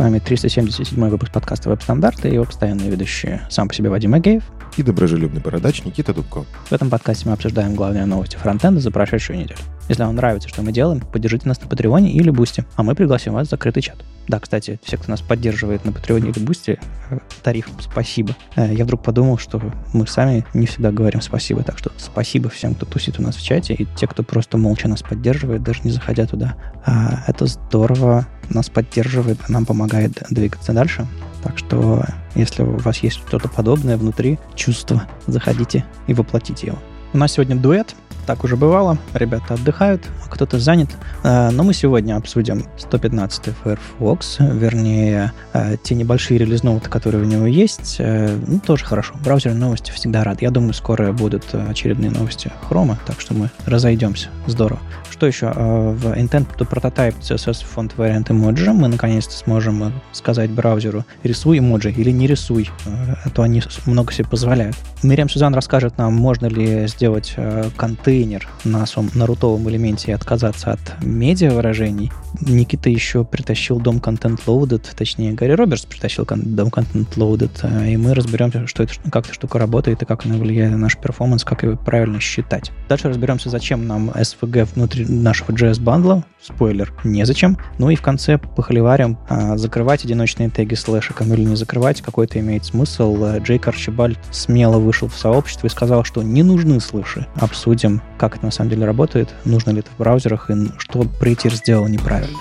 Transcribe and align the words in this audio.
С 0.00 0.02
вами 0.02 0.18
377 0.18 1.08
выпуск 1.10 1.30
подкаста 1.30 1.68
«Веб-стандарты» 1.68 2.30
и 2.30 2.32
его 2.32 2.44
постоянные 2.44 2.88
ведущие. 2.88 3.42
Сам 3.50 3.68
по 3.68 3.74
себе 3.74 3.90
Вадим 3.90 4.14
Макеев 4.14 4.44
и 4.76 4.82
доброжелюбный 4.82 5.40
бородач 5.40 5.84
Никита 5.84 6.14
Дубко. 6.14 6.44
В 6.66 6.72
этом 6.72 6.90
подкасте 6.90 7.26
мы 7.26 7.32
обсуждаем 7.32 7.74
главные 7.74 8.06
новости 8.06 8.36
фронтенда 8.36 8.80
за 8.80 8.90
прошедшую 8.90 9.38
неделю. 9.38 9.58
Если 9.88 10.02
вам 10.02 10.14
нравится, 10.14 10.48
что 10.48 10.62
мы 10.62 10.72
делаем, 10.72 11.00
поддержите 11.00 11.48
нас 11.48 11.60
на 11.60 11.66
Патреоне 11.66 12.12
или 12.12 12.30
Бусти, 12.30 12.64
а 12.76 12.82
мы 12.82 12.94
пригласим 12.94 13.32
вас 13.32 13.48
в 13.48 13.50
закрытый 13.50 13.82
чат. 13.82 13.96
Да, 14.28 14.38
кстати, 14.38 14.78
все, 14.84 14.96
кто 14.96 15.10
нас 15.10 15.20
поддерживает 15.20 15.84
на 15.84 15.90
Патреоне 15.90 16.30
или 16.30 16.38
Бусти, 16.38 16.78
э, 17.10 17.18
тариф 17.42 17.68
спасибо. 17.80 18.36
Э, 18.54 18.72
я 18.72 18.84
вдруг 18.84 19.02
подумал, 19.02 19.38
что 19.38 19.60
мы 19.92 20.06
сами 20.06 20.44
не 20.54 20.66
всегда 20.66 20.92
говорим 20.92 21.20
спасибо, 21.20 21.64
так 21.64 21.78
что 21.78 21.90
спасибо 21.96 22.48
всем, 22.48 22.76
кто 22.76 22.86
тусит 22.86 23.18
у 23.18 23.22
нас 23.22 23.34
в 23.34 23.42
чате, 23.42 23.74
и 23.74 23.86
те, 23.96 24.06
кто 24.06 24.22
просто 24.22 24.56
молча 24.58 24.86
нас 24.86 25.02
поддерживает, 25.02 25.64
даже 25.64 25.80
не 25.82 25.90
заходя 25.90 26.26
туда. 26.26 26.54
А, 26.86 27.24
это 27.26 27.46
здорово, 27.46 28.28
нас 28.48 28.68
поддерживает, 28.68 29.48
нам 29.48 29.66
помогает 29.66 30.22
двигаться 30.30 30.72
дальше. 30.72 31.06
Так 31.42 31.58
что, 31.58 32.04
если 32.34 32.62
у 32.62 32.76
вас 32.78 32.98
есть 32.98 33.16
что-то 33.16 33.48
подобное 33.48 33.96
внутри, 33.96 34.38
чувство, 34.54 35.04
заходите 35.26 35.84
и 36.06 36.14
воплотите 36.14 36.68
его. 36.68 36.78
У 37.12 37.18
нас 37.18 37.32
сегодня 37.32 37.56
дуэт, 37.56 37.94
так 38.26 38.44
уже 38.44 38.56
бывало. 38.56 38.98
Ребята 39.14 39.54
отдыхают, 39.54 40.06
а 40.24 40.28
кто-то 40.28 40.60
занят. 40.60 40.90
Э, 41.24 41.50
но 41.50 41.64
мы 41.64 41.74
сегодня 41.74 42.16
обсудим 42.16 42.64
115 42.78 43.52
Firefox, 43.64 44.36
вернее, 44.38 45.32
э, 45.52 45.76
те 45.82 45.96
небольшие 45.96 46.38
релиз-ноуты, 46.38 46.88
которые 46.88 47.24
у 47.24 47.26
него 47.26 47.46
есть. 47.46 47.96
Э, 47.98 48.38
ну, 48.46 48.60
тоже 48.60 48.84
хорошо. 48.84 49.14
Браузер 49.24 49.54
новости 49.54 49.90
всегда 49.90 50.22
рад. 50.22 50.42
Я 50.42 50.52
думаю, 50.52 50.74
скоро 50.74 51.12
будут 51.12 51.52
очередные 51.52 52.12
новости 52.12 52.52
Chrome, 52.68 52.96
так 53.04 53.20
что 53.20 53.34
мы 53.34 53.50
разойдемся. 53.66 54.28
Здорово. 54.46 54.80
Что 55.20 55.26
еще? 55.26 55.50
В 55.50 56.16
Intent 56.16 56.46
to 56.56 56.66
Prototype 56.66 57.14
CSS 57.20 57.62
Font 57.76 57.94
Variant 57.94 58.24
Emoji 58.28 58.72
мы 58.72 58.88
наконец-то 58.88 59.34
сможем 59.34 59.92
сказать 60.12 60.48
браузеру 60.50 61.04
рисуй 61.22 61.58
эмоджи 61.58 61.90
или 61.90 62.10
не 62.10 62.26
рисуй, 62.26 62.70
а 62.86 63.28
то 63.28 63.42
они 63.42 63.62
много 63.84 64.14
себе 64.14 64.26
позволяют. 64.26 64.76
Мириам 65.02 65.28
Сюзан 65.28 65.54
расскажет 65.54 65.98
нам, 65.98 66.14
можно 66.14 66.46
ли 66.46 66.86
сделать 66.86 67.34
контент 67.76 68.00
контейнер 68.00 68.48
на 68.64 68.86
своем 68.86 69.10
на 69.14 69.26
рутовом 69.26 69.68
элементе 69.68 70.12
и 70.12 70.14
отказаться 70.14 70.72
от 70.72 70.80
медиа 71.02 71.50
выражений. 71.50 72.10
Никита 72.40 72.88
еще 72.88 73.24
притащил 73.24 73.78
DOMContentLoaded, 73.78 74.86
точнее, 74.96 75.32
Гарри 75.32 75.52
Робертс 75.52 75.84
притащил 75.84 76.24
DOMContentLoaded, 76.24 77.50
а, 77.62 77.86
и 77.86 77.96
мы 77.96 78.14
разберемся, 78.14 78.66
что 78.66 78.84
это, 78.84 78.94
как 79.10 79.26
эта 79.26 79.34
штука 79.34 79.58
работает 79.58 80.02
и 80.02 80.06
как 80.06 80.24
она 80.24 80.36
влияет 80.36 80.70
на 80.70 80.78
наш 80.78 80.96
performance, 80.96 81.44
как 81.44 81.62
его 81.62 81.76
правильно 81.76 82.20
считать. 82.20 82.72
Дальше 82.88 83.08
разберемся, 83.08 83.50
зачем 83.50 83.86
нам 83.86 84.10
SVG 84.10 84.68
внутри 84.74 85.04
нашего 85.10 85.52
JS-бандла. 85.52 86.24
Спойлер, 86.40 86.92
незачем. 87.04 87.58
Ну 87.78 87.90
и 87.90 87.96
в 87.96 88.02
конце 88.02 88.38
похоливарим, 88.38 89.18
а, 89.28 89.58
закрывать 89.58 90.04
одиночные 90.04 90.48
теги 90.48 90.74
слэшиком 90.74 91.32
или 91.34 91.42
не 91.42 91.56
закрывать, 91.56 92.00
какой-то 92.00 92.38
имеет 92.40 92.64
смысл. 92.64 93.38
Джейк 93.38 93.68
Арчибальд 93.68 94.18
смело 94.30 94.78
вышел 94.78 95.08
в 95.08 95.16
сообщество 95.16 95.66
и 95.66 95.70
сказал, 95.70 96.04
что 96.04 96.22
не 96.22 96.42
нужны 96.42 96.80
слэши. 96.80 97.26
Обсудим 97.34 98.00
как 98.16 98.36
это 98.36 98.46
на 98.46 98.50
самом 98.50 98.70
деле 98.70 98.86
работает, 98.86 99.34
нужно 99.44 99.70
ли 99.70 99.80
это 99.80 99.90
в 99.90 99.98
браузерах 99.98 100.50
и 100.50 100.54
что 100.78 101.00
Prettier 101.00 101.54
сделал 101.54 101.88
неправильно. 101.88 102.38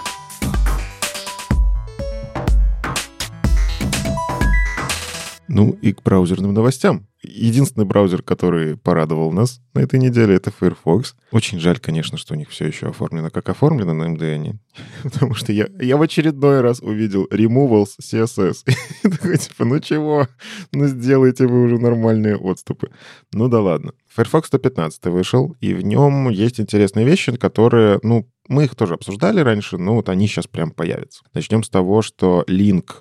Ну 5.48 5.72
и 5.82 5.94
к 5.94 6.04
браузерным 6.04 6.54
новостям. 6.54 7.09
Единственный 7.22 7.86
браузер, 7.86 8.22
который 8.22 8.78
порадовал 8.78 9.34
нас 9.34 9.62
на 9.74 9.80
этой 9.80 10.00
неделе, 10.00 10.36
это 10.36 10.52
Firefox. 10.52 11.16
Очень 11.32 11.60
жаль, 11.60 11.78
конечно, 11.78 12.18
что 12.18 12.34
у 12.34 12.38
них 12.38 12.50
все 12.50 12.66
еще 12.66 12.88
оформлено 12.88 13.30
как 13.30 13.50
оформлено 13.50 13.94
на 13.94 14.16
MDN. 14.16 14.58
Потому 15.04 15.36
что 15.36 15.52
я, 15.52 15.68
я 15.82 15.98
в 15.98 16.02
очередной 16.02 16.62
раз 16.62 16.80
увидел 16.80 17.26
removals 17.26 17.90
CSS. 18.02 18.64
И 19.04 19.10
такой, 19.10 19.38
типа, 19.38 19.66
ну 19.66 19.80
чего? 19.80 20.28
Ну 20.72 20.88
сделайте 20.88 21.46
вы 21.46 21.64
уже 21.64 21.78
нормальные 21.78 22.38
отступы. 22.38 22.90
Ну 23.34 23.50
да 23.50 23.60
ладно. 23.60 23.92
Firefox 24.08 24.48
115 24.48 25.06
вышел, 25.06 25.56
и 25.60 25.74
в 25.74 25.82
нем 25.84 26.30
есть 26.30 26.60
интересные 26.60 27.06
вещи, 27.06 27.36
которые, 27.36 28.00
ну, 28.02 28.28
мы 28.48 28.66
их 28.66 28.76
тоже 28.76 28.96
обсуждали 28.96 29.42
раньше, 29.42 29.78
но 29.78 29.96
вот 29.96 30.10
они 30.10 30.28
сейчас 30.28 30.48
прям 30.48 30.72
появятся. 30.72 31.24
Начнем 31.34 31.64
с 31.64 31.70
того, 31.70 32.02
что 32.02 32.44
а, 32.48 33.00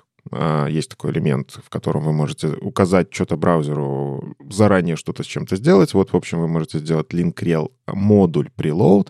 есть 0.69 0.89
такой 0.89 1.11
элемент, 1.11 1.59
в 1.63 1.69
котором 1.69 2.03
вы 2.03 2.13
можете 2.13 2.49
указать 2.49 3.13
что-то 3.13 3.37
браузеру, 3.37 4.35
заранее 4.49 4.95
что-то 4.95 5.23
с 5.23 5.25
чем-то 5.25 5.55
сделать. 5.55 5.93
Вот, 5.93 6.13
в 6.13 6.15
общем, 6.15 6.39
вы 6.39 6.47
можете 6.47 6.79
сделать 6.79 7.13
link-rel 7.13 7.71
модуль 7.87 8.49
preload, 8.55 9.09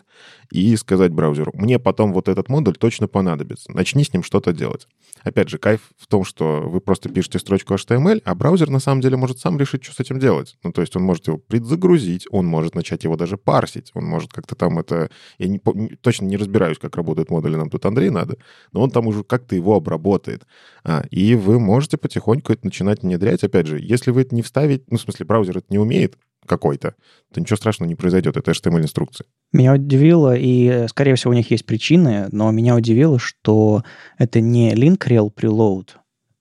и 0.51 0.75
сказать 0.77 1.11
браузеру, 1.11 1.51
мне 1.53 1.77
потом 1.77 2.11
вот 2.11 2.27
этот 2.27 2.49
модуль 2.49 2.75
точно 2.75 3.07
понадобится, 3.07 3.71
начни 3.71 4.03
с 4.03 4.11
ним 4.13 4.23
что-то 4.23 4.51
делать. 4.51 4.87
Опять 5.23 5.49
же, 5.49 5.57
кайф 5.57 5.81
в 5.97 6.07
том, 6.07 6.23
что 6.23 6.61
вы 6.61 6.81
просто 6.81 7.09
пишете 7.09 7.39
строчку 7.39 7.73
HTML, 7.73 8.21
а 8.25 8.35
браузер 8.35 8.69
на 8.69 8.79
самом 8.79 9.01
деле 9.01 9.17
может 9.17 9.39
сам 9.39 9.57
решить, 9.57 9.83
что 9.83 9.93
с 9.93 9.99
этим 9.99 10.19
делать. 10.19 10.57
Ну, 10.63 10.71
то 10.71 10.81
есть 10.81 10.95
он 10.95 11.03
может 11.03 11.27
его 11.27 11.37
предзагрузить, 11.37 12.25
он 12.31 12.45
может 12.45 12.75
начать 12.75 13.03
его 13.03 13.15
даже 13.15 13.37
парсить, 13.37 13.91
он 13.93 14.05
может 14.05 14.31
как-то 14.31 14.55
там 14.55 14.79
это... 14.79 15.09
Я 15.37 15.47
не, 15.47 15.59
точно 16.01 16.25
не 16.25 16.37
разбираюсь, 16.37 16.77
как 16.77 16.95
работают 16.95 17.29
модули, 17.29 17.55
нам 17.55 17.69
тут 17.69 17.85
Андрей 17.85 18.09
надо, 18.09 18.37
но 18.71 18.81
он 18.81 18.91
там 18.91 19.07
уже 19.07 19.23
как-то 19.23 19.55
его 19.55 19.75
обработает. 19.75 20.45
А, 20.83 21.03
и 21.11 21.35
вы 21.35 21.59
можете 21.59 21.97
потихоньку 21.97 22.53
это 22.53 22.65
начинать 22.65 23.01
внедрять. 23.01 23.43
Опять 23.43 23.67
же, 23.67 23.79
если 23.79 24.11
вы 24.11 24.21
это 24.21 24.35
не 24.35 24.41
вставите, 24.41 24.83
ну, 24.89 24.97
в 24.97 25.01
смысле, 25.01 25.25
браузер 25.25 25.57
это 25.57 25.67
не 25.69 25.79
умеет, 25.79 26.17
какой-то, 26.49 26.95
то 27.33 27.39
ничего 27.39 27.55
страшного 27.55 27.87
не 27.87 27.95
произойдет. 27.95 28.35
Это 28.35 28.51
HTML-инструкция. 28.51 29.25
Меня 29.53 29.73
удивило, 29.73 30.35
и, 30.35 30.87
скорее 30.89 31.15
всего, 31.15 31.31
у 31.31 31.35
них 31.35 31.49
есть 31.51 31.65
причины, 31.65 32.27
но 32.31 32.51
меня 32.51 32.75
удивило, 32.75 33.19
что 33.19 33.83
это 34.17 34.41
не 34.41 34.73
link-rel 34.73 35.31
preload 35.33 35.91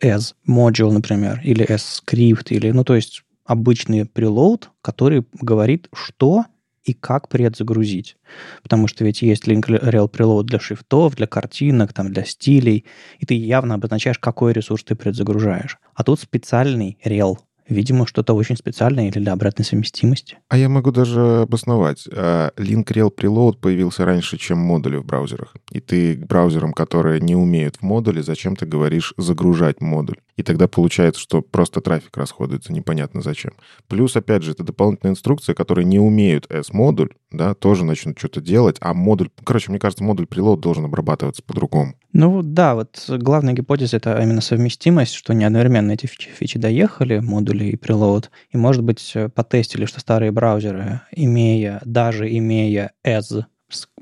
as 0.02 0.34
module, 0.48 0.90
например, 0.90 1.40
или 1.44 1.64
as 1.68 1.82
script, 2.00 2.48
или, 2.48 2.70
ну, 2.70 2.84
то 2.84 2.96
есть 2.96 3.22
обычный 3.44 4.02
preload, 4.02 4.64
который 4.82 5.24
говорит, 5.40 5.88
что 5.94 6.44
и 6.84 6.94
как 6.94 7.28
предзагрузить. 7.28 8.16
Потому 8.62 8.88
что 8.88 9.04
ведь 9.04 9.22
есть 9.22 9.46
link-rel 9.46 10.10
preload 10.10 10.44
для 10.44 10.58
шрифтов, 10.58 11.16
для 11.16 11.26
картинок, 11.26 11.92
там, 11.92 12.12
для 12.12 12.24
стилей, 12.24 12.86
и 13.18 13.26
ты 13.26 13.34
явно 13.34 13.74
обозначаешь, 13.74 14.18
какой 14.18 14.52
ресурс 14.52 14.84
ты 14.84 14.94
предзагружаешь. 14.94 15.78
А 15.94 16.04
тут 16.04 16.20
специальный 16.20 16.98
rel 17.04 17.36
Видимо, 17.68 18.06
что-то 18.06 18.34
очень 18.34 18.56
специальное 18.56 19.08
или 19.08 19.18
для 19.18 19.32
обратной 19.32 19.64
совместимости. 19.64 20.38
А 20.48 20.56
я 20.56 20.68
могу 20.68 20.90
даже 20.90 21.42
обосновать. 21.42 22.08
А, 22.10 22.50
Link 22.56 22.84
Rel 22.86 23.14
Preload 23.14 23.58
появился 23.58 24.04
раньше, 24.04 24.38
чем 24.38 24.58
модули 24.58 24.96
в 24.96 25.04
браузерах. 25.04 25.54
И 25.70 25.80
ты 25.80 26.16
к 26.16 26.26
браузерам, 26.26 26.72
которые 26.72 27.20
не 27.20 27.36
умеют 27.36 27.76
в 27.76 27.82
модуле, 27.82 28.22
зачем 28.22 28.56
ты 28.56 28.64
говоришь 28.64 29.12
загружать 29.16 29.80
модуль? 29.80 30.16
И 30.36 30.42
тогда 30.42 30.68
получается, 30.68 31.20
что 31.20 31.42
просто 31.42 31.80
трафик 31.80 32.16
расходуется 32.16 32.72
непонятно 32.72 33.20
зачем. 33.20 33.52
Плюс, 33.88 34.16
опять 34.16 34.44
же, 34.44 34.52
это 34.52 34.62
дополнительная 34.62 35.12
инструкция, 35.12 35.54
которые 35.54 35.84
не 35.84 35.98
умеют 35.98 36.46
S-модуль, 36.50 37.10
да, 37.32 37.54
тоже 37.54 37.84
начнут 37.84 38.18
что-то 38.18 38.40
делать, 38.40 38.76
а 38.80 38.94
модуль... 38.94 39.30
Короче, 39.44 39.70
мне 39.70 39.80
кажется, 39.80 40.04
модуль 40.04 40.26
preload 40.26 40.60
должен 40.60 40.84
обрабатываться 40.84 41.42
по-другому. 41.42 41.94
Ну 42.12 42.42
да, 42.42 42.74
вот 42.74 43.04
главная 43.06 43.52
гипотеза— 43.52 43.96
это 43.98 44.18
именно 44.22 44.40
совместимость, 44.40 45.12
что 45.12 45.34
не 45.34 45.44
одновременно 45.44 45.92
эти 45.92 46.06
фичи, 46.06 46.58
доехали, 46.58 47.18
модули 47.18 47.64
и 47.64 47.76
preload, 47.76 48.28
и, 48.50 48.56
может 48.56 48.82
быть, 48.82 49.14
потестили, 49.34 49.84
что 49.84 50.00
старые 50.00 50.32
браузеры, 50.32 51.02
имея, 51.12 51.82
даже 51.84 52.34
имея 52.34 52.92
as 53.06 53.44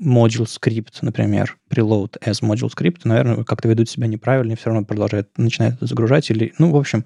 module 0.01 0.45
script, 0.45 0.99
например, 1.01 1.57
preload 1.69 2.17
as 2.25 2.41
module 2.41 2.69
script, 2.73 3.01
наверное, 3.03 3.43
как-то 3.43 3.67
ведут 3.67 3.89
себя 3.89 4.07
неправильно 4.07 4.53
и 4.53 4.55
все 4.55 4.69
равно 4.69 4.85
продолжают, 4.85 5.37
начинают 5.37 5.75
загружать. 5.81 6.29
Или, 6.29 6.53
ну, 6.59 6.71
в 6.71 6.77
общем, 6.77 7.03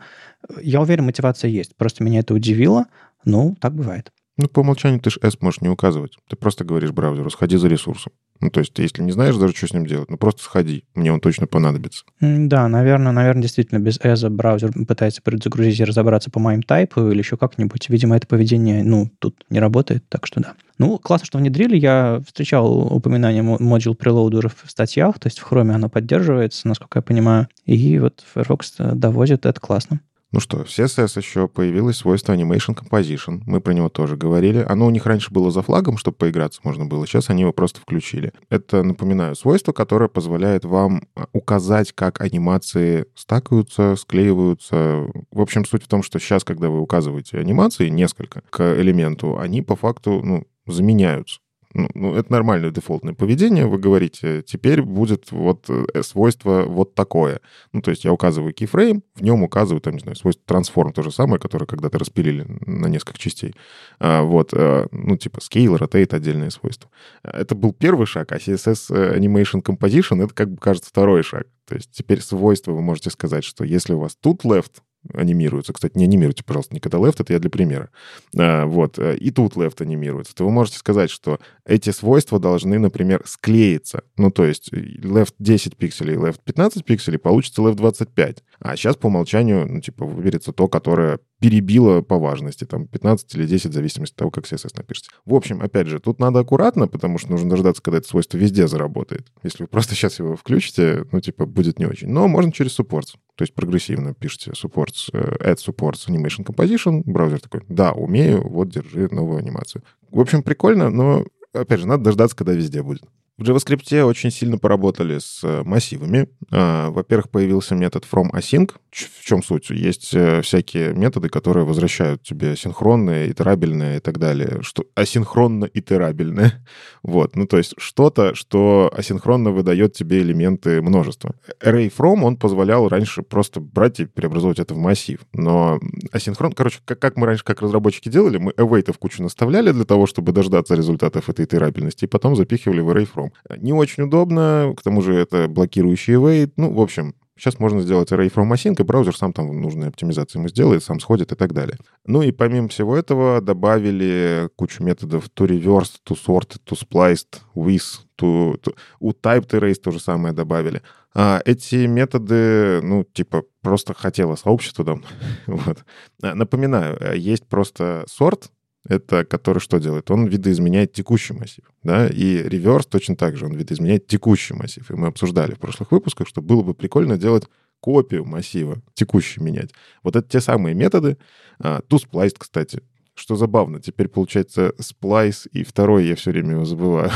я 0.61 0.81
уверен, 0.81 1.05
мотивация 1.05 1.49
есть. 1.49 1.75
Просто 1.75 2.03
меня 2.03 2.19
это 2.19 2.35
удивило. 2.35 2.85
Ну, 3.25 3.57
так 3.59 3.73
бывает. 3.73 4.11
Ну, 4.41 4.47
по 4.47 4.61
умолчанию 4.61 4.99
ты 4.99 5.11
же 5.11 5.19
S 5.21 5.37
можешь 5.39 5.61
не 5.61 5.69
указывать. 5.69 6.17
Ты 6.27 6.35
просто 6.35 6.63
говоришь 6.63 6.91
браузеру, 6.91 7.29
сходи 7.29 7.57
за 7.57 7.67
ресурсом. 7.67 8.11
Ну, 8.39 8.49
то 8.49 8.59
есть, 8.59 8.77
если 8.79 9.03
не 9.03 9.11
знаешь 9.11 9.35
даже, 9.35 9.55
что 9.55 9.67
с 9.67 9.73
ним 9.73 9.85
делать, 9.85 10.09
ну, 10.09 10.17
просто 10.17 10.41
сходи, 10.41 10.83
мне 10.95 11.13
он 11.13 11.19
точно 11.19 11.45
понадобится. 11.45 12.05
Да, 12.21 12.67
наверное, 12.67 13.11
наверное, 13.11 13.43
действительно, 13.43 13.77
без 13.77 13.99
ESA 13.99 14.29
браузер 14.31 14.71
пытается 14.87 15.21
предзагрузить 15.21 15.79
и 15.79 15.83
разобраться 15.83 16.31
по 16.31 16.39
моим 16.39 16.63
тайпу 16.63 17.07
или 17.11 17.19
еще 17.19 17.37
как-нибудь. 17.37 17.87
Видимо, 17.89 18.17
это 18.17 18.25
поведение, 18.25 18.83
ну, 18.83 19.11
тут 19.19 19.45
не 19.51 19.59
работает, 19.59 20.03
так 20.09 20.25
что 20.25 20.41
да. 20.41 20.53
Ну, 20.79 20.97
классно, 20.97 21.27
что 21.27 21.37
внедрили. 21.37 21.77
Я 21.77 22.23
встречал 22.25 22.91
упоминание 22.91 23.43
Module 23.43 23.95
Preloader 23.95 24.51
в 24.63 24.71
статьях, 24.71 25.19
то 25.19 25.27
есть 25.27 25.37
в 25.37 25.51
Chrome 25.51 25.69
оно 25.69 25.87
поддерживается, 25.87 26.67
насколько 26.67 26.97
я 26.97 27.03
понимаю. 27.03 27.47
И 27.65 27.99
вот 27.99 28.23
Firefox 28.33 28.73
довозит, 28.79 29.45
это 29.45 29.61
классно. 29.61 30.01
Ну 30.31 30.39
что, 30.39 30.63
в 30.63 30.67
CSS 30.67 31.17
еще 31.17 31.49
появилось 31.49 31.97
свойство 31.97 32.33
Animation 32.33 32.73
Composition. 32.73 33.41
Мы 33.45 33.59
про 33.59 33.73
него 33.73 33.89
тоже 33.89 34.15
говорили. 34.15 34.65
Оно 34.67 34.87
у 34.87 34.89
них 34.89 35.05
раньше 35.05 35.29
было 35.29 35.51
за 35.51 35.61
флагом, 35.61 35.97
чтобы 35.97 36.15
поиграться 36.15 36.61
можно 36.63 36.85
было. 36.85 37.05
Сейчас 37.05 37.29
они 37.29 37.41
его 37.41 37.51
просто 37.51 37.81
включили. 37.81 38.31
Это, 38.49 38.81
напоминаю, 38.83 39.35
свойство, 39.35 39.73
которое 39.73 40.07
позволяет 40.07 40.63
вам 40.63 41.03
а, 41.15 41.25
указать, 41.33 41.91
как 41.91 42.21
анимации 42.21 43.07
стакаются, 43.13 43.97
склеиваются. 43.97 45.05
В 45.31 45.41
общем, 45.41 45.65
суть 45.65 45.83
в 45.83 45.87
том, 45.89 46.01
что 46.01 46.17
сейчас, 46.17 46.45
когда 46.45 46.69
вы 46.69 46.79
указываете 46.79 47.37
анимации, 47.37 47.89
несколько 47.89 48.41
к 48.49 48.79
элементу, 48.79 49.37
они 49.37 49.61
по 49.61 49.75
факту 49.75 50.21
ну, 50.23 50.45
заменяются. 50.65 51.41
Ну, 51.73 51.89
ну, 51.93 52.15
это 52.15 52.31
нормальное 52.31 52.71
дефолтное 52.71 53.13
поведение. 53.13 53.65
Вы 53.65 53.77
говорите, 53.77 54.41
теперь 54.41 54.81
будет 54.81 55.31
вот 55.31 55.69
э, 55.69 56.03
свойство 56.03 56.63
вот 56.63 56.95
такое. 56.95 57.39
Ну, 57.71 57.81
то 57.81 57.91
есть 57.91 58.03
я 58.03 58.11
указываю 58.11 58.53
keyframe, 58.53 59.01
в 59.15 59.23
нем 59.23 59.43
указываю, 59.43 59.79
там, 59.79 59.93
не 59.93 59.99
знаю, 59.99 60.15
свойство 60.15 60.43
transform, 60.53 60.91
то 60.91 61.01
же 61.01 61.11
самое, 61.11 61.39
которое 61.39 61.65
когда-то 61.65 61.97
распилили 61.97 62.45
на 62.65 62.87
несколько 62.87 63.19
частей. 63.19 63.55
А, 63.99 64.23
вот, 64.23 64.51
а, 64.53 64.87
ну, 64.91 65.15
типа 65.15 65.39
scale, 65.39 65.77
rotate, 65.77 66.13
отдельные 66.13 66.51
свойства. 66.51 66.89
Это 67.23 67.55
был 67.55 67.71
первый 67.71 68.05
шаг, 68.05 68.31
а 68.33 68.37
CSS 68.37 68.93
э, 68.93 69.17
Animation 69.17 69.63
Composition— 69.63 70.23
это, 70.25 70.33
как 70.33 70.51
бы, 70.51 70.57
кажется, 70.57 70.89
второй 70.89 71.23
шаг. 71.23 71.47
То 71.67 71.75
есть 71.75 71.91
теперь 71.91 72.19
свойства 72.19 72.73
вы 72.73 72.81
можете 72.81 73.11
сказать, 73.11 73.45
что 73.45 73.63
если 73.63 73.93
у 73.93 73.99
вас 73.99 74.17
тут 74.19 74.43
left, 74.43 74.81
анимируется. 75.13 75.73
Кстати, 75.73 75.97
не 75.97 76.05
анимируйте, 76.05 76.43
пожалуйста, 76.43 76.75
никогда 76.75 76.97
left, 76.97 77.15
это 77.19 77.33
я 77.33 77.39
для 77.39 77.49
примера. 77.49 77.89
А, 78.37 78.65
вот, 78.65 78.99
э, 78.99 79.15
и 79.17 79.31
тут 79.31 79.55
left 79.55 79.81
анимируется. 79.81 80.35
То 80.35 80.45
вы 80.45 80.51
можете 80.51 80.77
сказать, 80.77 81.09
что 81.09 81.39
эти 81.65 81.89
свойства 81.91 82.39
должны, 82.39 82.79
например, 82.79 83.23
склеиться. 83.25 84.03
Ну, 84.17 84.31
то 84.31 84.45
есть 84.45 84.71
left 84.73 85.33
10 85.39 85.77
пикселей, 85.77 86.15
left 86.15 86.39
15 86.43 86.85
пикселей, 86.85 87.19
получится 87.19 87.61
left 87.61 87.75
25. 87.75 88.43
А 88.59 88.75
сейчас 88.75 88.95
по 88.95 89.07
умолчанию, 89.07 89.67
ну, 89.67 89.81
типа, 89.81 90.05
выберется 90.05 90.51
то, 90.53 90.67
которое 90.67 91.19
перебило 91.41 92.01
по 92.01 92.19
важности, 92.19 92.65
там, 92.65 92.85
15 92.85 93.33
или 93.33 93.47
10, 93.47 93.71
в 93.71 93.73
зависимости 93.73 94.13
от 94.13 94.17
того, 94.17 94.31
как 94.31 94.45
CSS 94.45 94.73
напишите. 94.77 95.09
В 95.25 95.33
общем, 95.33 95.59
опять 95.59 95.87
же, 95.87 95.99
тут 95.99 96.19
надо 96.19 96.39
аккуратно, 96.39 96.87
потому 96.87 97.17
что 97.17 97.31
нужно 97.31 97.49
дождаться, 97.49 97.81
когда 97.81 97.97
это 97.97 98.07
свойство 98.07 98.37
везде 98.37 98.67
заработает. 98.67 99.31
Если 99.41 99.63
вы 99.63 99.67
просто 99.67 99.95
сейчас 99.95 100.19
его 100.19 100.35
включите, 100.35 101.03
ну, 101.11 101.19
типа, 101.19 101.47
будет 101.47 101.79
не 101.79 101.87
очень. 101.87 102.09
Но 102.09 102.27
можно 102.27 102.51
через 102.51 102.79
supports. 102.79 103.15
То 103.35 103.41
есть 103.41 103.55
прогрессивно 103.55 104.13
пишите 104.13 104.51
supports, 104.51 105.09
э, 105.13 105.51
add 105.51 105.57
supports 105.57 106.07
animation 106.07 106.45
composition, 106.45 107.01
браузер 107.05 107.41
такой, 107.41 107.61
да, 107.67 107.91
умею, 107.91 108.47
вот, 108.47 108.69
держи 108.69 109.09
новую 109.11 109.39
анимацию. 109.39 109.83
В 110.11 110.19
общем, 110.19 110.43
прикольно, 110.43 110.91
но, 110.91 111.25
опять 111.53 111.79
же, 111.79 111.87
надо 111.87 112.03
дождаться, 112.03 112.37
когда 112.37 112.53
везде 112.53 112.83
будет. 112.83 113.01
В 113.41 113.43
JavaScript 113.43 114.03
очень 114.03 114.29
сильно 114.29 114.59
поработали 114.59 115.17
с 115.17 115.39
э, 115.43 115.63
массивами. 115.63 116.29
А, 116.51 116.91
во-первых, 116.91 117.31
появился 117.31 117.73
метод 117.73 118.05
fromAsync. 118.05 118.73
В 118.91 119.25
чем 119.25 119.41
суть? 119.41 119.71
Есть 119.71 120.13
э, 120.13 120.43
всякие 120.43 120.93
методы, 120.93 121.27
которые 121.27 121.65
возвращают 121.65 122.21
тебе 122.21 122.55
синхронные, 122.55 123.31
итерабельные 123.31 123.97
и 123.97 123.99
так 123.99 124.19
далее. 124.19 124.59
Что 124.61 124.85
асинхронно 124.95 125.67
итерабельное. 125.73 126.63
Вот. 127.03 127.35
Ну, 127.35 127.47
то 127.47 127.57
есть 127.57 127.73
что-то, 127.79 128.35
что 128.35 128.91
асинхронно 128.95 129.49
выдает 129.49 129.93
тебе 129.93 130.21
элементы 130.21 130.83
множества. 130.83 131.33
Array 131.59 131.91
from, 131.91 132.21
он 132.21 132.37
позволял 132.37 132.87
раньше 132.87 133.23
просто 133.23 133.59
брать 133.59 133.99
и 133.99 134.05
преобразовывать 134.05 134.59
это 134.59 134.75
в 134.75 134.77
массив. 134.77 135.19
Но 135.33 135.79
асинхрон... 136.11 136.51
Короче, 136.51 136.77
как, 136.85 136.99
как 136.99 137.17
мы 137.17 137.25
раньше, 137.25 137.43
как 137.43 137.61
разработчики 137.61 138.07
делали, 138.07 138.37
мы 138.37 138.51
await 138.51 138.93
в 138.93 138.99
кучу 138.99 139.23
наставляли 139.23 139.71
для 139.71 139.85
того, 139.85 140.05
чтобы 140.05 140.31
дождаться 140.31 140.75
результатов 140.75 141.27
этой 141.27 141.45
итерабельности, 141.45 142.05
и 142.05 142.07
потом 142.07 142.35
запихивали 142.35 142.81
в 142.81 142.89
array 142.91 143.09
from. 143.11 143.30
Не 143.49 143.73
очень 143.73 144.03
удобно, 144.03 144.73
к 144.77 144.81
тому 144.81 145.01
же 145.01 145.13
это 145.15 145.47
блокирующий 145.47 146.15
await. 146.15 146.53
Ну, 146.57 146.73
в 146.73 146.81
общем, 146.81 147.15
Сейчас 147.41 147.57
можно 147.57 147.81
сделать 147.81 148.11
array 148.11 148.31
from 148.31 148.51
async, 148.51 148.79
и 148.79 148.83
браузер 148.83 149.17
сам 149.17 149.33
там 149.33 149.61
нужные 149.61 149.87
оптимизации 149.87 150.37
ему 150.37 150.47
сделает, 150.47 150.83
сам 150.83 150.99
сходит 150.99 151.31
и 151.31 151.35
так 151.35 151.53
далее. 151.53 151.79
Ну 152.05 152.21
и 152.21 152.31
помимо 152.31 152.67
всего 152.67 152.95
этого 152.95 153.41
добавили 153.41 154.47
кучу 154.55 154.83
методов 154.83 155.25
to 155.35 155.47
reverse, 155.47 155.93
to 156.07 156.15
sort, 156.15 156.59
to 156.63 156.77
spliced, 156.77 157.41
with, 157.55 157.81
to, 158.19 158.61
to, 158.61 158.75
у 158.99 159.11
typed 159.11 159.49
erase 159.53 159.81
то 159.81 159.89
же 159.89 159.99
самое 159.99 160.35
добавили. 160.35 160.83
А 161.15 161.41
эти 161.43 161.87
методы, 161.87 162.79
ну, 162.83 163.03
типа, 163.03 163.43
просто 163.63 163.95
хотело 163.95 164.35
сообщество 164.35 164.85
там. 164.85 165.03
вот. 165.47 165.83
Напоминаю, 166.21 167.19
есть 167.19 167.47
просто 167.47 168.05
sort, 168.07 168.49
это 168.87 169.25
который 169.25 169.59
что 169.59 169.79
делает? 169.79 170.09
Он 170.11 170.27
видоизменяет 170.27 170.93
текущий 170.93 171.33
массив. 171.33 171.63
Да? 171.83 172.07
И 172.07 172.43
реверс 172.43 172.85
точно 172.85 173.15
так 173.15 173.37
же, 173.37 173.45
он 173.45 173.53
видоизменяет 173.53 174.07
текущий 174.07 174.53
массив. 174.53 174.89
И 174.89 174.93
мы 174.93 175.07
обсуждали 175.07 175.53
в 175.53 175.59
прошлых 175.59 175.91
выпусках, 175.91 176.27
что 176.27 176.41
было 176.41 176.63
бы 176.63 176.73
прикольно 176.73 177.17
делать 177.17 177.45
копию 177.79 178.25
массива, 178.25 178.81
текущий 178.93 179.41
менять. 179.41 179.71
Вот 180.03 180.15
это 180.15 180.27
те 180.27 180.39
самые 180.39 180.75
методы. 180.75 181.17
А, 181.59 181.81
ToSpliced, 181.89 182.35
кстати, 182.37 182.81
что 183.13 183.35
забавно, 183.35 183.79
теперь 183.79 184.07
получается 184.07 184.73
splice, 184.79 185.47
и 185.51 185.63
второй 185.63 186.05
я 186.05 186.15
все 186.15 186.31
время 186.31 186.51
его 186.51 186.65
забываю. 186.65 187.11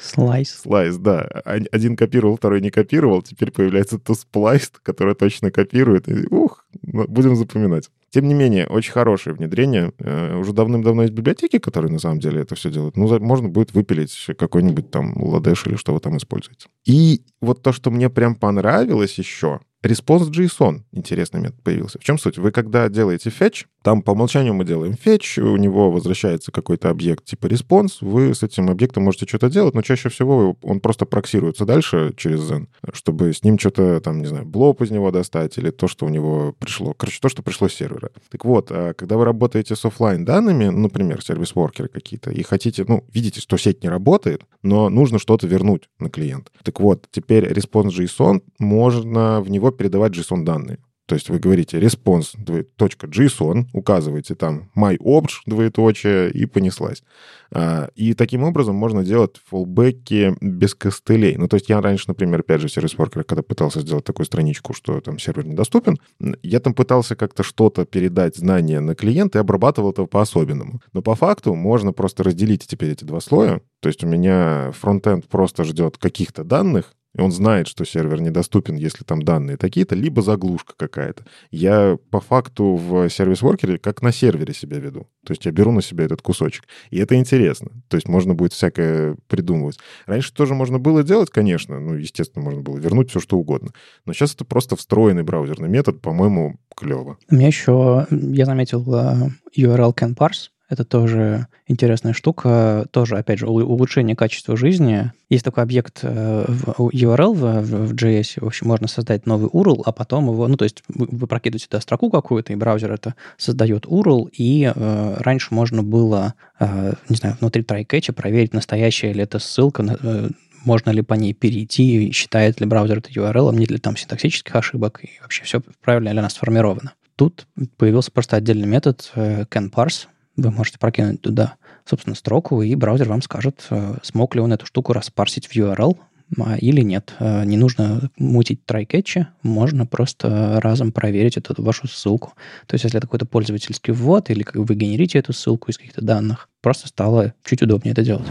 Слайс. 0.00 0.50
Слайс, 0.62 0.96
да. 0.96 1.22
Один 1.44 1.96
копировал, 1.96 2.36
второй 2.36 2.60
не 2.60 2.70
копировал. 2.70 3.22
Теперь 3.22 3.50
появляется 3.50 3.96
ToSpliced, 3.96 4.74
который 4.82 5.14
точно 5.14 5.50
копирует. 5.50 6.08
И, 6.08 6.26
ух, 6.28 6.66
будем 6.82 7.36
запоминать. 7.36 7.90
Тем 8.14 8.28
не 8.28 8.34
менее, 8.34 8.68
очень 8.68 8.92
хорошее 8.92 9.34
внедрение. 9.34 9.92
Э, 9.98 10.36
уже 10.36 10.52
давным-давно 10.52 11.02
есть 11.02 11.14
библиотеки, 11.14 11.58
которые 11.58 11.90
на 11.90 11.98
самом 11.98 12.20
деле 12.20 12.42
это 12.42 12.54
все 12.54 12.70
делают. 12.70 12.96
Ну, 12.96 13.18
можно 13.18 13.48
будет 13.48 13.74
выпилить 13.74 14.28
какой-нибудь 14.38 14.92
там 14.92 15.20
ладеш 15.20 15.66
или 15.66 15.74
что 15.74 15.92
вы 15.92 15.98
там 15.98 16.16
используете. 16.16 16.68
И 16.84 17.22
вот 17.40 17.62
то, 17.62 17.72
что 17.72 17.90
мне 17.90 18.08
прям 18.10 18.36
понравилось 18.36 19.18
еще, 19.18 19.58
Response 19.84 20.30
JSON 20.30 20.80
интересный 20.92 21.40
метод 21.40 21.62
появился. 21.62 21.98
В 21.98 22.04
чем 22.04 22.18
суть? 22.18 22.38
Вы 22.38 22.52
когда 22.52 22.88
делаете 22.88 23.28
fetch, 23.28 23.66
там 23.82 24.00
по 24.00 24.12
умолчанию 24.12 24.54
мы 24.54 24.64
делаем 24.64 24.94
fetch, 24.94 25.42
у 25.42 25.58
него 25.58 25.90
возвращается 25.90 26.50
какой-то 26.50 26.88
объект 26.88 27.26
типа 27.26 27.48
response, 27.48 27.98
вы 28.00 28.34
с 28.34 28.42
этим 28.42 28.70
объектом 28.70 29.02
можете 29.02 29.26
что-то 29.26 29.50
делать, 29.50 29.74
но 29.74 29.82
чаще 29.82 30.08
всего 30.08 30.56
он 30.62 30.80
просто 30.80 31.04
проксируется 31.04 31.66
дальше 31.66 32.14
через 32.16 32.40
Zen, 32.50 32.68
чтобы 32.94 33.34
с 33.34 33.42
ним 33.42 33.58
что-то 33.58 34.00
там, 34.00 34.20
не 34.20 34.26
знаю, 34.26 34.46
блоп 34.46 34.80
из 34.80 34.90
него 34.90 35.10
достать 35.10 35.58
или 35.58 35.68
то, 35.68 35.86
что 35.86 36.06
у 36.06 36.08
него 36.08 36.54
пришло. 36.58 36.94
Короче, 36.94 37.18
то, 37.20 37.28
что 37.28 37.42
пришло 37.42 37.68
с 37.68 37.74
сервера. 37.74 38.10
Так 38.30 38.46
вот, 38.46 38.68
а 38.70 38.94
когда 38.94 39.18
вы 39.18 39.26
работаете 39.26 39.76
с 39.76 39.84
офлайн 39.84 40.24
данными, 40.24 40.64
например, 40.64 41.22
сервис-воркеры 41.22 41.88
какие-то, 41.88 42.30
и 42.30 42.42
хотите, 42.42 42.86
ну, 42.88 43.04
видите, 43.12 43.42
что 43.42 43.58
сеть 43.58 43.82
не 43.82 43.90
работает, 43.90 44.44
но 44.64 44.88
нужно 44.88 45.18
что-то 45.18 45.46
вернуть 45.46 45.88
на 46.00 46.08
клиент. 46.08 46.50
Так 46.64 46.80
вот, 46.80 47.06
теперь 47.10 47.44
response 47.52 47.90
JSON 47.90 48.42
можно 48.58 49.40
в 49.40 49.50
него 49.50 49.70
передавать 49.70 50.12
JSON-данные. 50.12 50.78
То 51.06 51.14
есть 51.14 51.28
вы 51.28 51.38
говорите 51.38 51.78
response, 51.78 52.34
.json, 52.36 53.66
указываете 53.72 54.34
там 54.34 54.70
myObj, 54.74 55.28
двоеточие, 55.46 56.30
и 56.30 56.46
понеслась. 56.46 57.02
А, 57.50 57.88
и 57.94 58.14
таким 58.14 58.42
образом 58.42 58.74
можно 58.74 59.04
делать 59.04 59.36
фоллбеки 59.46 60.34
без 60.40 60.74
костылей. 60.74 61.36
Ну, 61.36 61.46
то 61.46 61.56
есть 61.56 61.68
я 61.68 61.80
раньше, 61.82 62.06
например, 62.08 62.40
опять 62.40 62.62
же, 62.62 62.68
сервис 62.68 62.94
Worker, 62.94 63.22
когда 63.24 63.42
пытался 63.42 63.80
сделать 63.80 64.04
такую 64.04 64.24
страничку, 64.24 64.72
что 64.72 65.00
там 65.00 65.18
сервер 65.18 65.46
недоступен, 65.46 65.98
я 66.42 66.60
там 66.60 66.72
пытался 66.72 67.16
как-то 67.16 67.42
что-то 67.42 67.84
передать 67.84 68.36
знания 68.36 68.80
на 68.80 68.94
клиент 68.94 69.36
и 69.36 69.38
обрабатывал 69.38 69.90
это 69.90 70.06
по-особенному. 70.06 70.80
Но 70.94 71.02
по 71.02 71.14
факту 71.14 71.54
можно 71.54 71.92
просто 71.92 72.24
разделить 72.24 72.66
теперь 72.66 72.92
эти 72.92 73.04
два 73.04 73.20
слоя. 73.20 73.60
То 73.80 73.88
есть 73.88 74.02
у 74.02 74.06
меня 74.06 74.70
фронтенд 74.72 75.28
просто 75.28 75.64
ждет 75.64 75.98
каких-то 75.98 76.44
данных, 76.44 76.94
и 77.14 77.20
он 77.20 77.30
знает, 77.30 77.68
что 77.68 77.84
сервер 77.84 78.20
недоступен, 78.20 78.74
если 78.74 79.04
там 79.04 79.22
данные 79.22 79.56
такие-то, 79.56 79.94
либо 79.94 80.20
заглушка 80.20 80.74
какая-то. 80.76 81.24
Я 81.50 81.96
по 82.10 82.20
факту 82.20 82.74
в 82.74 83.08
сервис-воркере 83.08 83.78
как 83.78 84.02
на 84.02 84.12
сервере 84.12 84.52
себя 84.52 84.78
веду. 84.78 85.06
То 85.24 85.32
есть 85.32 85.44
я 85.44 85.52
беру 85.52 85.70
на 85.70 85.80
себя 85.82 86.04
этот 86.04 86.22
кусочек. 86.22 86.64
И 86.90 86.98
это 86.98 87.14
интересно. 87.14 87.70
То 87.88 87.96
есть 87.96 88.08
можно 88.08 88.34
будет 88.34 88.52
всякое 88.52 89.16
придумывать. 89.28 89.78
Раньше 90.06 90.32
тоже 90.34 90.54
можно 90.54 90.78
было 90.78 91.04
делать, 91.04 91.30
конечно. 91.30 91.78
Ну, 91.78 91.94
естественно, 91.94 92.44
можно 92.44 92.62
было 92.62 92.78
вернуть 92.78 93.10
все, 93.10 93.20
что 93.20 93.38
угодно. 93.38 93.70
Но 94.06 94.12
сейчас 94.12 94.34
это 94.34 94.44
просто 94.44 94.74
встроенный 94.76 95.22
браузерный 95.22 95.68
метод, 95.68 96.00
по-моему, 96.00 96.58
клево. 96.76 97.18
У 97.30 97.34
меня 97.34 97.46
еще, 97.46 98.06
я 98.10 98.44
заметил, 98.44 98.84
э, 98.94 99.28
URL 99.56 99.94
can 99.94 100.16
parse 100.16 100.50
это 100.74 100.84
тоже 100.84 101.46
интересная 101.66 102.12
штука, 102.12 102.86
тоже, 102.90 103.16
опять 103.16 103.38
же, 103.38 103.46
улучшение 103.46 104.14
качества 104.14 104.56
жизни. 104.56 105.10
Есть 105.30 105.44
такой 105.44 105.62
объект 105.62 106.00
э, 106.02 106.44
URL 106.78 107.32
в, 107.32 107.62
в 107.62 107.94
JS, 107.94 108.40
в 108.40 108.46
общем, 108.46 108.68
можно 108.68 108.86
создать 108.86 109.26
новый 109.26 109.48
URL, 109.48 109.82
а 109.86 109.92
потом 109.92 110.26
его, 110.26 110.46
ну, 110.46 110.56
то 110.56 110.64
есть 110.64 110.82
вы, 110.88 111.08
вы 111.10 111.26
прокидываете 111.26 111.66
туда 111.66 111.80
строку 111.80 112.10
какую-то, 112.10 112.52
и 112.52 112.56
браузер 112.56 112.92
это 112.92 113.14
создает 113.38 113.86
URL, 113.86 114.28
и 114.32 114.70
э, 114.74 115.16
раньше 115.20 115.54
можно 115.54 115.82
было, 115.82 116.34
э, 116.60 116.92
не 117.08 117.16
знаю, 117.16 117.36
внутри 117.40 117.62
трайкетча 117.62 118.12
проверить, 118.12 118.52
настоящая 118.52 119.12
ли 119.12 119.22
это 119.22 119.38
ссылка, 119.38 119.98
э, 120.02 120.28
можно 120.64 120.90
ли 120.90 121.02
по 121.02 121.14
ней 121.14 121.34
перейти, 121.34 122.10
считает 122.12 122.60
ли 122.60 122.66
браузер 122.66 122.98
это 122.98 123.10
URL, 123.10 123.54
нет 123.54 123.70
ли 123.70 123.78
там 123.78 123.96
синтаксических 123.96 124.54
ошибок, 124.54 125.00
и 125.02 125.10
вообще 125.22 125.44
все 125.44 125.62
правильно 125.82 126.10
ли 126.10 126.18
она 126.18 126.30
сформирована. 126.30 126.92
Тут 127.16 127.46
появился 127.76 128.10
просто 128.10 128.36
отдельный 128.36 128.66
метод 128.66 129.12
э, 129.14 129.44
canparse, 129.44 130.08
вы 130.36 130.50
можете 130.50 130.78
прокинуть 130.78 131.20
туда, 131.20 131.54
собственно, 131.84 132.16
строку, 132.16 132.62
и 132.62 132.74
браузер 132.74 133.08
вам 133.08 133.22
скажет, 133.22 133.66
э, 133.70 133.96
смог 134.02 134.34
ли 134.34 134.40
он 134.40 134.52
эту 134.52 134.66
штуку 134.66 134.92
распарсить 134.92 135.46
в 135.46 135.54
URL 135.54 135.96
а, 136.38 136.56
или 136.56 136.80
нет. 136.80 137.14
Э, 137.20 137.44
не 137.44 137.56
нужно 137.56 138.10
мутить 138.18 138.64
трайкетчи, 138.66 139.28
можно 139.42 139.86
просто 139.86 140.58
разом 140.62 140.92
проверить 140.92 141.36
эту 141.36 141.60
вашу 141.62 141.86
ссылку. 141.86 142.32
То 142.66 142.74
есть, 142.74 142.84
если 142.84 142.98
это 142.98 143.06
какой-то 143.06 143.26
пользовательский 143.26 143.92
ввод, 143.92 144.30
или 144.30 144.44
вы 144.54 144.74
генерите 144.74 145.18
эту 145.18 145.32
ссылку 145.32 145.70
из 145.70 145.78
каких-то 145.78 146.04
данных, 146.04 146.48
просто 146.60 146.88
стало 146.88 147.34
чуть 147.44 147.62
удобнее 147.62 147.92
это 147.92 148.02
делать. 148.02 148.26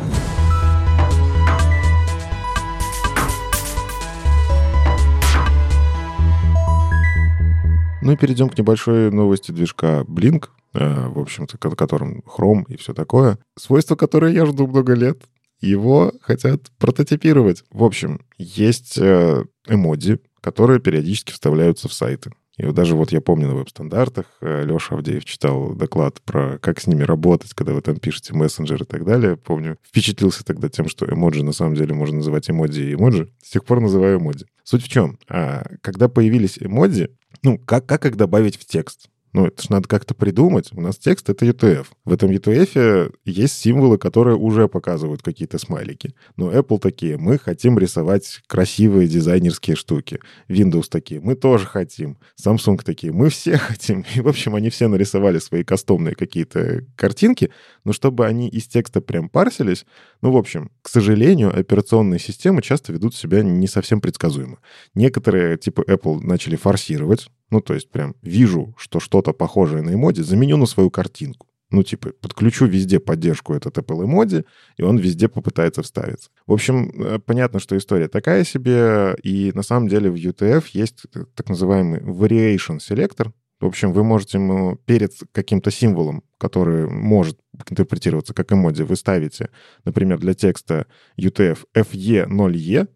Ну 8.02 8.12
и 8.12 8.18
перейдем 8.18 8.50
к 8.50 8.58
небольшой 8.58 9.10
новости 9.12 9.54
движка 9.54 10.02
Blink. 10.02 10.50
Э, 10.74 11.08
в 11.08 11.20
общем-то, 11.20 11.58
которым 11.58 12.24
Chrome 12.26 12.66
и 12.68 12.78
все 12.78 12.94
такое. 12.94 13.38
Свойство, 13.58 13.96
которое 13.96 14.34
я 14.34 14.46
жду 14.46 14.68
много 14.68 14.94
лет. 14.94 15.24
его 15.62 16.12
хотят 16.22 16.72
прототипировать. 16.78 17.64
В 17.72 17.84
общем, 17.84 18.22
есть 18.38 18.98
э, 18.98 19.46
эмодзи, 19.68 20.20
которые 20.42 20.80
периодически 20.80 21.32
вставляются 21.32 21.88
в 21.88 21.94
сайты. 21.94 22.32
И 22.58 22.66
вот 22.66 22.76
даже 22.76 22.96
вот 22.96 23.12
я 23.12 23.20
помню 23.20 23.48
на 23.48 23.56
веб-стандартах 23.56 24.26
э, 24.42 24.64
Леша 24.66 24.96
Авдеев 24.96 25.26
читал 25.26 25.74
доклад 25.74 26.22
про 26.22 26.60
как 26.60 26.80
с 26.80 26.86
ними 26.86 27.04
работать, 27.04 27.54
когда 27.54 27.74
вы 27.74 27.82
там 27.82 27.98
пишете 27.98 28.34
мессенджер 28.34 28.84
и 28.84 28.86
так 28.86 29.06
далее. 29.06 29.38
Помню, 29.38 29.78
впечатлился 29.82 30.44
тогда 30.44 30.70
тем, 30.70 30.88
что 30.88 31.06
эмоджи 31.06 31.44
на 31.44 31.54
самом 31.54 31.76
деле 31.76 31.96
можно 31.96 32.18
называть 32.18 32.50
эмодзи 32.50 32.82
и 32.82 32.94
эмоджи. 32.94 33.32
С 33.44 33.52
тех 33.52 33.66
пор 33.66 33.80
называю 33.80 34.20
эмодзи. 34.20 34.46
Суть 34.64 34.84
в 34.84 34.88
чем? 34.88 35.18
А, 35.30 35.66
когда 35.82 36.10
появились 36.10 36.58
эмодзи, 36.60 37.10
ну, 37.42 37.58
как, 37.58 37.88
как 37.88 38.06
их 38.06 38.18
добавить 38.18 38.58
в 38.58 38.66
текст? 38.66 39.10
Ну, 39.34 39.48
это 39.48 39.64
же 39.64 39.72
надо 39.72 39.88
как-то 39.88 40.14
придумать. 40.14 40.70
У 40.74 40.82
нас 40.82 40.98
текст— 40.98 41.28
это 41.30 41.46
UTF. 41.46 41.88
В 42.06 42.14
этом 42.14 42.30
UTF 42.30 43.12
есть 43.26 43.58
символы, 43.58 43.98
которые 43.98 44.38
уже 44.38 44.68
показывают 44.68 45.24
какие-то 45.24 45.58
смайлики. 45.58 46.14
Но 46.36 46.52
Apple 46.52 46.80
такие, 46.80 47.18
мы 47.18 47.40
хотим 47.40 47.80
рисовать 47.80 48.42
красивые 48.46 49.08
дизайнерские 49.08 49.76
штуки. 49.76 50.20
Windows 50.48 50.86
такие, 50.88 51.20
мы 51.20 51.34
тоже 51.34 51.66
хотим. 51.66 52.20
Samsung 52.40 52.84
такие, 52.84 53.12
мы 53.12 53.30
все 53.30 53.58
хотим. 53.58 54.06
И, 54.16 54.22
в 54.22 54.28
общем, 54.28 54.54
они 54.54 54.70
все 54.70 54.88
нарисовали 54.88 55.40
свои 55.40 55.64
кастомные 55.64 56.14
какие-то 56.14 56.86
картинки, 56.96 57.50
но 57.86 57.92
чтобы 57.92 58.28
они 58.28 58.48
из 58.50 58.68
текста 58.68 59.02
прям 59.02 59.30
парсились, 59.30 59.86
ну, 60.22 60.32
в 60.32 60.38
общем, 60.38 60.70
к 60.84 60.90
сожалению, 60.90 61.58
операционные 61.58 62.20
системы 62.20 62.62
часто 62.62 62.94
ведут 62.94 63.16
себя 63.16 63.42
не 63.42 63.68
совсем 63.68 64.00
предсказуемо. 64.00 64.60
Некоторые, 64.94 65.58
типа 65.58 65.82
Apple, 65.82 66.20
начали 66.22 66.56
форсировать, 66.56 67.30
ну, 67.54 67.62
то 67.62 67.76
есть 67.76 67.92
прям 67.92 68.16
вижу, 68.24 68.74
что 68.78 69.00
что-то 69.00 69.32
похожее 69.32 69.84
на 69.84 69.94
эмоди, 69.94 70.22
заменю 70.22 70.58
на 70.58 70.66
свою 70.66 70.90
картинку. 70.90 71.46
Ну, 71.70 71.84
типа, 71.84 72.12
подключу 72.20 72.66
везде 72.66 73.00
поддержку 73.00 73.54
этот 73.54 73.78
Apple 73.78 74.06
эмоди, 74.06 74.44
и 74.78 74.84
он 74.84 74.98
везде 74.98 75.28
попытается 75.28 75.84
вставиться. 75.84 76.32
В 76.48 76.54
общем, 76.54 76.90
э, 76.90 77.20
понятно, 77.20 77.60
что 77.60 77.78
история 77.78 78.08
такая 78.08 78.44
себе, 78.44 79.16
и 79.24 79.52
на 79.54 79.62
самом 79.62 79.88
деле 79.88 80.10
в 80.10 80.16
UTF 80.16 80.64
есть 80.74 81.04
так 81.36 81.50
называемый 81.50 82.00
variation 82.00 82.80
selector. 82.80 83.32
В 83.60 83.68
общем, 83.68 83.94
вы 83.94 84.04
можете 84.04 84.40
ему 84.40 84.78
перед 84.86 85.14
каким-то 85.32 85.70
символом, 85.70 86.24
который 86.44 86.90
может 86.90 87.40
интерпретироваться 87.70 88.34
как 88.34 88.52
эмодзи, 88.52 88.84
вы 88.84 88.98
ставите, 88.98 89.50
например, 89.86 90.20
для 90.20 90.34
текста 90.34 90.88
UTF 91.18 91.60
FE0E, 91.74 92.88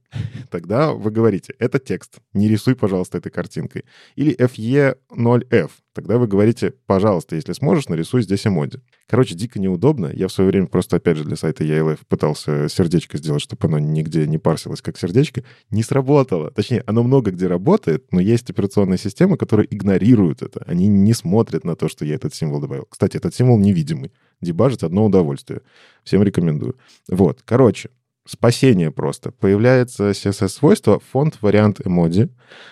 тогда 0.50 0.92
вы 0.92 1.12
говорите, 1.12 1.54
это 1.60 1.80
текст, 1.80 2.18
не 2.34 2.50
рисуй, 2.50 2.76
пожалуйста, 2.76 3.20
этой 3.20 3.32
картинкой. 3.32 3.86
Или 4.16 4.36
FE0F, 4.36 5.72
тогда 5.94 6.18
вы 6.18 6.28
говорите, 6.28 6.74
пожалуйста, 6.86 7.36
если 7.36 7.54
сможешь, 7.54 7.88
нарисуй 7.88 8.22
здесь 8.24 8.46
эмодзи. 8.46 8.82
Короче, 9.08 9.36
дико 9.36 9.60
неудобно. 9.60 10.12
Я 10.14 10.28
в 10.28 10.32
свое 10.32 10.50
время 10.50 10.68
просто, 10.68 10.98
опять 10.98 11.18
же, 11.18 11.24
для 11.24 11.36
сайта 11.38 11.64
ELF 11.64 12.00
пытался 12.08 12.68
сердечко 12.68 13.18
сделать, 13.18 13.42
чтобы 13.42 13.68
оно 13.68 13.80
нигде 13.80 14.28
не 14.28 14.38
парсилось 14.38 14.82
как 14.82 14.98
сердечко. 14.98 15.44
Не 15.70 15.84
сработало. 15.84 16.52
Точнее, 16.52 16.84
оно 16.86 17.04
много 17.04 17.32
где 17.32 17.48
работает, 17.48 18.12
но 18.12 18.20
есть 18.20 18.50
операционные 18.50 18.98
системы, 18.98 19.38
которые 19.38 19.74
игнорируют 19.74 20.42
это. 20.42 20.64
Они 20.68 20.88
не 20.88 21.14
смотрят 21.14 21.64
на 21.64 21.76
то, 21.76 21.88
что 21.88 22.06
я 22.06 22.16
этот 22.16 22.34
символ 22.34 22.60
добавил. 22.60 22.86
Кстати, 22.90 23.18
этот 23.18 23.34
символ 23.38 23.58
невидимый. 23.58 24.12
Дебажить 24.42 24.84
одно 24.84 25.06
удовольствие. 25.06 25.62
Всем 26.04 26.24
рекомендую. 26.24 26.76
Вот, 27.10 27.42
короче, 27.44 27.90
спасение 28.26 28.92
просто. 28.92 29.32
Появляется 29.32 30.12
CSS-свойство 30.12 31.00
фонд 31.12 31.38
вариант 31.42 31.82
эмодзи, 31.86 32.30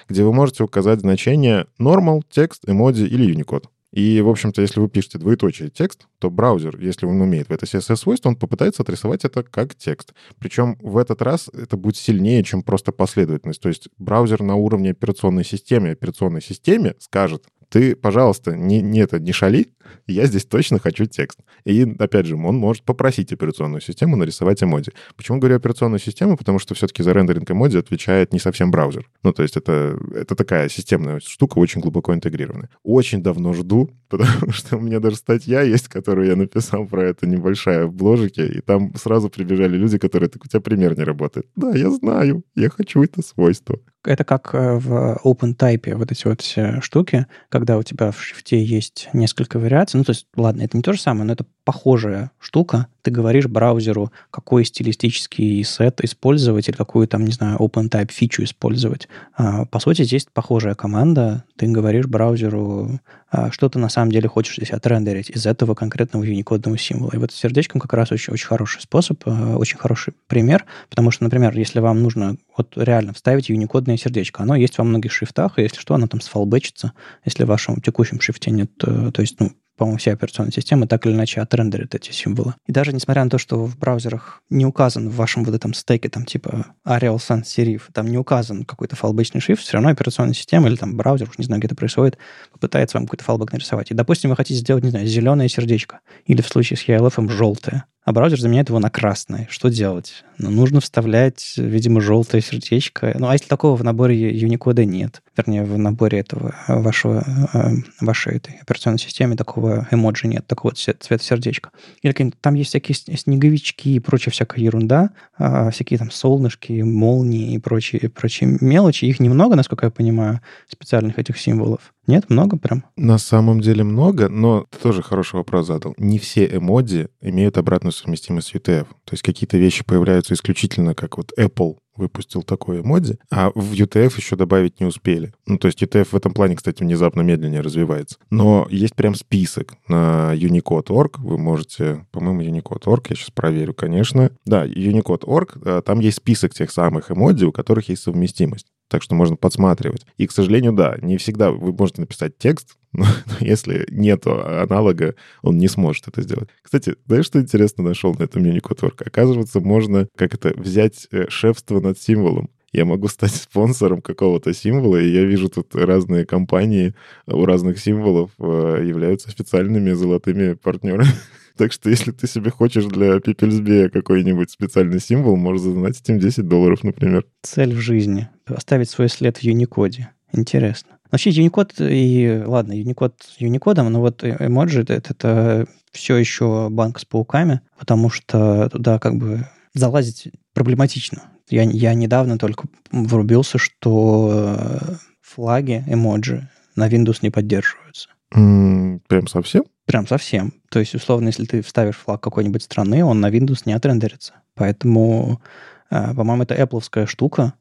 где 0.10 0.24
вы 0.24 0.34
можете 0.34 0.64
указать 0.64 1.00
значение 1.00 1.68
normal, 1.80 2.22
текст, 2.30 2.68
эмодзи 2.68 3.06
или 3.06 3.34
Unicode. 3.34 3.66
И, 3.96 4.20
в 4.20 4.28
общем-то, 4.28 4.62
если 4.62 4.82
вы 4.82 4.90
пишете 4.90 5.18
двоеточие 5.20 5.70
текст, 5.70 6.08
то 6.20 6.30
браузер, 6.30 6.78
если 6.82 7.06
он 7.06 7.22
умеет 7.22 7.48
в 7.48 7.54
это 7.54 7.66
CSS-свойство, 7.66 8.28
он 8.28 8.36
попытается 8.36 8.84
отрисовать 8.84 9.24
это 9.24 9.42
как 9.42 9.74
текст. 9.74 10.14
Причем 10.38 10.78
в 10.82 10.98
этот 10.98 11.22
раз 11.22 11.50
это 11.54 11.78
будет 11.78 11.96
сильнее, 11.96 12.44
чем 12.44 12.62
просто 12.62 12.92
последовательность. 12.92 13.62
То 13.62 13.70
есть 13.70 13.88
браузер 13.98 14.44
на 14.44 14.56
уровне 14.56 14.92
операционной 14.92 15.46
системы, 15.46 15.92
операционной 15.92 16.42
системе 16.42 16.96
скажет, 17.00 17.46
ты, 17.70 17.96
пожалуйста, 17.96 18.56
не, 18.56 18.82
не 18.82 19.00
это, 19.00 19.20
не 19.20 19.32
шали, 19.32 19.70
я 20.08 20.26
здесь 20.26 20.46
точно 20.46 20.80
хочу 20.80 21.06
текст. 21.06 21.40
И, 21.64 21.86
опять 22.00 22.26
же, 22.26 22.36
он 22.36 22.56
может 22.58 22.84
попросить 22.84 23.32
операционную 23.34 23.82
систему 23.82 24.16
нарисовать 24.16 24.64
эмодзи. 24.64 24.92
Почему 25.16 25.40
говорю 25.40 25.56
операционную 25.56 26.00
систему? 26.00 26.38
Потому 26.38 26.60
что 26.60 26.76
все-таки 26.76 27.04
за 27.04 27.14
рендеринг 27.14 27.50
эмодзи 27.50 27.78
отвечает 27.78 28.34
не 28.34 28.40
совсем 28.40 28.72
браузер. 28.72 29.10
Ну, 29.24 29.34
то 29.34 29.44
есть 29.44 29.58
это, 29.58 29.98
это 30.14 30.36
такая 30.36 30.70
системная 30.70 31.20
штука, 31.20 31.60
очень 31.60 31.82
глубоко 31.82 32.14
интегрированная. 32.14 32.70
Очень 32.84 33.24
давно 33.24 33.54
жду, 33.54 33.90
потому 34.10 34.52
что 34.52 34.78
у 34.78 34.82
меня 34.82 35.00
даже 35.00 35.18
статья 35.18 35.62
есть, 35.62 35.88
которую 35.88 36.28
я 36.28 36.36
написал 36.36 36.86
про 36.88 37.06
это 37.06 37.28
небольшая 37.28 37.86
в 37.86 37.94
бложике, 37.94 38.48
и 38.48 38.62
там 38.62 38.94
сразу 38.96 39.30
прибежали 39.30 39.78
люди, 39.78 39.98
которые 39.98 40.30
так, 40.30 40.44
у 40.46 40.48
тебя 40.48 40.62
пример 40.62 40.98
не 40.98 41.04
работает. 41.04 41.48
Да, 41.56 41.72
я 41.72 41.90
знаю, 41.90 42.44
я 42.56 42.70
хочу 42.70 43.04
это 43.04 43.22
свойство. 43.22 43.80
Это 44.06 44.24
как 44.24 44.54
э, 44.54 44.76
в 44.76 45.20
OpenType 45.24 45.96
вот 45.96 46.12
эти 46.12 46.28
вот 46.28 46.42
все 46.42 46.80
штуки, 46.82 47.28
когда 47.50 47.78
у 47.78 47.84
тебя 47.84 48.12
в 48.12 48.22
шрифте 48.22 48.64
есть 48.64 49.10
несколько 49.14 49.60
вариаций. 49.60 49.98
Ну, 49.98 50.04
то 50.04 50.12
есть, 50.12 50.28
ладно, 50.36 50.62
это 50.62 50.78
не 50.78 50.84
то 50.84 50.94
же 50.94 51.02
самое, 51.02 51.26
но 51.26 51.34
это 51.34 51.46
похожая 51.64 52.32
штука. 52.40 52.88
Ты 53.06 53.12
говоришь 53.12 53.46
браузеру, 53.46 54.12
какой 54.32 54.66
стилистический 54.66 55.64
сет 55.64 56.04
использовать 56.04 56.68
или 56.70 56.76
какую 56.76 57.08
там, 57.08 57.24
не 57.24 57.32
знаю, 57.32 57.60
OpenType 57.60 58.12
фичу 58.12 58.44
использовать. 58.44 59.08
А, 59.38 59.66
по 59.66 59.78
сути, 59.78 60.02
здесь 60.02 60.26
похожая 60.34 60.74
команда. 60.74 61.44
Ты 61.56 61.68
говоришь 61.68 62.08
браузеру, 62.08 63.00
а, 63.30 63.52
что 63.52 63.70
ты 63.70 63.78
на 63.78 63.90
самом 63.90 64.12
деле 64.12 64.28
хочешь 64.28 64.56
здесь 64.56 64.72
отрендерить 64.72 65.30
из 65.30 65.46
этого 65.46 65.76
конкретного 65.76 66.24
юникодного 66.24 66.80
символа. 66.80 67.12
И 67.14 67.18
вот 67.18 67.32
с 67.32 67.36
сердечком 67.36 67.80
как 67.80 67.94
раз 67.94 68.12
очень, 68.12 68.34
очень 68.34 68.48
хороший 68.48 68.82
способ, 68.82 69.22
а, 69.28 69.56
очень 69.56 69.78
хороший 69.78 70.16
пример, 70.26 70.66
потому 70.90 71.12
что, 71.12 71.26
например, 71.26 71.56
если 71.56 71.82
вам 71.82 72.02
нужно 72.02 72.38
вот 72.58 72.74
реально 72.76 73.14
вставить 73.14 73.50
юникодное 73.50 73.98
сердечко, 73.98 74.42
оно 74.42 74.56
есть 74.56 74.80
во 74.80 74.84
многих 74.84 75.12
шрифтах, 75.12 75.60
и 75.60 75.62
если 75.62 75.78
что, 75.78 75.94
оно 75.94 76.08
там 76.08 76.22
сфалбечится, 76.22 76.94
если 77.24 77.44
в 77.44 77.50
вашем 77.50 77.82
текущем 77.82 78.20
шрифте 78.20 78.50
нет, 78.50 78.72
э, 78.84 79.12
то 79.14 79.22
есть, 79.22 79.40
ну, 79.40 79.52
по-моему, 79.78 79.98
все 79.98 80.14
операционные 80.14 80.52
системы 80.52 80.88
так 80.88 81.06
или 81.06 81.14
иначе 81.14 81.42
отрендерят 81.42 81.96
эти 81.96 82.12
символы. 82.12 82.56
И 82.66 82.72
даже 82.72 82.94
несмотря 82.94 83.24
на 83.24 83.30
то, 83.30 83.38
что 83.38 83.66
в 83.66 83.78
браузерах 83.78 84.42
не 84.50 84.66
указан 84.66 85.10
в 85.10 85.16
вашем 85.16 85.44
вот 85.44 85.56
этом 85.56 85.74
стеке, 85.74 86.10
там 86.10 86.26
типа 86.26 86.68
Arial 86.86 87.18
Sans 87.18 87.44
Serif, 87.44 87.84
там 87.94 88.08
не 88.08 88.18
указан 88.18 88.64
какой-то 88.64 88.96
фалбечный 88.96 89.42
шрифт, 89.42 89.64
все 89.64 89.74
равно 89.74 89.90
операционная 89.90 90.34
система 90.34 90.68
или 90.68 90.76
там 90.76 90.96
браузер, 90.96 91.30
уж 91.30 91.38
не 91.38 91.46
знаю, 91.46 91.60
где 91.60 91.68
это 91.68 91.76
происходит, 91.76 92.18
попытается 92.52 92.98
вам 92.98 93.06
какой-то 93.06 93.24
фалбэк 93.24 93.52
нарисовать. 93.52 93.92
И, 93.92 93.94
допустим, 93.94 94.30
вы 94.30 94.36
хотите 94.36 94.60
сделать, 94.60 94.84
не 94.84 94.92
знаю, 94.92 95.08
зеленое 95.08 95.50
сердечко, 95.50 96.00
или 96.26 96.42
в 96.42 96.48
случае 96.48 96.78
с 96.78 96.88
ELF 96.88 97.30
желтое 97.30 97.86
а 98.06 98.14
браузер 98.14 98.40
заменяет 98.40 98.70
его 98.70 98.80
на 98.80 98.92
красный. 98.92 99.48
Что 99.50 99.70
делать? 99.70 100.24
Ну, 100.38 100.52
нужно 100.52 100.80
вставлять, 100.80 101.56
видимо, 101.58 102.02
желтое 102.02 102.42
сердечко. 102.42 103.16
Ну, 103.18 103.28
а 103.28 103.34
если 103.34 103.48
такого 103.48 103.76
в 103.76 103.84
наборе 103.84 104.32
Unicode 104.32 104.86
нет, 104.86 105.24
вернее, 105.38 105.64
в 105.64 105.78
наборе 105.78 106.20
этого 106.20 106.56
вашего, 106.68 107.24
э, 107.54 107.70
вашей 108.02 108.38
этой 108.38 108.56
операционной 108.62 109.00
системы 109.00 109.36
такого 109.36 109.88
эмоджи 109.92 110.28
нет, 110.28 110.46
такого 110.48 110.74
цвета 110.74 111.24
сердечка. 111.24 111.72
Или 112.02 112.32
там 112.42 112.54
есть 112.56 112.70
всякие 112.70 112.96
снеговички 112.96 113.90
и 113.90 114.00
прочая 114.00 114.32
всякая 114.32 114.62
ерунда, 114.62 115.12
а, 115.38 115.70
всякие 115.72 116.00
там 116.00 116.12
солнышки, 116.12 116.82
молнии 116.82 117.54
и 117.54 117.60
прочие, 117.60 118.10
прочие 118.10 118.58
мелочи. 118.62 119.06
Их 119.06 119.20
немного, 119.20 119.56
насколько 119.56 119.86
я 119.86 119.92
понимаю, 119.92 120.42
специальных 120.70 121.20
этих 121.20 121.38
символов. 121.38 121.94
Нет, 122.08 122.30
много 122.30 122.58
прям? 122.58 122.86
На 122.96 123.18
самом 123.18 123.62
деле 123.62 123.84
много, 123.84 124.30
но 124.30 124.66
ты 124.70 124.80
тоже 124.80 125.02
хороший 125.02 125.36
вопрос 125.36 125.68
задал. 125.68 125.96
Не 125.98 126.20
все 126.20 126.46
эмодзи 126.46 127.10
имеют 127.22 127.58
обратную 127.58 127.94
совместимость 127.94 128.50
с 128.50 128.54
UTF. 128.54 128.86
То 128.86 129.14
есть 129.14 129.24
какие-то 129.24 129.58
вещи 129.58 129.84
появляются 129.84 130.34
исключительно 130.34 130.94
как 130.94 131.18
вот 131.18 131.32
Apple 131.38 131.78
выпустил 131.96 132.44
такое 132.44 132.82
эмодзи, 132.82 133.18
а 133.32 133.52
в 133.54 133.74
UTF 133.74 134.14
еще 134.18 134.36
добавить 134.36 134.80
не 134.80 134.86
успели. 134.86 135.34
Ну, 135.46 135.58
то 135.58 135.68
есть 135.68 135.82
UTF 135.82 136.10
в 136.12 136.16
этом 136.16 136.34
плане, 136.34 136.56
кстати, 136.56 136.84
внезапно 136.84 137.22
медленнее 137.22 137.62
развивается. 137.62 138.18
Но 138.30 138.68
есть 138.70 138.96
прям 138.96 139.16
список 139.16 139.76
на 139.88 140.34
Unicode.org. 140.36 141.20
Вы 141.20 141.38
можете, 141.38 142.06
по-моему, 142.12 142.42
Unicode.org, 142.42 143.08
я 143.10 143.16
сейчас 143.16 143.32
проверю, 143.32 143.74
конечно. 143.74 144.32
Да, 144.46 144.66
Unicode.org, 144.66 145.58
э, 145.64 145.82
там 145.86 146.00
есть 146.00 146.18
список 146.18 146.54
тех 146.54 146.72
самых 146.72 147.12
эмодзи, 147.12 147.46
у 147.46 147.52
которых 147.52 147.90
есть 147.90 148.04
совместимость 148.04 148.68
так 148.88 149.02
что 149.02 149.16
можно 149.16 149.36
подсматривать. 149.36 150.06
И, 150.18 150.28
к 150.28 150.32
сожалению, 150.32 150.74
да, 150.74 150.96
не 151.02 151.18
всегда 151.18 151.52
вы 151.52 151.74
можете 151.74 152.02
написать 152.02 152.38
текст, 152.38 152.78
но 153.26 153.36
если 153.40 153.86
нет 153.90 154.26
аналога, 154.28 155.16
он 155.42 155.58
не 155.58 155.68
сможет 155.68 156.08
это 156.08 156.22
сделать. 156.22 156.50
Кстати, 156.62 156.96
знаешь, 157.06 157.26
что 157.26 157.40
интересно 157.40 157.84
нашел 157.84 158.14
на 158.14 158.24
этом 158.24 158.44
Unicode 158.44 158.94
Оказывается, 159.06 159.60
можно 159.60 160.08
как 160.16 160.34
это 160.34 160.54
взять 160.56 161.08
э, 161.12 161.26
шефство 161.30 161.80
над 161.80 162.00
символом 162.00 162.50
я 162.76 162.86
могу 162.86 163.08
стать 163.08 163.32
спонсором 163.36 164.02
какого-то 164.02 164.54
символа, 164.54 164.98
и 164.98 165.10
я 165.10 165.24
вижу 165.24 165.50
тут 165.50 165.74
разные 165.76 166.26
компании 166.26 166.94
у 167.26 167.46
разных 167.46 167.80
символов 167.80 168.32
э, 168.38 168.84
являются 168.86 169.30
официальными 169.30 169.92
золотыми 169.92 170.54
партнерами. 170.54 171.10
Так 171.58 171.72
что 171.72 171.90
если 171.90 172.12
ты 172.12 172.28
себе 172.28 172.52
хочешь 172.52 172.84
для 172.84 173.18
Пипельсбея 173.22 173.88
какой-нибудь 173.88 174.52
специальный 174.52 175.00
символ, 175.00 175.38
можешь 175.38 175.62
задонатить 175.62 176.10
им 176.10 176.20
10 176.20 176.50
долларов, 176.50 176.84
например. 176.84 177.26
Цель 177.44 177.74
в 177.74 177.80
жизни— 177.80 178.28
оставить 178.46 178.90
свой 178.90 179.08
след 179.08 179.38
в 179.38 179.42
Юникоде. 179.42 180.10
Интересно. 180.34 180.95
Вообще 181.16 181.30
Unicode 181.30 181.90
и... 181.90 182.44
Ладно, 182.46 182.74
Unicode 182.74 183.14
Unicode, 183.40 183.88
но 183.88 184.02
вот 184.02 184.22
эмоджи 184.22 184.82
это, 184.82 184.96
это 184.96 185.66
все 185.94 186.18
еще 186.18 186.68
банк 186.70 187.00
с 187.00 187.06
пауками, 187.06 187.62
потому 187.80 188.10
что 188.10 188.68
туда 188.68 189.00
как 189.00 189.16
бы 189.16 189.48
залазить 189.74 190.34
проблематично. 190.54 191.24
Я, 191.48 191.64
я 191.64 191.94
недавно 191.94 192.38
только 192.38 192.68
врубился, 192.92 193.58
что 193.58 194.58
э, 194.60 194.96
флаги, 195.22 195.86
эмоджи 195.88 196.50
на 196.76 196.90
Windows 196.90 197.20
не 197.22 197.30
поддерживаются. 197.30 198.10
М, 198.34 199.02
Прям 199.08 199.28
совсем? 199.28 199.64
Прям 199.86 200.08
совсем. 200.08 200.54
То 200.70 200.80
есть, 200.80 200.96
условно, 200.96 201.28
если 201.28 201.46
ты 201.46 201.62
вставишь 201.62 201.96
флаг 201.96 202.20
какой-нибудь 202.20 202.64
страны, 202.64 203.06
он 203.06 203.22
на 203.22 203.30
Windows 203.30 203.62
не 203.64 203.72
отрендерится. 203.72 204.34
Поэтому, 204.54 205.42
э, 205.90 206.14
по-моему, 206.14 206.44
это 206.44 206.56
Apple 206.56 207.08
штука, 207.08 207.54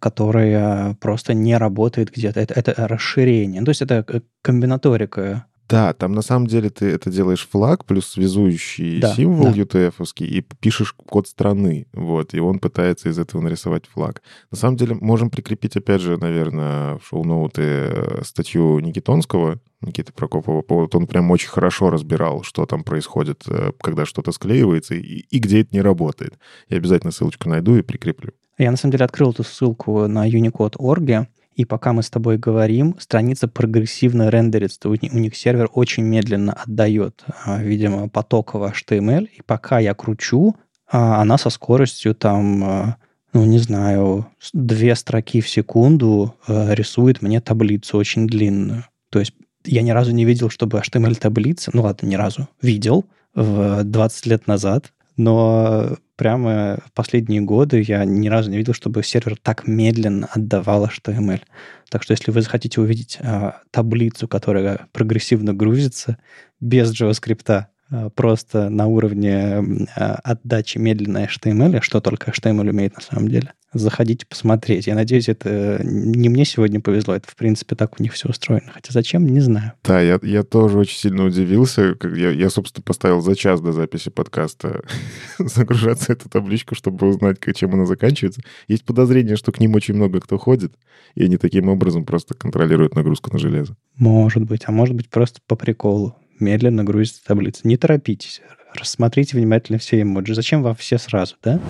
которая 0.00 0.94
просто 0.94 1.34
не 1.34 1.56
работает 1.56 2.10
где-то. 2.10 2.40
Это, 2.40 2.54
это 2.54 2.88
расширение. 2.88 3.62
То 3.62 3.70
есть 3.70 3.82
это 3.82 4.04
э, 4.08 4.20
комбинаторика 4.42 5.46
Да, 5.68 5.92
там 5.92 6.12
на 6.12 6.22
самом 6.22 6.46
деле 6.46 6.70
ты 6.70 6.86
это 6.86 7.10
делаешь 7.10 7.48
флаг 7.50 7.84
плюс 7.84 8.08
связующий 8.08 9.00
Да, 9.00 9.14
символ 9.14 9.52
да. 9.52 9.62
UTF-овский 9.62 10.26
и 10.26 10.40
пишешь 10.40 10.92
код 10.92 11.28
страны, 11.28 11.86
вот, 11.92 12.34
и 12.34 12.40
он 12.40 12.58
пытается 12.58 13.08
из 13.08 13.18
этого 13.18 13.40
нарисовать 13.40 13.86
флаг. 13.86 14.22
На 14.50 14.58
самом 14.58 14.76
деле 14.76 14.96
можем 15.00 15.30
прикрепить, 15.30 15.76
опять 15.76 16.00
же, 16.00 16.18
наверное, 16.18 16.98
в 16.98 17.06
шоу-ноуты 17.06 17.62
э, 17.62 18.22
статью 18.24 18.80
Никитонского, 18.80 19.60
Никиты 19.80 20.12
Прокопова. 20.12 20.64
Вот 20.68 20.94
он 20.94 21.06
прям 21.06 21.30
очень 21.30 21.48
хорошо 21.48 21.90
разбирал, 21.90 22.42
что 22.42 22.66
там 22.66 22.84
происходит, 22.84 23.44
э, 23.46 23.72
когда 23.80 24.04
что-то 24.04 24.32
склеивается 24.32 24.94
и, 24.94 25.24
и 25.30 25.38
где 25.38 25.60
это 25.60 25.70
не 25.72 25.80
работает. 25.80 26.34
Я 26.68 26.78
обязательно 26.78 27.12
ссылочку 27.12 27.48
найду 27.48 27.76
и 27.76 27.82
прикреплю. 27.82 28.32
Я, 28.58 28.70
на 28.70 28.76
самом 28.76 28.92
деле, 28.92 29.04
открыл 29.04 29.32
эту 29.32 29.44
ссылку 29.44 30.06
на 30.06 30.28
Unicode.org, 30.28 31.26
и 31.56 31.64
пока 31.64 31.92
мы 31.92 32.02
с 32.02 32.10
тобой 32.10 32.36
говорим, 32.36 32.96
страница 32.98 33.48
прогрессивно 33.48 34.28
рендерится. 34.28 34.88
У, 34.88 34.94
ни- 34.94 35.10
у 35.10 35.18
них 35.18 35.36
сервер 35.36 35.68
очень 35.72 36.04
медленно 36.04 36.52
отдает, 36.52 37.24
а, 37.44 37.62
видимо, 37.62 38.08
потоковый 38.08 38.70
HTML, 38.70 39.26
и 39.26 39.42
пока 39.42 39.78
я 39.78 39.94
кручу, 39.94 40.56
а, 40.90 41.20
она 41.20 41.38
со 41.38 41.50
скоростью 41.50 42.14
там, 42.14 42.64
а, 42.64 42.96
ну, 43.32 43.44
не 43.44 43.58
знаю, 43.58 44.26
две 44.52 44.94
строки 44.94 45.40
в 45.40 45.48
секунду 45.48 46.36
рисует 46.46 47.22
мне 47.22 47.40
таблицу 47.40 47.98
очень 47.98 48.26
длинную. 48.26 48.84
То 49.10 49.18
есть 49.20 49.34
я 49.64 49.82
ни 49.82 49.90
разу 49.90 50.12
не 50.12 50.24
видел, 50.24 50.50
чтобы 50.50 50.78
HTML-таблица, 50.78 51.70
ну 51.72 51.82
ладно, 51.82 52.06
ни 52.06 52.14
разу, 52.14 52.48
видел 52.62 53.04
в 53.34 53.82
20 53.82 54.26
лет 54.26 54.46
назад, 54.46 54.92
но 55.16 55.96
прямо 56.16 56.78
в 56.86 56.92
последние 56.92 57.40
годы 57.40 57.82
я 57.86 58.04
ни 58.04 58.28
разу 58.28 58.50
не 58.50 58.56
видел, 58.56 58.74
чтобы 58.74 59.02
сервер 59.02 59.36
так 59.40 59.66
медленно 59.66 60.28
отдавал 60.30 60.86
HTML. 60.86 61.42
Так 61.90 62.02
что 62.02 62.12
если 62.12 62.30
вы 62.30 62.40
захотите 62.42 62.80
увидеть 62.80 63.18
а, 63.20 63.60
таблицу, 63.70 64.28
которая 64.28 64.88
прогрессивно 64.92 65.54
грузится 65.54 66.18
без 66.60 66.92
JavaScript, 66.92 67.66
просто 68.14 68.68
на 68.70 68.86
уровне 68.86 69.88
а, 69.96 70.20
отдачи 70.24 70.78
медленной 70.78 71.26
HTML, 71.26 71.80
что 71.80 72.00
только 72.00 72.30
HTML 72.30 72.70
умеет 72.70 72.96
на 72.96 73.02
самом 73.02 73.28
деле, 73.28 73.52
заходите 73.74 74.26
посмотреть. 74.26 74.86
Я 74.86 74.94
надеюсь, 74.94 75.28
это 75.28 75.80
не 75.84 76.28
мне 76.28 76.44
сегодня 76.44 76.80
повезло, 76.80 77.14
это 77.14 77.28
в 77.28 77.36
принципе 77.36 77.74
так 77.74 77.98
у 77.98 78.02
них 78.02 78.12
все 78.12 78.28
устроено. 78.28 78.70
Хотя 78.72 78.92
зачем, 78.92 79.26
не 79.26 79.40
знаю. 79.40 79.72
Да, 79.84 80.00
я, 80.00 80.18
я 80.22 80.42
тоже 80.42 80.78
очень 80.78 80.98
сильно 80.98 81.24
удивился. 81.24 81.96
Я, 82.14 82.30
я, 82.30 82.50
собственно, 82.50 82.84
поставил 82.84 83.20
за 83.20 83.34
час 83.34 83.60
до 83.60 83.72
записи 83.72 84.10
подкаста 84.10 84.82
загружаться 85.38 86.12
эту 86.12 86.28
табличку, 86.28 86.74
чтобы 86.74 87.06
узнать, 87.06 87.38
чем 87.54 87.74
она 87.74 87.86
заканчивается. 87.86 88.42
Есть 88.68 88.84
подозрение, 88.84 89.36
что 89.36 89.52
к 89.52 89.60
ним 89.60 89.74
очень 89.74 89.94
много 89.94 90.20
кто 90.20 90.38
ходит, 90.38 90.74
и 91.14 91.24
они 91.24 91.36
таким 91.36 91.68
образом 91.68 92.04
просто 92.04 92.34
контролируют 92.34 92.94
нагрузку 92.94 93.32
на 93.32 93.38
железо. 93.38 93.76
Может 93.96 94.44
быть, 94.44 94.62
а 94.66 94.72
может 94.72 94.94
быть 94.94 95.10
просто 95.10 95.40
по 95.46 95.56
приколу. 95.56 96.16
Медленно 96.40 96.84
грузится 96.84 97.24
таблица. 97.24 97.66
Не 97.66 97.76
торопитесь. 97.76 98.40
Рассмотрите 98.74 99.36
внимательно 99.36 99.78
все 99.78 100.02
эмоджи. 100.02 100.34
Зачем 100.34 100.62
вам 100.62 100.74
все 100.74 100.98
сразу, 100.98 101.36
да? 101.42 101.60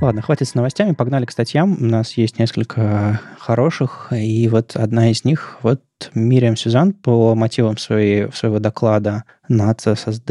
Ладно, 0.00 0.22
хватит 0.22 0.48
с 0.48 0.54
новостями, 0.54 0.92
погнали 0.92 1.26
к 1.26 1.30
статьям. 1.30 1.76
У 1.78 1.84
нас 1.84 2.14
есть 2.14 2.38
несколько 2.38 3.20
хороших, 3.38 4.12
и 4.12 4.48
вот 4.48 4.74
одна 4.74 5.10
из 5.10 5.24
них, 5.24 5.58
вот 5.62 5.82
Мириам 6.14 6.56
Сюзан 6.56 6.94
по 6.94 7.34
мотивам 7.34 7.76
своей, 7.76 8.32
своего 8.32 8.60
доклада 8.60 9.24
на 9.48 9.70
CSS 9.72 10.22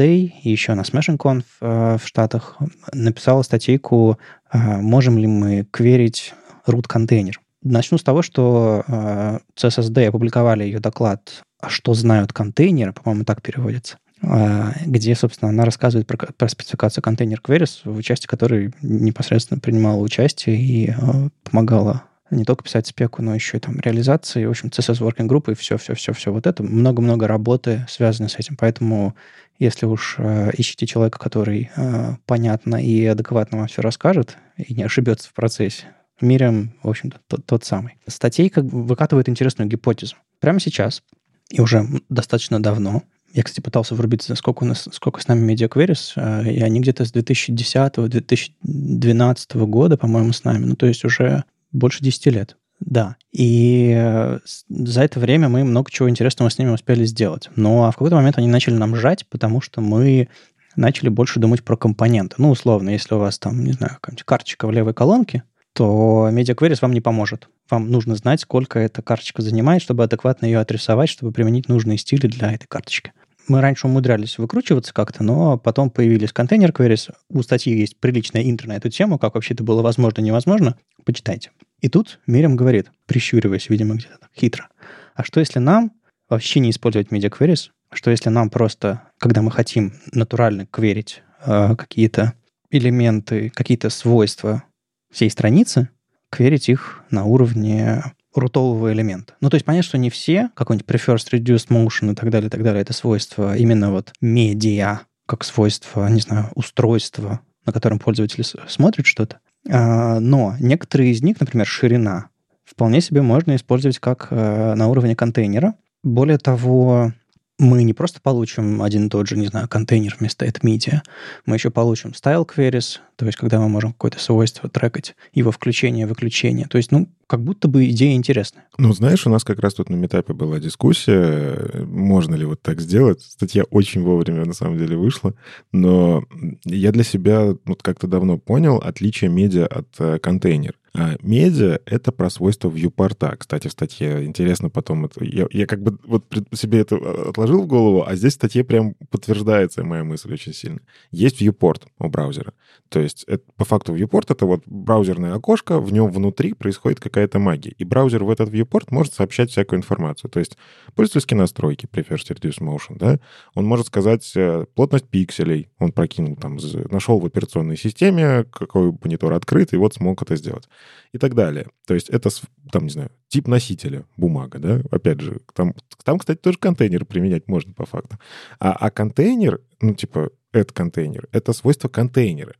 и 0.42 0.50
еще 0.50 0.74
на 0.74 0.80
SmashingConf 0.80 1.44
э, 1.60 1.98
в 2.02 2.04
Штатах 2.04 2.56
написала 2.92 3.42
статейку 3.42 4.18
«Можем 4.52 5.18
ли 5.18 5.26
мы 5.26 5.66
кверить 5.70 6.34
root-контейнер?». 6.66 7.40
Начну 7.62 7.98
с 7.98 8.02
того, 8.02 8.22
что 8.22 8.84
э, 8.86 9.38
CSS 9.56 9.90
Day 9.92 10.08
опубликовали 10.08 10.64
ее 10.64 10.80
доклад 10.80 11.42
«А 11.60 11.68
что 11.68 11.92
знают 11.92 12.32
контейнеры?», 12.32 12.92
по-моему, 12.92 13.24
так 13.24 13.42
переводится 13.42 13.98
э, 14.22 14.72
где, 14.86 15.14
собственно, 15.14 15.50
она 15.50 15.66
рассказывает 15.66 16.06
про, 16.06 16.16
про 16.16 16.48
спецификацию 16.48 17.02
контейнер 17.02 17.40
queries, 17.44 17.80
в 17.84 17.96
участии 17.96 18.26
которой 18.26 18.72
непосредственно 18.80 19.60
принимала 19.60 20.00
участие 20.00 20.56
и 20.56 20.90
э, 20.90 21.28
помогала 21.44 22.04
не 22.30 22.44
только 22.44 22.64
писать 22.64 22.86
спеку, 22.86 23.22
но 23.22 23.34
еще 23.34 23.56
и 23.56 23.60
там 23.60 23.78
реализации, 23.80 24.44
в 24.44 24.50
общем, 24.50 24.68
CSS 24.68 25.00
Working 25.00 25.28
Group 25.28 25.50
и 25.50 25.54
все-все-все-все 25.54 26.32
вот 26.32 26.46
это. 26.46 26.62
Много-много 26.62 27.26
работы 27.26 27.84
связано 27.88 28.28
с 28.28 28.36
этим. 28.36 28.56
Поэтому 28.56 29.14
если 29.60 29.86
уж 29.86 30.16
э, 30.18 30.50
ищете 30.56 30.86
человека, 30.86 31.18
который 31.18 31.70
э, 31.76 32.16
понятно 32.26 32.82
и 32.82 33.04
адекватно 33.04 33.58
вам 33.58 33.68
все 33.68 33.82
расскажет 33.82 34.36
и 34.56 34.74
не 34.74 34.82
ошибется 34.82 35.28
в 35.28 35.34
процессе, 35.34 35.84
Мириам, 36.20 36.74
в 36.82 36.88
общем-то, 36.88 37.20
тот, 37.28 37.46
тот 37.46 37.64
самый. 37.64 37.94
Статейка 38.06 38.62
выкатывает 38.62 39.28
интересную 39.28 39.68
гипотезу. 39.68 40.16
Прямо 40.38 40.60
сейчас, 40.60 41.02
и 41.50 41.60
уже 41.60 41.84
достаточно 42.08 42.62
давно, 42.62 43.02
я, 43.32 43.44
кстати, 43.44 43.60
пытался 43.60 43.94
врубиться, 43.94 44.34
сколько 44.34 44.64
у 44.64 44.66
нас, 44.66 44.88
сколько 44.92 45.20
с 45.20 45.28
нами 45.28 45.54
Queries, 45.54 46.14
э, 46.16 46.52
и 46.52 46.60
они 46.62 46.80
где-то 46.80 47.04
с 47.04 47.12
2010-2012 47.12 49.66
года, 49.66 49.96
по-моему, 49.96 50.32
с 50.32 50.42
нами. 50.42 50.64
Ну, 50.64 50.74
то 50.74 50.86
есть 50.86 51.04
уже 51.04 51.44
больше 51.70 52.02
10 52.02 52.26
лет. 52.26 52.56
Да. 52.80 53.16
И 53.30 53.94
э, 53.94 54.38
за 54.68 55.02
это 55.02 55.20
время 55.20 55.48
мы 55.48 55.64
много 55.64 55.90
чего 55.90 56.08
интересного 56.08 56.48
с 56.48 56.58
ними 56.58 56.70
успели 56.70 57.04
сделать. 57.04 57.50
Но 57.54 57.90
в 57.90 57.94
какой-то 57.94 58.16
момент 58.16 58.38
они 58.38 58.48
начали 58.48 58.74
нам 58.74 58.96
жать, 58.96 59.26
потому 59.28 59.60
что 59.60 59.80
мы 59.80 60.28
начали 60.76 61.08
больше 61.08 61.40
думать 61.40 61.62
про 61.62 61.76
компоненты. 61.76 62.36
Ну, 62.38 62.50
условно, 62.50 62.90
если 62.90 63.14
у 63.14 63.18
вас 63.18 63.38
там, 63.38 63.64
не 63.64 63.72
знаю, 63.72 63.94
какая-нибудь 63.94 64.24
карточка 64.24 64.66
в 64.66 64.72
левой 64.72 64.94
колонке, 64.94 65.42
то 65.72 66.28
Media 66.32 66.56
Queries 66.56 66.78
вам 66.80 66.92
не 66.92 67.00
поможет. 67.00 67.48
Вам 67.68 67.90
нужно 67.90 68.16
знать, 68.16 68.40
сколько 68.40 68.78
эта 68.78 69.02
карточка 69.02 69.42
занимает, 69.42 69.82
чтобы 69.82 70.02
адекватно 70.04 70.46
ее 70.46 70.58
отрисовать, 70.58 71.10
чтобы 71.10 71.32
применить 71.32 71.68
нужные 71.68 71.98
стили 71.98 72.26
для 72.26 72.52
этой 72.52 72.66
карточки. 72.66 73.12
Мы 73.50 73.60
раньше 73.62 73.88
умудрялись 73.88 74.38
выкручиваться 74.38 74.94
как-то, 74.94 75.24
но 75.24 75.58
потом 75.58 75.90
появились 75.90 76.32
контейнер 76.32 76.70
queries. 76.70 77.12
У 77.30 77.42
статьи 77.42 77.76
есть 77.76 77.96
приличная 77.96 78.48
интро 78.48 78.68
на 78.68 78.76
эту 78.76 78.90
тему, 78.90 79.18
как 79.18 79.34
вообще 79.34 79.54
это 79.54 79.64
было 79.64 79.82
возможно, 79.82 80.20
невозможно. 80.20 80.76
Почитайте. 81.04 81.50
И 81.80 81.88
тут 81.88 82.20
Мирим 82.28 82.54
говорит, 82.54 82.92
прищуриваясь, 83.06 83.68
видимо, 83.68 83.96
где-то 83.96 84.18
так 84.20 84.30
хитро, 84.38 84.68
а 85.16 85.24
что 85.24 85.40
если 85.40 85.58
нам 85.58 85.90
вообще 86.28 86.60
не 86.60 86.70
использовать 86.70 87.08
media 87.08 87.28
queries? 87.28 87.70
Что 87.92 88.12
если 88.12 88.28
нам 88.28 88.50
просто, 88.50 89.02
когда 89.18 89.42
мы 89.42 89.50
хотим 89.50 89.94
натурально 90.12 90.66
кверить 90.66 91.24
э, 91.44 91.74
какие-то 91.74 92.34
элементы, 92.70 93.50
какие-то 93.50 93.90
свойства 93.90 94.62
всей 95.10 95.28
страницы, 95.28 95.88
кверить 96.30 96.68
их 96.68 97.02
на 97.10 97.24
уровне 97.24 98.04
рутового 98.34 98.92
элемента. 98.92 99.34
Ну, 99.40 99.50
то 99.50 99.56
есть 99.56 99.64
понятно, 99.64 99.88
что 99.88 99.98
не 99.98 100.10
все, 100.10 100.50
какой-нибудь 100.54 100.88
prefers, 100.88 101.26
reduced 101.32 101.68
motion 101.68 102.12
и 102.12 102.14
так 102.14 102.30
далее, 102.30 102.48
и 102.48 102.50
так 102.50 102.62
далее, 102.62 102.82
это 102.82 102.92
свойства 102.92 103.56
именно 103.56 103.90
вот 103.90 104.12
медиа, 104.20 105.00
как 105.26 105.44
свойство, 105.44 106.08
не 106.08 106.20
знаю, 106.20 106.50
устройства, 106.54 107.40
на 107.66 107.72
котором 107.72 107.98
пользователь 107.98 108.44
смотрит 108.68 109.06
что-то. 109.06 109.40
А, 109.68 110.20
но 110.20 110.54
некоторые 110.60 111.12
из 111.12 111.22
них, 111.22 111.40
например, 111.40 111.66
ширина, 111.66 112.28
вполне 112.64 113.00
себе 113.00 113.22
можно 113.22 113.56
использовать 113.56 113.98
как 113.98 114.28
э, 114.30 114.74
на 114.74 114.88
уровне 114.88 115.16
контейнера. 115.16 115.74
Более 116.02 116.38
того, 116.38 117.12
мы 117.58 117.82
не 117.82 117.92
просто 117.92 118.20
получим 118.20 118.82
один 118.82 119.06
и 119.06 119.10
тот 119.10 119.28
же, 119.28 119.36
не 119.36 119.48
знаю, 119.48 119.68
контейнер 119.68 120.16
вместо 120.18 120.46
media, 120.46 121.00
мы 121.44 121.56
еще 121.56 121.70
получим 121.70 122.10
style 122.10 122.48
queries, 122.48 122.98
то 123.16 123.26
есть 123.26 123.36
когда 123.36 123.60
мы 123.60 123.68
можем 123.68 123.92
какое-то 123.92 124.18
свойство 124.18 124.68
трекать, 124.70 125.14
его 125.34 125.50
включение, 125.50 126.06
выключение. 126.06 126.66
То 126.68 126.78
есть, 126.78 126.90
ну, 126.90 127.08
как 127.30 127.44
будто 127.44 127.68
бы 127.68 127.88
идея 127.90 128.16
интересная. 128.16 128.64
Ну, 128.76 128.92
знаешь, 128.92 129.24
у 129.24 129.30
нас 129.30 129.44
как 129.44 129.60
раз 129.60 129.74
тут 129.74 129.88
на 129.88 129.94
метапе 129.94 130.32
была 130.32 130.58
дискуссия, 130.58 131.84
можно 131.84 132.34
ли 132.34 132.44
вот 132.44 132.60
так 132.60 132.80
сделать. 132.80 133.22
Статья 133.22 133.62
очень 133.70 134.02
вовремя, 134.02 134.44
на 134.44 134.52
самом 134.52 134.78
деле, 134.78 134.96
вышла. 134.96 135.34
Но 135.70 136.24
я 136.64 136.90
для 136.90 137.04
себя 137.04 137.54
вот 137.66 137.84
как-то 137.84 138.08
давно 138.08 138.36
понял 138.36 138.78
отличие 138.78 139.30
медиа 139.30 139.68
от 139.68 139.86
э, 140.00 140.18
контейнер. 140.18 140.74
А 140.92 141.16
медиа— 141.22 141.78
это 141.86 142.10
про 142.10 142.30
свойства 142.30 142.68
viewport. 142.68 143.36
Кстати, 143.36 143.68
в 143.68 143.72
статье 143.72 144.24
интересно 144.24 144.70
потом... 144.70 145.04
Это, 145.04 145.24
я, 145.24 145.46
я 145.52 145.66
как 145.66 145.82
бы 145.82 145.98
вот 146.04 146.24
себе 146.52 146.80
это 146.80 146.96
э, 146.96 147.28
отложил 147.28 147.62
в 147.62 147.66
голову, 147.66 148.04
а 148.04 148.16
здесь 148.16 148.32
в 148.32 148.36
статье 148.36 148.64
прям 148.64 148.94
подтверждается 149.10 149.84
моя 149.84 150.02
мысль 150.02 150.32
очень 150.32 150.52
сильно. 150.52 150.80
Есть 151.12 151.40
viewport 151.40 151.82
у 152.00 152.08
браузера. 152.08 152.54
То 152.88 152.98
есть 152.98 153.22
это, 153.28 153.44
по 153.56 153.64
факту 153.64 153.94
viewport— 153.94 154.26
это 154.30 154.46
вот 154.46 154.62
браузерное 154.66 155.34
окошко, 155.34 155.78
в 155.78 155.92
нем 155.92 156.10
внутри 156.10 156.54
происходит 156.54 156.98
какая 156.98 157.19
какая-то 157.20 157.38
магия. 157.38 157.72
И 157.72 157.84
браузер 157.84 158.24
в 158.24 158.30
этот 158.30 158.48
viewport 158.48 158.86
может 158.90 159.12
сообщать 159.12 159.50
всякую 159.50 159.78
информацию. 159.78 160.30
То 160.30 160.40
есть 160.40 160.56
пользовательские 160.94 161.36
настройки, 161.36 161.86
prefers 161.86 162.26
reduce 162.30 162.60
motion, 162.60 162.96
да, 162.98 163.18
он 163.54 163.66
может 163.66 163.88
сказать 163.88 164.32
э, 164.36 164.64
плотность 164.74 165.06
пикселей, 165.08 165.68
он 165.78 165.92
прокинул 165.92 166.36
там, 166.36 166.58
нашел 166.90 167.20
в 167.20 167.26
операционной 167.26 167.76
системе, 167.76 168.44
какой 168.44 168.92
монитор 169.02 169.34
открыт, 169.34 169.74
и 169.74 169.76
вот 169.76 169.94
смог 169.94 170.22
это 170.22 170.36
сделать. 170.36 170.66
И 171.12 171.18
так 171.18 171.34
далее. 171.34 171.66
То 171.86 171.94
есть 171.94 172.08
это, 172.08 172.30
там, 172.72 172.84
не 172.84 172.90
знаю, 172.90 173.10
тип 173.28 173.46
носителя, 173.48 174.06
бумага, 174.16 174.58
да, 174.58 174.80
опять 174.90 175.20
же, 175.20 175.40
там, 175.54 175.74
там 176.04 176.18
кстати, 176.18 176.38
тоже 176.38 176.56
контейнер 176.58 177.04
применять 177.04 177.48
можно 177.48 177.74
по 177.74 177.84
факту. 177.84 178.16
А, 178.58 178.72
а 178.72 178.90
контейнер, 178.90 179.60
ну, 179.82 179.94
типа, 179.94 180.30
это 180.52 180.72
контейнер, 180.72 181.28
это 181.32 181.52
свойство 181.52 181.88
контейнера. 181.88 182.54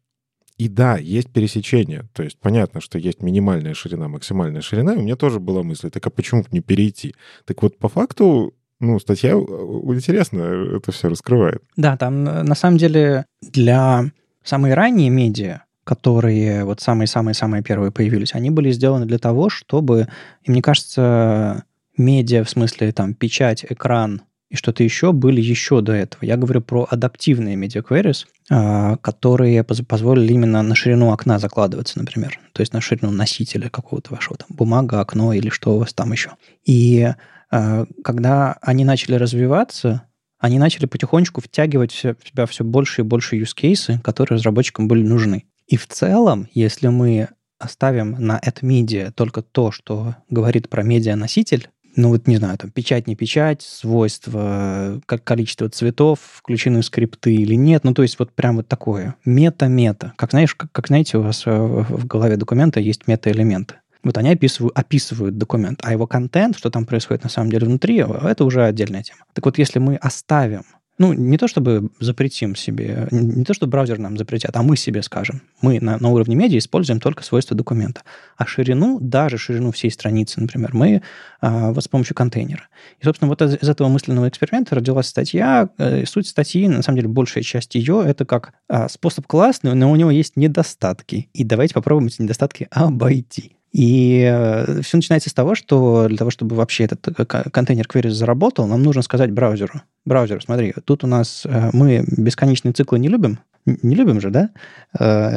И 0.61 0.68
да, 0.68 0.99
есть 0.99 1.31
пересечение. 1.31 2.05
То 2.12 2.23
есть 2.23 2.38
понятно, 2.38 2.83
что 2.83 2.99
есть 2.99 3.23
минимальная 3.23 3.73
ширина, 3.73 4.09
максимальная 4.09 4.61
ширина. 4.61 4.92
И 4.92 4.99
у 4.99 5.01
меня 5.01 5.16
тоже 5.16 5.40
была 5.40 5.62
мысль, 5.62 5.88
так 5.88 6.07
а 6.07 6.11
почему 6.11 6.44
не 6.53 6.61
перейти? 6.61 7.14
Так 7.46 7.62
вот, 7.62 7.79
по 7.79 7.88
факту, 7.88 8.53
ну, 8.79 8.99
статья 8.99 9.31
э, 9.31 9.35
интересно 9.38 10.42
это 10.77 10.92
все 10.92 11.09
раскрывает. 11.09 11.62
Да, 11.77 11.96
там 11.96 12.29
э, 12.29 12.42
на 12.42 12.55
самом 12.55 12.77
деле 12.77 13.25
для 13.40 14.11
самой 14.44 14.75
ранней 14.75 15.09
медиа, 15.09 15.62
которые 15.85 16.66
вот 16.66 16.83
самые-самые-самые 16.83 17.62
первые 17.62 17.90
появились, 17.90 18.35
они 18.35 18.51
были 18.51 18.70
сделаны 18.70 19.07
для 19.07 19.18
того, 19.18 19.49
чтобы, 19.49 20.09
и 20.42 20.51
мне 20.51 20.61
кажется, 20.61 21.64
медиа, 21.96 22.44
в 22.44 22.51
смысле 22.51 22.92
там 22.92 23.14
печать, 23.14 23.64
экран, 23.66 24.20
и 24.51 24.57
что-то 24.57 24.83
еще 24.83 25.13
были 25.13 25.41
еще 25.41 25.81
до 25.81 25.93
этого. 25.93 26.25
Я 26.25 26.37
говорю 26.37 26.61
про 26.61 26.87
адаптивные 26.91 27.57
media 27.57 27.87
queries, 27.87 28.27
а, 28.51 28.97
которые 28.97 29.63
позволили 29.63 30.33
именно 30.33 30.61
на 30.63 30.75
ширину 30.75 31.13
окна 31.13 31.39
закладываться, 31.39 31.99
например. 31.99 32.39
То 32.53 32.61
есть 32.61 32.73
на 32.73 32.81
ширину 32.81 33.13
носителя 33.13 33.71
какого-то 33.71 34.13
вашего 34.13 34.37
там 34.37 34.49
бумага, 34.51 35.01
окно 35.01 35.33
или 35.33 35.49
что 35.51 35.77
у 35.77 35.79
вас 35.79 35.95
там 35.95 36.11
еще. 36.13 36.33
И 36.65 37.09
а, 37.51 37.87
когда 38.03 38.59
они 38.61 38.85
начали 38.85 39.15
развиваться, 39.15 40.03
они 40.41 40.59
начали 40.59 40.87
потихонечку 40.87 41.41
втягивать 41.41 41.93
в 41.93 42.01
себя 42.01 42.47
все 42.47 42.65
больше 42.65 43.03
и 43.03 43.05
больше 43.05 43.37
use 43.37 43.55
cases, 43.57 44.01
которые 44.01 44.37
разработчикам 44.37 44.89
были 44.89 45.07
нужны. 45.07 45.45
И 45.69 45.77
в 45.77 45.87
целом, 45.87 46.49
если 46.53 46.89
мы 46.89 47.29
оставим 47.61 48.17
на 48.19 48.41
AdMedia 48.41 49.13
только 49.13 49.43
то, 49.43 49.71
что 49.71 50.17
говорит 50.29 50.69
про 50.69 50.83
медиа-носитель, 50.83 51.69
ну 51.96 52.09
вот 52.09 52.26
не 52.26 52.37
знаю, 52.37 52.57
там 52.59 52.70
печать, 52.70 53.07
не 53.07 53.16
печать, 53.16 53.62
свойства, 53.62 55.00
как 55.07 55.24
количество 55.24 55.68
цветов, 55.68 56.20
включены 56.20 56.83
скрипты 56.83 57.35
или 57.35 57.55
нет. 57.55 57.85
Ну, 57.85 57.94
то 57.94 58.03
есть 58.03 58.18
вот 58.18 58.33
прям 58.33 58.57
вот 58.57 58.68
такое. 58.68 59.16
Мета-мета. 59.24 60.12
Как 60.16 60.31
знаешь, 60.31 60.55
как, 60.55 60.70
как 60.72 60.87
знаете, 60.88 61.18
у 61.18 61.22
вас 61.22 61.42
э, 61.46 61.50
в 61.50 62.07
голове 62.07 62.37
документа 62.37 62.81
есть 62.81 63.07
мета-элементы. 63.07 63.76
Вот 64.03 64.16
они 64.16 64.31
описывают, 64.31 64.76
описывают 64.76 65.37
документ, 65.37 65.81
а 65.83 65.92
его 65.92 66.07
контент, 66.07 66.57
что 66.57 66.70
там 66.70 66.87
происходит 66.87 67.22
на 67.22 67.29
самом 67.29 67.50
деле 67.50 67.66
внутри, 67.66 67.96
это 67.98 68.44
уже 68.44 68.64
отдельная 68.64 69.03
тема. 69.03 69.20
Так 69.35 69.44
вот, 69.44 69.59
если 69.59 69.79
мы 69.79 69.96
оставим 69.96 70.62
ну, 71.01 71.15
не 71.15 71.39
то 71.39 71.49
чтобы 71.49 71.89
запретим 71.99 72.55
себе, 72.55 73.09
не 73.11 73.43
то 73.45 73.55
чтобы 73.55 73.71
браузер 73.71 73.99
нам 73.99 74.19
запретят, 74.19 74.55
а 74.55 74.63
мы 74.63 74.77
себе 74.77 75.03
скажем. 75.03 75.41
Мы 75.63 75.81
на, 75.81 75.97
на 75.97 76.11
уровне 76.11 76.37
медиа 76.37 76.59
используем 76.59 77.01
только 77.01 77.25
свойства 77.25 77.57
документа. 77.57 78.03
А 78.37 78.47
ширину, 78.47 78.99
даже 79.01 79.39
ширину 79.39 79.73
всей 79.73 79.91
страницы, 79.91 80.43
например, 80.43 80.75
мы 80.75 81.01
а, 81.41 81.73
вот 81.73 81.83
с 81.83 81.89
помощью 81.89 82.15
контейнера. 82.15 82.69
И, 83.01 83.05
собственно, 83.05 83.31
вот 83.31 83.41
из, 83.41 83.55
из 83.63 83.67
этого 83.67 83.89
мысленного 83.89 84.29
эксперимента 84.29 84.75
родилась 84.75 85.07
статья. 85.07 85.71
Э, 85.79 86.05
суть 86.05 86.29
статьи, 86.29 86.69
на 86.69 86.83
самом 86.83 86.97
деле, 86.97 87.09
большая 87.09 87.43
часть 87.45 87.75
ее, 87.77 88.05
это 88.07 88.27
как 88.27 88.53
а, 88.69 88.91
способ 88.91 89.27
классный, 89.27 89.75
но 89.75 89.91
у 89.91 89.97
него 89.97 90.11
есть 90.11 90.37
недостатки. 90.37 91.31
И 91.33 91.45
давайте 91.45 91.73
попробуем 91.73 92.09
эти 92.09 92.21
недостатки 92.21 92.69
обойти. 92.71 93.57
И 93.72 94.28
э, 94.28 94.83
все 94.83 94.96
начинается 94.96 95.30
с 95.30 95.35
того, 95.35 95.54
что 95.54 96.09
для 96.09 96.16
того, 96.16 96.30
чтобы 96.30 96.56
вообще 96.56 96.85
этот 96.85 97.06
э, 97.09 97.24
контейнер 97.24 97.87
query 97.87 98.11
заработал, 98.11 98.66
нам 98.66 98.83
нужно 98.83 99.02
сказать 99.02 99.30
браузеру, 99.30 99.83
браузер, 100.04 100.42
смотри, 100.42 100.74
тут 100.85 101.04
у 101.04 101.06
нас 101.06 101.46
э, 101.46 101.70
мы 101.72 102.04
бесконечные 102.06 102.72
циклы 102.72 102.98
не 102.98 103.09
любим, 103.09 103.38
не 103.64 103.94
любим 103.94 104.20
же, 104.20 104.30
да? 104.30 104.50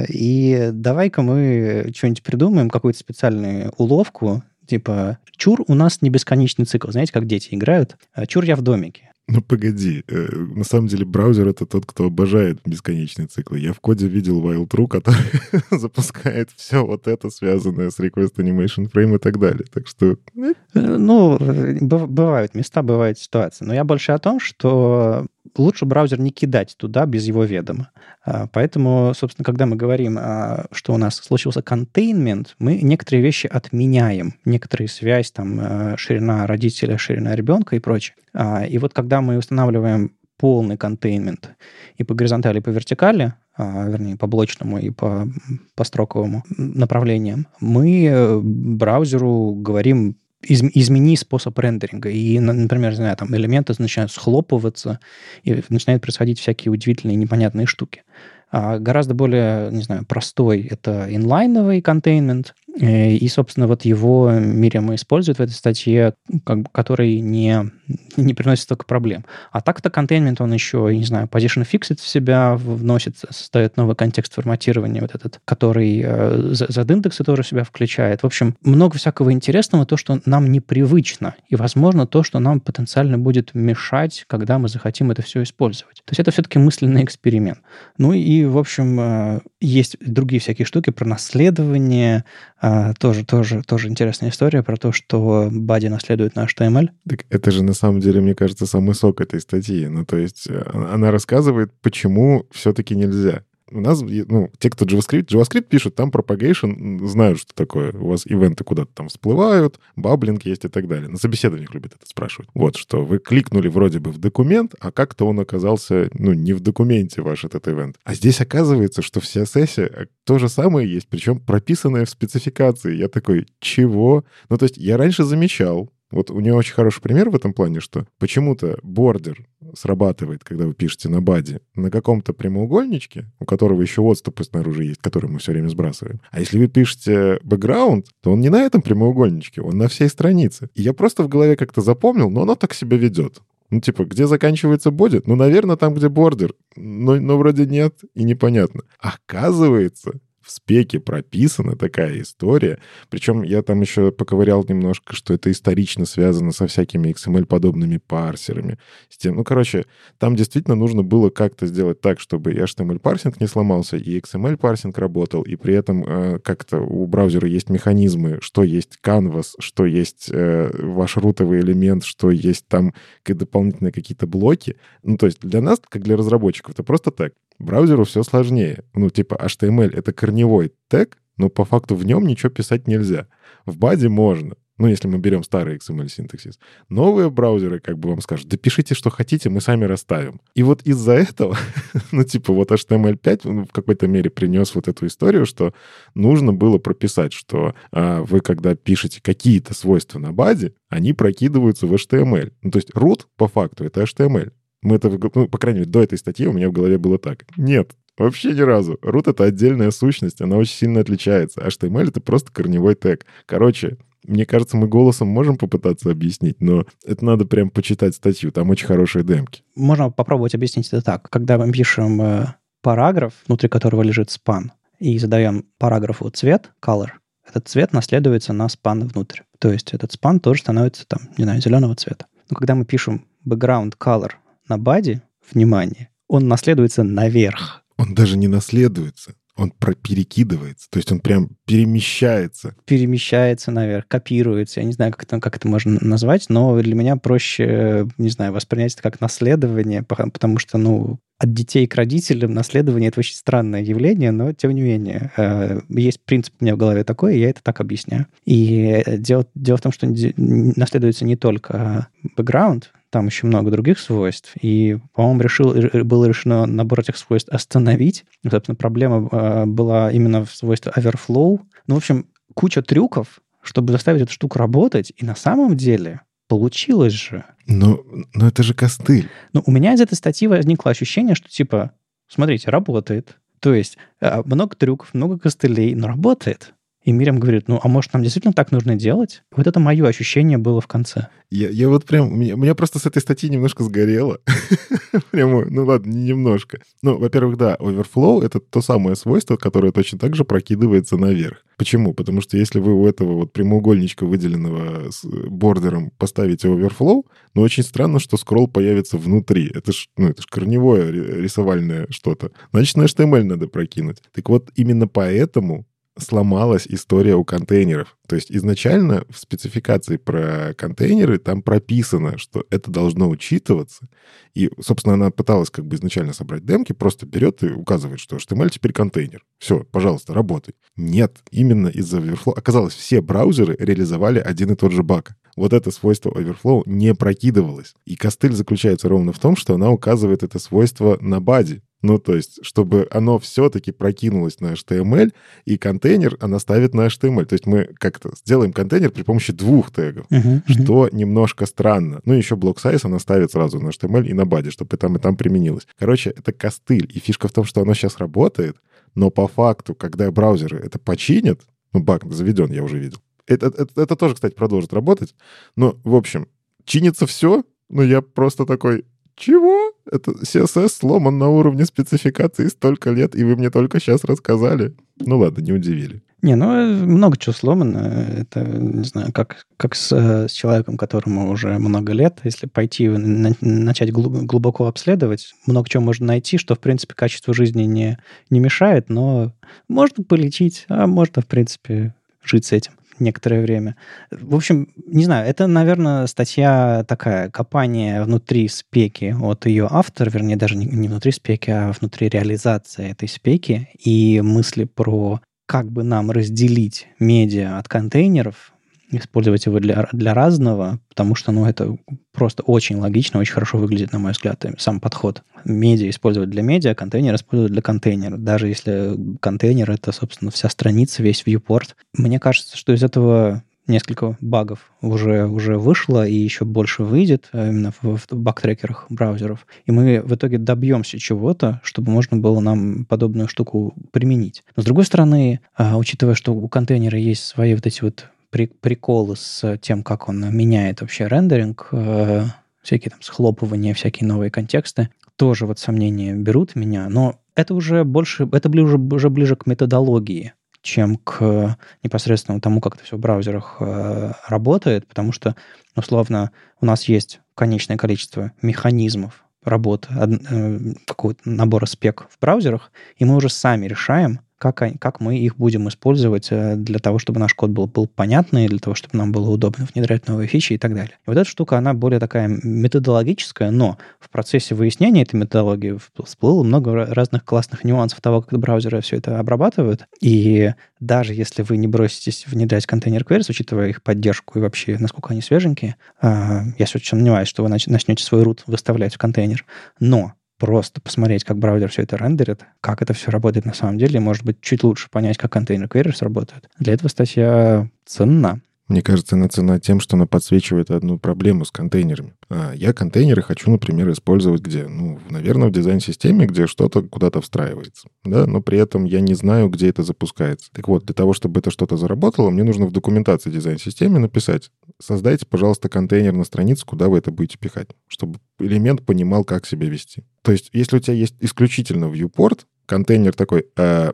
И 0.09 0.69
давай-ка 0.71 1.21
мы 1.21 1.91
что-нибудь 1.93 2.23
придумаем, 2.23 2.69
какую-то 2.69 2.97
специальную 2.97 3.71
уловку, 3.77 4.43
типа, 4.65 5.19
чур 5.35 5.63
у 5.67 5.75
нас 5.75 6.01
не 6.01 6.09
бесконечный 6.09 6.65
цикл. 6.65 6.89
Знаете, 6.89 7.11
как 7.11 7.27
дети 7.27 7.49
играют? 7.51 7.97
Чур 8.27 8.45
я 8.45 8.55
в 8.55 8.61
домике. 8.61 9.12
Ну, 9.27 9.41
погоди. 9.41 10.03
Э, 10.09 10.27
на 10.35 10.65
самом 10.65 10.87
деле 10.87 11.05
браузер— 11.05 11.47
это 11.49 11.65
тот, 11.65 11.85
кто 11.85 12.05
обожает 12.05 12.59
бесконечные 12.65 13.27
циклы. 13.27 13.57
Я 13.57 13.71
в 13.71 13.79
коде 13.79 14.07
видел 14.07 14.41
while 14.41 14.67
true, 14.67 14.87
который 14.87 15.23
запускает 15.71 16.49
все 16.57 16.85
вот 16.85 17.07
это, 17.07 17.29
связанное 17.29 17.89
с 17.89 17.99
request 17.99 18.35
animation 18.37 18.91
frame 18.91 19.15
и 19.15 19.19
так 19.19 19.39
далее. 19.39 19.65
Так 19.73 19.87
что... 19.87 20.17
Э, 20.35 20.53
ну, 20.73 21.37
бывают 21.79 22.53
места, 22.53 22.83
бывают 22.83 23.17
ситуации. 23.17 23.63
Но 23.63 23.73
я 23.73 23.85
больше 23.85 24.11
о 24.11 24.19
том, 24.19 24.41
что 24.41 25.25
лучше 25.55 25.85
браузер 25.85 26.19
не 26.19 26.31
кидать 26.31 26.75
туда 26.77 27.05
без 27.05 27.25
его 27.25 27.45
ведома. 27.45 27.91
А, 28.25 28.47
поэтому, 28.47 29.13
собственно, 29.15 29.45
когда 29.45 29.65
мы 29.65 29.77
говорим, 29.77 30.17
а, 30.19 30.65
что 30.73 30.93
у 30.93 30.97
нас 30.97 31.15
случился 31.15 31.61
containment, 31.61 32.49
мы 32.59 32.75
некоторые 32.81 33.23
вещи 33.23 33.47
отменяем. 33.47 34.33
Некоторые 34.43 34.89
связь, 34.89 35.31
там, 35.31 35.97
ширина 35.97 36.45
родителя, 36.45 36.97
ширина 36.97 37.35
ребенка 37.35 37.77
и 37.77 37.79
прочее. 37.79 38.15
И 38.35 38.77
вот 38.77 38.93
когда 38.93 39.21
мы 39.21 39.37
устанавливаем 39.37 40.15
полный 40.37 40.77
контейнмент 40.77 41.55
и 41.97 42.03
по 42.03 42.15
горизонтали, 42.15 42.59
и 42.59 42.61
по 42.61 42.69
вертикали, 42.69 43.33
вернее, 43.57 44.17
по 44.17 44.27
блочному 44.27 44.79
и 44.79 44.89
по, 44.89 45.27
по 45.75 45.83
строковому 45.83 46.43
направлениям, 46.57 47.47
мы 47.59 48.05
э, 48.05 48.39
браузеру 48.41 49.53
говорим 49.53 50.17
из, 50.41 50.63
измени 50.63 51.15
способ 51.15 51.57
рендеринга. 51.59 52.09
И, 52.09 52.39
например, 52.39 52.91
не 52.91 52.97
знаю, 52.97 53.15
там 53.15 53.33
элементы 53.35 53.73
начинают 53.77 54.11
схлопываться, 54.11 54.99
и 55.43 55.63
начинают 55.69 56.01
происходить 56.01 56.39
всякие 56.39 56.71
удивительные 56.71 57.15
непонятные 57.15 57.67
штуки. 57.67 58.03
А 58.51 58.77
гораздо 58.77 59.15
более, 59.15 59.71
не 59.71 59.81
знаю, 59.81 60.05
простой 60.05 60.61
это 60.61 61.07
инлайновый 61.09 61.81
контейнмент, 61.81 62.53
и, 62.75 63.27
собственно, 63.27 63.67
вот 63.67 63.85
его 63.85 64.31
Мирим 64.31 64.93
использует 64.95 65.37
в 65.37 65.41
этой 65.41 65.51
статье, 65.51 66.15
как 66.43 66.71
который 66.71 67.19
не, 67.19 67.69
не 68.17 68.33
приносит 68.33 68.63
столько 68.63 68.85
проблем. 68.85 69.25
А 69.51 69.61
так-то 69.61 69.91
контейнмент, 69.91 70.41
он 70.41 70.51
еще, 70.53 70.89
не 70.91 71.03
знаю, 71.03 71.27
position 71.27 71.67
fixed 71.71 72.01
в 72.01 72.07
себя 72.07 72.55
вносит, 72.55 73.17
создает 73.29 73.77
новый 73.77 73.95
контекст 73.95 74.33
форматирования, 74.33 75.01
вот 75.01 75.13
этот, 75.13 75.39
который 75.45 76.01
э, 76.03 76.53
за 76.53 76.81
индексы 76.81 77.23
тоже 77.23 77.43
в 77.43 77.47
себя 77.47 77.63
включает. 77.63 78.23
В 78.23 78.25
общем, 78.25 78.55
много 78.61 78.97
всякого 78.97 79.31
интересного, 79.31 79.85
то, 79.85 79.95
что 79.95 80.19
нам 80.25 80.51
непривычно, 80.51 81.35
и, 81.49 81.55
возможно, 81.55 82.07
то, 82.07 82.23
что 82.23 82.39
нам 82.39 82.59
потенциально 82.59 83.19
будет 83.19 83.53
мешать, 83.53 84.25
когда 84.27 84.57
мы 84.57 84.67
захотим 84.67 85.11
это 85.11 85.21
все 85.21 85.43
использовать. 85.43 85.97
То 85.97 86.11
есть 86.11 86.19
это 86.19 86.31
все-таки 86.31 86.57
мысленный 86.57 87.03
эксперимент. 87.03 87.59
Ну 87.99 88.13
и, 88.13 88.45
в 88.45 88.57
общем, 88.57 88.99
э, 88.99 89.39
есть 89.61 89.97
другие 89.99 90.39
всякие 90.39 90.65
штуки 90.65 90.89
про 90.89 91.05
наследование, 91.05 92.23
а, 92.65 92.93
тоже, 92.93 93.25
тоже, 93.25 93.61
тоже 93.61 93.89
интересная 93.89 94.29
история 94.29 94.63
про 94.63 94.77
то, 94.77 94.93
что 94.93 95.49
Бади 95.51 95.87
наследует 95.87 96.37
на 96.37 96.45
HTML. 96.45 96.87
Так 97.09 97.25
это 97.29 97.51
же 97.51 97.61
на 97.61 97.73
самом 97.73 97.99
деле, 97.99 98.21
мне 98.21 98.35
кажется, 98.35 98.65
самый 98.65 98.95
сок 98.95 99.19
этой 99.19 99.41
статьи. 99.41 99.85
Ну, 99.87 100.05
то 100.05 100.15
есть 100.15 100.47
э, 100.49 100.63
она 100.71 101.11
рассказывает, 101.11 101.73
почему 101.81 102.45
все-таки 102.51 102.95
нельзя 102.95 103.43
у 103.71 103.79
нас, 103.79 104.01
ну, 104.01 104.51
те, 104.59 104.69
кто 104.69 104.85
JavaScript, 104.85 105.27
JavaScript 105.27 105.63
пишут, 105.63 105.95
там 105.95 106.09
propagation, 106.09 107.05
знают, 107.07 107.39
что 107.39 107.53
такое. 107.53 107.91
У 107.93 108.07
вас 108.07 108.25
ивенты 108.25 108.63
куда-то 108.63 108.91
там 108.93 109.07
всплывают, 109.07 109.79
баблинг 109.95 110.43
есть 110.45 110.65
и 110.65 110.67
так 110.67 110.87
далее. 110.87 111.09
На 111.09 111.17
собеседованиях 111.17 111.73
любят 111.73 111.93
это 111.95 112.07
спрашивать. 112.07 112.49
Вот, 112.53 112.75
что 112.75 113.05
вы 113.05 113.19
кликнули 113.19 113.67
вроде 113.67 113.99
бы 113.99 114.11
в 114.11 114.17
документ, 114.17 114.75
а 114.79 114.91
как-то 114.91 115.25
он 115.25 115.39
оказался, 115.39 116.09
ну, 116.13 116.33
не 116.33 116.53
в 116.53 116.59
документе 116.59 117.21
ваш 117.21 117.45
этот 117.45 117.67
ивент. 117.67 117.95
А 118.03 118.13
здесь 118.13 118.41
оказывается, 118.41 119.01
что 119.01 119.19
в 119.19 119.23
CSS 119.23 119.81
э, 119.81 120.05
то 120.25 120.39
же 120.39 120.49
самое 120.49 120.91
есть, 120.91 121.07
причем 121.07 121.39
прописанное 121.39 122.05
в 122.05 122.09
спецификации. 122.09 122.95
Я 122.95 123.07
такой, 123.07 123.47
чего? 123.59 124.25
Ну, 124.49 124.57
то 124.57 124.63
есть 124.63 124.77
я 124.77 124.97
раньше 124.97 125.23
замечал, 125.23 125.89
вот 126.13 126.31
у 126.31 126.39
нее 126.39 126.53
очень 126.53 126.73
хороший 126.73 127.01
пример 127.01 127.29
в 127.29 127.35
этом 127.35 127.53
плане, 127.53 127.79
что 127.79 128.05
почему-то 128.19 128.77
бордер 128.83 129.45
срабатывает, 129.75 130.43
когда 130.43 130.65
вы 130.65 130.73
пишете 130.73 131.09
на 131.09 131.21
баде, 131.21 131.61
на 131.75 131.89
каком-то 131.89 132.33
прямоугольничке, 132.33 133.25
у 133.39 133.45
которого 133.45 133.81
еще 133.81 134.01
отступы 134.01 134.43
снаружи 134.43 134.85
есть, 134.85 135.01
которые 135.01 135.31
мы 135.31 135.39
все 135.39 135.51
время 135.51 135.69
сбрасываем. 135.69 136.21
А 136.31 136.39
если 136.39 136.59
вы 136.59 136.67
пишете 136.67 137.39
бэкграунд, 137.43 138.07
то 138.21 138.31
он 138.31 138.41
не 138.41 138.49
на 138.49 138.63
этом 138.63 138.81
прямоугольничке, 138.81 139.61
он 139.61 139.77
на 139.77 139.87
всей 139.87 140.09
странице. 140.09 140.69
И 140.75 140.81
я 140.81 140.93
просто 140.93 141.23
в 141.23 141.29
голове 141.29 141.55
как-то 141.55 141.81
запомнил, 141.81 142.29
но 142.29 142.43
оно 142.43 142.55
так 142.55 142.73
себя 142.73 142.97
ведет. 142.97 143.41
Ну, 143.73 143.81
типа, 143.81 144.05
где 144.05 144.27
заканчивается 144.27 144.91
бодит? 144.91 145.25
Ну, 145.25 145.35
наверное, 145.35 145.77
там, 145.77 145.95
где 145.95 146.07
бордер. 146.07 146.53
Но, 146.75 147.15
но 147.15 147.39
вроде 147.39 147.65
нет 147.65 148.01
и 148.13 148.23
непонятно. 148.23 148.83
Оказывается, 148.99 150.19
в 150.43 150.51
спеке 150.51 150.99
прописана 150.99 151.75
такая 151.75 152.21
история. 152.21 152.79
Причем 153.09 153.43
я 153.43 153.61
там 153.61 153.81
еще 153.81 154.11
поковырял 154.11 154.65
немножко, 154.67 155.15
что 155.15 155.33
это 155.33 155.51
исторично 155.51 156.05
связано 156.05 156.51
со 156.51 156.67
всякими 156.67 157.09
XML-подобными 157.09 157.97
парсерами. 157.97 158.77
С 159.09 159.17
тем, 159.17 159.35
ну, 159.35 159.43
короче, 159.43 159.85
там 160.17 160.35
действительно 160.35 160.75
нужно 160.75 161.03
было 161.03 161.29
как-то 161.29 161.65
сделать 161.67 162.01
так, 162.01 162.19
чтобы 162.19 162.53
и 162.53 162.57
HTML-парсинг 162.57 163.39
не 163.39 163.47
сломался, 163.47 163.97
и 163.97 164.19
XML-парсинг 164.19 164.97
работал, 164.97 165.43
и 165.43 165.55
при 165.55 165.73
этом 165.75 166.03
э, 166.05 166.39
как-то 166.39 166.79
у 166.79 167.05
браузера 167.07 167.47
есть 167.47 167.69
механизмы, 167.69 168.39
что 168.41 168.63
есть 168.63 168.99
Canvas, 169.03 169.53
что 169.59 169.85
есть 169.85 170.29
э, 170.31 170.71
ваш 170.73 171.17
рутовый 171.17 171.61
элемент, 171.61 172.03
что 172.03 172.31
есть 172.31 172.67
там 172.67 172.93
дополнительные 173.25 173.91
какие-то 173.91 174.27
блоки. 174.27 174.77
Ну, 175.03 175.17
то 175.17 175.25
есть 175.25 175.39
для 175.41 175.61
нас, 175.61 175.81
как 175.87 176.03
для 176.03 176.17
разработчиков, 176.17 176.73
это 176.73 176.83
просто 176.83 177.11
так. 177.11 177.33
Браузеру 177.63 178.03
все 178.05 178.23
сложнее. 178.23 178.83
Ну, 178.93 179.09
типа 179.09 179.35
HTML— 179.35 179.91
это 179.95 180.13
корневой 180.13 180.73
тег, 180.87 181.17
но 181.37 181.49
по 181.49 181.65
факту 181.65 181.95
в 181.95 182.05
нем 182.05 182.25
ничего 182.25 182.49
писать 182.49 182.87
нельзя. 182.87 183.27
В 183.65 183.77
базе 183.77 184.09
можно. 184.09 184.55
Ну, 184.79 184.87
если 184.87 185.07
мы 185.07 185.19
берем 185.19 185.43
старый 185.43 185.77
XML 185.77 186.09
синтаксис. 186.09 186.57
Новые 186.89 187.29
браузеры 187.29 187.79
как 187.79 187.99
бы 187.99 188.09
вам 188.09 188.21
скажут, 188.21 188.47
да 188.47 188.57
что 188.69 189.09
хотите, 189.11 189.49
мы 189.49 189.61
сами 189.61 189.85
расставим. 189.85 190.41
И 190.55 190.63
вот 190.63 190.81
из-за 190.81 191.13
этого, 191.13 191.55
ну, 192.11 192.23
типа, 192.23 192.53
вот 192.53 192.71
HTML5 192.71 193.67
в 193.67 193.71
какой-то 193.71 194.07
мере 194.07 194.31
принес 194.31 194.73
вот 194.73 194.87
эту 194.87 195.05
историю, 195.05 195.45
что 195.45 195.73
нужно 196.15 196.53
было 196.53 196.79
прописать, 196.79 197.33
что 197.33 197.75
а, 197.91 198.23
вы, 198.23 198.39
когда 198.39 198.73
пишете 198.75 199.21
какие-то 199.21 199.75
свойства 199.75 200.17
на 200.17 200.31
базе, 200.33 200.73
они 200.89 201.13
прокидываются 201.13 201.85
в 201.85 201.93
HTML. 201.93 202.51
Ну, 202.63 202.71
то 202.71 202.77
есть 202.77 202.89
root, 202.91 203.25
по 203.37 203.47
факту, 203.47 203.85
это 203.85 204.01
HTML. 204.01 204.51
Мы 204.83 204.95
это, 204.95 205.09
ну, 205.09 205.47
по 205.47 205.57
крайней 205.57 205.79
мере, 205.79 205.91
до 205.91 206.03
этой 206.03 206.17
статьи 206.17 206.47
у 206.47 206.53
меня 206.53 206.69
в 206.69 206.73
голове 206.73 206.97
было 206.97 207.17
так. 207.17 207.45
Нет, 207.57 207.91
Вообще 208.17 208.53
ни 208.53 208.61
разу. 208.61 208.99
Root— 209.01 209.23
это 209.31 209.45
отдельная 209.45 209.89
сущность, 209.89 210.39
она 210.39 210.57
очень 210.57 210.75
сильно 210.75 210.99
отличается. 210.99 211.61
HTML— 211.61 212.07
это 212.09 212.21
просто 212.21 212.51
корневой 212.51 212.93
тег. 212.93 213.25
Короче, 213.47 213.97
мне 214.23 214.45
кажется, 214.45 214.77
мы 214.77 214.87
голосом 214.87 215.27
можем 215.29 215.57
попытаться 215.57 216.11
объяснить, 216.11 216.61
но 216.61 216.85
это 217.03 217.25
надо 217.25 217.45
прям 217.45 217.69
почитать 217.69 218.15
статью, 218.15 218.51
там 218.51 218.69
очень 218.69 218.85
хорошие 218.85 219.23
демки. 219.23 219.63
Можно 219.75 220.11
попробовать 220.11 220.53
объяснить 220.53 220.87
это 220.87 221.01
так. 221.01 221.29
Когда 221.29 221.57
мы 221.57 221.71
пишем 221.71 222.21
э, 222.21 222.45
параграф, 222.81 223.33
внутри 223.47 223.67
которого 223.67 224.03
лежит 224.03 224.29
спан, 224.29 224.71
и 224.99 225.17
задаем 225.17 225.65
параграфу 225.79 226.29
цвет, 226.29 226.71
color, 226.81 227.09
этот 227.45 227.67
цвет 227.67 227.91
наследуется 227.93 228.53
на 228.53 228.69
спан 228.69 229.05
внутрь. 229.07 229.41
То 229.59 229.71
есть 229.71 229.93
этот 229.93 230.13
спан 230.13 230.39
тоже 230.39 230.61
становится 230.61 231.05
там, 231.07 231.21
не 231.37 231.43
знаю, 231.43 231.61
зеленого 231.61 231.95
цвета. 231.95 232.27
Но 232.49 232.55
когда 232.55 232.75
мы 232.75 232.85
пишем 232.85 233.25
background 233.45 233.97
color 233.99 234.31
на 234.67 234.77
баде, 234.77 235.21
внимание, 235.51 236.09
он 236.27 236.47
наследуется 236.47 237.03
наверх. 237.03 237.83
Он 237.97 238.13
даже 238.13 238.37
не 238.37 238.47
наследуется. 238.47 239.35
Он 239.55 239.71
перекидывается, 239.71 240.87
то 240.89 240.97
есть 240.97 241.11
он 241.11 241.19
прям 241.19 241.49
перемещается. 241.67 242.75
Перемещается 242.85 243.69
наверх, 243.69 244.07
копируется. 244.07 244.79
Я 244.79 244.85
не 244.87 244.93
знаю, 244.93 245.11
как 245.11 245.23
это, 245.23 245.39
как 245.39 245.55
это 245.55 245.67
можно 245.67 245.99
назвать, 246.01 246.49
но 246.49 246.81
для 246.81 246.95
меня 246.95 247.17
проще, 247.17 248.07
не 248.17 248.29
знаю, 248.29 248.51
воспринять 248.51 248.93
это 248.93 249.03
как 249.03 249.21
наследование, 249.21 250.01
потому 250.01 250.57
что, 250.57 250.79
ну, 250.79 251.19
от 251.37 251.53
детей 251.53 251.85
к 251.85 251.93
родителям 251.95 252.53
наследование— 252.53 253.09
это 253.09 253.19
очень 253.19 253.35
странное 253.35 253.83
явление, 253.83 254.31
но 254.31 254.53
тем 254.53 254.71
не 254.71 254.81
менее. 254.81 255.31
Э, 255.37 255.81
есть 255.89 256.23
принцип 256.23 256.55
у 256.59 256.63
меня 256.63 256.73
в 256.75 256.79
голове 256.79 257.03
такой, 257.03 257.35
и 257.35 257.39
я 257.39 257.49
это 257.49 257.61
так 257.61 257.79
объясняю. 257.79 258.27
И 258.45 259.03
э, 259.05 259.17
дело, 259.17 259.45
дело 259.53 259.77
в 259.77 259.81
том, 259.81 259.91
что 259.91 260.07
наследуется 260.07 261.25
не 261.25 261.35
только 261.35 262.07
бэкграунд, 262.37 262.91
там 263.13 263.27
еще 263.27 263.45
много 263.45 263.69
других 263.69 263.99
свойств. 263.99 264.53
И, 264.59 264.97
по-моему, 265.13 265.41
решил, 265.41 265.71
было 266.03 266.25
решено 266.25 266.65
набор 266.65 267.01
этих 267.01 267.15
свойств 267.15 267.47
остановить. 267.49 268.25
Собственно, 268.49 268.75
проблема 268.75 269.29
э, 269.31 269.65
была 269.67 270.11
именно 270.11 270.43
в 270.43 270.51
свойстве 270.51 270.91
overflow. 270.95 271.61
Ну, 271.85 271.93
в 271.93 271.97
общем, 271.99 272.25
куча 272.55 272.81
трюков, 272.81 273.39
чтобы 273.61 273.93
заставить 273.93 274.23
эту 274.23 274.31
штуку 274.31 274.57
работать. 274.57 275.13
И 275.15 275.23
на 275.23 275.35
самом 275.35 275.77
деле 275.77 276.21
получилось 276.47 277.13
же. 277.13 277.45
Но, 277.67 278.03
но 278.33 278.47
это 278.47 278.63
же 278.63 278.73
костыль. 278.73 279.29
Ну, 279.53 279.61
у 279.63 279.69
меня 279.69 279.93
из 279.93 280.01
этой 280.01 280.15
статьи 280.15 280.47
возникло 280.47 280.89
ощущение, 280.89 281.35
что 281.35 281.47
типа, 281.49 281.91
смотрите, 282.27 282.71
работает. 282.71 283.37
То 283.59 283.75
есть 283.75 283.99
э, 284.21 284.41
много 284.43 284.75
трюков, 284.75 285.13
много 285.13 285.37
костылей, 285.37 285.93
но 285.93 286.07
работает. 286.07 286.73
И 287.03 287.11
Мирям 287.11 287.37
говорит, 287.37 287.67
ну, 287.67 287.79
а 287.83 287.87
может, 287.89 288.13
нам 288.13 288.23
действительно 288.23 288.53
так 288.53 288.71
нужно 288.71 288.95
делать? 288.95 289.43
Вот 289.55 289.67
это 289.67 289.79
мое 289.79 290.07
ощущение 290.07 290.57
было 290.57 290.79
в 290.79 290.87
конце. 290.87 291.27
Я, 291.49 291.69
я 291.69 291.89
вот 291.89 292.05
прям... 292.05 292.31
У 292.31 292.35
меня, 292.35 292.55
у 292.55 292.57
меня 292.57 292.75
просто 292.75 292.97
с 292.97 293.05
этой 293.05 293.21
статьи 293.21 293.49
немножко 293.49 293.83
сгорело. 293.83 294.39
Прямо, 295.31 295.65
ну 295.65 295.85
ладно, 295.85 296.09
не 296.09 296.29
немножко. 296.29 296.79
Ну, 297.01 297.17
во-первых, 297.17 297.57
да, 297.57 297.75
overflow— 297.79 298.43
это 298.45 298.59
то 298.59 298.81
самое 298.81 299.17
свойство, 299.17 299.57
которое 299.57 299.91
точно 299.91 300.17
так 300.17 300.35
же 300.35 300.45
прокидывается 300.45 301.17
наверх. 301.17 301.65
Почему? 301.77 302.13
Потому 302.13 302.39
что 302.39 302.57
если 302.57 302.79
вы 302.79 302.93
у 302.93 303.05
этого 303.05 303.33
вот 303.33 303.51
прямоугольничка, 303.53 304.25
выделенного 304.25 305.11
с 305.11 305.25
бордером, 305.25 306.11
поставите 306.17 306.69
overflow, 306.69 307.23
ну, 307.53 307.61
очень 307.61 307.83
странно, 307.83 308.19
что 308.19 308.37
скролл 308.37 308.67
появится 308.67 309.17
внутри. 309.17 309.69
Это 309.73 309.91
ж, 309.91 310.07
ну, 310.17 310.29
это 310.29 310.41
ж 310.41 310.45
корневое 310.45 311.11
рисовальное 311.11 312.07
что-то. 312.09 312.51
Значит, 312.71 312.95
на 312.95 313.03
HTML 313.03 313.43
надо 313.43 313.67
прокинуть. 313.67 314.21
Так 314.33 314.47
вот, 314.47 314.71
именно 314.75 315.07
поэтому 315.07 315.85
сломалась 316.17 316.85
история 316.87 317.35
у 317.35 317.43
контейнеров. 317.43 318.17
То 318.27 318.35
есть 318.35 318.51
изначально 318.51 319.25
в 319.29 319.37
спецификации 319.37 320.17
про 320.17 320.73
контейнеры 320.77 321.37
там 321.39 321.61
прописано, 321.61 322.37
что 322.37 322.65
это 322.69 322.91
должно 322.91 323.29
учитываться. 323.29 324.07
И, 324.53 324.69
собственно, 324.81 325.15
она 325.15 325.31
пыталась 325.31 325.69
как 325.69 325.85
бы 325.85 325.95
изначально 325.95 326.33
собрать 326.33 326.65
демки, 326.65 326.93
просто 326.93 327.25
берет 327.25 327.63
и 327.63 327.67
указывает, 327.67 328.19
что 328.19 328.37
HTML 328.37 328.69
теперь 328.69 328.93
контейнер. 328.93 329.43
Все, 329.59 329.83
пожалуйста, 329.91 330.33
работай. 330.33 330.75
Нет, 330.95 331.37
именно 331.51 331.87
из-за 331.87 332.19
Overflow. 332.19 332.53
Оказалось, 332.55 332.93
все 332.93 333.21
браузеры 333.21 333.75
реализовали 333.79 334.39
один 334.39 334.71
и 334.71 334.75
тот 334.75 334.91
же 334.91 335.03
баг. 335.03 335.35
Вот 335.55 335.73
это 335.73 335.91
свойство 335.91 336.31
Overflow 336.31 336.83
не 336.85 337.13
прокидывалось. 337.13 337.93
И 338.05 338.15
костыль 338.15 338.53
заключается 338.53 339.09
ровно 339.09 339.33
в 339.33 339.39
том, 339.39 339.55
что 339.55 339.75
она 339.75 339.91
указывает 339.91 340.43
это 340.43 340.59
свойство 340.59 341.17
на 341.21 341.39
баде. 341.39 341.81
Ну, 342.03 342.19
то 342.19 342.35
есть, 342.35 342.59
чтобы 342.63 343.07
оно 343.11 343.39
все-таки 343.39 343.91
прокинулось 343.91 344.59
на 344.59 344.73
HTML, 344.73 345.31
и 345.63 345.77
контейнер 345.77 346.37
она 346.41 346.59
ставит 346.59 346.93
на 346.93 347.07
HTML. 347.07 347.45
То 347.45 347.53
есть 347.53 347.65
мы 347.65 347.85
как-то 347.97 348.33
сделаем 348.35 348.73
контейнер 348.73 349.09
при 349.09 349.23
помощи 349.23 349.53
двух 349.53 349.89
тегов, 349.91 350.25
uh-huh, 350.29 350.63
uh-huh. 350.67 350.83
что 350.83 351.09
немножко 351.13 351.65
странно. 351.65 352.21
Ну, 352.25 352.33
еще 352.33 352.57
блок 352.57 352.79
size 352.83 352.99
она 353.03 353.19
ставит 353.19 353.51
сразу 353.51 353.79
на 353.79 353.89
HTML 353.89 354.27
и 354.27 354.33
на 354.33 354.45
баде, 354.45 354.69
чтобы 354.69 354.95
и 354.97 354.99
там, 354.99 355.15
и 355.15 355.19
там 355.19 355.37
применилось. 355.37 355.87
Короче, 355.97 356.31
это 356.31 356.51
костыль. 356.51 357.09
И 357.13 357.19
фишка 357.19 357.47
в 357.47 357.53
том, 357.53 357.63
что 357.63 357.81
оно 357.81 357.93
сейчас 357.93 358.17
работает, 358.17 358.75
но 359.15 359.29
по 359.29 359.47
факту, 359.47 359.95
когда 359.95 360.29
браузеры 360.29 360.79
это 360.79 360.99
починят, 360.99 361.61
ну, 361.93 362.03
баг 362.03 362.25
заведен, 362.29 362.69
я 362.73 362.83
уже 362.83 362.99
видел. 362.99 363.19
Это, 363.47 363.67
это, 363.67 364.01
это 364.01 364.15
тоже, 364.17 364.35
кстати, 364.35 364.53
продолжит 364.53 364.91
работать. 364.91 365.35
Но, 365.77 365.97
в 366.03 366.15
общем, 366.15 366.49
чинится 366.83 367.27
все, 367.27 367.63
но 367.87 368.03
я 368.03 368.21
просто 368.21 368.65
такой, 368.65 369.05
чего? 369.35 369.93
Это 370.11 370.31
CSS 370.31 370.89
сломан 370.89 371.37
на 371.37 371.49
уровне 371.49 371.85
спецификации 371.85 372.67
столько 372.67 373.11
лет, 373.11 373.35
и 373.35 373.43
вы 373.43 373.55
мне 373.55 373.69
только 373.69 373.99
сейчас 373.99 374.23
рассказали. 374.23 374.95
Ну 375.19 375.39
ладно, 375.39 375.61
не 375.61 375.71
удивили. 375.71 376.21
Не, 376.43 376.55
ну 376.55 376.65
много 377.05 377.37
чего 377.37 377.53
сломано. 377.53 378.27
Это, 378.37 378.59
не 378.65 379.05
знаю, 379.05 379.31
как, 379.31 379.65
как 379.77 379.95
с, 379.95 380.11
с 380.11 380.51
человеком, 380.51 380.97
которому 380.97 381.49
уже 381.49 381.79
много 381.79 382.11
лет, 382.11 382.39
если 382.43 382.67
пойти 382.67 383.07
на, 383.07 383.53
начать 383.61 384.11
глубоко 384.11 384.87
обследовать, 384.87 385.53
много 385.65 385.87
чего 385.87 386.03
можно 386.03 386.27
найти, 386.27 386.57
что, 386.57 386.75
в 386.75 386.79
принципе, 386.79 387.15
качеству 387.15 387.53
жизни 387.53 387.83
не, 387.83 388.17
не 388.49 388.59
мешает, 388.59 389.09
но 389.09 389.53
можно 389.87 390.25
полечить, 390.25 390.85
а 390.89 391.07
можно, 391.07 391.41
в 391.41 391.47
принципе, 391.47 392.13
жить 392.43 392.65
с 392.65 392.73
этим 392.73 392.91
некоторое 393.19 393.61
время. 393.61 393.95
В 394.31 394.55
общем, 394.55 394.89
не 395.05 395.25
знаю, 395.25 395.47
это, 395.47 395.67
наверное, 395.67 396.27
статья 396.27 397.05
такая, 397.07 397.49
копание 397.49 398.23
внутри 398.23 398.67
спеки 398.67 399.35
от 399.39 399.65
ее 399.65 399.87
автора, 399.89 400.29
вернее, 400.29 400.55
даже 400.55 400.75
не, 400.75 401.07
внутри 401.07 401.31
спеки, 401.31 401.71
а 401.71 401.91
внутри 401.91 402.29
реализации 402.29 403.11
этой 403.11 403.27
спеки 403.27 403.89
и 404.03 404.41
мысли 404.41 404.85
про 404.85 405.41
как 405.65 405.91
бы 405.91 406.03
нам 406.03 406.29
разделить 406.31 407.07
медиа 407.19 407.77
от 407.77 407.87
контейнеров, 407.87 408.72
использовать 409.19 409.65
его 409.65 409.79
для, 409.79 410.07
для 410.11 410.33
разного, 410.33 410.99
потому 411.09 411.35
что, 411.35 411.51
ну, 411.51 411.65
это 411.65 411.95
просто 412.31 412.63
очень 412.63 412.97
логично, 412.97 413.39
очень 413.39 413.53
хорошо 413.53 413.77
выглядит, 413.77 414.11
на 414.11 414.19
мой 414.19 414.31
взгляд, 414.31 414.65
сам 414.77 414.99
подход. 414.99 415.43
Медиа 415.65 416.09
использовать 416.09 416.49
для 416.49 416.61
медиа, 416.61 416.95
контейнер 416.95 417.35
использовать 417.35 417.71
для 417.71 417.81
контейнера. 417.81 418.37
Даже 418.37 418.67
если 418.67 419.17
контейнер— 419.39 419.89
это, 419.91 420.11
собственно, 420.11 420.51
вся 420.51 420.69
страница, 420.69 421.23
весь 421.23 421.43
viewport. 421.45 421.89
Мне 422.13 422.39
кажется, 422.39 422.77
что 422.77 422.93
из 422.93 423.03
этого 423.03 423.63
несколько 423.87 424.37
багов 424.39 424.91
уже, 425.01 425.45
уже 425.45 425.77
вышло 425.77 426.25
и 426.25 426.33
еще 426.33 426.65
больше 426.65 427.03
выйдет 427.03 427.49
а 427.51 427.67
именно 427.67 427.91
в, 428.01 428.17
в 428.17 428.27
баг-трекерах 428.31 429.05
браузеров. 429.09 429.65
И 429.85 429.91
мы 429.91 430.21
в 430.21 430.33
итоге 430.33 430.57
добьемся 430.57 431.19
чего-то, 431.19 431.81
чтобы 431.83 432.11
можно 432.11 432.37
было 432.37 432.59
нам 432.59 433.05
подобную 433.05 433.47
штуку 433.47 433.93
применить. 434.11 434.63
Но 434.75 434.83
с 434.83 434.85
другой 434.85 435.05
стороны, 435.05 435.59
а, 435.75 435.97
учитывая, 435.97 436.35
что 436.35 436.53
у 436.53 436.67
контейнера 436.67 437.17
есть 437.17 437.43
свои 437.43 437.75
вот 437.75 437.85
эти 437.85 438.01
вот 438.01 438.27
при, 438.53 438.67
приколы 438.67 439.35
с 439.35 439.77
тем, 439.79 440.03
как 440.03 440.29
он 440.29 440.55
меняет 440.55 441.01
вообще 441.01 441.27
рендеринг, 441.27 441.87
э, 441.91 442.45
всякие 442.83 443.09
там 443.09 443.21
схлопывания, 443.23 443.95
всякие 443.95 444.27
новые 444.27 444.51
контексты, 444.51 445.09
тоже 445.37 445.65
вот 445.65 445.79
сомнения 445.79 446.35
берут 446.35 446.75
меня, 446.75 447.09
но 447.09 447.39
это 447.55 447.73
уже 447.73 448.03
больше, 448.03 448.47
это 448.51 448.69
ближе, 448.69 448.97
уже 448.97 449.31
ближе 449.31 449.55
к 449.55 449.65
методологии, 449.65 450.53
чем 450.83 451.15
к 451.17 451.75
непосредственно 452.03 452.61
тому, 452.61 452.79
как 452.79 452.93
это 452.93 453.03
все 453.03 453.17
в 453.17 453.19
браузерах 453.19 453.77
э, 453.79 454.33
работает, 454.47 455.07
потому 455.07 455.31
что, 455.31 455.55
условно, 455.95 456.51
у 456.79 456.85
нас 456.85 457.05
есть 457.05 457.41
конечное 457.55 457.97
количество 457.97 458.51
механизмов 458.61 459.45
работы 459.63 460.09
э, 460.15 460.79
какого-то 461.07 461.41
набора 461.45 461.87
спек 461.87 462.27
в 462.29 462.39
браузерах, 462.39 462.91
и 463.17 463.25
мы 463.25 463.35
уже 463.35 463.49
сами 463.49 463.87
решаем, 463.87 464.41
как, 464.71 464.99
как 464.99 465.19
мы 465.19 465.37
их 465.37 465.57
будем 465.57 465.89
использовать 465.89 466.47
э, 466.51 466.75
для 466.75 466.99
того, 466.99 467.19
чтобы 467.19 467.39
наш 467.39 467.53
код 467.53 467.71
был, 467.71 467.87
был 467.87 468.07
понятный, 468.07 468.67
для 468.67 468.79
того, 468.79 468.95
чтобы 468.95 469.17
нам 469.17 469.31
было 469.31 469.49
удобно 469.49 469.85
внедрять 469.93 470.27
новые 470.27 470.47
фичи 470.47 470.73
и 470.73 470.77
так 470.77 470.93
далее. 470.93 471.13
И 471.25 471.29
вот 471.29 471.37
эта 471.37 471.49
штука, 471.49 471.77
она 471.77 471.93
более 471.93 472.19
такая 472.19 472.47
методологическая, 472.47 473.71
но 473.71 473.97
в 474.19 474.29
процессе 474.29 474.75
выяснения 474.75 475.23
этой 475.23 475.35
методологии 475.35 475.97
всплыло 476.25 476.63
много 476.63 477.05
разных 477.05 477.43
классных 477.43 477.83
нюансов 477.83 478.21
того, 478.21 478.41
как 478.41 478.57
браузеры 478.57 479.01
все 479.01 479.17
это 479.17 479.39
обрабатывают. 479.39 480.05
И 480.21 480.73
даже 480.99 481.33
если 481.33 481.63
вы 481.63 481.77
не 481.77 481.87
броситесь 481.87 482.45
внедрять 482.47 482.85
контейнер 482.85 483.23
queries, 483.23 483.47
учитывая 483.49 483.89
их 483.89 484.01
поддержку 484.01 484.57
и 484.57 484.61
вообще, 484.61 484.97
насколько 484.97 485.33
они 485.33 485.41
свеженькие, 485.41 485.97
а, 486.21 486.63
я 486.77 486.85
все-таки 486.85 487.09
сомневаюсь, 487.09 487.49
что 487.49 487.63
вы 487.63 487.69
начнете 487.69 488.23
свой 488.23 488.43
root 488.43 488.59
выставлять 488.67 489.15
в 489.15 489.17
контейнер. 489.17 489.65
Но 489.99 490.33
просто 490.57 491.01
посмотреть, 491.01 491.43
как 491.43 491.57
браузер 491.57 491.89
все 491.89 492.03
это 492.03 492.15
рендерит, 492.17 492.65
как 492.81 493.01
это 493.01 493.13
все 493.13 493.31
работает 493.31 493.65
на 493.65 493.73
самом 493.73 493.97
деле, 493.97 494.17
и, 494.17 494.21
может 494.21 494.43
быть, 494.43 494.61
чуть 494.61 494.83
лучше 494.83 495.09
понять, 495.09 495.37
как 495.37 495.51
контейнер 495.51 495.87
queries 495.87 496.17
работают. 496.21 496.69
Для 496.79 496.93
этого 496.93 497.09
статья 497.09 497.89
ценна. 498.05 498.61
Мне 498.89 499.01
кажется, 499.01 499.35
она 499.35 499.47
цена 499.47 499.79
тем, 499.79 500.01
что 500.01 500.17
она 500.17 500.25
подсвечивает 500.25 500.91
одну 500.91 501.17
проблему 501.17 501.63
с 501.63 501.71
контейнерами. 501.71 502.33
А 502.49 502.73
я 502.73 502.91
контейнеры 502.91 503.41
хочу, 503.41 503.71
например, 503.71 504.11
использовать 504.11 504.61
где? 504.61 504.87
Ну, 504.87 505.19
наверное, 505.29 505.69
в 505.69 505.71
дизайн-системе, 505.71 506.45
где 506.45 506.67
что-то 506.67 507.01
куда-то 507.01 507.39
встраивается. 507.39 508.09
Да? 508.25 508.45
Но 508.45 508.61
при 508.61 508.77
этом 508.77 509.05
я 509.05 509.21
не 509.21 509.35
знаю, 509.35 509.69
где 509.69 509.87
это 509.87 510.03
запускается. 510.03 510.69
Так 510.73 510.89
вот, 510.89 511.05
для 511.05 511.13
того, 511.13 511.33
чтобы 511.33 511.61
это 511.61 511.71
что-то 511.71 511.95
заработало, 511.95 512.49
мне 512.49 512.63
нужно 512.63 512.85
в 512.85 512.91
документации 512.91 513.49
дизайн-системе 513.49 514.19
написать, 514.19 514.69
создайте, 515.01 515.45
пожалуйста, 515.45 515.87
контейнер 515.87 516.33
на 516.33 516.43
странице, 516.43 516.85
куда 516.85 517.07
вы 517.07 517.19
это 517.19 517.31
будете 517.31 517.57
пихать, 517.57 517.87
чтобы 518.07 518.39
элемент 518.59 519.05
понимал, 519.05 519.45
как 519.45 519.65
себя 519.65 519.87
вести. 519.87 520.25
То 520.41 520.51
есть, 520.51 520.69
если 520.73 520.97
у 520.97 520.99
тебя 520.99 521.13
есть 521.13 521.35
исключительно 521.39 522.05
viewport, 522.05 522.61
контейнер 522.85 523.33
такой, 523.33 523.67
э, 523.77 524.11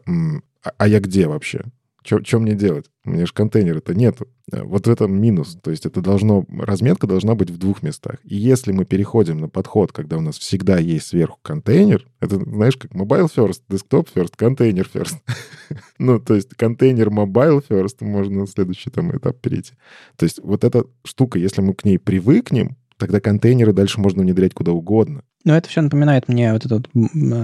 а, 0.63 0.71
а 0.77 0.87
я 0.87 0.99
где 0.99 1.27
вообще? 1.27 1.65
Что 2.03 2.39
мне 2.39 2.55
делать? 2.55 2.89
У 3.05 3.11
меня 3.11 3.25
же 3.25 3.33
контейнера-то 3.33 3.93
нету. 3.93 4.27
Э, 4.51 4.63
вот 4.63 4.87
в 4.87 4.89
этом 4.89 5.19
минус. 5.19 5.57
То 5.61 5.71
есть 5.71 5.85
это 5.85 6.01
должно, 6.01 6.45
разметка 6.49 7.07
должна 7.07 7.35
быть 7.35 7.49
в 7.49 7.57
двух 7.57 7.83
местах. 7.83 8.17
И 8.23 8.35
если 8.35 8.71
мы 8.71 8.85
переходим 8.85 9.37
на 9.37 9.49
подход, 9.49 9.91
когда 9.91 10.17
у 10.17 10.21
нас 10.21 10.37
всегда 10.37 10.77
есть 10.77 11.07
сверху 11.07 11.39
контейнер, 11.41 12.05
это, 12.19 12.37
знаешь, 12.37 12.77
как 12.77 12.91
mobile 12.91 13.29
first, 13.33 13.61
desktop 13.69 14.07
first, 14.13 14.33
контейнер 14.35 14.89
first. 14.93 15.17
ну, 15.99 16.19
то 16.19 16.35
есть 16.35 16.55
контейнер 16.55 17.09
mobile 17.09 17.63
first, 17.67 17.97
можно 18.01 18.41
на 18.41 18.47
следующий 18.47 18.89
там 18.89 19.15
этап 19.15 19.39
перейти. 19.39 19.73
То 20.15 20.25
есть 20.25 20.39
вот 20.43 20.63
эта 20.63 20.85
штука, 21.03 21.39
если 21.39 21.61
мы 21.61 21.73
к 21.73 21.83
ней 21.83 21.97
привыкнем, 21.97 22.77
тогда 22.99 23.19
контейнеры 23.19 23.73
дальше 23.73 23.99
можно 23.99 24.21
внедрять 24.21 24.53
куда 24.53 24.71
угодно. 24.71 25.23
Но 25.45 25.55
это 25.55 25.69
все 25.69 25.81
напоминает 25.81 26.27
мне 26.27 26.53
вот 26.53 26.65
этот 26.65 26.89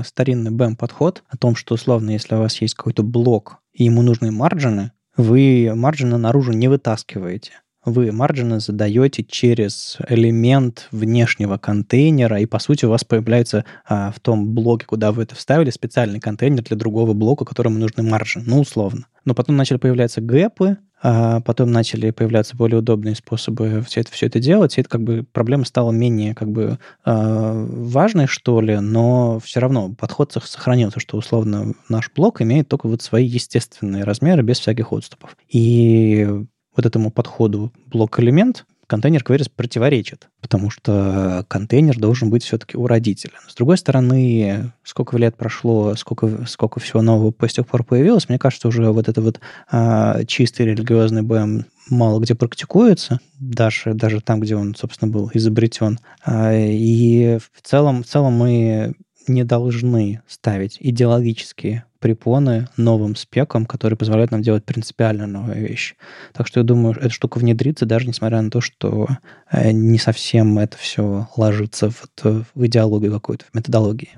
старинный 0.06 0.52
BEM-подход 0.52 1.24
о 1.28 1.38
том, 1.38 1.56
что, 1.56 1.76
условно, 1.76 2.12
если 2.12 2.36
у 2.36 2.40
вас 2.40 2.62
есть 2.62 2.76
какой-то 2.76 3.04
блок, 3.04 3.60
и 3.74 3.86
ему 3.86 4.02
нужны 4.02 4.32
марджины, 4.32 4.92
вы 5.18 5.72
марджины 5.74 6.18
наружу 6.18 6.52
не 6.52 6.68
вытаскиваете. 6.68 7.54
Вы 7.86 8.12
марджины 8.12 8.60
задаете 8.60 9.24
через 9.24 9.98
элемент 10.10 10.88
внешнего 10.92 11.58
контейнера, 11.58 12.40
и, 12.40 12.48
по 12.48 12.58
сути, 12.58 12.86
у 12.86 12.90
вас 12.90 13.04
появляется 13.04 13.64
а, 13.88 14.12
в 14.12 14.20
том 14.20 14.54
блоке, 14.54 14.88
куда 14.88 15.12
вы 15.12 15.24
это 15.24 15.36
вставили, 15.36 15.70
специальный 15.70 16.20
контейнер 16.20 16.64
для 16.64 16.78
другого 16.78 17.14
блока, 17.14 17.46
которому 17.46 17.78
нужны 17.78 18.02
маржины, 18.02 18.46
ну, 18.48 18.60
условно. 18.62 19.06
Но 19.24 19.36
потом 19.36 19.56
начали 19.56 19.78
появляться 19.78 20.20
гэпы, 20.20 20.78
а 21.08 21.42
потом 21.42 21.72
начали 21.72 22.10
появляться 22.10 22.58
более 22.58 22.80
удобные 22.80 23.14
способы 23.14 23.84
все 23.88 24.02
это, 24.02 24.12
все 24.12 24.26
это 24.26 24.40
делать, 24.40 24.76
и 24.76 24.82
это 24.82 24.90
как 24.90 25.04
бы 25.04 25.24
проблема 25.32 25.66
стала 25.66 25.92
менее 25.92 26.34
как 26.34 26.50
бы 26.50 26.80
э, 27.06 27.66
важной, 27.70 28.26
что 28.26 28.60
ли, 28.62 28.80
но 28.80 29.40
все 29.44 29.60
равно 29.60 29.94
подход 29.94 30.32
сохранился, 30.32 31.00
что 31.00 31.18
условно 31.18 31.74
наш 31.90 32.10
блок 32.16 32.42
имеет 32.42 32.68
только 32.70 32.88
вот 32.88 33.04
свои 33.04 33.26
естественные 33.26 34.04
размеры 34.04 34.42
без 34.42 34.60
всяких 34.60 34.92
отступов. 34.92 35.38
И 35.48 36.28
вот 36.76 36.86
этому 36.86 37.12
подходу 37.12 37.72
блок-элемент 37.88 38.66
контейнер 38.88 39.24
queries 39.24 39.52
противоречит, 39.54 40.30
потому 40.42 40.70
что 40.70 41.46
контейнер 41.48 41.98
должен 41.98 42.30
быть 42.30 42.44
все-таки 42.44 42.78
у 42.78 42.88
родителя. 42.88 43.34
С 43.48 43.56
другой 43.56 43.78
стороны, 43.78 44.72
сколько 44.84 45.18
лет 45.18 45.36
прошло, 45.36 45.96
сколько, 45.96 46.46
сколько 46.48 46.80
всего 46.80 47.02
нового 47.02 47.32
по 47.32 47.50
сих 47.50 47.68
пор 47.68 47.84
появилось, 47.84 48.30
мне 48.30 48.40
кажется, 48.40 48.68
уже 48.68 48.92
вот 48.92 49.08
это 49.08 49.22
вот 49.22 49.40
а, 49.72 50.24
чистый 50.26 50.68
религиозный 50.68 51.24
БМ 51.24 51.66
мало 51.90 52.20
где 52.20 52.36
практикуется, 52.36 53.20
даже, 53.40 53.94
даже 53.94 54.22
там, 54.22 54.40
где 54.40 54.56
он, 54.56 54.76
собственно, 54.76 55.12
был 55.12 55.30
изобретен. 55.34 56.00
А, 56.24 56.54
и 56.54 57.38
в 57.38 57.62
целом, 57.62 58.04
в 58.04 58.08
целом 58.08 58.34
мы 58.34 58.96
не 59.28 59.44
должны 59.44 60.22
ставить 60.28 60.78
идеологические 60.80 61.86
препоны 62.06 62.68
новым 62.78 63.16
спекам, 63.16 63.66
которые 63.66 63.98
позволяют 63.98 64.30
нам 64.30 64.44
делать 64.44 64.64
принципиально 64.64 65.26
новые 65.26 65.68
вещи. 65.68 65.96
Так 66.34 66.46
что 66.46 66.60
я 66.60 66.64
думаю, 66.64 66.96
эта 66.96 67.10
штука 67.10 67.40
внедрится, 67.40 67.88
даже 67.88 68.06
несмотря 68.06 68.44
на 68.44 68.52
то, 68.52 68.62
что 68.62 69.08
э, 69.52 69.72
не 69.72 69.98
совсем 69.98 70.60
это 70.60 70.78
все 70.78 71.28
ложится 71.36 71.90
в, 71.90 72.06
в 72.24 72.66
идеологию 72.68 73.12
какую-то, 73.12 73.46
в 73.52 73.56
методологии. 73.56 74.10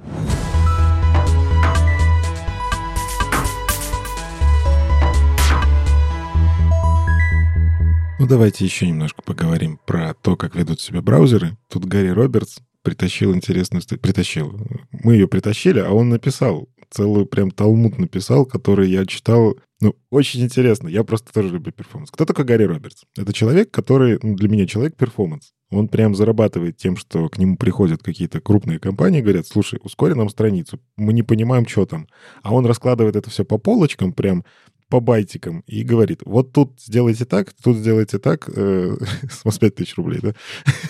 Ну, 8.19 8.27
давайте 8.27 8.65
еще 8.65 8.85
немножко 8.85 9.21
поговорим 9.21 9.79
про 9.85 10.13
то, 10.13 10.35
как 10.35 10.55
ведут 10.55 10.81
себя 10.81 11.01
браузеры. 11.01 11.55
Тут 11.69 11.85
Гарри 11.85 12.09
Робертс 12.09 12.57
притащил 12.81 13.33
интересную... 13.33 13.81
Притащил. 14.01 14.59
Мы 14.91 15.13
ее 15.13 15.29
притащили, 15.29 15.79
а 15.79 15.91
он 15.91 16.09
написал 16.09 16.67
целую 16.89 17.25
прям 17.25 17.51
талмуд 17.51 17.97
написал, 17.97 18.45
который 18.45 18.89
я 18.89 19.05
читал. 19.05 19.57
Ну, 19.79 19.95
очень 20.09 20.41
интересно. 20.41 20.87
Я 20.87 21.03
просто 21.03 21.31
тоже 21.31 21.49
люблю 21.49 21.71
performance. 21.71 22.11
Кто 22.11 22.25
такой 22.25 22.45
Гарри 22.45 22.63
Робертс? 22.63 23.03
Это 23.17 23.33
человек, 23.33 23.71
который, 23.71 24.19
ну, 24.21 24.35
для 24.35 24.49
меня 24.49 24.65
человек 24.65 24.95
performance. 24.95 25.53
Он 25.69 25.87
прям 25.89 26.15
зарабатывает 26.15 26.77
тем, 26.77 26.95
что 26.95 27.27
к 27.29 27.37
нему 27.37 27.57
приходят 27.57 28.01
какие-то 28.01 28.39
крупные 28.39 28.79
компании, 28.79 29.21
говорят, 29.21 29.47
слушай, 29.47 29.79
ускори 29.83 30.13
нам 30.13 30.29
страницу, 30.29 30.79
мы 30.95 31.11
не 31.11 31.23
понимаем, 31.23 31.67
что 31.67 31.85
там. 31.85 32.07
А 32.41 32.53
он 32.53 32.65
раскладывает 32.65 33.17
это 33.17 33.29
все 33.29 33.43
по 33.43 33.57
полочкам, 33.57 34.13
прям 34.13 34.45
по 34.89 35.01
байтикам 35.01 35.63
и 35.67 35.83
говорит, 35.83 36.21
вот 36.25 36.53
тут 36.53 36.79
сделайте 36.79 37.25
так, 37.25 37.53
тут 37.61 37.77
сделайте 37.77 38.19
так, 38.19 38.49
э, 38.55 38.97
с 39.29 39.43
вас 39.43 39.59
5 39.59 39.75
тысяч 39.75 39.95
рублей, 39.97 40.19
да? 40.21 40.33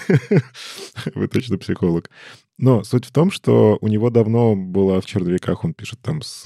Вы 1.16 1.28
точно 1.28 1.58
психолог. 1.58 2.10
Но 2.58 2.84
суть 2.84 3.06
в 3.06 3.12
том, 3.12 3.32
что 3.32 3.78
у 3.82 3.88
него 3.88 4.10
давно 4.10 4.56
была 4.56 5.00
в 5.00 5.06
черновиках, 5.06 5.63
он 5.63 5.74
пишет 5.74 6.00
там 6.02 6.22
с 6.22 6.46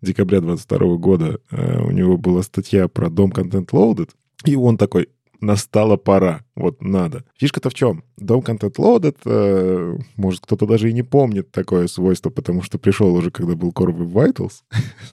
декабря 0.00 0.40
22 0.40 0.96
года, 0.96 1.40
э, 1.50 1.80
у 1.82 1.90
него 1.90 2.16
была 2.16 2.42
статья 2.42 2.88
про 2.88 3.10
дом 3.10 3.30
Content 3.30 3.68
Loaded, 3.70 4.10
и 4.44 4.56
он 4.56 4.76
такой, 4.78 5.08
настала 5.42 5.96
пора, 5.96 6.44
вот 6.54 6.80
надо. 6.82 7.24
Фишка-то 7.36 7.68
в 7.68 7.74
чем? 7.74 8.04
Дом 8.16 8.40
Content 8.40 8.74
Loaded, 8.76 9.16
э, 9.24 9.98
может, 10.16 10.40
кто-то 10.46 10.66
даже 10.66 10.88
и 10.88 10.92
не 10.92 11.02
помнит 11.02 11.50
такое 11.50 11.88
свойство, 11.88 12.30
потому 12.30 12.62
что 12.62 12.78
пришел 12.78 13.12
уже, 13.14 13.30
когда 13.30 13.54
был 13.56 13.70
Core 13.70 13.94
Web 13.94 14.12
Vitals. 14.12 14.62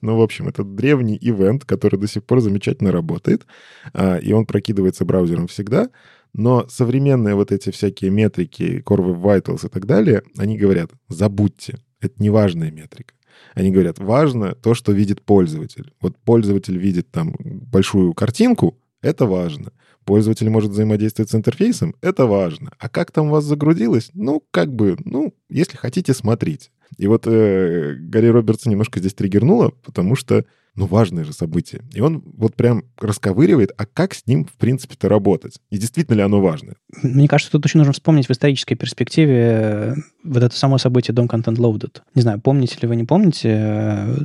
ну, 0.02 0.15
в 0.15 0.21
общем, 0.21 0.47
это 0.47 0.63
древний 0.63 1.17
ивент, 1.19 1.65
который 1.65 1.99
до 1.99 2.08
сих 2.08 2.23
пор 2.23 2.41
замечательно 2.41 2.91
работает, 2.91 3.45
э, 3.93 4.21
и 4.21 4.32
он 4.32 4.45
прокидывается 4.45 5.04
браузером 5.04 5.47
всегда, 5.47 5.89
но 6.34 6.68
современные 6.70 7.36
вот 7.36 7.52
эти 7.52 7.72
всякие 7.72 8.12
метрики, 8.12 8.84
Web 8.86 9.22
Vitals 9.22 9.65
и 9.65 9.70
так 9.70 9.86
далее, 9.86 10.24
они 10.38 10.58
говорят, 10.58 10.92
забудьте, 11.08 11.80
это 12.02 12.15
не 12.22 12.30
важная 12.30 12.72
метрика. 12.72 13.13
Они 13.54 13.72
говорят, 13.72 14.00
важно 14.00 14.54
то, 14.54 14.74
что 14.74 14.92
видит 14.92 15.22
пользователь. 15.22 15.94
Вот 16.02 16.18
пользователь 16.18 16.78
видит 16.78 17.10
там 17.12 17.36
большую 17.39 18.13
картинку, 18.13 18.78
это 19.02 19.26
важно. 19.26 19.72
Пользователь 20.04 20.50
может 20.50 20.72
взаимодействовать 20.72 21.30
с 21.30 21.36
интерфейсом, 21.36 21.96
это 22.02 22.26
важно. 22.26 22.72
А 22.80 22.90
как 22.90 23.12
там 23.12 23.27
у 23.27 23.32
вас 23.32 23.44
загрузилось? 23.44 24.12
Ну, 24.13 24.44
как 24.52 24.73
бы, 24.73 24.98
ну, 25.06 25.34
если 25.50 25.77
хотите, 25.77 26.13
смотрите. 26.13 26.69
И 26.98 27.08
вот 27.08 27.27
э, 27.27 27.96
Гарри 28.00 28.27
Робертса 28.27 28.69
немножко 28.69 29.00
здесь 29.00 29.13
триггернуло, 29.13 29.71
потому 29.84 30.15
что 30.15 30.46
ну, 30.76 30.86
важное 30.86 31.24
же 31.24 31.34
событие. 31.34 31.82
И 31.94 32.02
он 32.02 32.24
вот 32.38 32.56
прям 32.56 32.84
расковыривает, 32.98 33.72
а 33.78 33.86
как 33.86 34.13
с 34.13 34.26
ним, 34.28 34.46
в 34.46 34.54
принципе-то, 34.54 35.10
работать? 35.10 35.60
И 35.70 35.78
действительно 35.78 36.15
ли 36.15 36.22
оно 36.22 36.42
важно? 36.42 36.76
Мне 37.04 37.28
кажется, 37.28 37.52
тут 37.52 37.65
очень 37.65 37.80
нужно 37.80 37.94
вспомнить 37.94 38.28
в 38.28 38.32
исторической 38.32 38.76
перспективе 38.76 39.36
э, 39.36 39.96
вот 40.24 40.44
это 40.44 40.56
само 40.56 40.78
событие 40.78 41.13
Дом 41.13 41.28
Content 41.28 41.58
Loaded. 41.58 42.02
Не 42.15 42.22
знаю, 42.22 42.40
помните 42.40 42.78
ли 42.82 42.88
вы, 42.88 42.96
не 42.96 43.04
помните, 43.04 43.50
э, 43.50 44.15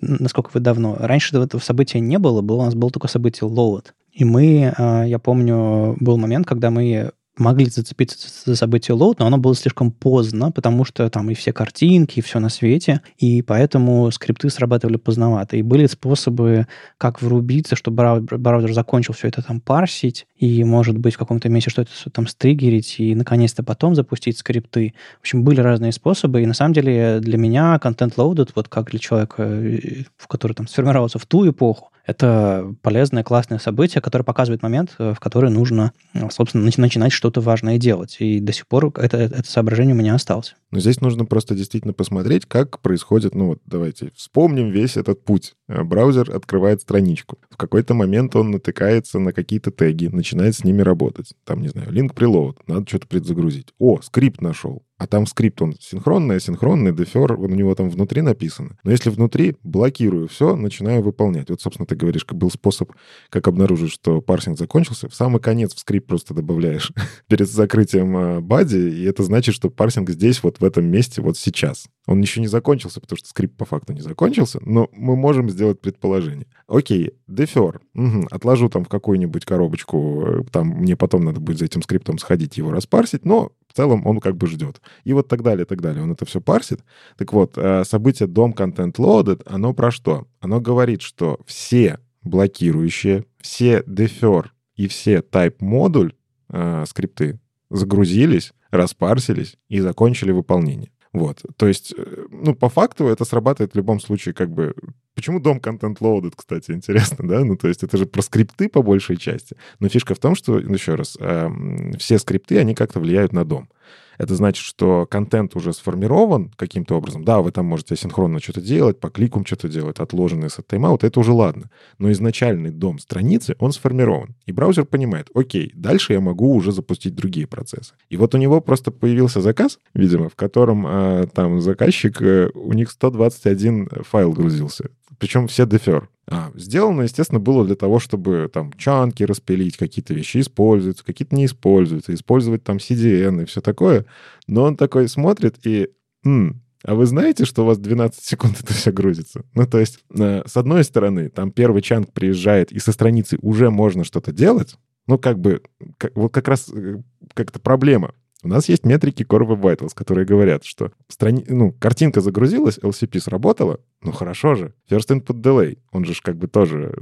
насколько 0.00 0.50
вы 0.54 0.60
давно. 0.60 0.96
Раньше 0.98 1.36
этого 1.36 1.60
события 1.60 2.00
не 2.00 2.18
было, 2.18 2.40
было 2.40 2.62
у 2.62 2.64
нас 2.64 2.74
было 2.74 2.90
только 2.90 3.08
событие 3.08 3.48
Load. 3.50 3.86
И 4.12 4.24
мы, 4.24 4.72
э, 4.76 5.04
я 5.06 5.18
помню, 5.18 5.96
был 6.00 6.16
момент, 6.16 6.46
когда 6.46 6.70
мы 6.70 7.10
могли 7.38 7.66
зацепиться 7.66 8.28
за 8.44 8.56
событие 8.56 8.96
load, 8.96 9.16
но 9.18 9.26
оно 9.26 9.38
было 9.38 9.54
слишком 9.54 9.90
поздно, 9.90 10.50
потому 10.50 10.84
что 10.84 11.08
там 11.10 11.30
и 11.30 11.34
все 11.34 11.52
картинки, 11.52 12.18
и 12.18 12.22
все 12.22 12.38
на 12.38 12.48
свете, 12.48 13.02
и 13.18 13.42
поэтому 13.42 14.10
скрипты 14.10 14.50
срабатывали 14.50 14.96
поздновато. 14.96 15.56
И 15.56 15.62
были 15.62 15.86
способы, 15.86 16.66
как 16.98 17.20
врубиться, 17.22 17.76
чтобы 17.76 18.20
браузер 18.20 18.72
закончил 18.72 19.14
все 19.14 19.28
это 19.28 19.42
там 19.42 19.60
парсить, 19.60 20.26
и, 20.36 20.64
может 20.64 20.98
быть, 20.98 21.14
в 21.14 21.18
каком-то 21.18 21.48
месте 21.48 21.70
что-то 21.70 21.90
там 22.10 22.26
стригерить, 22.26 22.96
и, 22.98 23.14
наконец-то, 23.14 23.62
потом 23.62 23.94
запустить 23.94 24.38
скрипты. 24.38 24.94
В 25.18 25.20
общем, 25.20 25.44
были 25.44 25.60
разные 25.60 25.92
способы, 25.92 26.42
и, 26.42 26.46
на 26.46 26.54
самом 26.54 26.72
деле, 26.72 27.20
для 27.20 27.38
меня 27.38 27.78
контент 27.78 28.16
loaded, 28.16 28.50
вот 28.54 28.68
как 28.68 28.90
для 28.90 28.98
человека, 28.98 29.42
э, 29.42 30.04
в 30.16 30.26
который 30.28 30.52
там 30.52 30.68
сформировался 30.68 31.18
в 31.18 31.26
ту 31.26 31.48
эпоху, 31.48 31.90
это 32.06 32.72
полезное, 32.82 33.24
классное 33.24 33.58
событие, 33.58 34.00
которое 34.00 34.24
показывает 34.24 34.62
момент, 34.62 34.94
э, 34.98 35.12
в 35.14 35.20
который 35.20 35.50
нужно, 35.50 35.92
собственно, 36.30 36.64
начинать 36.64 37.12
что-то 37.26 37.40
важное 37.40 37.76
делать. 37.76 38.16
И 38.20 38.38
до 38.38 38.52
сих 38.52 38.68
пор 38.68 38.92
это, 38.96 39.16
это 39.16 39.42
соображение 39.44 39.94
у 39.94 39.98
меня 39.98 40.14
осталось. 40.14 40.54
Но 40.70 40.78
здесь 40.78 41.00
нужно 41.00 41.24
просто 41.24 41.56
действительно 41.56 41.92
посмотреть, 41.92 42.46
как 42.46 42.80
происходит, 42.80 43.34
ну 43.34 43.48
вот 43.48 43.58
давайте 43.66 44.12
вспомним 44.14 44.70
весь 44.70 44.96
этот 44.96 45.24
путь. 45.24 45.54
Э, 45.68 45.82
браузер 45.82 46.30
открывает 46.30 46.82
страничку. 46.82 47.38
В 47.50 47.56
какой-то 47.56 47.94
момент 47.94 48.36
он 48.36 48.52
натыкается 48.52 49.18
на 49.18 49.32
какие-то 49.32 49.72
теги, 49.72 50.06
начинает 50.06 50.54
с 50.54 50.62
ними 50.62 50.82
работать. 50.82 51.32
Там, 51.44 51.62
не 51.62 51.68
знаю, 51.68 51.90
link 51.90 52.14
preload, 52.14 52.58
надо 52.68 52.86
что-то 52.88 53.08
предзагрузить. 53.08 53.74
О, 53.78 54.00
скрипт 54.02 54.40
нашел. 54.40 54.84
А 54.98 55.06
там 55.06 55.26
скрипт, 55.26 55.60
он 55.60 55.74
синхронный, 55.78 56.36
асинхронный, 56.36 56.92
дефер, 56.92 57.34
он 57.34 57.52
у 57.52 57.54
него 57.54 57.74
там 57.74 57.90
внутри 57.90 58.22
написано. 58.22 58.78
Но 58.82 58.90
если 58.90 59.10
внутри, 59.10 59.56
блокирую 59.62 60.26
все, 60.28 60.56
начинаю 60.56 61.02
выполнять. 61.02 61.50
Вот, 61.50 61.60
собственно, 61.60 61.86
ты 61.86 61.96
говоришь, 61.96 62.24
был 62.26 62.50
способ, 62.50 62.92
как 63.28 63.46
обнаружить, 63.46 63.92
что 63.92 64.22
парсинг 64.22 64.58
закончился. 64.58 65.08
В 65.08 65.14
самый 65.14 65.40
конец 65.40 65.74
в 65.74 65.78
скрипт 65.78 66.06
просто 66.06 66.32
добавляешь 66.32 66.92
перед 67.28 67.48
закрытием 67.48 68.16
э, 68.16 68.40
бади, 68.40 68.76
и 68.76 69.04
это 69.04 69.22
значит, 69.22 69.54
что 69.54 69.68
парсинг 69.68 70.08
здесь, 70.10 70.42
вот 70.42 70.60
в 70.60 70.64
этом 70.64 70.86
месте, 70.86 71.20
вот 71.20 71.36
сейчас. 71.36 71.88
Он 72.06 72.20
еще 72.20 72.40
не 72.40 72.46
закончился, 72.46 73.00
потому 73.00 73.18
что 73.18 73.28
скрипт 73.28 73.56
по 73.56 73.64
факту 73.64 73.92
не 73.92 74.00
закончился, 74.00 74.60
но 74.64 74.88
мы 74.92 75.16
можем 75.16 75.50
сделать 75.50 75.80
предположение. 75.80 76.46
Окей, 76.68 77.12
дефер. 77.26 77.80
Угу, 77.94 78.28
отложу 78.30 78.68
там 78.70 78.84
в 78.84 78.88
какую-нибудь 78.88 79.44
коробочку, 79.44 80.24
э, 80.26 80.44
там 80.50 80.68
мне 80.68 80.96
потом 80.96 81.24
надо 81.24 81.40
будет 81.40 81.58
за 81.58 81.66
этим 81.66 81.82
скриптом 81.82 82.18
сходить, 82.18 82.56
его 82.56 82.72
распарсить, 82.72 83.26
но 83.26 83.52
целом 83.76 84.06
он 84.06 84.20
как 84.20 84.36
бы 84.36 84.46
ждет. 84.46 84.80
И 85.04 85.12
вот 85.12 85.28
так 85.28 85.42
далее, 85.42 85.64
так 85.64 85.80
далее. 85.80 86.02
Он 86.02 86.12
это 86.12 86.24
все 86.24 86.40
парсит. 86.40 86.80
Так 87.16 87.32
вот, 87.32 87.52
э, 87.56 87.84
событие 87.84 88.26
дом 88.26 88.52
content 88.52 88.94
loaded, 88.94 89.42
оно 89.46 89.74
про 89.74 89.90
что? 89.90 90.26
Оно 90.40 90.60
говорит, 90.60 91.02
что 91.02 91.40
все 91.46 91.98
блокирующие, 92.22 93.24
все 93.40 93.80
defer 93.80 94.46
и 94.74 94.88
все 94.88 95.18
type 95.20 95.56
модуль 95.60 96.12
э, 96.48 96.84
скрипты 96.86 97.38
загрузились, 97.70 98.52
распарсились 98.70 99.56
и 99.68 99.80
закончили 99.80 100.32
выполнение. 100.32 100.90
Вот. 101.12 101.42
То 101.56 101.66
есть, 101.66 101.94
э, 101.96 102.26
ну, 102.30 102.54
по 102.54 102.68
факту 102.68 103.06
это 103.06 103.24
срабатывает 103.24 103.72
в 103.72 103.76
любом 103.76 104.00
случае 104.00 104.34
как 104.34 104.50
бы... 104.50 104.74
Почему 105.16 105.40
дом 105.40 105.60
контент 105.60 106.00
loaded, 106.00 106.34
кстати, 106.36 106.72
интересно, 106.72 107.26
да? 107.26 107.42
Ну, 107.42 107.56
то 107.56 107.68
есть 107.68 107.82
это 107.82 107.96
же 107.96 108.04
про 108.04 108.20
скрипты 108.20 108.68
по 108.68 108.82
большей 108.82 109.16
части. 109.16 109.56
Но 109.80 109.88
фишка 109.88 110.14
в 110.14 110.18
том, 110.18 110.34
что, 110.34 110.58
еще 110.58 110.94
раз, 110.94 111.16
э, 111.18 111.50
все 111.98 112.18
скрипты, 112.18 112.58
они 112.58 112.74
как-то 112.74 113.00
влияют 113.00 113.32
на 113.32 113.46
дом 113.46 113.70
это 114.18 114.34
значит, 114.34 114.64
что 114.64 115.06
контент 115.06 115.56
уже 115.56 115.72
сформирован 115.72 116.50
каким-то 116.56 116.96
образом. 116.96 117.24
Да, 117.24 117.40
вы 117.40 117.52
там 117.52 117.66
можете 117.66 117.94
асинхронно 117.94 118.40
что-то 118.40 118.60
делать, 118.60 118.98
по 118.98 119.10
кликам 119.10 119.44
что-то 119.44 119.68
делать, 119.68 119.98
отложенный 119.98 120.50
с 120.50 120.58
тайм-аута, 120.66 121.06
это 121.06 121.20
уже 121.20 121.32
ладно. 121.32 121.70
Но 121.98 122.10
изначальный 122.12 122.70
дом 122.70 122.98
страницы, 122.98 123.56
он 123.58 123.72
сформирован. 123.72 124.34
И 124.46 124.52
браузер 124.52 124.84
понимает, 124.84 125.28
окей, 125.34 125.72
дальше 125.74 126.12
я 126.12 126.20
могу 126.20 126.54
уже 126.54 126.72
запустить 126.72 127.14
другие 127.14 127.46
процессы. 127.46 127.94
И 128.08 128.16
вот 128.16 128.34
у 128.34 128.38
него 128.38 128.60
просто 128.60 128.90
появился 128.90 129.40
заказ, 129.40 129.78
видимо, 129.94 130.28
в 130.28 130.34
котором 130.34 130.86
э, 130.86 131.26
там 131.32 131.60
заказчик, 131.60 132.20
э, 132.22 132.50
у 132.54 132.72
них 132.72 132.90
121 132.90 133.88
файл 134.04 134.32
грузился. 134.32 134.90
Причем 135.18 135.48
все 135.48 135.66
дефер. 135.66 136.08
А, 136.28 136.50
сделано, 136.54 137.02
естественно, 137.02 137.40
было 137.40 137.64
для 137.64 137.76
того, 137.76 137.98
чтобы 137.98 138.50
там 138.52 138.72
чанки 138.74 139.22
распилить, 139.22 139.76
какие-то 139.76 140.12
вещи 140.12 140.38
используются, 140.38 141.04
какие-то 141.04 141.34
не 141.36 141.46
используются, 141.46 142.12
использовать 142.14 142.64
там 142.64 142.78
CDN 142.78 143.42
и 143.42 143.46
все 143.46 143.60
такое. 143.60 144.06
Но 144.46 144.64
он 144.64 144.76
такой 144.76 145.08
смотрит 145.08 145.56
и... 145.64 145.88
М, 146.24 146.62
а 146.82 146.94
вы 146.94 147.06
знаете, 147.06 147.44
что 147.44 147.62
у 147.62 147.66
вас 147.66 147.78
12 147.78 148.22
секунд 148.24 148.56
это 148.60 148.74
все 148.74 148.92
грузится? 148.92 149.44
Ну, 149.54 149.66
то 149.66 149.78
есть, 149.78 150.00
э, 150.18 150.42
с 150.46 150.56
одной 150.56 150.84
стороны, 150.84 151.28
там 151.30 151.50
первый 151.50 151.82
чанк 151.82 152.12
приезжает, 152.12 152.72
и 152.72 152.78
со 152.78 152.92
страницы 152.92 153.38
уже 153.40 153.70
можно 153.70 154.04
что-то 154.04 154.32
делать, 154.32 154.76
ну, 155.06 155.18
как 155.18 155.38
бы, 155.38 155.62
как, 155.98 156.16
вот 156.16 156.32
как 156.32 156.48
раз 156.48 156.68
э, 156.72 157.02
как-то 157.34 157.60
проблема. 157.60 158.14
У 158.46 158.48
нас 158.48 158.68
есть 158.68 158.86
метрики 158.86 159.24
Core 159.24 159.44
Web 159.44 159.60
Vitals, 159.60 159.90
которые 159.92 160.24
говорят, 160.24 160.62
что 160.62 160.92
страни... 161.08 161.44
ну, 161.48 161.72
картинка 161.72 162.20
загрузилась, 162.20 162.78
LCP 162.78 163.18
сработала, 163.18 163.80
ну 164.02 164.12
хорошо 164.12 164.54
же. 164.54 164.72
First 164.88 165.08
Input 165.08 165.42
Delay, 165.42 165.78
он 165.90 166.04
же 166.04 166.14
как 166.22 166.36
бы 166.36 166.46
тоже 166.46 166.96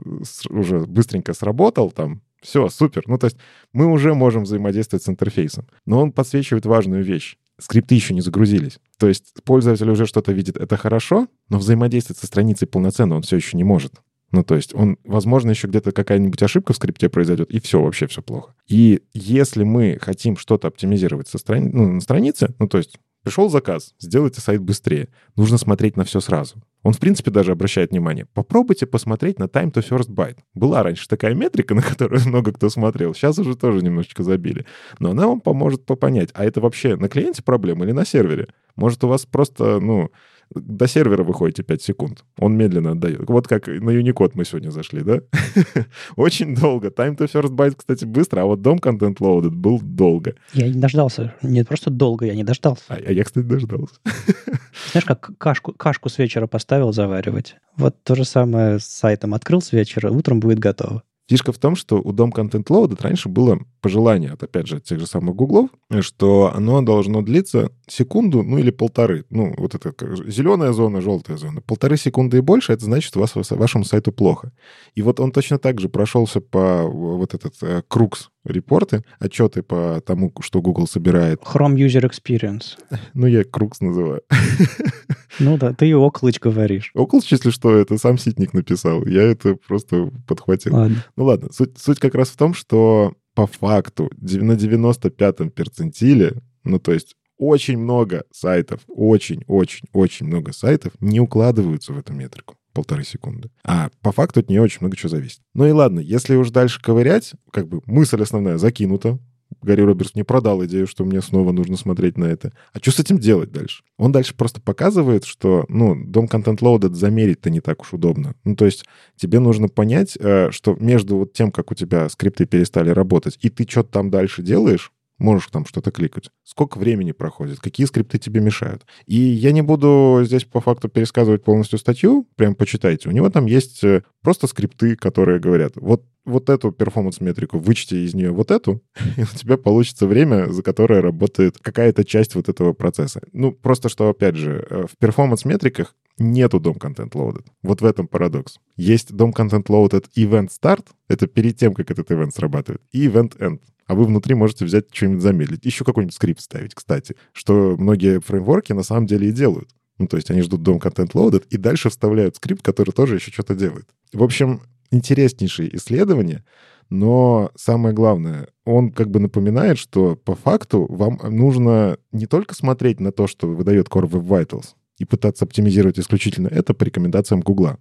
уже 0.48 0.80
быстренько 0.86 1.34
сработал 1.34 1.90
там, 1.90 2.22
все, 2.40 2.70
супер. 2.70 3.04
Ну, 3.08 3.18
то 3.18 3.26
есть 3.26 3.36
мы 3.74 3.92
уже 3.92 4.14
можем 4.14 4.44
взаимодействовать 4.44 5.02
с 5.04 5.08
интерфейсом. 5.10 5.66
Но 5.84 6.00
он 6.00 6.12
подсвечивает 6.12 6.64
важную 6.64 7.04
вещь. 7.04 7.36
Скрипты 7.60 7.94
еще 7.94 8.14
не 8.14 8.22
загрузились. 8.22 8.80
То 8.98 9.06
есть 9.06 9.34
пользователь 9.44 9.90
уже 9.90 10.06
что-то 10.06 10.32
видит, 10.32 10.56
это 10.56 10.78
хорошо, 10.78 11.28
но 11.50 11.58
взаимодействовать 11.58 12.18
со 12.18 12.26
страницей 12.26 12.66
полноценно 12.66 13.16
он 13.16 13.22
все 13.22 13.36
еще 13.36 13.58
не 13.58 13.64
может. 13.64 14.00
Ну, 14.34 14.42
то 14.42 14.56
есть 14.56 14.74
он, 14.74 14.98
возможно, 15.04 15.50
еще 15.50 15.68
где-то 15.68 15.92
какая-нибудь 15.92 16.42
ошибка 16.42 16.72
в 16.72 16.76
скрипте 16.76 17.08
произойдет, 17.08 17.52
и 17.52 17.60
все, 17.60 17.80
вообще 17.80 18.08
все 18.08 18.20
плохо. 18.20 18.52
И 18.66 19.02
если 19.12 19.62
мы 19.62 19.96
хотим 20.00 20.36
что-то 20.36 20.66
оптимизировать 20.66 21.28
со 21.28 21.38
страни... 21.38 21.70
ну, 21.72 21.92
на 21.92 22.00
странице, 22.00 22.52
ну, 22.58 22.66
то 22.66 22.78
есть 22.78 22.98
пришел 23.22 23.48
заказ, 23.48 23.94
сделайте 24.00 24.40
сайт 24.40 24.60
быстрее, 24.60 25.08
нужно 25.36 25.56
смотреть 25.56 25.96
на 25.96 26.02
все 26.02 26.18
сразу. 26.18 26.56
Он, 26.82 26.92
в 26.92 26.98
принципе, 26.98 27.30
даже 27.30 27.52
обращает 27.52 27.92
внимание. 27.92 28.26
Попробуйте 28.34 28.86
посмотреть 28.86 29.38
на 29.38 29.44
time 29.44 29.72
to 29.72 29.88
first 29.88 30.10
byte. 30.10 30.38
Была 30.52 30.82
раньше 30.82 31.06
такая 31.06 31.32
метрика, 31.34 31.74
на 31.76 31.82
которую 31.82 32.20
много 32.26 32.52
кто 32.52 32.68
смотрел. 32.70 33.14
Сейчас 33.14 33.38
уже 33.38 33.54
тоже 33.54 33.82
немножечко 33.82 34.24
забили. 34.24 34.66
Но 34.98 35.12
она 35.12 35.28
вам 35.28 35.40
поможет 35.40 35.86
понять, 35.86 36.30
а 36.34 36.44
это 36.44 36.60
вообще 36.60 36.96
на 36.96 37.08
клиенте 37.08 37.44
проблема 37.44 37.84
или 37.84 37.92
на 37.92 38.04
сервере? 38.04 38.48
Может, 38.74 39.04
у 39.04 39.08
вас 39.08 39.26
просто, 39.26 39.78
ну, 39.78 40.10
до 40.50 40.86
сервера 40.86 41.22
выходите 41.22 41.62
5 41.62 41.82
секунд. 41.82 42.24
Он 42.38 42.56
медленно 42.56 42.92
отдает. 42.92 43.28
Вот 43.28 43.48
как 43.48 43.66
на 43.66 43.90
Unicode 43.90 44.32
мы 44.34 44.44
сегодня 44.44 44.70
зашли, 44.70 45.02
да? 45.02 45.20
Очень 46.16 46.54
долго. 46.54 46.88
Time 46.88 47.16
to 47.16 47.30
first 47.30 47.54
byte, 47.54 47.74
кстати, 47.76 48.04
быстро, 48.04 48.42
а 48.42 48.44
вот 48.44 48.62
дом 48.62 48.78
content 48.78 49.16
loaded 49.18 49.50
был 49.50 49.80
долго. 49.80 50.34
Я 50.52 50.68
не 50.68 50.80
дождался. 50.80 51.34
Не 51.42 51.64
просто 51.64 51.90
долго, 51.90 52.26
я 52.26 52.34
не 52.34 52.44
дождался. 52.44 52.84
А, 52.88 52.94
а 52.94 53.12
я, 53.12 53.24
кстати, 53.24 53.44
дождался. 53.44 53.94
Знаешь, 54.92 55.04
как 55.04 55.30
кашку, 55.38 55.72
кашку 55.72 56.08
с 56.08 56.18
вечера 56.18 56.46
поставил 56.46 56.92
заваривать. 56.92 57.56
Вот 57.76 58.02
то 58.02 58.14
же 58.14 58.24
самое 58.24 58.78
с 58.78 58.84
сайтом. 58.84 59.34
Открыл 59.34 59.60
с 59.60 59.72
вечера, 59.72 60.10
утром 60.10 60.40
будет 60.40 60.58
готово. 60.58 61.02
Фишка 61.28 61.52
в 61.52 61.58
том, 61.58 61.74
что 61.74 62.00
у 62.00 62.12
дом 62.12 62.30
Content 62.30 62.64
Loaded 62.64 63.00
раньше 63.00 63.28
было 63.28 63.58
пожелание 63.80 64.32
от, 64.32 64.42
опять 64.42 64.66
же, 64.66 64.80
тех 64.80 65.00
же 65.00 65.06
самых 65.06 65.34
гуглов, 65.34 65.70
что 66.00 66.52
оно 66.54 66.82
должно 66.82 67.22
длиться 67.22 67.70
секунду, 67.86 68.42
ну 68.42 68.58
или 68.58 68.70
полторы. 68.70 69.24
Ну, 69.30 69.54
вот 69.56 69.74
это 69.74 69.92
зеленая 70.30 70.72
зона, 70.72 71.00
желтая 71.00 71.38
зона. 71.38 71.62
Полторы 71.62 71.96
секунды 71.96 72.38
и 72.38 72.40
больше, 72.40 72.72
это 72.72 72.84
значит, 72.84 73.08
что 73.08 73.20
вас, 73.20 73.34
вашему 73.34 73.84
сайту 73.84 74.12
плохо. 74.12 74.52
И 74.94 75.02
вот 75.02 75.18
он 75.18 75.32
точно 75.32 75.58
так 75.58 75.80
же 75.80 75.88
прошелся 75.88 76.40
по 76.40 76.82
вот 76.82 77.34
этот 77.34 77.54
э, 77.62 77.82
Крукс 77.88 78.30
репорты, 78.44 79.02
отчеты 79.18 79.62
по 79.62 80.02
тому, 80.04 80.32
что 80.40 80.60
Google 80.60 80.86
собирает. 80.86 81.40
Chrome 81.40 81.76
User 81.76 82.10
Experience. 82.10 82.76
Ну, 83.14 83.26
я 83.26 83.44
Крукс 83.44 83.80
называю. 83.80 84.22
Ну 85.38 85.58
да, 85.58 85.72
ты 85.72 85.88
и 85.88 85.92
Оклыч 85.92 86.40
говоришь. 86.40 86.90
Оклыч, 86.94 87.30
если 87.32 87.50
что, 87.50 87.76
это 87.76 87.98
сам 87.98 88.18
Ситник 88.18 88.52
написал. 88.52 89.04
Я 89.06 89.22
это 89.22 89.56
просто 89.56 90.10
подхватил. 90.26 90.74
Ладно. 90.74 91.04
Ну 91.16 91.24
ладно, 91.24 91.48
суть, 91.52 91.78
суть 91.78 91.98
как 92.00 92.14
раз 92.14 92.28
в 92.28 92.36
том, 92.36 92.54
что 92.54 93.14
по 93.34 93.46
факту 93.46 94.10
на 94.20 94.52
95-м 94.52 95.50
перцентиле, 95.50 96.34
ну 96.62 96.78
то 96.78 96.92
есть 96.92 97.16
очень 97.36 97.78
много 97.78 98.24
сайтов, 98.30 98.80
очень-очень-очень 98.88 100.26
много 100.26 100.52
сайтов 100.52 100.92
не 101.00 101.20
укладываются 101.20 101.92
в 101.92 101.98
эту 101.98 102.12
метрику 102.12 102.56
полторы 102.72 103.04
секунды. 103.04 103.50
А 103.64 103.88
по 104.02 104.12
факту 104.12 104.40
от 104.40 104.50
нее 104.50 104.60
очень 104.60 104.78
много 104.80 104.96
чего 104.96 105.08
зависит. 105.08 105.40
Ну 105.54 105.66
и 105.66 105.70
ладно, 105.70 106.00
если 106.00 106.34
уж 106.34 106.50
дальше 106.50 106.82
ковырять, 106.82 107.32
как 107.52 107.68
бы 107.68 107.80
мысль 107.86 108.20
основная 108.20 108.58
закинута, 108.58 109.18
Гарри 109.64 109.82
Робертс 109.82 110.14
мне 110.14 110.24
продал 110.24 110.64
идею, 110.64 110.86
что 110.86 111.04
мне 111.04 111.20
снова 111.22 111.52
нужно 111.52 111.76
смотреть 111.76 112.18
на 112.18 112.26
это. 112.26 112.52
А 112.72 112.78
что 112.78 112.92
с 112.92 113.00
этим 113.00 113.18
делать 113.18 113.50
дальше? 113.50 113.82
Он 113.98 114.12
дальше 114.12 114.34
просто 114.34 114.60
показывает, 114.60 115.24
что, 115.24 115.64
ну, 115.68 115.96
дом 115.96 116.28
контент 116.28 116.62
loaded 116.62 116.94
замерить-то 116.94 117.50
не 117.50 117.60
так 117.60 117.82
уж 117.82 117.92
удобно. 117.94 118.34
Ну, 118.44 118.54
то 118.54 118.64
есть 118.66 118.84
тебе 119.16 119.40
нужно 119.40 119.68
понять, 119.68 120.16
э, 120.20 120.50
что 120.50 120.76
между 120.78 121.16
вот 121.16 121.32
тем, 121.32 121.50
как 121.50 121.70
у 121.70 121.74
тебя 121.74 122.08
скрипты 122.08 122.44
перестали 122.44 122.90
работать, 122.90 123.38
и 123.40 123.48
ты 123.48 123.66
что-то 123.68 123.90
там 123.90 124.10
дальше 124.10 124.42
делаешь, 124.42 124.92
можешь 125.24 125.48
там 125.48 125.64
что-то 125.66 125.90
кликать. 125.90 126.30
Сколько 126.44 126.78
времени 126.78 127.12
проходит, 127.12 127.58
какие 127.58 127.86
скрипты 127.86 128.18
тебе 128.18 128.40
мешают. 128.40 128.84
И 129.06 129.16
я 129.16 129.52
не 129.52 129.62
буду 129.62 130.20
здесь 130.24 130.44
по 130.44 130.60
факту 130.60 130.88
пересказывать 130.88 131.42
полностью 131.42 131.78
статью, 131.78 132.28
прям 132.36 132.54
почитайте. 132.54 133.08
У 133.08 133.12
него 133.12 133.30
там 133.30 133.46
есть 133.46 133.82
э, 133.82 134.02
просто 134.22 134.46
скрипты, 134.46 134.96
которые 134.96 135.40
говорят, 135.40 135.72
вот 135.76 136.04
вот 136.24 136.48
эту 136.48 136.72
перформанс-метрику, 136.72 137.58
вычти 137.58 137.96
из 137.96 138.14
нее 138.14 138.30
вот 138.30 138.50
эту, 138.50 138.82
и 139.16 139.22
у 139.22 139.26
тебя 139.26 139.56
получится 139.58 140.06
время, 140.06 140.50
за 140.50 140.62
которое 140.62 141.02
работает 141.02 141.58
какая-то 141.58 142.04
часть 142.04 142.34
вот 142.34 142.48
этого 142.48 142.72
процесса. 142.72 143.20
Ну, 143.32 143.52
просто 143.52 143.88
что, 143.88 144.08
опять 144.08 144.36
же, 144.36 144.66
э, 144.68 144.86
в 144.90 144.96
перформанс-метриках 144.98 145.94
нету 146.18 146.60
дом 146.60 146.76
контент 146.76 147.14
loaded. 147.14 147.44
Вот 147.62 147.80
в 147.80 147.84
этом 147.84 148.06
парадокс. 148.08 148.58
Есть 148.76 149.12
дом 149.12 149.32
контент 149.32 149.68
loaded 149.68 150.06
event 150.16 150.48
start, 150.48 150.86
это 151.08 151.26
перед 151.26 151.56
тем, 151.56 151.74
как 151.74 151.90
этот 151.90 152.10
event 152.10 152.30
срабатывает, 152.30 152.82
и 152.92 153.06
event 153.06 153.36
end. 153.38 153.60
А 153.86 153.94
вы 153.94 154.04
внутри 154.04 154.34
можете 154.34 154.64
взять 154.64 154.86
что-нибудь 154.92 155.22
замедлить. 155.22 155.64
Еще 155.64 155.84
какой-нибудь 155.84 156.14
скрипт 156.14 156.40
ставить, 156.40 156.74
кстати, 156.74 157.16
что 157.32 157.76
многие 157.78 158.20
фреймворки 158.20 158.72
на 158.72 158.82
самом 158.82 159.06
деле 159.06 159.28
и 159.28 159.32
делают. 159.32 159.70
Ну, 159.98 160.06
то 160.06 160.16
есть 160.16 160.30
они 160.30 160.42
ждут 160.42 160.62
дом 160.62 160.80
контент 160.80 161.14
loaded 161.14 161.44
и 161.50 161.56
дальше 161.56 161.90
вставляют 161.90 162.36
скрипт, 162.36 162.62
который 162.62 162.90
тоже 162.90 163.16
еще 163.16 163.30
что-то 163.30 163.54
делает. 163.54 163.88
В 164.12 164.22
общем, 164.22 164.62
интереснейшие 164.90 165.74
исследования, 165.76 166.44
но 166.90 167.50
самое 167.56 167.94
главное, 167.94 168.48
он 168.64 168.90
как 168.90 169.10
бы 169.10 169.20
напоминает, 169.20 169.78
что 169.78 170.16
по 170.16 170.34
факту 170.34 170.86
вам 170.88 171.18
нужно 171.22 171.98
не 172.12 172.26
только 172.26 172.54
смотреть 172.54 173.00
на 173.00 173.12
то, 173.12 173.26
что 173.26 173.48
выдает 173.48 173.88
Core 173.88 174.08
Web 174.08 174.26
Vitals, 174.26 174.74
и 174.98 175.04
пытаться 175.04 175.44
оптимизировать 175.44 175.98
исключительно 175.98 176.48
это 176.48 176.74
по 176.74 176.84
рекомендациям 176.84 177.40
Гугла. 177.40 177.78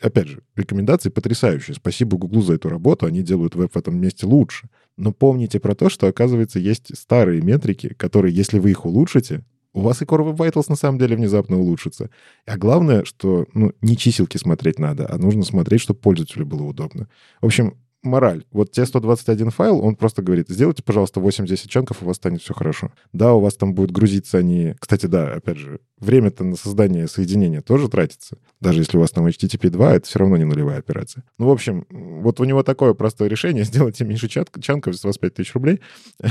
Опять 0.00 0.28
же, 0.28 0.42
рекомендации 0.54 1.10
потрясающие. 1.10 1.74
Спасибо 1.74 2.16
Гуглу 2.16 2.42
за 2.42 2.54
эту 2.54 2.68
работу, 2.68 3.06
они 3.06 3.22
делают 3.22 3.56
веб 3.56 3.72
в 3.74 3.76
этом 3.76 4.00
месте 4.00 4.26
лучше. 4.26 4.68
Но 4.96 5.12
помните 5.12 5.58
про 5.58 5.74
то, 5.74 5.88
что, 5.88 6.06
оказывается, 6.06 6.60
есть 6.60 6.96
старые 6.96 7.42
метрики, 7.42 7.92
которые, 7.94 8.34
если 8.34 8.58
вы 8.58 8.70
их 8.70 8.84
улучшите, 8.84 9.44
у 9.74 9.80
вас 9.80 10.02
и 10.02 10.04
Core 10.04 10.32
Web 10.32 10.36
Vitals 10.36 10.66
на 10.68 10.76
самом 10.76 10.98
деле 10.98 11.16
внезапно 11.16 11.58
улучшится. 11.58 12.10
А 12.46 12.58
главное, 12.58 13.04
что 13.04 13.46
ну, 13.54 13.72
не 13.80 13.96
чиселки 13.96 14.38
смотреть 14.38 14.78
надо, 14.78 15.10
а 15.10 15.16
нужно 15.18 15.42
смотреть, 15.44 15.80
чтобы 15.80 15.98
пользователю 15.98 16.46
было 16.46 16.62
удобно. 16.62 17.08
В 17.40 17.46
общем, 17.46 17.78
мораль. 18.02 18.44
Вот 18.52 18.72
те 18.72 18.84
121 18.84 19.50
файл, 19.50 19.80
он 19.80 19.96
просто 19.96 20.22
говорит, 20.22 20.48
сделайте, 20.48 20.82
пожалуйста, 20.82 21.20
8-10 21.20 21.68
чанков, 21.68 22.02
у 22.02 22.06
вас 22.06 22.16
станет 22.16 22.42
все 22.42 22.54
хорошо. 22.54 22.92
Да, 23.12 23.34
у 23.34 23.40
вас 23.40 23.54
там 23.54 23.74
будет 23.74 23.90
грузиться 23.90 24.38
они... 24.38 24.74
Кстати, 24.78 25.06
да, 25.06 25.34
опять 25.34 25.58
же, 25.58 25.80
время-то 25.98 26.44
на 26.44 26.56
создание 26.56 27.06
соединения 27.08 27.60
тоже 27.60 27.88
тратится. 27.88 28.38
Даже 28.60 28.80
если 28.80 28.96
у 28.96 29.00
вас 29.00 29.10
там 29.10 29.26
HTTP 29.26 29.70
2, 29.70 29.94
это 29.94 30.06
все 30.06 30.18
равно 30.18 30.36
не 30.36 30.44
нулевая 30.44 30.78
операция. 30.78 31.24
Ну, 31.38 31.46
в 31.46 31.50
общем, 31.50 31.86
вот 31.90 32.40
у 32.40 32.44
него 32.44 32.62
такое 32.62 32.94
простое 32.94 33.28
решение. 33.28 33.64
Сделайте 33.72 34.04
меньше 34.04 34.28
чанков, 34.28 34.96
с 34.96 35.04
вас 35.04 35.18
5000 35.18 35.54
рублей. 35.54 35.80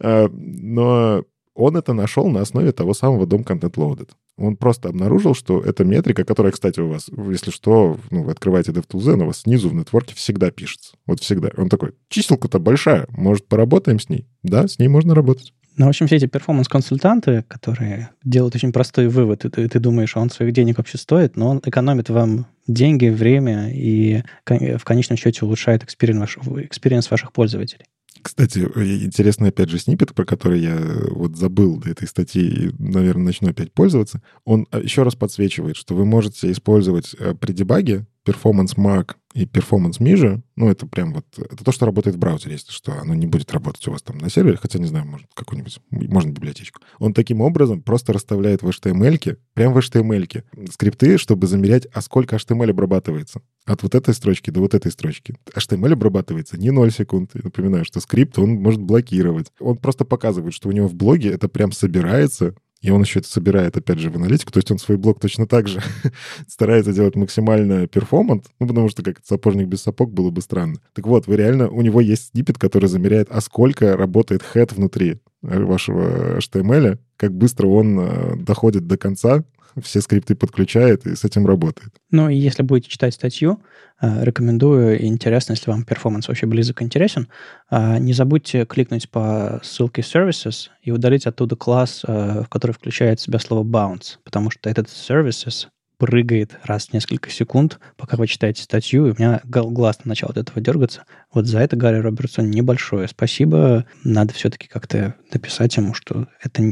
А, 0.00 0.28
но 0.32 1.24
он 1.58 1.76
это 1.76 1.92
нашел 1.92 2.28
на 2.28 2.40
основе 2.40 2.70
того 2.70 2.94
самого 2.94 3.26
DOMContentLoaded. 3.26 4.10
Он 4.36 4.56
просто 4.56 4.88
обнаружил, 4.88 5.34
что 5.34 5.60
эта 5.60 5.84
метрика, 5.84 6.24
которая, 6.24 6.52
кстати, 6.52 6.78
у 6.78 6.88
вас, 6.88 7.10
если 7.30 7.50
что, 7.50 7.98
ну, 8.10 8.22
вы 8.22 8.30
открываете 8.30 8.70
DevTools, 8.70 9.14
она 9.14 9.24
у 9.24 9.26
вас 9.26 9.40
снизу 9.40 9.68
в 9.68 9.74
network 9.74 10.09
е 10.09 10.14
всегда 10.14 10.52
пишется. 10.52 10.94
Вот 11.06 11.20
всегда. 11.20 11.50
Он 11.56 11.68
такой, 11.68 11.94
чиселка-то 12.08 12.60
большая, 12.60 13.06
может, 13.10 13.48
поработаем 13.48 13.98
с 13.98 14.08
ней? 14.08 14.28
Да, 14.44 14.68
с 14.68 14.78
ней 14.78 14.86
можно 14.86 15.16
работать. 15.16 15.52
Ну, 15.76 15.86
в 15.86 15.88
общем, 15.88 16.06
все 16.06 16.16
эти 16.16 16.26
performance-консультанты, 16.26 17.44
которые 17.48 18.10
делают 18.24 18.54
очень 18.54 18.72
простой 18.72 19.08
вывод, 19.08 19.44
и 19.44 19.50
ты, 19.50 19.68
ты 19.68 19.80
думаешь, 19.80 20.16
а 20.16 20.20
он 20.20 20.30
своих 20.30 20.52
денег 20.52 20.78
вообще 20.78 20.98
стоит, 20.98 21.36
но 21.36 21.50
он 21.50 21.60
экономит 21.64 22.08
вам 22.08 22.46
деньги, 22.68 23.08
время 23.08 23.70
и 23.72 24.22
в 24.46 24.84
конечном 24.84 25.16
счете 25.16 25.44
улучшает 25.44 25.82
experience 25.82 26.20
ваших, 26.20 26.46
experience 26.46 27.10
ваших 27.10 27.32
пользователей. 27.32 27.86
Кстати, 28.22 28.68
э, 28.74 29.04
интересный, 29.04 29.48
опять 29.50 29.68
же, 29.68 29.78
снипет, 29.78 30.14
про 30.14 30.24
который 30.24 30.60
я 30.60 30.76
э, 30.76 31.10
вот 31.10 31.36
забыл 31.36 31.78
до 31.78 31.90
этой 31.90 32.08
статьи 32.08 32.42
и, 32.42 32.70
наверное, 32.78 33.26
начну 33.26 33.50
опять 33.50 33.72
пользоваться. 33.72 34.22
Он 34.44 34.66
э, 34.72 34.80
еще 34.82 35.02
раз 35.02 35.14
подсвечивает, 35.14 35.76
что 35.76 35.94
вы 35.94 36.04
можете 36.04 36.50
использовать 36.50 37.14
при 37.40 37.52
дебаге 37.52 38.06
Performance 38.26 38.76
Mark 38.76 39.16
и 39.34 39.44
Performance 39.44 39.98
Measure, 40.00 40.40
ну, 40.56 40.68
это 40.70 40.86
прям 40.86 41.12
вот, 41.12 41.26
это 41.38 41.62
то, 41.62 41.70
что 41.70 41.86
работает 41.86 42.16
в 42.16 42.18
браузере, 42.18 42.54
если 42.54 42.72
что, 42.72 42.92
оно 42.92 43.14
не 43.14 43.26
будет 43.26 43.52
работать 43.52 43.86
у 43.86 43.92
вас 43.92 44.02
там 44.02 44.18
на 44.18 44.30
сервере, 44.30 44.56
хотя, 44.56 44.78
не 44.78 44.86
знаю, 44.86 45.06
может, 45.06 45.28
какую-нибудь, 45.34 45.80
можно 45.90 46.30
библиотечку. 46.30 46.80
Он 46.98 47.12
таким 47.12 47.40
образом 47.40 47.82
просто 47.82 48.12
расставляет 48.12 48.62
в 48.62 48.68
HTML, 48.68 49.38
прям 49.54 49.74
в 49.74 49.78
HTML 49.78 50.42
скрипты, 50.72 51.18
чтобы 51.18 51.46
замерять, 51.46 51.86
а 51.92 52.00
сколько 52.00 52.36
HTML 52.36 52.70
обрабатывается. 52.70 53.42
От 53.66 53.82
вот 53.82 53.94
этой 53.94 54.14
строчки 54.14 54.50
до 54.50 54.60
вот 54.60 54.74
этой 54.74 54.90
строчки. 54.90 55.36
HTML 55.54 55.92
обрабатывается 55.92 56.58
не 56.58 56.70
0 56.70 56.90
секунд. 56.90 57.32
Я 57.34 57.42
напоминаю, 57.44 57.84
что 57.84 58.00
скрипт 58.00 58.38
он 58.38 58.54
может 58.54 58.80
блокировать. 58.80 59.52
Он 59.60 59.76
просто 59.76 60.06
показывает, 60.06 60.54
что 60.54 60.70
у 60.70 60.72
него 60.72 60.88
в 60.88 60.94
блоге 60.94 61.30
это 61.30 61.48
прям 61.48 61.72
собирается 61.72 62.54
и 62.80 62.90
он 62.90 63.02
еще 63.02 63.18
это 63.18 63.28
собирает, 63.28 63.76
опять 63.76 63.98
же, 63.98 64.10
в 64.10 64.16
аналитику. 64.16 64.52
То 64.52 64.58
есть 64.58 64.70
он 64.70 64.78
свой 64.78 64.98
блок 64.98 65.20
точно 65.20 65.46
так 65.46 65.66
же 65.68 65.82
старается 66.46 66.92
делать 66.92 67.16
максимально 67.16 67.86
перформант, 67.86 68.46
ну, 68.60 68.66
потому 68.66 68.88
что 68.88 69.02
как 69.02 69.18
сапожник 69.24 69.66
без 69.66 69.82
сапог 69.82 70.12
было 70.12 70.30
бы 70.30 70.40
странно. 70.40 70.78
Так 70.94 71.06
вот, 71.06 71.26
вы 71.26 71.36
реально, 71.36 71.68
у 71.68 71.82
него 71.82 72.00
есть 72.00 72.30
снипет, 72.30 72.58
который 72.58 72.88
замеряет, 72.88 73.28
а 73.30 73.40
сколько 73.40 73.96
работает 73.96 74.42
head 74.54 74.74
внутри 74.74 75.20
вашего 75.42 76.38
HTML, 76.38 76.98
как 77.16 77.32
быстро 77.32 77.68
он 77.68 77.98
э, 78.00 78.36
доходит 78.36 78.86
до 78.86 78.96
конца, 78.96 79.44
все 79.82 80.00
скрипты 80.00 80.34
подключает 80.34 81.06
и 81.06 81.14
с 81.14 81.24
этим 81.24 81.46
работает. 81.46 81.90
Ну, 82.10 82.28
и 82.28 82.36
если 82.36 82.62
будете 82.62 82.88
читать 82.88 83.14
статью, 83.14 83.60
э, 84.00 84.24
рекомендую, 84.24 85.04
интересно, 85.04 85.52
если 85.52 85.70
вам 85.70 85.84
перформанс 85.84 86.28
вообще 86.28 86.46
близок 86.46 86.82
интересен, 86.82 87.28
э, 87.70 87.98
не 87.98 88.12
забудьте 88.12 88.64
кликнуть 88.64 89.10
по 89.10 89.60
ссылке 89.62 90.02
Services 90.02 90.68
и 90.82 90.90
удалить 90.90 91.26
оттуда 91.26 91.56
класс, 91.56 92.04
э, 92.06 92.42
в 92.42 92.48
который 92.48 92.72
включает 92.72 93.20
в 93.20 93.22
себя 93.22 93.38
слово 93.38 93.64
bounce, 93.64 94.18
потому 94.24 94.50
что 94.50 94.68
этот 94.70 94.88
Services 94.88 95.68
прыгает 95.98 96.58
раз 96.62 96.88
в 96.88 96.92
несколько 96.92 97.30
секунд, 97.30 97.78
пока 97.96 98.16
вы 98.16 98.26
читаете 98.26 98.62
статью, 98.62 99.06
и 99.06 99.10
у 99.10 99.14
меня 99.18 99.40
глаз 99.44 99.98
начал 100.04 100.28
от 100.28 100.38
этого 100.38 100.60
дергаться. 100.60 101.04
Вот 101.32 101.46
за 101.46 101.58
это 101.58 101.76
Гарри 101.76 101.98
Робертсон 101.98 102.50
небольшое 102.50 103.08
спасибо. 103.08 103.84
Надо 104.04 104.32
все-таки 104.32 104.68
как-то 104.68 105.16
написать 105.32 105.76
ему, 105.76 105.94
что 105.94 106.28
это 106.40 106.62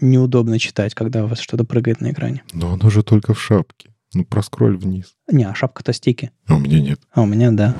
неудобно 0.00 0.58
читать, 0.58 0.94
когда 0.94 1.24
у 1.24 1.28
вас 1.28 1.38
что-то 1.38 1.64
прыгает 1.64 2.00
на 2.00 2.10
экране. 2.10 2.42
Но 2.52 2.72
оно 2.72 2.90
же 2.90 3.02
только 3.02 3.34
в 3.34 3.40
шапке. 3.40 3.90
Ну, 4.14 4.24
проскроль 4.24 4.76
вниз. 4.76 5.14
Не, 5.30 5.44
а 5.44 5.54
шапка-то 5.54 5.92
стики. 5.92 6.32
А 6.46 6.56
у 6.56 6.58
меня 6.58 6.80
нет. 6.80 7.00
А 7.12 7.22
у 7.22 7.26
меня 7.26 7.50
да. 7.50 7.74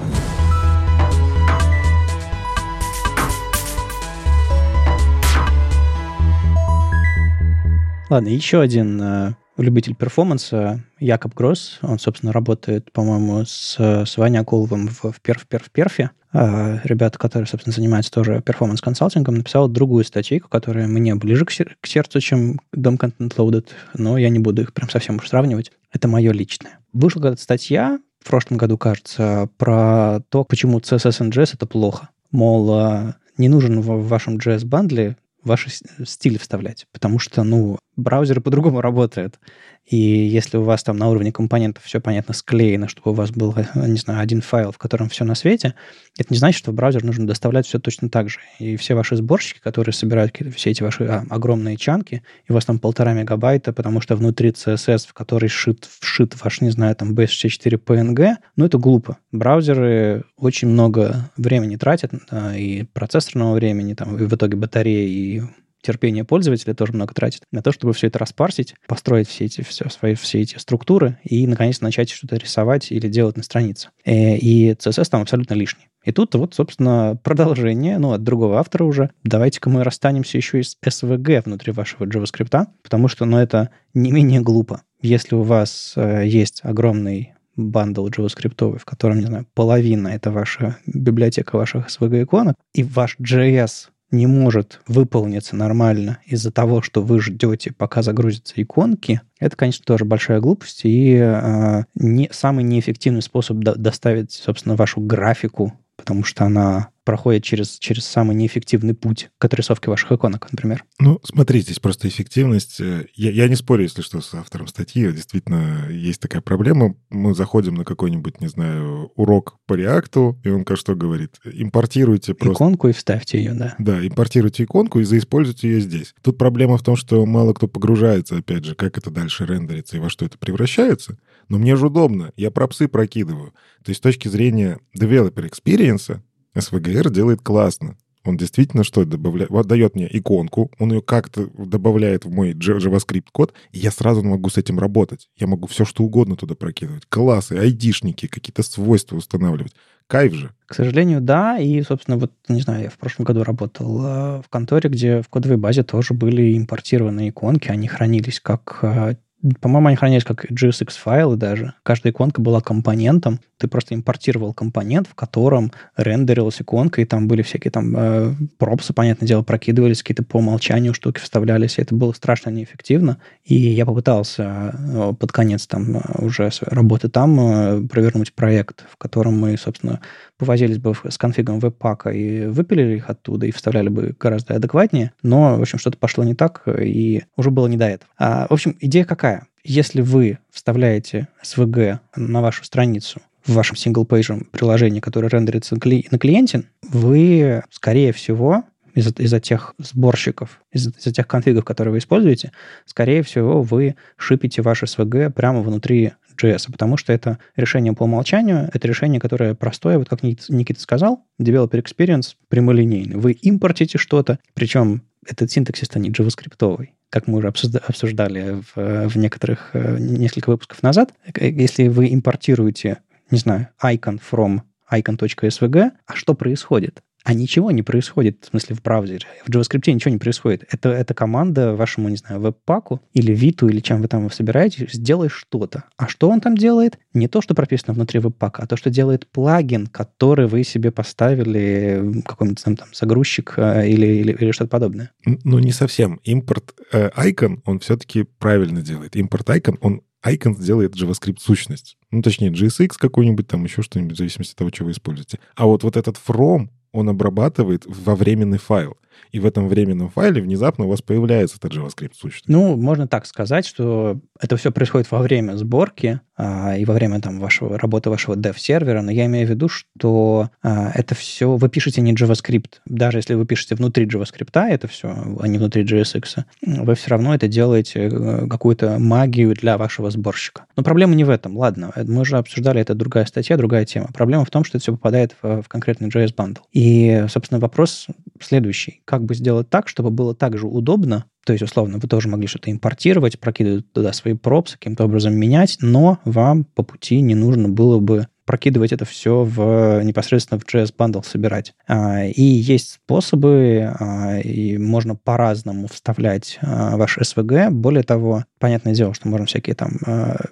Ладно, 8.09 8.28
еще 8.28 8.61
один 8.61 9.01
э, 9.01 9.34
любитель 9.63 9.95
перформанса 9.95 10.85
Якоб 10.99 11.35
Гросс. 11.35 11.79
Он, 11.83 11.99
собственно, 11.99 12.33
работает, 12.33 12.93
по-моему, 12.93 13.45
с, 13.45 13.77
с 13.79 14.17
Ваней 14.17 14.41
Акуловым 14.41 14.89
в, 14.89 15.13
в, 15.13 15.21
PerfPerfPerf 15.20 15.70
е. 15.70 16.11
А, 16.35 16.81
ребята, 16.85 17.19
которые, 17.19 17.47
собственно, 17.47 17.75
занимаются 17.75 18.11
тоже 18.11 18.41
перформанс-консалтингом, 18.41 19.37
написал 19.37 19.69
другую 19.69 20.05
статейку, 20.05 20.49
которая 20.49 20.87
мне 20.87 21.15
ближе 21.15 21.45
к, 21.45 21.51
сер- 21.51 21.77
к 21.81 21.87
сердцу, 21.87 22.21
чем 22.21 22.61
DOMContentLoaded, 22.72 23.66
но 23.95 24.17
я 24.17 24.31
не 24.31 24.39
буду 24.39 24.63
их 24.63 24.73
прям 24.73 24.89
совсем 24.89 25.17
уж 25.17 25.29
сравнивать. 25.29 25.73
Это 25.93 26.09
мое 26.09 26.33
личное. 26.33 26.79
Вышла 26.93 27.21
когда-то 27.21 27.43
статья, 27.43 27.99
в 28.21 28.29
прошлом 28.29 28.57
году, 28.57 28.79
кажется, 28.79 29.49
про 29.59 30.21
то, 30.31 30.45
почему 30.45 30.79
CSS 30.79 31.27
и 31.27 31.31
JS— 31.31 31.51
это 31.55 31.67
плохо. 31.67 32.09
Мол, 32.31 32.71
а, 32.73 33.17
не 33.37 33.49
нужен 33.49 33.81
в 33.81 34.09
вашем 34.09 34.39
JS-бандле 34.39 35.17
ваши 35.45 35.70
стили 36.05 36.38
вставлять, 36.38 36.86
потому 36.93 37.18
что, 37.18 37.43
ну, 37.43 37.78
браузеры 37.97 38.40
по-другому 38.40 38.80
работают. 38.82 39.38
И 39.85 39.97
если 39.97 40.57
у 40.57 40.62
вас 40.62 40.83
там 40.83 40.97
на 40.97 41.09
уровне 41.09 41.33
компонентов 41.33 41.85
все 41.85 42.01
понятно 42.01 42.35
склеено, 42.35 42.89
чтобы 42.89 43.11
у 43.11 43.14
вас 43.14 43.30
был, 43.30 43.55
не 43.74 43.97
знаю, 43.97 44.20
один 44.20 44.41
файл, 44.41 44.70
в 44.70 44.78
котором 44.78 45.09
все 45.09 45.24
на 45.24 45.35
свете, 45.35 45.74
это 46.18 46.33
не 46.33 46.39
значит, 46.39 46.59
что 46.59 46.70
в 46.70 46.74
браузер 46.74 47.05
нужно 47.05 47.26
доставлять 47.26 47.66
все 47.66 47.78
точно 47.78 48.09
так 48.09 48.28
же. 48.30 48.39
И 48.59 48.76
все 48.76 48.95
ваши 48.95 49.16
сборщики, 49.16 49.61
которые 49.61 49.93
собирают 49.93 50.37
все 50.55 50.70
эти 50.70 50.83
ваши 50.83 51.05
а, 51.05 51.24
огромные 51.28 51.76
чанки, 51.76 52.22
и 52.47 52.53
у 52.53 52.55
вас 52.55 52.64
там 52.64 52.78
полтора 52.78 53.12
мегабайта, 53.12 53.72
потому 53.72 54.01
что 54.01 54.14
внутри 54.14 54.51
CSS, 54.51 55.09
в 55.09 55.14
который 55.14 55.49
вшит, 55.49 55.89
вшит 56.01 56.41
ваш, 56.43 56.61
не 56.61 56.70
знаю, 56.70 56.95
там 56.95 57.14
base64 57.14 57.83
PNG, 57.85 58.37
ну, 58.57 58.64
это 58.64 58.78
глупо. 58.78 59.18
Браузеры 59.33 60.24
очень 60.37 60.68
много 60.68 61.30
времени 61.37 61.76
тратят, 61.76 62.12
и 62.57 62.87
процессорного 62.93 63.55
времени, 63.55 63.95
там, 63.95 64.16
и 64.16 64.24
в 64.24 64.35
итоге 64.35 64.57
батареи, 64.57 65.11
и 65.11 65.43
терпение 65.83 66.24
пользователя 66.24 66.74
тоже 66.74 66.93
много 66.93 67.12
тратит 67.12 67.43
на 67.51 67.62
то, 67.62 67.72
чтобы 67.72 67.93
все 67.93 68.07
это 68.07 68.18
распарсить, 68.18 68.74
построить 68.87 69.28
все 69.28 69.45
эти, 69.45 69.62
все, 69.62 69.89
свои, 69.91 70.14
все 70.14 70.41
эти 70.41 70.57
структуры 70.57 71.18
и, 71.24 71.47
наконец, 71.47 71.80
начать 71.80 72.11
что-то 72.11 72.37
рисовать 72.37 72.91
или 72.91 73.09
делать 73.09 73.37
на 73.37 73.43
странице. 73.43 73.91
Э, 74.05 74.37
и 74.37 74.72
CSS 74.72 75.11
там 75.11 75.22
абсолютно 75.22 75.55
лишний. 75.55 75.89
И 76.05 76.12
тут 76.12 76.35
вот, 76.35 76.55
собственно, 76.55 77.18
продолжение, 77.22 77.99
ну, 77.99 78.12
от 78.12 78.22
другого 78.22 78.59
автора 78.59 78.85
уже. 78.85 79.11
Давайте-ка 79.22 79.70
мы 79.70 79.85
расстанемся 79.85 80.37
еще 80.37 80.61
и 80.61 80.62
с 80.62 80.76
SVG 80.85 81.43
внутри 81.45 81.72
вашего 81.72 82.05
JavaScript, 82.05 82.66
потому 82.83 83.09
что, 83.09 83.24
ну, 83.24 83.39
это 83.39 83.70
не 83.95 84.11
менее 84.11 84.41
глупо. 84.41 84.83
Если 85.01 85.35
у 85.35 85.43
вас 85.43 85.95
э, 85.97 86.26
есть 86.26 86.61
огромный 86.64 87.35
бандл 87.57 88.09
JavaScript, 88.09 88.78
в 88.78 88.85
котором, 88.85 89.20
не 89.20 89.26
знаю, 89.26 89.47
половина— 89.55 90.09
это 90.09 90.30
ваша 90.30 90.78
библиотека 90.87 91.57
ваших 91.57 91.89
SVG-иконок, 91.89 92.55
и 92.72 92.83
ваш 92.83 93.16
JS 93.18 93.89
не 94.13 94.27
может 94.27 94.81
выполниться 94.87 95.57
нормально 95.57 96.19
из-за 96.25 96.53
того, 96.53 96.83
что 96.83 97.03
вы 97.03 97.21
ждете, 97.21 97.73
пока 97.73 98.03
загрузятся 98.03 98.63
иконки, 98.63 99.21
это, 99.41 99.57
конечно, 99.57 99.85
тоже 99.85 100.05
большая 100.05 100.41
глупость 100.41 100.83
и 100.85 101.17
э, 101.17 101.83
не, 101.95 102.29
самый 102.31 102.63
неэффективный 102.63 103.23
способ 103.23 103.59
до, 103.59 103.75
доставить, 103.75 104.33
собственно, 104.33 104.77
вашу 104.77 105.01
графику 105.01 105.73
потому 106.03 106.25
что 106.25 106.45
она 106.45 106.89
проходит 107.05 107.44
через, 107.44 107.78
через 107.78 108.07
самый 108.07 108.36
неэффективный 108.36 108.94
путь 108.94 109.30
к 109.38 109.44
отрисовке 109.44 109.90
ваших 109.90 110.12
иконок, 110.12 110.50
например. 110.50 110.84
Ну, 110.98 111.20
смотри, 111.24 111.61
здесь 111.61 111.78
просто 111.78 112.09
эффективность. 112.09 112.80
Э, 112.80 113.07
я, 113.14 113.30
я 113.30 113.48
не 113.48 113.57
спорю, 113.57 113.84
если 113.84 114.03
что, 114.03 114.20
с 114.20 114.34
автором 114.34 114.66
статьи. 114.68 115.11
Действительно, 115.12 115.88
есть 115.90 116.20
такая 116.20 116.42
проблема. 116.42 116.94
Мы 117.11 117.34
заходим 117.34 117.74
на 117.74 117.84
какой-нибудь, 117.84 118.40
не 118.40 118.48
знаю, 118.48 119.11
урок 119.16 119.57
по 119.66 119.74
реакту, 119.74 120.40
и 120.44 120.48
он, 120.48 120.64
что 120.74 120.94
говорит? 120.94 121.38
Импортируйте 121.44 122.34
просто... 122.34 122.64
Иконку 122.64 122.88
и 122.88 122.92
вставьте 122.92 123.38
ее, 123.38 123.53
да. 123.53 123.74
Да, 123.78 124.07
импортируйте 124.07 124.64
иконку 124.64 125.00
и 125.00 125.05
заиспользуйте 125.05 125.68
ее 125.68 125.80
здесь. 125.80 126.14
Тут 126.22 126.38
проблема 126.38 126.78
в 126.78 126.82
том, 126.82 126.96
что 126.96 127.26
мало 127.26 127.53
кто 127.53 127.68
погружается, 127.68 128.38
опять 128.38 128.64
же, 128.64 128.74
как 128.74 128.96
это 128.98 129.11
дальше 129.11 129.44
рендерится 129.44 129.96
и 129.96 130.00
во 130.00 130.09
что 130.09 130.24
это 130.24 130.38
превращается. 130.38 131.18
Но 131.48 131.59
мне 131.59 131.76
же 131.76 131.86
удобно, 131.86 132.32
я 132.36 132.50
пропсы 132.50 132.88
прокидываю. 132.88 133.53
То 133.84 133.90
есть 133.90 133.98
с 133.98 134.03
точки 134.03 134.28
зрения 134.28 134.78
developer 134.98 135.48
experience 135.48 136.20
SVGR 136.55 137.11
делает 137.11 137.40
классно. 137.40 137.96
Он 138.24 138.36
действительно 138.36 138.84
что 138.84 139.05
добавляет? 139.05 139.50
Вот 139.50 139.66
дает 139.66 139.96
мне 139.96 140.09
иконку, 140.11 140.70
он 140.78 140.92
ее 140.92 141.03
как-то 141.03 141.48
добавляет 141.59 142.24
в 142.24 142.30
мой 142.30 142.53
JavaScript 142.53 143.26
код, 143.32 143.53
и 143.72 143.78
я 143.78 143.90
сразу 143.90 144.22
могу 144.22 144.48
с 144.48 144.57
этим 144.57 144.78
работать. 144.78 145.28
Я 145.36 145.48
могу 145.48 145.66
все 145.66 145.84
что 145.84 146.05
угодно 146.05 146.36
туда 146.36 146.55
прокидывать. 146.55 147.05
Классы, 147.09 147.55
айдишники, 147.55 148.28
какие-то 148.28 148.62
свойства 148.62 149.16
устанавливать. 149.16 149.72
Кайф 150.07 150.34
же. 150.34 150.50
К 150.66 150.74
сожалению, 150.74 151.20
да. 151.20 151.59
И, 151.59 151.82
собственно, 151.82 152.16
вот, 152.16 152.32
не 152.48 152.61
знаю, 152.61 152.84
я 152.84 152.90
в 152.90 152.98
прошлом 152.98 153.24
году 153.24 153.44
работал 153.44 153.98
э, 154.05 154.42
в 154.42 154.48
конторе, 154.50 154.90
где 154.90 155.22
в 155.22 155.28
кодовой 155.28 155.57
базе 155.57 155.82
тоже 155.84 156.14
были 156.14 156.57
импортированные 156.59 157.30
иконки. 157.30 157.68
Они 157.68 157.88
хранились 157.88 158.40
как 158.40 158.78
э, 158.82 159.16
по-моему, 159.61 159.88
они 159.88 159.97
хранились 159.97 160.24
как 160.24 160.51
JSX-файлы 160.51 161.36
даже. 161.36 161.74
Каждая 161.82 162.12
иконка 162.12 162.40
была 162.40 162.61
компонентом. 162.61 163.40
Ты 163.59 163.68
просто 163.68 163.95
импортировал 163.95 164.55
компонент, 164.55 165.09
в 165.09 165.14
котором 165.14 165.72
рендерилась 165.97 166.61
иконка, 166.61 167.01
и 167.01 167.05
там 167.05 167.28
были 167.28 167.43
всякие 167.43 167.70
там 167.70 167.95
э, 167.97 168.34
пропсы, 168.59 168.93
понятное 168.93 169.26
дело, 169.26 169.43
прокидывались, 169.43 170.03
какие-то 170.03 170.24
по 170.24 170.38
умолчанию 170.38 170.95
штуки 170.95 171.20
вставлялись. 171.20 171.78
Это 171.78 171.95
было 171.95 172.12
страшно 172.12 172.51
неэффективно. 172.51 173.18
И 173.45 173.55
я 173.55 173.84
попытался 173.84 174.74
э, 174.74 175.12
под 175.18 175.32
конец 175.32 175.66
там 175.66 175.97
э, 175.97 176.01
уже 176.18 176.51
работы 176.62 177.09
там 177.09 177.40
э, 177.40 177.88
провернуть 177.88 178.32
проект, 178.34 178.84
в 178.90 178.97
котором 178.97 179.38
мы, 179.38 179.57
собственно, 179.57 180.01
повозились 180.38 180.78
бы 180.78 180.95
с 181.09 181.18
конфигом 181.18 181.61
веб-пака 181.61 182.11
и 182.11 182.47
выпилили 182.47 182.97
их 182.97 183.11
оттуда, 183.11 183.47
и 183.47 183.53
вставляли 183.53 183.88
бы 183.88 184.14
гораздо 184.18 184.55
адекватнее. 184.55 185.12
Но, 185.22 185.57
в 185.57 185.62
общем, 185.62 185.78
что-то 185.78 185.99
пошло 185.99 186.24
не 186.24 186.34
так, 186.34 186.62
и 186.66 187.24
уже 187.36 187.51
было 187.51 187.68
не 187.68 187.76
до 187.76 187.86
этого. 187.86 188.11
А, 188.18 188.47
в 188.49 188.53
общем, 188.53 188.76
идея 188.80 189.05
какая? 189.05 189.32
Если 189.65 190.01
вы 190.01 190.39
вставляете 190.51 191.29
SVG 191.43 191.99
на 192.17 192.41
вашу 192.41 192.65
страницу 192.65 193.23
в 193.47 193.55
вашем 193.55 193.77
сингл-пейджем 193.77 194.49
приложении, 194.51 195.01
которое 195.01 195.29
рендерится 195.29 195.75
на 195.77 195.81
клиенте, 195.81 196.65
вы, 196.83 197.63
скорее 197.71 198.13
всего, 198.13 198.65
из-за, 198.95 199.11
из 199.11 199.41
тех 199.43 199.75
сборщиков, 199.79 200.61
из-за, 200.73 200.91
из 200.91 201.13
тех 201.13 201.27
конфигов, 201.27 201.65
которые 201.65 201.93
вы 201.93 201.99
используете, 201.99 202.53
скорее 202.87 203.23
всего, 203.23 203.63
вы 203.63 203.95
шипите 204.17 204.63
ваше 204.63 204.87
SVG 204.87 205.31
прямо 205.31 205.61
внутри 205.61 206.13
JS, 206.41 206.71
потому 206.71 206.97
что 206.97 207.13
это 207.13 207.39
решение 207.57 207.93
по 207.93 208.05
умолчанию, 208.05 208.69
это 208.73 208.89
решение, 208.89 209.21
которое 209.21 209.55
простое, 209.55 209.99
вот 209.99 210.09
как 210.09 210.23
Никита 210.23 210.81
сказал, 210.81 211.25
developer 211.41 211.83
experience 211.83 212.35
прямолинейный. 212.49 213.17
Вы 213.17 213.33
импортите 213.33 213.99
что-то, 213.99 214.39
причем 214.55 215.03
этот 215.27 215.51
синтаксис-то 215.51 215.99
не 215.99 216.11
JavaScript, 216.11 216.89
как 217.13 217.27
мы 217.27 217.39
уже 217.39 217.49
обсуждали 217.49 218.63
в, 218.75 219.09
в 219.09 219.17
некоторых, 219.19 219.71
э, 219.75 219.99
несколько 219.99 220.49
выпусков 220.49 220.83
назад. 220.83 221.13
Если 221.39 221.89
вы 221.89 222.13
импортируете, 222.13 223.03
не 223.31 223.37
знаю, 223.37 223.69
icon 223.83 224.19
from 224.19 224.63
icon.svg, 224.91 225.91
а 226.07 226.15
что 226.15 226.33
происходит? 226.35 227.03
А 227.25 227.35
ничего 227.35 227.70
не 227.70 227.83
происходит, 227.83 228.45
в 228.45 228.51
смысле 228.51 228.77
в 228.77 228.83
браузере. 228.83 229.27
В 229.47 229.51
JavaScript 229.51 229.93
ничего 229.93 230.11
не 230.11 230.18
происходит. 230.18 230.64
Это, 230.70 230.91
это 230.91 231.14
команда 231.14 231.75
вашему, 231.75 232.09
не 232.09 232.16
знаю, 232.16 232.41
веб-паку 232.41 233.01
или 233.12 233.33
виту, 233.33 233.68
или 233.68 233.81
чем 233.81 234.03
вы 234.03 234.09
там 234.09 234.31
собираете, 234.31 234.89
сделай 234.91 235.29
что-то. 235.29 235.85
А 235.97 236.09
что 236.09 236.29
он 236.29 236.41
там 236.41 236.57
делает? 236.57 236.99
Не 237.14 237.29
то, 237.29 237.41
что 237.41 237.55
прописано 237.55 237.95
внутри 237.95 238.20
веб-пака, 238.20 238.62
а 238.62 238.66
то, 238.66 238.77
что 238.77 238.91
делает 238.91 239.27
плагин, 239.29 239.87
который 239.87 240.47
вы 240.47 240.64
себе 240.64 240.91
поставили, 240.91 242.23
какой-нибудь 242.25 242.62
там, 242.62 242.77
там 242.77 242.89
загрузчик 242.93 243.55
э, 243.57 243.89
или, 243.89 244.07
или, 244.07 244.33
или 244.33 244.51
что-то 244.53 244.70
подобное. 244.70 245.11
Ну, 245.25 245.59
не 245.59 245.73
совсем. 245.73 246.20
Импорт 246.25 246.75
э, 246.93 247.11
icon, 247.11 247.61
он 247.64 247.79
все-таки 247.81 248.25
правильно 248.39 248.83
делает. 248.83 249.16
Импорт 249.16 249.49
icon, 249.51 249.79
он 249.81 250.03
Icon 250.25 250.55
сделает 250.55 250.95
JavaScript 250.95 251.39
сущность. 251.41 251.97
Ну, 252.11 252.23
точнее, 252.23 252.51
JSX 252.51 252.93
какой-нибудь, 252.97 253.49
там 253.49 253.64
еще 253.64 253.83
что-нибудь, 253.83 254.14
в 254.14 254.18
зависимости 254.18 254.53
от 254.53 254.59
того, 254.59 254.70
что 254.73 254.85
вы 254.85 254.93
используете. 254.93 255.41
А 255.57 255.66
вот, 255.66 255.83
вот 255.83 255.97
этот 255.97 256.16
from, 256.16 256.68
он 256.93 257.09
обрабатывает 257.09 257.84
во 257.86 258.14
временный 258.14 258.59
файл 258.59 258.97
и 259.31 259.41
в 259.41 259.47
этом 259.47 259.69
временном 259.69 260.11
файле 260.11 260.43
внезапно 260.43 260.85
у 260.85 260.89
вас 260.89 261.03
появляется 261.03 261.57
этот 261.57 261.73
JavaScript 261.75 262.13
сущность. 262.15 262.49
Ну, 262.49 262.77
можно 262.77 263.07
так 263.07 263.27
сказать, 263.27 263.67
что 263.67 264.21
это 264.41 264.57
все 264.57 264.73
происходит 264.73 265.11
во 265.11 265.21
время 265.21 265.57
сборки 265.57 266.21
а, 266.37 266.77
и 266.77 266.85
во 266.85 266.95
время 266.95 267.21
там, 267.21 267.39
вашего, 267.39 267.79
работы 267.79 268.11
вашего 268.11 268.35
dev-сервера, 268.35 269.03
но 269.03 269.11
я 269.11 269.27
имею 269.27 269.47
в 269.47 269.51
виду, 269.51 269.69
что 269.69 270.51
а, 270.63 270.91
это 270.95 271.15
все... 271.15 271.57
Вы 271.57 271.69
пишете 271.69 272.01
не 272.01 272.15
JavaScript. 272.15 272.81
Даже 272.87 273.19
если 273.19 273.35
вы 273.35 273.47
пишете 273.47 273.75
внутри 273.75 274.07
JavaScript 274.07 274.59
это 274.69 274.89
все, 274.89 275.15
а 275.41 275.49
не 275.49 275.59
внутри 275.59 275.85
JSX, 275.85 276.45
вы 276.63 276.95
все 276.95 277.11
равно 277.11 277.35
это 277.35 277.49
делаете 277.49 278.09
э, 278.11 278.47
какую-то 278.49 278.99
магию 278.99 279.55
для 279.55 279.79
вашего 279.79 280.11
сборщика. 280.11 280.65
Но 280.77 280.83
проблема 280.83 281.15
не 281.15 281.25
в 281.25 281.31
этом. 281.31 281.57
Ладно, 281.57 281.93
мы 281.97 282.23
уже 282.23 282.39
обсуждали, 282.39 282.81
это 282.81 282.95
другая 282.95 283.27
статья, 283.27 283.57
другая 283.57 283.85
тема. 283.85 284.09
Проблема 284.13 284.45
в 284.45 284.51
том, 284.51 284.65
что 284.65 284.79
это 284.79 284.83
все 284.83 284.93
попадает 284.93 285.37
в, 285.43 285.63
в 285.63 285.69
конкретный 285.69 286.09
JS 286.09 286.35
bundle. 286.35 286.61
И, 286.73 287.27
собственно, 287.29 287.61
вопрос 287.61 288.07
следующий. 288.41 289.01
Как 289.05 289.24
бы 289.24 289.34
сделать 289.34 289.68
так, 289.68 289.88
чтобы 289.88 290.11
было 290.11 290.34
так 290.34 290.57
же 290.59 290.66
удобно, 290.66 291.26
то 291.44 291.53
есть, 291.53 291.62
условно, 291.62 291.98
вы 291.98 292.07
тоже 292.07 292.28
могли 292.28 292.46
что-то 292.46 292.70
импортировать, 292.70 293.38
прокидывать 293.38 293.92
туда 293.92 294.12
свои 294.12 294.34
пропсы, 294.34 294.74
каким-то 294.78 295.05
образом 295.05 295.34
менять, 295.34 295.78
но 295.80 296.18
вам 296.24 296.64
по 296.64 296.84
пути 296.84 297.20
не 297.20 297.34
нужно 297.34 297.68
было 297.68 297.98
бы 297.98 298.28
прокидывать 298.44 298.92
это 298.92 299.05
все 299.05 299.44
в, 299.44 300.03
непосредственно 300.03 300.61
в 300.61 300.64
JS 300.66 300.94
Bundle 300.96 301.24
собирать. 301.24 301.74
А, 301.86 302.24
и 302.24 302.42
есть 302.42 302.94
способы, 302.94 303.94
а, 303.98 304.38
и 304.38 304.78
можно 304.78 305.14
по-разному 305.14 305.88
вставлять 305.88 306.59
а, 306.61 306.96
ваш 306.96 307.18
SVG. 307.18 307.70
Более 307.70 308.03
того, 308.03 308.44
понятное 308.59 308.94
дело, 308.94 309.14
что 309.14 309.28
можно 309.28 309.46
всякие 309.46 309.74
там 309.74 309.92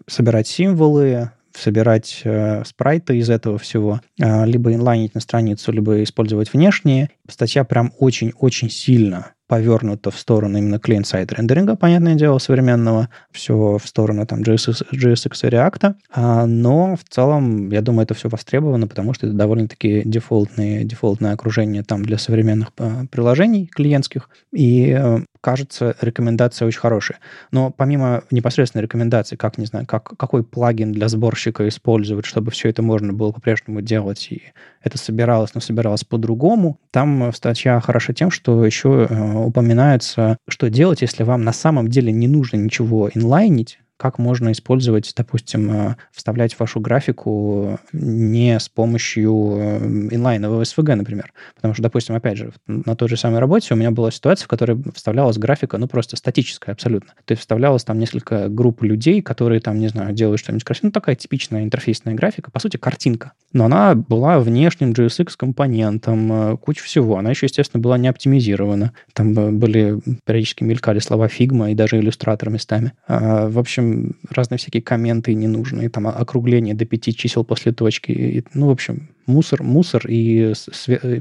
собирать 0.07 0.47
символы, 0.47 1.31
собирать 1.55 2.23
э, 2.25 2.63
спрайты 2.65 3.19
из 3.19 3.31
этого 3.31 3.59
всего, 3.59 4.01
э, 4.21 4.47
либо 4.47 4.73
инлайнить 4.75 5.15
на 5.15 5.21
страницу, 5.21 5.73
либо 5.73 6.03
использовать 6.03 6.53
внешние. 6.53 7.11
Статья 7.29 7.65
прям 7.65 7.93
очень-очень 7.99 8.71
сильно 8.71 9.33
повернуто 9.51 10.13
в 10.13 10.17
сторону 10.17 10.59
именно 10.59 10.79
клиент-сайд 10.79 11.33
рендеринга, 11.33 11.75
понятное 11.75 12.15
дело, 12.15 12.39
современного, 12.39 13.09
все 13.33 13.79
в 13.83 13.85
сторону 13.85 14.25
там 14.25 14.43
JSX, 14.43 14.87
JSX 14.93 15.49
и 15.49 15.51
React, 15.51 15.95
а, 16.15 16.47
но 16.47 16.95
в 16.95 17.03
целом, 17.13 17.69
я 17.71 17.83
думаю, 17.83 18.05
это 18.05 18.15
все 18.15 18.29
востребовано, 18.29 18.87
потому 18.87 19.13
что 19.13 19.27
это 19.27 19.35
довольно-таки 19.35 20.03
дефолтные, 20.05 20.85
дефолтное 20.85 21.33
окружение 21.33 21.83
там 21.83 22.05
для 22.05 22.17
современных 22.17 22.69
а, 22.79 23.07
приложений 23.11 23.67
клиентских, 23.75 24.29
и 24.53 24.97
э, 24.97 25.19
кажется, 25.41 25.97
рекомендация 26.01 26.67
очень 26.67 26.81
хорошая. 26.81 27.19
Но 27.51 27.71
помимо 27.71 28.23
непосредственной 28.31 28.83
рекомендации, 28.83 29.37
как, 29.37 29.59
не 29.59 29.67
знаю, 29.67 29.87
как, 29.87 30.17
какой 30.17 30.45
плагин 30.45 30.93
для 30.93 31.09
сборщика 31.09 31.67
использовать, 31.69 32.27
чтобы 32.27 32.51
все 32.51 32.69
это 32.69 32.83
можно 32.83 33.13
было 33.13 33.33
по-прежнему 33.33 33.81
делать, 33.81 34.29
и 34.31 34.43
это 34.83 34.99
собиралось, 34.99 35.55
но 35.55 35.61
собиралось 35.61 36.05
по-другому, 36.05 36.79
там 36.91 37.33
статья 37.33 37.81
хороша 37.81 38.13
тем, 38.13 38.31
что 38.31 38.65
еще 38.65 39.07
э, 39.09 39.35
упоминается, 39.35 40.37
что 40.49 40.71
делать, 40.71 41.03
если 41.03 41.23
вам 41.23 41.43
на 41.43 41.53
самом 41.53 41.89
деле 41.89 42.13
не 42.13 42.29
нужно 42.29 42.57
ничего 42.57 43.11
инлайнить, 43.15 43.79
как 44.01 44.19
можно 44.19 44.51
использовать, 44.53 45.13
допустим, 45.15 45.71
э, 45.71 45.97
вставлять 46.11 46.59
вашу 46.59 46.81
графику 46.81 47.79
не 47.93 48.59
с 48.59 48.67
помощью 48.67 49.59
э, 49.59 49.79
инлайнового 50.11 50.63
SVG, 50.63 50.95
например. 50.95 51.35
Потому 51.55 51.75
что, 51.75 51.83
допустим, 51.83 52.15
опять 52.15 52.39
же, 52.39 52.51
на 52.67 52.97
той 52.97 53.11
же 53.11 53.19
самой 53.19 53.41
работе 53.41 53.75
у 53.75 53.77
меня 53.77 53.91
была 53.91 54.11
ситуация, 54.11 54.47
в 54.47 54.49
которой 54.49 54.83
вставлялась 54.95 55.37
графика, 55.37 55.77
ну, 55.77 55.87
просто 55.87 56.17
статическая 56.17 56.73
абсолютно. 56.73 57.11
То 57.27 57.33
есть 57.33 57.43
вставлялось 57.43 57.85
там 57.85 57.99
несколько 57.99 58.49
групп 58.49 58.83
людей, 58.83 59.21
которые 59.21 59.61
там, 59.61 59.79
не 59.79 59.89
знаю, 59.89 60.15
делают 60.15 60.41
что-нибудь 60.41 60.65
красивое. 60.65 60.89
Ну, 60.89 60.93
такая 60.93 61.15
типичная 61.15 61.63
интерфейсная 61.63 62.15
графика, 62.15 62.51
по 62.51 62.59
сути, 62.59 62.79
картинка. 62.79 63.33
Но 63.53 63.67
она 63.67 63.95
была 63.95 64.39
внешним 64.39 64.93
JSX-компонентом, 64.93 66.33
э, 66.33 66.57
куча 66.57 66.83
всего. 66.83 67.19
Она 67.19 67.31
еще, 67.31 67.45
естественно, 67.45 67.83
была 67.83 67.99
не 67.99 68.09
оптимизирована. 68.09 68.95
Там 69.13 69.59
были, 69.59 70.01
периодически 70.25 70.65
мелькали 70.65 71.01
слова 71.01 71.29
Figma 71.29 71.71
и 71.71 71.75
даже 71.75 71.99
иллюстратор 71.99 72.49
местами. 72.49 72.95
А, 73.07 73.47
в 73.51 73.59
общем, 73.59 73.90
разные 74.31 74.59
всякие 74.59 74.83
комменты 74.83 75.35
ненужные, 75.35 75.89
там 75.89 76.07
округление 76.07 76.75
до 76.75 76.85
пяти 76.85 77.15
чисел 77.15 77.45
после 77.45 77.73
точки. 77.73 78.13
И, 78.13 78.45
ну, 78.55 78.67
в 78.67 78.71
общем, 78.71 79.09
мусор, 79.27 79.63
мусор 79.63 80.07
и 80.07 80.53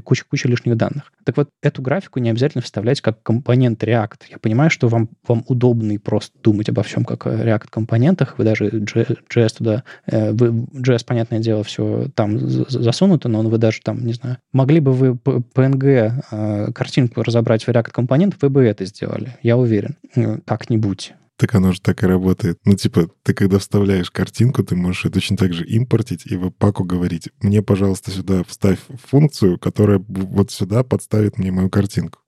куча-куча 0.04 0.48
лишних 0.48 0.76
данных. 0.76 1.12
Так 1.24 1.36
вот, 1.36 1.48
эту 1.62 1.82
графику 1.82 2.18
не 2.18 2.30
обязательно 2.30 2.62
вставлять 2.62 3.00
как 3.00 3.22
компонент 3.22 3.82
React. 3.82 4.22
Я 4.30 4.38
понимаю, 4.38 4.70
что 4.70 4.88
вам, 4.88 5.08
вам 5.26 5.44
удобно 5.46 5.92
и 5.92 5.98
просто 5.98 6.36
думать 6.42 6.68
обо 6.68 6.82
всем 6.82 7.04
как 7.04 7.26
о 7.26 7.30
React-компонентах. 7.30 8.38
Вы 8.38 8.44
даже 8.44 8.68
JS 8.68 9.56
туда... 9.56 9.84
Э, 10.06 10.32
вы, 10.32 10.48
JS, 10.48 11.04
понятное 11.06 11.38
дело, 11.38 11.62
все 11.64 12.08
там 12.14 12.38
засунуто, 12.38 13.28
но 13.28 13.42
вы 13.42 13.58
даже 13.58 13.80
там, 13.82 14.04
не 14.04 14.12
знаю, 14.12 14.38
могли 14.52 14.80
бы 14.80 14.92
вы 14.92 15.10
PNG 15.10 16.24
э, 16.30 16.72
картинку 16.72 17.22
разобрать 17.22 17.64
в 17.64 17.68
React-компонент, 17.68 18.36
вы 18.40 18.50
бы 18.50 18.64
это 18.64 18.84
сделали, 18.84 19.36
я 19.42 19.56
уверен, 19.56 19.96
э, 20.16 20.38
как-нибудь. 20.44 21.14
Так 21.40 21.54
оно 21.54 21.72
же 21.72 21.80
так 21.80 22.02
и 22.02 22.06
работает. 22.06 22.58
Ну, 22.66 22.74
типа, 22.74 23.08
ты 23.22 23.32
когда 23.32 23.58
вставляешь 23.58 24.10
картинку, 24.10 24.62
ты 24.62 24.76
можешь 24.76 25.06
ее 25.06 25.10
точно 25.10 25.38
так 25.38 25.54
же 25.54 25.64
импортить 25.64 26.26
и 26.26 26.36
в 26.36 26.50
паку 26.50 26.84
говорить, 26.84 27.30
мне, 27.40 27.62
пожалуйста, 27.62 28.10
сюда 28.10 28.42
вставь 28.46 28.78
функцию, 29.08 29.58
которая 29.58 30.04
вот 30.06 30.50
сюда 30.50 30.84
подставит 30.84 31.38
мне 31.38 31.50
мою 31.50 31.70
картинку. 31.70 32.18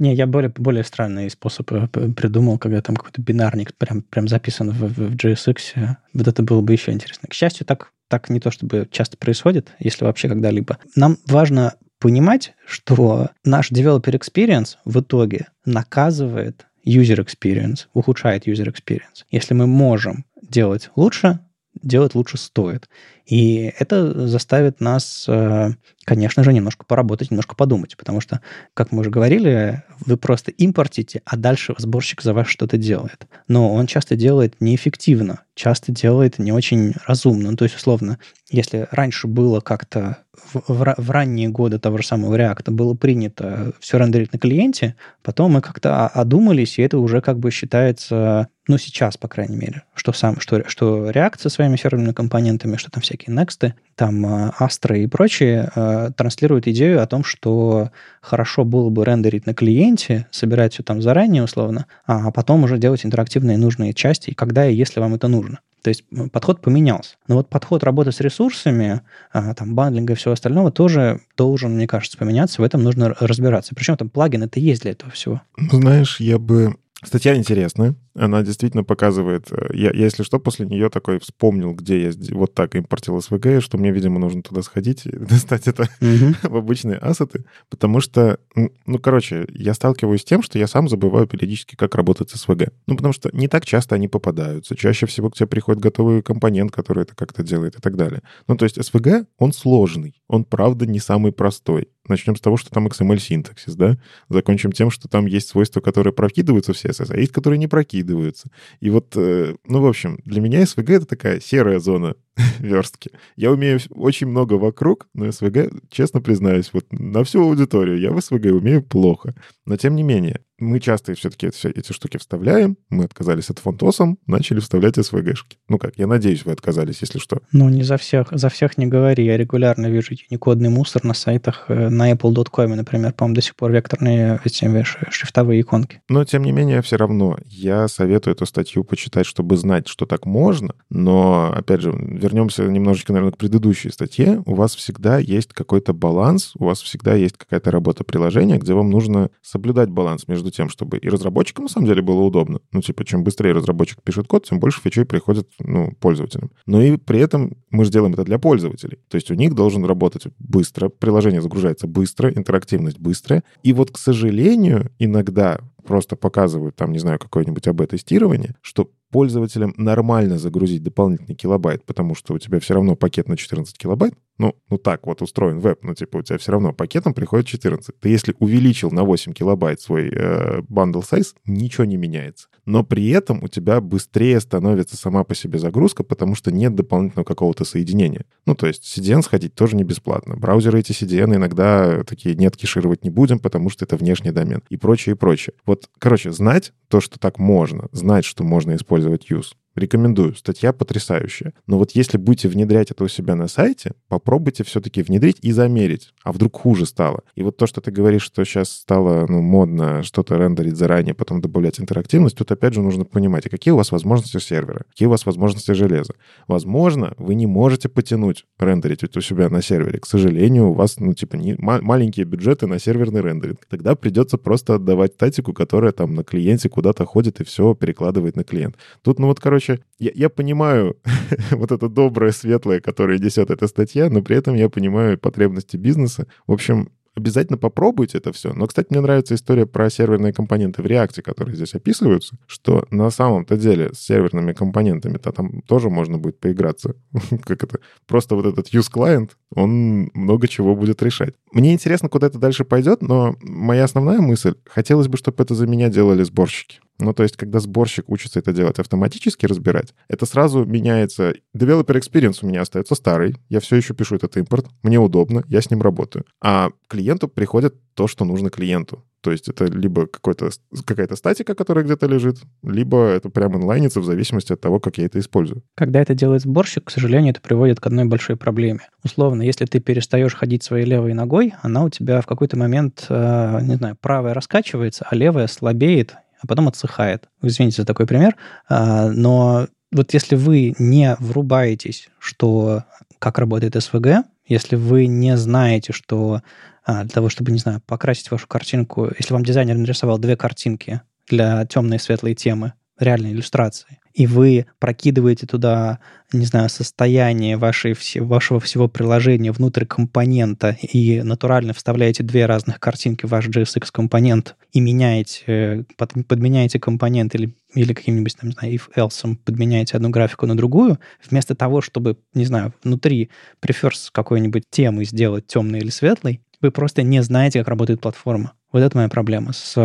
не, 0.00 0.16
я 0.16 0.26
более, 0.26 0.52
более 0.56 0.82
странный 0.82 1.30
способ 1.30 1.70
э, 1.70 1.86
придумал, 1.86 2.58
когда 2.58 2.82
там 2.82 2.96
какой-то 2.96 3.22
бинарник 3.22 3.72
прям, 3.76 4.02
прям 4.02 4.26
записан 4.26 4.70
в, 4.70 4.78
в, 4.80 5.12
в 5.12 5.14
JSX. 5.14 5.94
Вот 6.12 6.26
это 6.26 6.42
было 6.42 6.60
бы 6.60 6.72
еще 6.72 6.90
интересно. 6.90 7.28
К 7.28 7.34
счастью, 7.34 7.66
так, 7.66 7.92
так 8.08 8.30
не 8.30 8.40
то 8.40 8.50
чтобы 8.50 8.88
часто 8.90 9.16
происходит, 9.16 9.70
если 9.78 10.04
вообще 10.04 10.28
когда-либо. 10.28 10.78
Нам 10.96 11.18
важно 11.26 11.74
понимать, 12.00 12.54
что 12.66 13.30
наш 13.44 13.70
developer 13.70 14.18
experience 14.18 14.76
в 14.84 14.98
итоге 14.98 15.46
наказывает 15.64 16.66
user 16.88 17.18
experience, 17.18 17.86
ухудшает 17.92 18.46
user 18.48 18.66
experience. 18.66 19.24
Если 19.30 19.54
мы 19.54 19.66
можем 19.66 20.24
делать 20.42 20.90
лучше, 20.96 21.40
делать 21.82 22.14
лучше 22.14 22.38
стоит. 22.38 22.88
И 23.26 23.72
это 23.78 24.26
заставит 24.26 24.80
нас, 24.80 25.26
э, 25.28 25.70
конечно 26.08 26.42
же, 26.42 26.54
немножко 26.54 26.86
поработать, 26.86 27.30
немножко 27.30 27.54
подумать, 27.54 27.94
потому 27.98 28.22
что, 28.22 28.40
как 28.72 28.92
мы 28.92 29.00
уже 29.00 29.10
говорили, 29.10 29.82
вы 30.06 30.16
просто 30.16 30.50
импортите, 30.50 31.20
а 31.26 31.36
дальше 31.36 31.74
сборщик 31.76 32.22
за 32.22 32.32
вас 32.32 32.46
что-то 32.46 32.78
делает. 32.78 33.26
Но 33.46 33.74
он 33.74 33.86
часто 33.86 34.16
делает 34.16 34.54
неэффективно, 34.58 35.42
часто 35.54 35.92
делает 35.92 36.38
не 36.38 36.50
очень 36.50 36.94
разумно. 37.06 37.50
Ну, 37.50 37.58
то 37.58 37.64
есть, 37.64 37.76
условно, 37.76 38.18
если 38.50 38.88
раньше 38.90 39.26
было 39.26 39.60
как-то 39.60 40.16
в, 40.54 40.62
в, 40.66 40.94
в 40.96 41.10
ранние 41.10 41.50
годы 41.50 41.78
того 41.78 41.98
же 41.98 42.06
самого 42.06 42.34
React 42.36 42.70
было 42.70 42.94
принято 42.94 43.72
все 43.78 43.98
рендерить 43.98 44.32
на 44.32 44.38
клиенте, 44.38 44.96
потом 45.22 45.52
мы 45.52 45.60
как-то 45.60 46.06
одумались, 46.06 46.78
и 46.78 46.82
это 46.82 46.96
уже 46.96 47.20
как 47.20 47.38
бы 47.38 47.50
считается, 47.50 48.48
ну, 48.66 48.78
сейчас, 48.78 49.18
по 49.18 49.28
крайней 49.28 49.56
мере, 49.56 49.82
что, 49.92 50.14
сам, 50.14 50.40
что, 50.40 50.66
что 50.68 51.10
React 51.10 51.40
со 51.40 51.50
своими 51.50 51.76
серверными 51.76 52.12
компонентами, 52.12 52.76
что 52.76 52.90
там 52.90 53.02
всякие 53.02 53.36
Next, 53.36 53.74
там 53.98 54.24
э, 54.24 54.52
Astra 54.60 54.96
и 54.96 55.08
прочие 55.08 55.70
э, 55.74 56.10
транслируют 56.16 56.68
идею 56.68 57.02
о 57.02 57.06
том, 57.06 57.24
что 57.24 57.90
хорошо 58.20 58.64
было 58.64 58.90
бы 58.90 59.04
рендерить 59.04 59.44
на 59.44 59.54
клиенте, 59.54 60.28
собирать 60.30 60.74
все 60.74 60.84
там 60.84 61.02
заранее 61.02 61.42
условно, 61.42 61.86
а 62.06 62.30
потом 62.30 62.62
уже 62.62 62.78
делать 62.78 63.04
интерактивные 63.04 63.58
нужные 63.58 63.92
части, 63.92 64.32
когда 64.34 64.68
и 64.68 64.74
если 64.74 65.00
вам 65.00 65.14
это 65.14 65.26
нужно. 65.26 65.58
То 65.82 65.88
есть 65.88 66.04
подход 66.32 66.60
поменялся. 66.60 67.16
Но 67.26 67.36
вот 67.36 67.48
подход 67.48 67.82
работы 67.82 68.12
с 68.12 68.20
ресурсами, 68.20 69.00
а, 69.32 69.54
там, 69.54 69.74
бандлинга 69.74 70.12
и 70.12 70.16
всего 70.16 70.32
остального 70.32 70.70
тоже 70.70 71.20
должен, 71.36 71.74
мне 71.74 71.86
кажется, 71.86 72.18
поменяться. 72.18 72.62
В 72.62 72.64
этом 72.64 72.82
нужно 72.82 73.14
разбираться. 73.18 73.74
Причем 73.74 73.96
там 73.96 74.10
плагин 74.10 74.44
это 74.44 74.60
есть 74.60 74.82
для 74.82 74.92
этого 74.92 75.10
всего. 75.10 75.42
Ну, 75.56 75.80
знаешь, 75.80 76.20
я 76.20 76.38
бы... 76.38 76.76
Статья 77.02 77.36
интересная. 77.36 77.94
Она 78.18 78.42
действительно 78.42 78.82
показывает... 78.82 79.52
Э, 79.52 79.68
я, 79.72 79.90
я, 79.94 80.04
если 80.04 80.24
что, 80.24 80.40
после 80.40 80.66
нее 80.66 80.90
такой 80.90 81.20
вспомнил, 81.20 81.72
где 81.72 82.02
я 82.02 82.12
вот 82.32 82.52
так 82.52 82.74
импортил 82.74 83.20
СВГ, 83.20 83.62
что 83.62 83.78
мне, 83.78 83.92
видимо, 83.92 84.18
нужно 84.18 84.42
туда 84.42 84.62
сходить 84.62 85.06
и 85.06 85.10
достать 85.16 85.68
это 85.68 85.88
в 86.42 86.56
обычные 86.56 86.98
ассеты. 86.98 87.44
Потому 87.70 88.00
что, 88.00 88.40
ну, 88.54 88.98
короче, 88.98 89.46
я 89.50 89.72
сталкиваюсь 89.72 90.22
с 90.22 90.24
тем, 90.24 90.42
что 90.42 90.58
я 90.58 90.66
сам 90.66 90.88
забываю 90.88 91.28
периодически, 91.28 91.76
как 91.76 91.94
работать 91.94 92.30
с 92.30 92.40
СВГ. 92.40 92.72
Ну, 92.86 92.96
потому 92.96 93.12
что 93.12 93.30
не 93.32 93.46
так 93.46 93.64
часто 93.64 93.94
они 93.94 94.08
попадаются. 94.08 94.74
Чаще 94.74 95.06
всего 95.06 95.30
к 95.30 95.36
тебе 95.36 95.46
приходит 95.46 95.80
готовый 95.80 96.22
компонент, 96.22 96.72
который 96.72 97.04
это 97.04 97.14
как-то 97.14 97.44
делает 97.44 97.76
и 97.76 97.80
так 97.80 97.96
далее. 97.96 98.22
Ну, 98.48 98.56
то 98.56 98.64
есть 98.64 98.82
СВГ, 98.84 99.28
он 99.38 99.52
сложный. 99.52 100.20
Он, 100.26 100.44
правда, 100.44 100.86
не 100.86 100.98
самый 100.98 101.30
простой. 101.32 101.88
Начнем 102.08 102.36
с 102.36 102.40
того, 102.40 102.56
что 102.56 102.70
там 102.70 102.88
XML-синтаксис, 102.88 103.74
да? 103.74 103.98
Закончим 104.28 104.72
тем, 104.72 104.90
что 104.90 105.08
там 105.08 105.26
есть 105.26 105.48
свойства, 105.48 105.80
которые 105.80 106.12
прокидываются 106.12 106.72
в 106.72 106.76
CSS, 106.76 107.12
а 107.12 107.18
есть, 107.18 107.32
которые 107.32 107.58
не 107.58 107.68
прокидываются 107.68 108.07
выкидываются. 108.08 108.50
И 108.80 108.90
вот, 108.90 109.14
э, 109.16 109.54
ну, 109.64 109.80
в 109.80 109.86
общем, 109.86 110.18
для 110.24 110.40
меня 110.40 110.64
СВГ— 110.64 110.90
это 110.90 111.06
такая 111.06 111.40
серая 111.40 111.78
зона 111.78 112.16
верстки. 112.58 113.10
Я 113.36 113.50
умею 113.50 113.80
очень 113.90 114.26
много 114.26 114.54
вокруг, 114.54 115.08
но 115.14 115.30
СВГ, 115.30 115.70
честно 115.90 116.20
признаюсь, 116.20 116.70
вот 116.72 116.86
на 116.92 117.24
всю 117.24 117.42
аудиторию 117.42 117.98
я 117.98 118.10
в 118.10 118.20
СВГ 118.20 118.46
умею 118.46 118.82
плохо. 118.82 119.34
Но 119.66 119.76
тем 119.76 119.96
не 119.96 120.02
менее, 120.02 120.40
мы 120.58 120.80
часто 120.80 121.14
все-таки 121.14 121.50
все 121.50 121.70
эти 121.70 121.92
штуки 121.92 122.16
вставляем. 122.18 122.76
Мы 122.90 123.04
отказались 123.04 123.48
от 123.50 123.60
фонтосом, 123.60 124.18
начали 124.26 124.58
вставлять 124.58 124.96
СВГшки. 124.96 125.58
Ну 125.68 125.78
как, 125.78 125.96
я 125.96 126.06
надеюсь, 126.06 126.44
вы 126.44 126.52
отказались, 126.52 127.00
если 127.00 127.18
что. 127.18 127.40
Ну, 127.52 127.68
не 127.68 127.84
за 127.84 127.96
всех. 127.96 128.28
За 128.32 128.48
всех 128.48 128.76
не 128.76 128.86
говори. 128.86 129.24
Я 129.24 129.36
регулярно 129.36 129.86
вижу 129.86 130.14
юникодный 130.14 130.68
мусор 130.68 131.04
на 131.04 131.14
сайтах 131.14 131.66
э, 131.68 131.88
на 131.88 132.12
apple.com, 132.12 132.74
например. 132.74 133.12
По-моему, 133.12 133.36
до 133.36 133.42
сих 133.42 133.54
пор 133.54 133.70
векторные 133.70 134.40
эти 134.44 134.84
шрифтовые 135.10 135.60
иконки. 135.60 136.00
Но, 136.08 136.24
тем 136.24 136.42
не 136.42 136.50
менее, 136.50 136.82
все 136.82 136.96
равно 136.96 137.38
я 137.44 137.86
советую 137.86 138.34
эту 138.34 138.44
статью 138.44 138.82
почитать, 138.82 139.26
чтобы 139.26 139.56
знать, 139.56 139.86
что 139.86 140.06
так 140.06 140.26
можно. 140.26 140.74
Но, 140.90 141.52
опять 141.54 141.82
же, 141.82 141.92
вернемся 142.28 142.64
немножечко, 142.64 143.12
наверное, 143.12 143.32
к 143.32 143.38
предыдущей 143.38 143.90
статье. 143.90 144.42
У 144.44 144.54
вас 144.54 144.74
всегда 144.74 145.18
есть 145.18 145.52
какой-то 145.52 145.92
баланс, 145.92 146.52
у 146.58 146.66
вас 146.66 146.80
всегда 146.82 147.14
есть 147.14 147.36
какая-то 147.36 147.70
работа 147.70 148.04
приложения, 148.04 148.58
где 148.58 148.74
вам 148.74 148.90
нужно 148.90 149.30
соблюдать 149.42 149.88
баланс 149.88 150.28
между 150.28 150.50
тем, 150.50 150.68
чтобы 150.68 150.98
и 150.98 151.08
разработчикам 151.08 151.64
на 151.64 151.70
самом 151.70 151.86
деле 151.86 152.02
было 152.02 152.20
удобно. 152.20 152.60
Ну, 152.72 152.82
типа, 152.82 153.04
чем 153.04 153.24
быстрее 153.24 153.52
разработчик 153.52 154.02
пишет 154.02 154.26
код, 154.26 154.44
тем 154.44 154.60
больше 154.60 154.80
фичей 154.80 155.04
приходит, 155.04 155.48
ну, 155.58 155.92
пользователям. 156.00 156.50
Но 156.66 156.82
и 156.82 156.96
при 156.96 157.20
этом 157.20 157.56
мы 157.70 157.84
же 157.84 157.90
делаем 157.90 158.12
это 158.12 158.24
для 158.24 158.38
пользователей. 158.38 158.98
То 159.08 159.16
есть 159.16 159.30
у 159.30 159.34
них 159.34 159.54
должен 159.54 159.84
работать 159.84 160.24
быстро, 160.38 160.88
приложение 160.88 161.40
загружается 161.40 161.86
быстро, 161.86 162.30
интерактивность 162.30 162.98
быстрая. 162.98 163.42
И 163.62 163.72
вот, 163.72 163.90
к 163.90 163.98
сожалению, 163.98 164.90
иногда 164.98 165.60
просто 165.88 166.16
показывают 166.16 166.76
там, 166.76 166.92
не 166.92 166.98
знаю, 166.98 167.18
какое-нибудь 167.18 167.66
АБ-тестирование, 167.66 168.54
что 168.60 168.90
пользователям 169.10 169.72
нормально 169.78 170.38
загрузить 170.38 170.82
дополнительный 170.82 171.34
килобайт, 171.34 171.82
потому 171.86 172.14
что 172.14 172.34
у 172.34 172.38
тебя 172.38 172.60
все 172.60 172.74
равно 172.74 172.94
пакет 172.94 173.26
на 173.26 173.38
14 173.38 173.76
килобайт, 173.78 174.12
ну, 174.38 174.54
ну 174.70 174.78
так 174.78 175.06
вот 175.06 175.20
устроен 175.22 175.58
веб, 175.58 175.80
ну 175.82 175.94
типа 175.94 176.18
у 176.18 176.22
тебя 176.22 176.38
все 176.38 176.52
равно 176.52 176.72
пакетом 176.72 177.12
приходит 177.12 177.46
14. 177.46 177.98
Ты 177.98 178.08
если 178.08 178.34
увеличил 178.38 178.90
на 178.90 179.04
8 179.04 179.32
килобайт 179.32 179.80
свой 179.80 180.08
э, 180.08 180.60
bundle 180.60 181.02
size, 181.02 181.34
ничего 181.44 181.84
не 181.84 181.96
меняется. 181.96 182.48
Но 182.64 182.84
при 182.84 183.08
этом 183.08 183.42
у 183.42 183.48
тебя 183.48 183.80
быстрее 183.80 184.40
становится 184.40 184.96
сама 184.96 185.24
по 185.24 185.34
себе 185.34 185.58
загрузка, 185.58 186.04
потому 186.04 186.34
что 186.34 186.52
нет 186.52 186.74
дополнительного 186.74 187.24
какого-то 187.24 187.64
соединения. 187.64 188.26
Ну, 188.46 188.54
то 188.54 188.66
есть 188.66 188.84
CDN 188.84 189.22
сходить 189.22 189.54
тоже 189.54 189.74
не 189.74 189.84
бесплатно. 189.84 190.36
Браузеры 190.36 190.80
эти 190.80 190.92
CDN 190.92 191.36
иногда 191.36 192.04
такие 192.04 192.34
нет, 192.34 192.56
кешировать 192.56 193.04
не 193.04 193.10
будем, 193.10 193.38
потому 193.38 193.70
что 193.70 193.84
это 193.84 193.96
внешний 193.96 194.30
домен 194.30 194.62
и 194.68 194.76
прочее, 194.76 195.14
и 195.14 195.18
прочее. 195.18 195.54
Вот, 195.66 195.88
короче, 195.98 196.30
знать 196.30 196.72
то, 196.88 197.00
что 197.00 197.18
так 197.18 197.38
можно, 197.38 197.88
знать, 197.92 198.24
что 198.24 198.44
можно 198.44 198.76
использовать 198.76 199.30
use, 199.30 199.54
Рекомендую. 199.78 200.34
Статья 200.34 200.72
потрясающая. 200.72 201.54
Но 201.66 201.78
вот 201.78 201.92
если 201.92 202.18
будете 202.18 202.48
внедрять 202.48 202.90
это 202.90 203.04
у 203.04 203.08
себя 203.08 203.34
на 203.34 203.48
сайте, 203.48 203.92
попробуйте 204.08 204.64
все-таки 204.64 205.02
внедрить 205.02 205.38
и 205.42 205.52
замерить. 205.52 206.12
А 206.22 206.32
вдруг 206.32 206.56
хуже 206.56 206.86
стало? 206.86 207.22
И 207.34 207.42
вот 207.42 207.56
то, 207.56 207.66
что 207.66 207.80
ты 207.80 207.90
говоришь, 207.90 208.22
что 208.22 208.44
сейчас 208.44 208.70
стало 208.70 209.26
ну, 209.28 209.40
модно 209.40 210.02
что-то 210.02 210.36
рендерить 210.36 210.76
заранее, 210.76 211.14
потом 211.14 211.40
добавлять 211.40 211.80
интерактивность, 211.80 212.36
тут 212.36 212.50
опять 212.50 212.74
же 212.74 212.82
нужно 212.82 213.04
понимать, 213.04 213.46
а 213.46 213.50
какие 213.50 213.72
у 213.72 213.76
вас 213.76 213.92
возможности 213.92 214.38
сервера, 214.38 214.84
какие 214.90 215.06
у 215.06 215.10
вас 215.10 215.26
возможности 215.26 215.72
железа. 215.72 216.14
Возможно, 216.46 217.14
вы 217.18 217.34
не 217.34 217.46
можете 217.46 217.88
потянуть 217.88 218.44
рендерить 218.58 219.16
у 219.16 219.20
себя 219.20 219.48
на 219.48 219.62
сервере. 219.62 220.00
К 220.00 220.06
сожалению, 220.06 220.70
у 220.70 220.72
вас, 220.74 220.98
ну, 220.98 221.14
типа, 221.14 221.36
не, 221.36 221.56
маленькие 221.58 222.26
бюджеты 222.26 222.66
на 222.66 222.78
серверный 222.78 223.20
рендеринг. 223.20 223.60
Тогда 223.68 223.94
придется 223.94 224.38
просто 224.38 224.74
отдавать 224.74 225.14
статику, 225.14 225.52
которая 225.52 225.92
там 225.92 226.14
на 226.14 226.24
клиенте 226.24 226.68
куда-то 226.68 227.04
ходит 227.04 227.40
и 227.40 227.44
все 227.44 227.74
перекладывает 227.74 228.36
на 228.36 228.44
клиент. 228.44 228.76
Тут, 229.02 229.18
ну 229.18 229.26
вот, 229.26 229.40
короче, 229.40 229.67
короче, 229.68 229.82
я, 229.98 230.10
я 230.14 230.28
понимаю 230.28 230.96
вот 231.50 231.72
это 231.72 231.88
доброе, 231.88 232.32
светлое, 232.32 232.80
которое 232.80 233.18
несет 233.18 233.50
эта 233.50 233.66
статья, 233.66 234.08
но 234.10 234.22
при 234.22 234.36
этом 234.36 234.54
я 234.54 234.68
понимаю 234.68 235.18
потребности 235.18 235.76
бизнеса. 235.76 236.26
В 236.46 236.52
общем, 236.52 236.90
обязательно 237.14 237.58
попробуйте 237.58 238.18
это 238.18 238.32
все. 238.32 238.52
Но, 238.52 238.66
кстати, 238.66 238.88
мне 238.90 239.00
нравится 239.00 239.34
история 239.34 239.66
про 239.66 239.90
серверные 239.90 240.32
компоненты 240.32 240.82
в 240.82 240.86
React, 240.86 241.22
которые 241.22 241.56
здесь 241.56 241.74
описываются, 241.74 242.38
что 242.46 242.86
на 242.90 243.10
самом-то 243.10 243.56
деле 243.56 243.92
с 243.92 243.98
серверными 243.98 244.52
компонентами-то 244.52 245.32
там 245.32 245.62
тоже 245.62 245.90
можно 245.90 246.18
будет 246.18 246.40
поиграться. 246.40 246.94
как 247.44 247.64
это? 247.64 247.80
Просто 248.06 248.34
вот 248.34 248.46
этот 248.46 248.68
use 248.72 248.90
client, 248.92 249.30
он 249.54 250.10
много 250.14 250.48
чего 250.48 250.74
будет 250.74 251.02
решать. 251.02 251.34
Мне 251.52 251.72
интересно, 251.72 252.08
куда 252.08 252.26
это 252.26 252.38
дальше 252.38 252.64
пойдет, 252.64 253.02
но 253.02 253.36
моя 253.42 253.84
основная 253.84 254.20
мысль, 254.20 254.54
хотелось 254.66 255.08
бы, 255.08 255.16
чтобы 255.16 255.42
это 255.42 255.54
за 255.54 255.66
меня 255.66 255.88
делали 255.88 256.22
сборщики. 256.22 256.80
Ну, 257.00 257.12
то 257.12 257.22
есть, 257.22 257.36
когда 257.36 257.60
сборщик 257.60 258.08
учится 258.08 258.40
это 258.40 258.52
делать 258.52 258.80
автоматически, 258.80 259.46
разбирать, 259.46 259.94
это 260.08 260.26
сразу 260.26 260.64
меняется. 260.64 261.34
Developer 261.56 261.98
experience 261.98 262.40
у 262.42 262.46
меня 262.48 262.62
остается 262.62 262.96
старый, 262.96 263.36
я 263.48 263.60
все 263.60 263.76
еще 263.76 263.94
пишу 263.94 264.16
этот 264.16 264.36
импорт, 264.36 264.66
мне 264.82 264.98
удобно, 264.98 265.44
я 265.48 265.62
с 265.62 265.70
ним 265.70 265.80
работаю. 265.80 266.24
А 266.42 266.70
клиенту 266.88 267.28
приходит 267.28 267.76
то, 267.94 268.08
что 268.08 268.24
нужно 268.24 268.50
клиенту. 268.50 269.04
То 269.20 269.32
есть 269.32 269.48
это 269.48 269.66
либо 269.66 270.06
какая-то 270.06 271.16
статика, 271.16 271.54
которая 271.54 271.84
где-то 271.84 272.06
лежит, 272.06 272.38
либо 272.62 273.08
это 273.08 273.30
прямо 273.30 273.58
инлайнится 273.58 274.00
в 274.00 274.04
зависимости 274.04 274.52
от 274.52 274.60
того, 274.60 274.78
как 274.80 274.98
я 274.98 275.06
это 275.06 275.18
использую. 275.18 275.62
Когда 275.74 276.00
это 276.00 276.14
делает 276.14 276.42
сборщик, 276.42 276.84
к 276.84 276.90
сожалению, 276.90 277.32
это 277.32 277.40
приводит 277.40 277.80
к 277.80 277.86
одной 277.86 278.04
большой 278.04 278.36
проблеме. 278.36 278.80
Условно, 279.02 279.42
если 279.42 279.64
ты 279.64 279.80
перестаешь 279.80 280.34
ходить 280.34 280.62
своей 280.62 280.86
левой 280.86 281.14
ногой, 281.14 281.54
она 281.62 281.84
у 281.84 281.90
тебя 281.90 282.20
в 282.20 282.26
какой-то 282.26 282.56
момент, 282.56 283.06
э, 283.08 283.58
не 283.62 283.74
знаю, 283.74 283.96
правая 284.00 284.34
раскачивается, 284.34 285.06
а 285.10 285.14
левая 285.16 285.48
слабеет, 285.48 286.14
а 286.40 286.46
потом 286.46 286.68
отсыхает. 286.68 287.28
Извините 287.42 287.82
за 287.82 287.86
такой 287.86 288.06
пример, 288.06 288.36
а, 288.68 289.10
но 289.10 289.66
вот 289.90 290.12
если 290.14 290.36
вы 290.36 290.74
не 290.78 291.16
врубаетесь, 291.18 292.08
что 292.18 292.84
как 293.18 293.38
работает 293.38 293.74
СВГ, 293.82 294.24
если 294.48 294.76
вы 294.76 295.06
не 295.06 295.36
знаете, 295.36 295.92
что 295.92 296.42
а, 296.84 297.04
для 297.04 297.10
того, 297.10 297.28
чтобы, 297.28 297.52
не 297.52 297.58
знаю, 297.58 297.82
покрасить 297.86 298.30
вашу 298.30 298.46
картинку, 298.46 299.10
если 299.18 299.32
вам 299.32 299.44
дизайнер 299.44 299.76
нарисовал 299.76 300.18
две 300.18 300.36
картинки 300.36 301.02
для 301.28 301.66
темной 301.66 301.98
и 301.98 302.00
светлой 302.00 302.34
темы, 302.34 302.72
реальной 302.98 303.32
иллюстрации, 303.32 303.98
и 304.14 304.26
вы 304.26 304.66
прокидываете 304.78 305.46
туда, 305.46 305.98
не 306.32 306.44
знаю, 306.44 306.68
состояние 306.68 307.56
вашей, 307.56 307.94
вашего 308.16 308.60
всего 308.60 308.88
приложения 308.88 309.52
внутрь 309.52 309.84
компонента 309.84 310.76
и 310.82 311.22
натурально 311.22 311.72
вставляете 311.72 312.22
две 312.22 312.46
разных 312.46 312.80
картинки 312.80 313.26
в 313.26 313.30
ваш 313.30 313.48
JSX-компонент 313.48 314.56
и 314.72 314.80
меняете, 314.80 315.84
под, 315.96 316.12
подменяете 316.26 316.78
компонент 316.78 317.34
или, 317.34 317.54
или 317.74 317.92
каким-нибудь, 317.92 318.36
там, 318.36 318.50
не 318.50 318.54
знаю, 318.54 318.74
if-else 318.74 319.36
подменяете 319.44 319.96
одну 319.96 320.10
графику 320.10 320.46
на 320.46 320.56
другую, 320.56 320.98
вместо 321.28 321.54
того, 321.54 321.80
чтобы, 321.80 322.18
не 322.34 322.44
знаю, 322.44 322.74
внутри 322.82 323.30
преферс 323.60 324.10
какой-нибудь 324.10 324.64
темы 324.70 325.04
сделать 325.04 325.46
темной 325.46 325.80
или 325.80 325.90
светлой, 325.90 326.40
вы 326.60 326.70
просто 326.70 327.02
не 327.02 327.22
знаете, 327.22 327.60
как 327.60 327.68
работает 327.68 328.00
платформа. 328.00 328.52
Вот 328.72 328.80
это 328.80 328.96
моя 328.96 329.08
проблема 329.08 329.52
с 329.52 329.76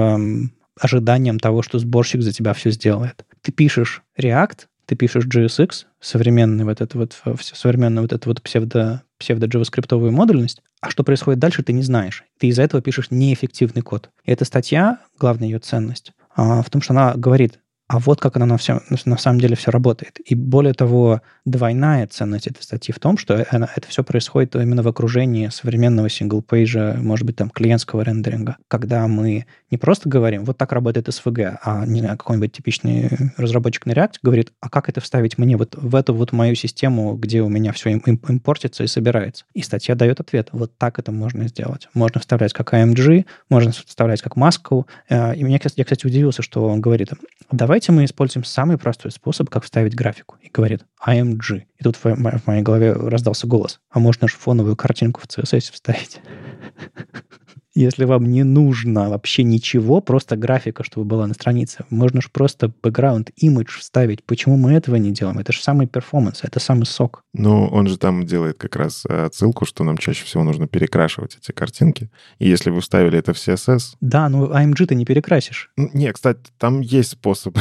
ожиданием 0.79 1.39
того, 1.39 1.61
что 1.61 1.79
сборщик 1.79 2.21
за 2.21 2.31
тебя 2.31 2.53
все 2.53 2.71
сделает. 2.71 3.25
Ты 3.41 3.51
пишешь 3.51 4.02
React, 4.17 4.67
ты 4.85 4.95
пишешь 4.95 5.25
JSX, 5.25 5.85
современный 5.99 6.65
вот 6.65 6.81
это 6.81 6.97
вот, 6.97 7.17
современную 7.39 8.03
вот 8.03 8.13
эту 8.13 8.29
вот 8.29 8.41
псевдо, 8.41 9.03
псевдо-джаваскриптовую 9.19 10.11
модульность, 10.11 10.61
а 10.81 10.89
что 10.89 11.03
происходит 11.03 11.39
дальше, 11.39 11.63
ты 11.63 11.71
не 11.73 11.81
знаешь. 11.81 12.23
Ты 12.39 12.47
из-за 12.47 12.63
этого 12.63 12.81
пишешь 12.81 13.09
неэффективный 13.09 13.81
код. 13.81 14.09
И 14.25 14.31
эта 14.31 14.43
статья, 14.43 14.99
главная 15.17 15.47
ее 15.47 15.59
ценность, 15.59 16.11
а, 16.35 16.61
в 16.61 16.69
том, 16.69 16.81
что 16.81 16.93
она 16.93 17.13
говорит, 17.15 17.59
а 17.93 17.99
вот 17.99 18.19
как 18.19 18.35
она 18.37 18.47
на, 18.47 18.57
все, 18.57 18.81
на 19.05 19.17
самом 19.17 19.39
деле 19.39 19.55
все 19.55 19.69
работает. 19.69 20.19
И 20.25 20.33
более 20.33 20.73
того, 20.73 21.21
двойная 21.45 22.07
ценность 22.07 22.47
этой 22.47 22.63
статьи 22.63 22.91
в 22.91 22.97
том, 22.97 23.19
что 23.19 23.45
она, 23.51 23.69
это 23.75 23.87
все 23.87 24.03
происходит 24.03 24.55
именно 24.55 24.81
в 24.81 24.87
окружении 24.87 25.49
современного 25.49 26.09
сингл-пейджа, 26.09 26.97
может 26.97 27.27
быть, 27.27 27.35
там, 27.35 27.51
клиентского 27.51 28.01
рендеринга, 28.01 28.57
когда 28.67 29.07
мы 29.07 29.45
не 29.69 29.77
просто 29.77 30.09
говорим, 30.09 30.43
вот 30.43 30.57
так 30.57 30.71
работает 30.71 31.07
SVG, 31.07 31.57
а, 31.63 31.85
не 31.85 31.99
знаю, 31.99 32.17
какой-нибудь 32.17 32.51
типичный 32.51 33.11
разработчик 33.37 33.85
на 33.85 33.91
React 33.91 34.13
говорит, 34.23 34.51
а 34.59 34.69
как 34.69 34.89
это 34.89 34.99
вставить 34.99 35.37
мне 35.37 35.55
вот 35.55 35.75
в 35.75 35.95
эту 35.95 36.15
вот 36.15 36.31
мою 36.31 36.55
систему, 36.55 37.15
где 37.15 37.41
у 37.41 37.49
меня 37.49 37.73
все 37.73 37.91
импортится 37.91 38.83
и 38.83 38.87
собирается. 38.87 39.45
И 39.53 39.61
статья 39.61 39.93
дает 39.93 40.19
ответ, 40.19 40.49
вот 40.51 40.75
так 40.79 40.97
это 40.97 41.11
можно 41.11 41.47
сделать. 41.47 41.89
Можно 41.93 42.21
вставлять 42.21 42.53
как 42.53 42.73
AMG, 42.73 43.25
можно 43.49 43.71
вставлять 43.71 44.23
как 44.23 44.35
маску. 44.35 44.87
Э, 45.09 45.35
и 45.35 45.43
меня, 45.43 45.59
я, 45.75 45.83
кстати, 45.83 46.07
удивился, 46.07 46.41
что 46.41 46.67
он 46.67 46.81
говорит, 46.81 47.09
давайте 47.51 47.82
мы 47.91 48.05
используем 48.05 48.43
самый 48.43 48.77
простой 48.77 49.11
способ, 49.11 49.49
как 49.49 49.63
вставить 49.63 49.95
графику. 49.95 50.37
И 50.41 50.49
говорит 50.49 50.85
IMG. 51.05 51.63
И 51.77 51.83
тут 51.83 51.97
в 51.97 52.47
моей 52.47 52.61
голове 52.61 52.93
раздался 52.93 53.47
голос. 53.47 53.79
А 53.89 53.99
можно 53.99 54.27
же 54.27 54.35
фоновую 54.35 54.75
картинку 54.75 55.21
в 55.21 55.25
CSS 55.25 55.71
вставить? 55.71 56.21
если 57.75 58.05
вам 58.05 58.25
не 58.25 58.43
нужно 58.43 59.09
вообще 59.09 59.43
ничего, 59.43 60.01
просто 60.01 60.35
графика, 60.35 60.83
чтобы 60.83 61.05
была 61.05 61.27
на 61.27 61.33
странице. 61.33 61.85
Можно 61.89 62.21
же 62.21 62.29
просто 62.31 62.67
background 62.67 63.29
image 63.41 63.79
вставить. 63.79 64.23
Почему 64.23 64.57
мы 64.57 64.73
этого 64.73 64.95
не 64.95 65.11
делаем? 65.11 65.39
Это 65.39 65.51
же 65.51 65.61
самый 65.61 65.87
перформанс, 65.87 66.41
это 66.43 66.59
самый 66.59 66.85
сок. 66.85 67.23
Ну, 67.33 67.65
он 67.67 67.87
же 67.87 67.97
там 67.97 68.25
делает 68.25 68.57
как 68.57 68.75
раз 68.75 69.03
э, 69.09 69.25
отсылку, 69.25 69.65
что 69.65 69.83
нам 69.83 69.97
чаще 69.97 70.23
всего 70.23 70.43
нужно 70.43 70.67
перекрашивать 70.67 71.37
эти 71.41 71.51
картинки. 71.51 72.09
И 72.37 72.47
если 72.47 72.69
вы 72.69 72.81
вставили 72.81 73.17
это 73.17 73.33
в 73.33 73.37
CSS... 73.37 73.95
Да, 74.01 74.29
ну 74.29 74.47
AMG 74.47 74.85
ты 74.85 74.95
не 74.95 75.05
перекрасишь. 75.05 75.71
Не, 75.77 76.11
кстати, 76.11 76.39
там 76.59 76.81
есть 76.81 77.11
способ. 77.11 77.57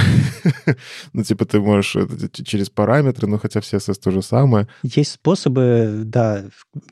ну, 1.13 1.23
типа 1.23 1.47
ты 1.47 1.61
можешь 1.61 1.97
через 2.45 2.69
параметры, 2.69 3.27
но 3.27 3.39
хотя 3.39 3.61
в 3.61 3.65
CSS 3.65 3.95
то 4.03 4.11
же 4.11 4.23
самое. 4.23 4.69
Есть 4.83 5.13
способы, 5.13 6.03
да. 6.05 6.45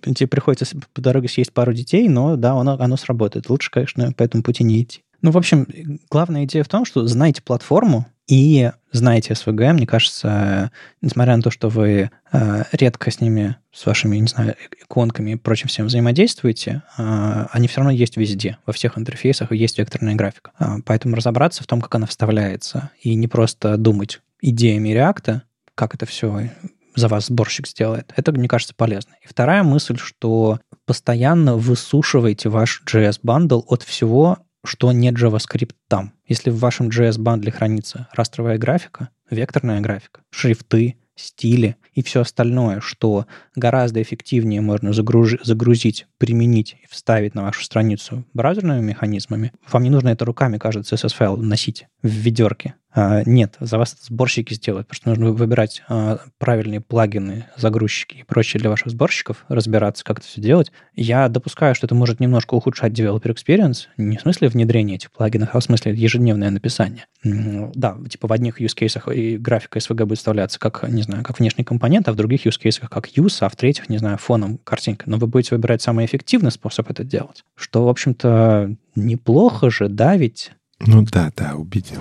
Тебе 0.03 0.27
приходится 0.27 0.67
по 0.95 1.03
дороге 1.03 1.29
съесть 1.29 1.53
пару 1.53 1.73
детей, 1.75 2.09
но 2.09 2.37
да, 2.37 2.53
оно, 2.53 2.97
сработает 2.97 3.10
работает. 3.11 3.49
Лучше, 3.51 3.71
конечно, 3.71 4.13
по 4.13 4.23
этому 4.23 4.43
пути 4.43 4.65
не 4.65 4.83
идти. 4.83 5.03
Ну, 5.23 5.31
в 5.31 5.37
общем, 5.37 5.67
главная 6.11 6.45
идея 6.45 6.65
в 6.65 6.69
том, 6.69 6.85
что 6.85 7.07
знаете 7.07 7.43
платформу 7.43 8.07
и 8.27 8.71
знаете 8.93 9.35
SVG, 9.35 9.73
мне 9.73 9.87
кажется, 9.87 10.71
несмотря 11.03 11.37
на 11.37 11.43
то, 11.43 11.51
что 11.51 11.69
вы 11.69 12.11
э, 12.33 12.63
редко 12.73 13.11
с 13.11 13.21
ними, 13.21 13.57
с 13.73 13.85
вашими, 13.85 14.17
не 14.17 14.29
знаю, 14.29 14.55
иконками 14.81 15.33
и 15.33 15.37
прочим 15.37 15.69
всем 15.69 15.87
взаимодействуете, 15.87 16.83
э, 16.97 17.47
они 17.51 17.69
все 17.69 17.79
равно 17.79 17.91
есть 17.91 18.17
везде, 18.17 18.59
во 18.67 18.73
всех 18.73 18.97
интерфейсах 18.97 19.53
есть 19.53 19.79
векторная 19.79 20.15
графика. 20.15 20.53
Э, 20.59 20.77
поэтому 20.87 21.17
разобраться 21.17 21.63
в 21.63 21.67
том, 21.67 21.81
как 21.81 21.95
она 21.95 22.07
вставляется, 22.07 22.91
и 23.03 23.15
не 23.15 23.29
просто 23.29 23.77
думать 23.77 24.21
идеями 24.41 24.91
реакта, 24.91 25.43
как 25.75 25.95
это 25.95 26.07
все 26.07 26.51
за 26.95 27.09
вас 27.09 27.27
сборщик 27.27 27.67
сделает. 27.67 28.13
Это, 28.17 28.33
мне 28.33 28.49
кажется, 28.49 28.75
полезно. 28.75 29.15
И 29.23 29.29
вторая 29.29 29.63
мысль, 29.63 29.97
что 29.97 30.61
постоянно 30.91 31.55
высушивайте 31.55 32.49
ваш 32.49 32.83
JS-бандл 32.85 33.61
от 33.69 33.85
всего, 33.85 34.39
что 34.65 34.91
не 34.91 35.13
JavaScript 35.13 35.77
там. 35.87 36.15
Если 36.27 36.51
в 36.51 36.59
вашем 36.59 36.89
JS-бандле 36.89 37.53
хранится 37.53 38.09
растровая 38.13 38.59
графика, 38.59 39.11
векторная 39.31 39.81
графика, 39.81 40.23
шрифты, 40.31 40.97
стили 41.15 41.77
и 41.95 42.03
все 42.03 42.23
остальное, 42.23 42.81
что 42.81 43.27
гораздо 43.55 44.03
эффективнее 44.03 44.63
можно 44.63 44.93
загруж... 44.93 45.37
загрузить, 45.45 46.09
применить 46.19 46.77
и 46.83 46.87
вставить 46.91 47.37
на 47.37 47.43
вашу 47.43 47.63
страницу 47.63 48.25
браузерными 48.35 48.85
механизмами, 48.85 49.53
вам 49.71 49.85
не 49.85 49.91
нужно 49.91 50.09
это 50.09 50.25
руками, 50.25 50.59
кажется, 50.59 50.97
CSS-файл 50.97 51.37
носить 51.37 51.87
в 52.03 52.09
ведерке. 52.09 52.75
А, 52.93 53.23
нет, 53.25 53.57
за 53.61 53.79
вас 53.79 53.97
сборщики 54.03 54.55
сделают, 54.55 54.89
потому 54.89 54.97
что 54.97 55.09
нужно 55.11 55.31
выбирать 55.33 55.83
а, 55.89 56.19
правильные 56.39 56.81
плагины, 56.81 57.47
загрузчики 57.57 58.17
и 58.17 58.23
прочее 58.25 58.61
для 58.61 58.69
ваших 58.69 58.89
сборщиков, 58.91 59.45
разбираться, 59.49 60.05
как 60.05 60.19
это 60.19 60.27
все 60.27 60.41
делать. 60.41 60.73
Я 60.97 61.29
допускаю, 61.29 61.77
что 61.77 61.87
это 61.87 61.95
может 61.95 62.19
немножко 62.19 62.55
ухудшать 62.55 62.93
developer 62.93 63.33
experience, 63.33 63.87
не 63.97 64.17
в 64.17 64.23
смысле 64.23 64.49
внедрения 64.49 64.97
этих 64.97 65.13
плагинов, 65.13 65.51
а 65.53 65.61
в 65.61 65.63
смысле 65.63 65.95
ежедневное 65.95 66.51
написание. 66.51 67.07
Да, 67.23 67.97
типа 68.09 68.27
в 68.27 68.33
одних 68.33 68.61
use 68.61 68.77
cases 68.77 69.15
и 69.15 69.39
графика 69.39 69.79
SVG 69.79 70.05
будет 70.05 70.19
вставляться 70.19 70.59
как, 70.59 70.89
не 70.89 71.03
знаю, 71.03 71.23
как 71.23 71.39
внешний 71.39 71.63
компонент, 71.63 72.09
а 72.09 72.13
в 72.13 72.17
других 72.17 72.45
use 72.45 72.61
cases 72.61 72.89
как 72.89 73.07
use, 73.09 73.37
а 73.41 73.49
в 73.49 73.55
третьих, 73.55 73.89
не 73.89 73.99
знаю, 73.99 74.19
фоном 74.19 74.59
картинка. 74.59 75.09
Но 75.09 75.17
вы 75.19 75.29
будете 75.29 75.55
выбирать 75.55 75.81
самый 75.81 76.07
эффективный 76.07 76.51
способ 76.51 76.91
это 76.91 77.05
делать, 77.05 77.45
что, 77.55 77.85
в 77.85 77.89
общем-то, 77.89 78.75
неплохо 78.97 79.71
же, 79.71 79.89
да, 79.89 80.17
ведь? 80.17 80.51
Ну 80.87 81.03
да, 81.03 81.31
да, 81.37 81.57
убедил. 81.57 82.01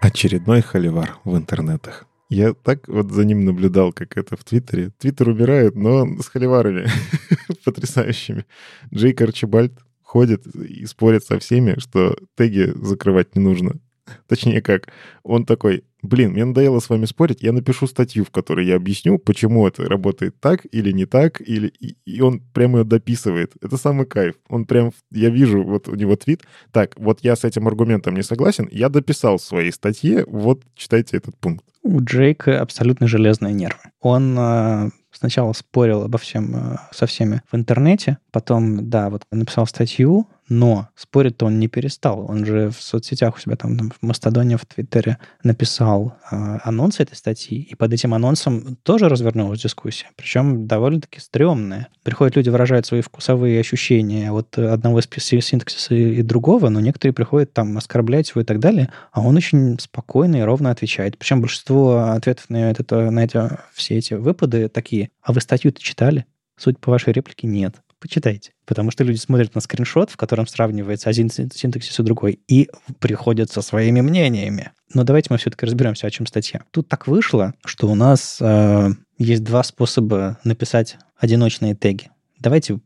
Очередной 0.00 0.62
холивар 0.62 1.18
в 1.24 1.36
интернетах. 1.36 2.06
Я 2.28 2.54
так 2.54 2.88
вот 2.88 3.12
за 3.12 3.24
ним 3.24 3.44
наблюдал, 3.44 3.92
как 3.92 4.16
это 4.16 4.36
в 4.36 4.42
Твиттере. 4.42 4.90
Твиттер 4.98 5.28
умирает, 5.28 5.76
но 5.76 6.06
с 6.20 6.26
холиварами 6.26 6.88
потрясающими. 7.64 8.44
Джейк 8.92 9.20
Арчибальд 9.20 9.72
ходит 10.02 10.44
и 10.46 10.84
спорит 10.86 11.24
со 11.24 11.38
всеми, 11.38 11.78
что 11.78 12.18
теги 12.36 12.72
закрывать 12.74 13.36
не 13.36 13.42
нужно. 13.42 13.76
Точнее 14.28 14.62
как, 14.62 14.88
он 15.22 15.44
такой, 15.44 15.84
блин, 16.02 16.32
мне 16.32 16.44
надоело 16.44 16.80
с 16.80 16.88
вами 16.88 17.06
спорить, 17.06 17.42
я 17.42 17.52
напишу 17.52 17.86
статью, 17.86 18.24
в 18.24 18.30
которой 18.30 18.66
я 18.66 18.76
объясню, 18.76 19.18
почему 19.18 19.66
это 19.66 19.84
работает 19.84 20.40
так 20.40 20.66
или 20.70 20.92
не 20.92 21.06
так, 21.06 21.40
или... 21.40 21.68
и, 21.68 22.20
он 22.20 22.40
прямо 22.52 22.78
ее 22.78 22.84
дописывает. 22.84 23.52
Это 23.60 23.76
самый 23.76 24.06
кайф. 24.06 24.34
Он 24.48 24.64
прям, 24.64 24.92
я 25.10 25.30
вижу, 25.30 25.62
вот 25.62 25.88
у 25.88 25.94
него 25.94 26.16
твит, 26.16 26.42
так, 26.72 26.98
вот 26.98 27.20
я 27.22 27.36
с 27.36 27.44
этим 27.44 27.66
аргументом 27.68 28.14
не 28.14 28.22
согласен, 28.22 28.68
я 28.70 28.88
дописал 28.88 29.38
в 29.38 29.42
своей 29.42 29.72
статье, 29.72 30.24
вот 30.26 30.62
читайте 30.74 31.16
этот 31.16 31.36
пункт. 31.36 31.64
У 31.82 32.02
Джейка 32.02 32.60
абсолютно 32.60 33.06
железные 33.06 33.54
нервы. 33.54 33.80
Он 34.00 34.36
э, 34.38 34.90
сначала 35.10 35.52
спорил 35.52 36.02
обо 36.02 36.18
всем 36.18 36.54
э, 36.54 36.76
со 36.92 37.06
всеми 37.06 37.42
в 37.50 37.56
интернете, 37.56 38.18
потом, 38.30 38.90
да, 38.90 39.10
вот 39.10 39.24
написал 39.30 39.66
статью, 39.66 40.28
Но 40.48 40.88
спорить-то 40.94 41.46
он 41.46 41.58
не 41.58 41.68
перестал. 41.68 42.24
Он 42.28 42.44
же 42.44 42.70
в 42.70 42.80
соцсетях 42.80 43.36
у 43.36 43.40
себя 43.40 43.56
там, 43.56 43.90
в 43.90 44.02
Мастодоне, 44.02 44.56
в 44.56 44.64
Твиттере 44.64 45.18
написал 45.42 46.14
э, 46.30 46.58
анонс 46.64 47.00
этой 47.00 47.16
статьи, 47.16 47.60
и 47.60 47.74
под 47.74 47.92
этим 47.92 48.14
анонсом 48.14 48.76
тоже 48.82 49.08
развернулась 49.08 49.62
дискуссия. 49.62 50.06
Причем 50.16 50.66
довольно-таки 50.66 51.20
стрёмная. 51.20 51.88
Приходят 52.02 52.36
люди, 52.36 52.48
выражают 52.48 52.86
свои 52.86 53.02
вкусовые 53.02 53.60
ощущения 53.60 54.32
от 54.32 54.56
одного 54.58 55.00
из 55.00 55.08
синтаксиса 55.44 55.94
и 55.94 56.22
другого, 56.22 56.68
но 56.70 56.80
некоторые 56.80 57.12
приходят 57.12 57.52
там 57.52 57.76
оскорблять 57.76 58.30
его 58.30 58.40
и 58.40 58.44
так 58.44 58.58
далее, 58.58 58.90
а 59.12 59.20
он 59.20 59.36
очень 59.36 59.78
спокойно 59.78 60.36
и 60.36 60.42
ровно 60.42 60.70
отвечает. 60.70 61.18
Причем 61.18 61.40
большинство 61.40 62.12
ответов 62.12 62.48
на, 62.48 62.70
это, 62.70 63.10
на 63.10 63.24
эти, 63.24 63.38
все 63.74 63.96
эти 63.96 64.14
выпады 64.14 64.68
такие. 64.68 65.10
А 65.22 65.32
вы 65.32 65.40
статью-то 65.40 65.82
читали? 65.82 66.24
Суть 66.56 66.78
по 66.78 66.90
вашей 66.90 67.12
реплике 67.12 67.46
нет 67.46 67.76
почитайте. 68.00 68.52
Потому 68.66 68.90
что 68.90 69.04
люди 69.04 69.18
смотрят 69.18 69.54
на 69.54 69.60
скриншот, 69.60 70.10
в 70.10 70.16
котором 70.16 70.46
сравнивается 70.46 71.10
один 71.10 71.30
синтаксис 71.30 71.98
и 71.98 72.02
другой, 72.02 72.40
и 72.48 72.68
приходят 72.98 73.50
со 73.50 73.62
своими 73.62 74.00
мнениями. 74.00 74.72
Но 74.94 75.04
давайте 75.04 75.28
мы 75.30 75.38
все-таки 75.38 75.66
разберемся, 75.66 76.06
о 76.06 76.10
чем 76.10 76.26
статья. 76.26 76.62
Тут 76.70 76.88
так 76.88 77.06
вышло, 77.06 77.54
что 77.64 77.88
у 77.88 77.94
нас 77.94 78.38
э, 78.40 78.90
есть 79.18 79.44
два 79.44 79.62
способа 79.62 80.38
написать 80.44 80.96
одиночные 81.16 81.74
теги. 81.74 82.10
Давайте 82.38 82.80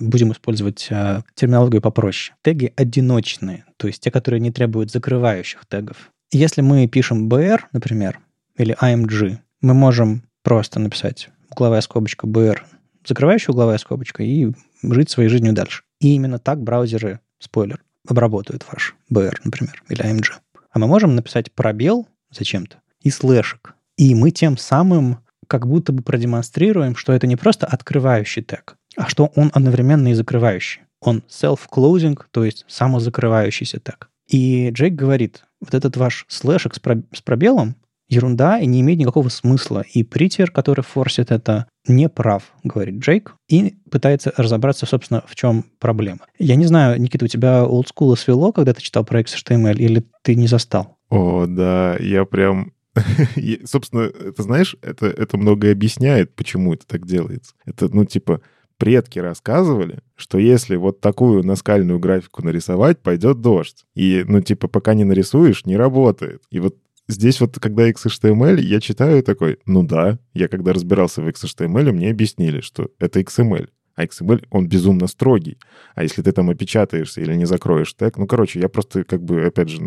будем 0.00 0.32
использовать 0.32 0.88
э, 0.90 1.22
терминологию 1.34 1.82
попроще. 1.82 2.36
Теги 2.42 2.72
одиночные, 2.76 3.64
то 3.76 3.86
есть 3.86 4.02
те, 4.02 4.10
которые 4.10 4.40
не 4.40 4.50
требуют 4.50 4.90
закрывающих 4.90 5.64
тегов. 5.66 6.10
Если 6.30 6.60
мы 6.60 6.86
пишем 6.88 7.28
br, 7.28 7.60
например, 7.72 8.20
или 8.56 8.76
img, 8.80 9.38
мы 9.60 9.74
можем 9.74 10.24
просто 10.42 10.78
написать 10.80 11.30
угловая 11.50 11.80
скобочка 11.80 12.26
br 12.26 12.60
закрывающая 13.08 13.52
угловая 13.52 13.78
скобочка 13.78 14.22
и 14.22 14.52
жить 14.82 15.10
своей 15.10 15.28
жизнью 15.28 15.54
дальше. 15.54 15.82
И 16.00 16.14
именно 16.14 16.38
так 16.38 16.62
браузеры, 16.62 17.20
спойлер, 17.38 17.82
обработают 18.06 18.64
ваш 18.70 18.94
BR, 19.10 19.34
например, 19.44 19.82
или 19.88 20.04
AMG. 20.04 20.32
А 20.70 20.78
мы 20.78 20.86
можем 20.86 21.16
написать 21.16 21.50
пробел 21.52 22.06
зачем-то 22.30 22.80
и 23.00 23.10
слэшек. 23.10 23.74
И 23.96 24.14
мы 24.14 24.30
тем 24.30 24.56
самым 24.56 25.18
как 25.46 25.66
будто 25.66 25.92
бы 25.92 26.02
продемонстрируем, 26.02 26.94
что 26.94 27.12
это 27.12 27.26
не 27.26 27.36
просто 27.36 27.66
открывающий 27.66 28.42
тег, 28.42 28.76
а 28.96 29.08
что 29.08 29.32
он 29.34 29.50
одновременно 29.54 30.08
и 30.08 30.14
закрывающий. 30.14 30.82
Он 31.00 31.22
self-closing, 31.28 32.18
то 32.30 32.44
есть 32.44 32.64
самозакрывающийся 32.68 33.80
тег. 33.80 34.10
И 34.28 34.70
Джейк 34.70 34.94
говорит, 34.94 35.44
вот 35.60 35.74
этот 35.74 35.96
ваш 35.96 36.26
слэшек 36.28 36.74
с 36.74 37.22
пробелом 37.22 37.76
ерунда 38.08 38.58
и 38.58 38.66
не 38.66 38.80
имеет 38.80 38.98
никакого 38.98 39.28
смысла. 39.28 39.84
И 39.92 40.02
Притер, 40.02 40.50
который 40.50 40.82
форсит 40.82 41.30
это, 41.30 41.66
не 41.86 42.08
прав, 42.08 42.52
говорит 42.64 42.96
Джейк, 42.96 43.34
и 43.48 43.76
пытается 43.90 44.32
разобраться, 44.36 44.86
собственно, 44.86 45.22
в 45.26 45.34
чем 45.34 45.64
проблема. 45.78 46.20
Я 46.38 46.56
не 46.56 46.66
знаю, 46.66 47.00
Никита, 47.00 47.24
у 47.24 47.28
тебя 47.28 47.64
олдскула 47.64 48.14
свело, 48.14 48.52
когда 48.52 48.72
ты 48.72 48.82
читал 48.82 49.04
про 49.04 49.20
XHTML, 49.20 49.76
или 49.76 50.04
ты 50.22 50.34
не 50.34 50.46
застал? 50.46 50.96
О, 51.10 51.46
да, 51.46 51.96
я 52.00 52.24
прям 52.24 52.72
Собственно, 53.64 54.00
это 54.02 54.42
знаешь, 54.42 54.76
это, 54.82 55.06
это 55.06 55.36
многое 55.36 55.72
объясняет, 55.72 56.34
почему 56.34 56.74
это 56.74 56.86
так 56.86 57.06
делается. 57.06 57.54
Это, 57.64 57.88
ну, 57.94 58.04
типа, 58.04 58.40
предки 58.76 59.18
рассказывали, 59.18 60.00
что 60.16 60.38
если 60.38 60.76
вот 60.76 61.00
такую 61.00 61.44
наскальную 61.44 61.98
графику 61.98 62.44
нарисовать, 62.44 63.00
пойдет 63.00 63.40
дождь. 63.40 63.84
И, 63.94 64.24
ну, 64.26 64.40
типа, 64.40 64.68
пока 64.68 64.94
не 64.94 65.04
нарисуешь, 65.04 65.64
не 65.64 65.76
работает. 65.76 66.42
И 66.50 66.60
вот 66.60 66.76
здесь 67.08 67.40
вот, 67.40 67.58
когда 67.58 67.90
XHTML, 67.90 68.60
я 68.60 68.80
читаю 68.80 69.22
такой, 69.22 69.58
ну 69.66 69.82
да, 69.82 70.18
я 70.34 70.48
когда 70.48 70.72
разбирался 70.72 71.22
в 71.22 71.28
XHTML, 71.28 71.92
мне 71.92 72.10
объяснили, 72.10 72.60
что 72.60 72.90
это 72.98 73.20
XML. 73.20 73.68
А 73.98 74.04
XML, 74.04 74.46
он 74.50 74.68
безумно 74.68 75.08
строгий. 75.08 75.58
А 75.96 76.04
если 76.04 76.22
ты 76.22 76.30
там 76.30 76.48
опечатаешься 76.50 77.20
или 77.20 77.34
не 77.34 77.46
закроешь 77.46 77.92
тег, 77.94 78.16
ну, 78.16 78.28
короче, 78.28 78.60
я 78.60 78.68
просто, 78.68 79.02
как 79.02 79.24
бы, 79.24 79.44
опять 79.44 79.70
же, 79.70 79.82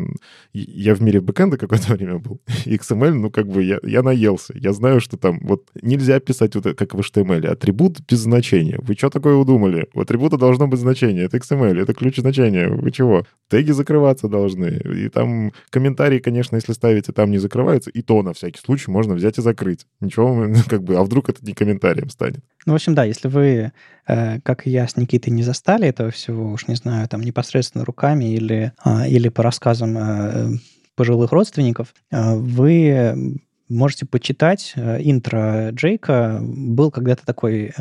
я 0.52 0.96
в 0.96 1.02
мире 1.02 1.22
бэкэнда 1.22 1.58
какое-то 1.58 1.94
время 1.94 2.20
был. 2.20 2.42
XML, 2.66 3.14
ну, 3.14 3.32
как 3.32 3.48
бы, 3.48 3.64
я, 3.64 3.80
я 3.84 4.04
наелся. 4.04 4.54
Я 4.58 4.74
знаю, 4.74 5.00
что 5.00 5.16
там 5.16 5.40
вот 5.44 5.70
нельзя 5.82 6.20
писать 6.20 6.56
вот 6.56 6.66
как 6.76 6.94
в 6.94 7.00
HTML. 7.00 7.48
Атрибут 7.48 8.00
без 8.06 8.20
значения. 8.20 8.80
Вы 8.82 8.96
что 8.96 9.10
такое 9.10 9.36
удумали? 9.36 9.88
У 9.94 10.02
атрибута 10.02 10.38
должно 10.38 10.68
быть 10.68 10.82
значение. 10.82 11.24
Это 11.24 11.38
XML, 11.38 11.82
это 11.82 11.94
ключ 11.94 12.18
значения. 12.18 12.68
Вы 12.68 12.92
чего? 12.92 13.26
Теги 13.48 13.72
закрываться 13.72 14.28
должны. 14.28 14.82
И 14.94 15.08
там 15.08 15.54
комментарии, 15.70 16.20
конечно, 16.20 16.58
если 16.58 16.74
ставите, 16.74 17.14
там 17.14 17.32
не 17.32 17.38
закрываются, 17.38 17.90
и 17.90 18.02
то 18.02 18.22
на 18.24 18.34
всякий 18.34 18.60
случай 18.60 18.92
можно 18.92 19.14
взять 19.14 19.38
и 19.38 19.42
закрыть. 19.42 19.88
Ничего, 20.02 20.48
как 20.68 20.84
бы, 20.84 20.98
а 20.98 21.04
вдруг 21.04 21.30
это 21.30 21.46
не 21.46 21.54
комментарием 21.54 22.10
станет? 22.10 22.44
Ну, 22.66 22.74
в 22.74 22.76
общем, 22.76 22.94
да, 22.94 23.06
если 23.06 23.30
вы 23.30 23.72
как 24.06 24.68
и 24.68 24.70
я 24.70 24.88
с 24.88 24.98
Никитой 24.98 25.32
не 25.32 25.44
застали 25.44 25.88
этого 25.88 26.12
всего, 26.12 26.52
уж 26.52 26.68
не 26.68 26.76
знаю, 26.76 27.08
там 27.08 27.22
непосредственно 27.22 27.86
руками 27.86 28.26
или, 28.26 28.74
а, 28.84 29.08
или 29.08 29.30
по 29.30 29.44
рассказам 29.44 29.98
э, 29.98 30.50
пожилых 30.96 31.32
родственников, 31.32 31.94
э, 32.12 32.36
вы 32.36 33.42
можете 33.70 34.06
почитать 34.06 34.74
интро 34.76 35.70
Джейка. 35.72 36.40
Был 36.42 36.92
когда-то 36.92 37.26
такой 37.26 37.74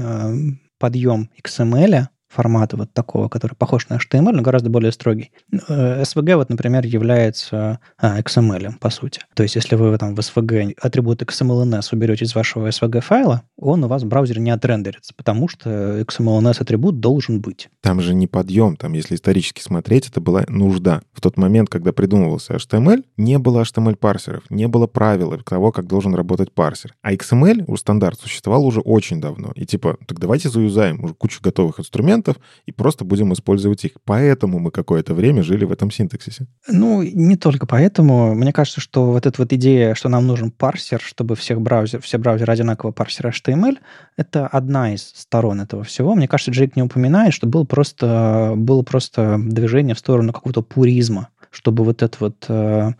подъем 0.78 1.30
XML, 1.44 2.06
формата 2.30 2.76
вот 2.76 2.92
такого, 2.92 3.28
который 3.28 3.54
похож 3.54 3.88
на 3.88 3.94
HTML, 3.94 4.32
но 4.32 4.42
гораздо 4.42 4.70
более 4.70 4.92
строгий. 4.92 5.32
SVG, 5.52 6.36
вот, 6.36 6.48
например, 6.48 6.86
является 6.86 7.80
XML, 8.00 8.78
по 8.78 8.90
сути. 8.90 9.20
То 9.34 9.42
есть, 9.42 9.56
если 9.56 9.74
вы 9.74 9.96
там 9.98 10.14
в 10.14 10.18
SVG 10.20 10.76
атрибут 10.80 11.22
XMLNS 11.22 11.88
уберете 11.92 12.24
из 12.24 12.34
вашего 12.34 12.68
SVG 12.68 13.00
файла, 13.00 13.42
он 13.58 13.82
у 13.84 13.88
вас 13.88 14.02
в 14.04 14.06
браузере 14.06 14.40
не 14.40 14.50
отрендерится, 14.50 15.12
потому 15.16 15.48
что 15.48 16.00
XMLNS 16.00 16.62
атрибут 16.62 17.00
должен 17.00 17.40
быть. 17.40 17.68
Там 17.82 18.00
же 18.00 18.14
не 18.14 18.26
подъем, 18.26 18.76
там, 18.76 18.92
если 18.92 19.16
исторически 19.16 19.60
смотреть, 19.60 20.08
это 20.08 20.20
была 20.20 20.44
нужда. 20.48 21.02
В 21.12 21.20
тот 21.20 21.36
момент, 21.36 21.68
когда 21.68 21.92
придумывался 21.92 22.54
HTML, 22.54 23.04
не 23.16 23.38
было 23.38 23.62
HTML-парсеров, 23.62 24.44
не 24.50 24.68
было 24.68 24.86
правил 24.86 25.36
того, 25.44 25.72
как 25.72 25.86
должен 25.86 26.14
работать 26.14 26.52
парсер. 26.52 26.94
А 27.02 27.12
XML, 27.12 27.64
у 27.66 27.76
стандарт, 27.76 28.20
существовал 28.20 28.64
уже 28.64 28.80
очень 28.80 29.20
давно. 29.20 29.52
И 29.54 29.66
типа, 29.66 29.96
так 30.06 30.18
давайте 30.20 30.48
заюзаем 30.48 31.02
уже 31.02 31.14
кучу 31.14 31.40
готовых 31.42 31.80
инструментов 31.80 32.19
и 32.66 32.72
просто 32.72 33.04
будем 33.04 33.32
использовать 33.32 33.84
их. 33.84 33.92
Поэтому 34.04 34.58
мы 34.58 34.70
какое-то 34.70 35.14
время 35.14 35.42
жили 35.42 35.64
в 35.64 35.72
этом 35.72 35.90
синтаксисе. 35.90 36.46
Ну, 36.68 37.02
не 37.02 37.36
только 37.36 37.66
поэтому. 37.66 38.34
Мне 38.34 38.52
кажется, 38.52 38.80
что 38.80 39.12
вот 39.12 39.26
эта 39.26 39.40
вот 39.40 39.52
идея, 39.52 39.94
что 39.94 40.08
нам 40.08 40.26
нужен 40.26 40.50
парсер, 40.50 41.00
чтобы 41.00 41.36
всех 41.36 41.60
браузер, 41.60 42.00
все 42.00 42.18
браузеры 42.18 42.52
одинаково 42.52 42.92
парсера 42.92 43.30
HTML— 43.30 43.78
это 44.16 44.46
одна 44.46 44.94
из 44.94 45.02
сторон 45.02 45.60
этого 45.60 45.84
всего. 45.84 46.14
Мне 46.14 46.28
кажется, 46.28 46.50
Джейк 46.50 46.76
не 46.76 46.82
упоминает, 46.82 47.32
что 47.32 47.46
было 47.46 47.64
просто, 47.64 48.54
было 48.56 48.82
просто 48.82 49.36
движение 49.38 49.94
в 49.94 49.98
сторону 49.98 50.32
какого-то 50.32 50.62
пуризма, 50.62 51.28
чтобы 51.50 51.84
вот 51.84 52.02
это 52.02 52.16
вот 52.20 52.44
э, 52.48 52.92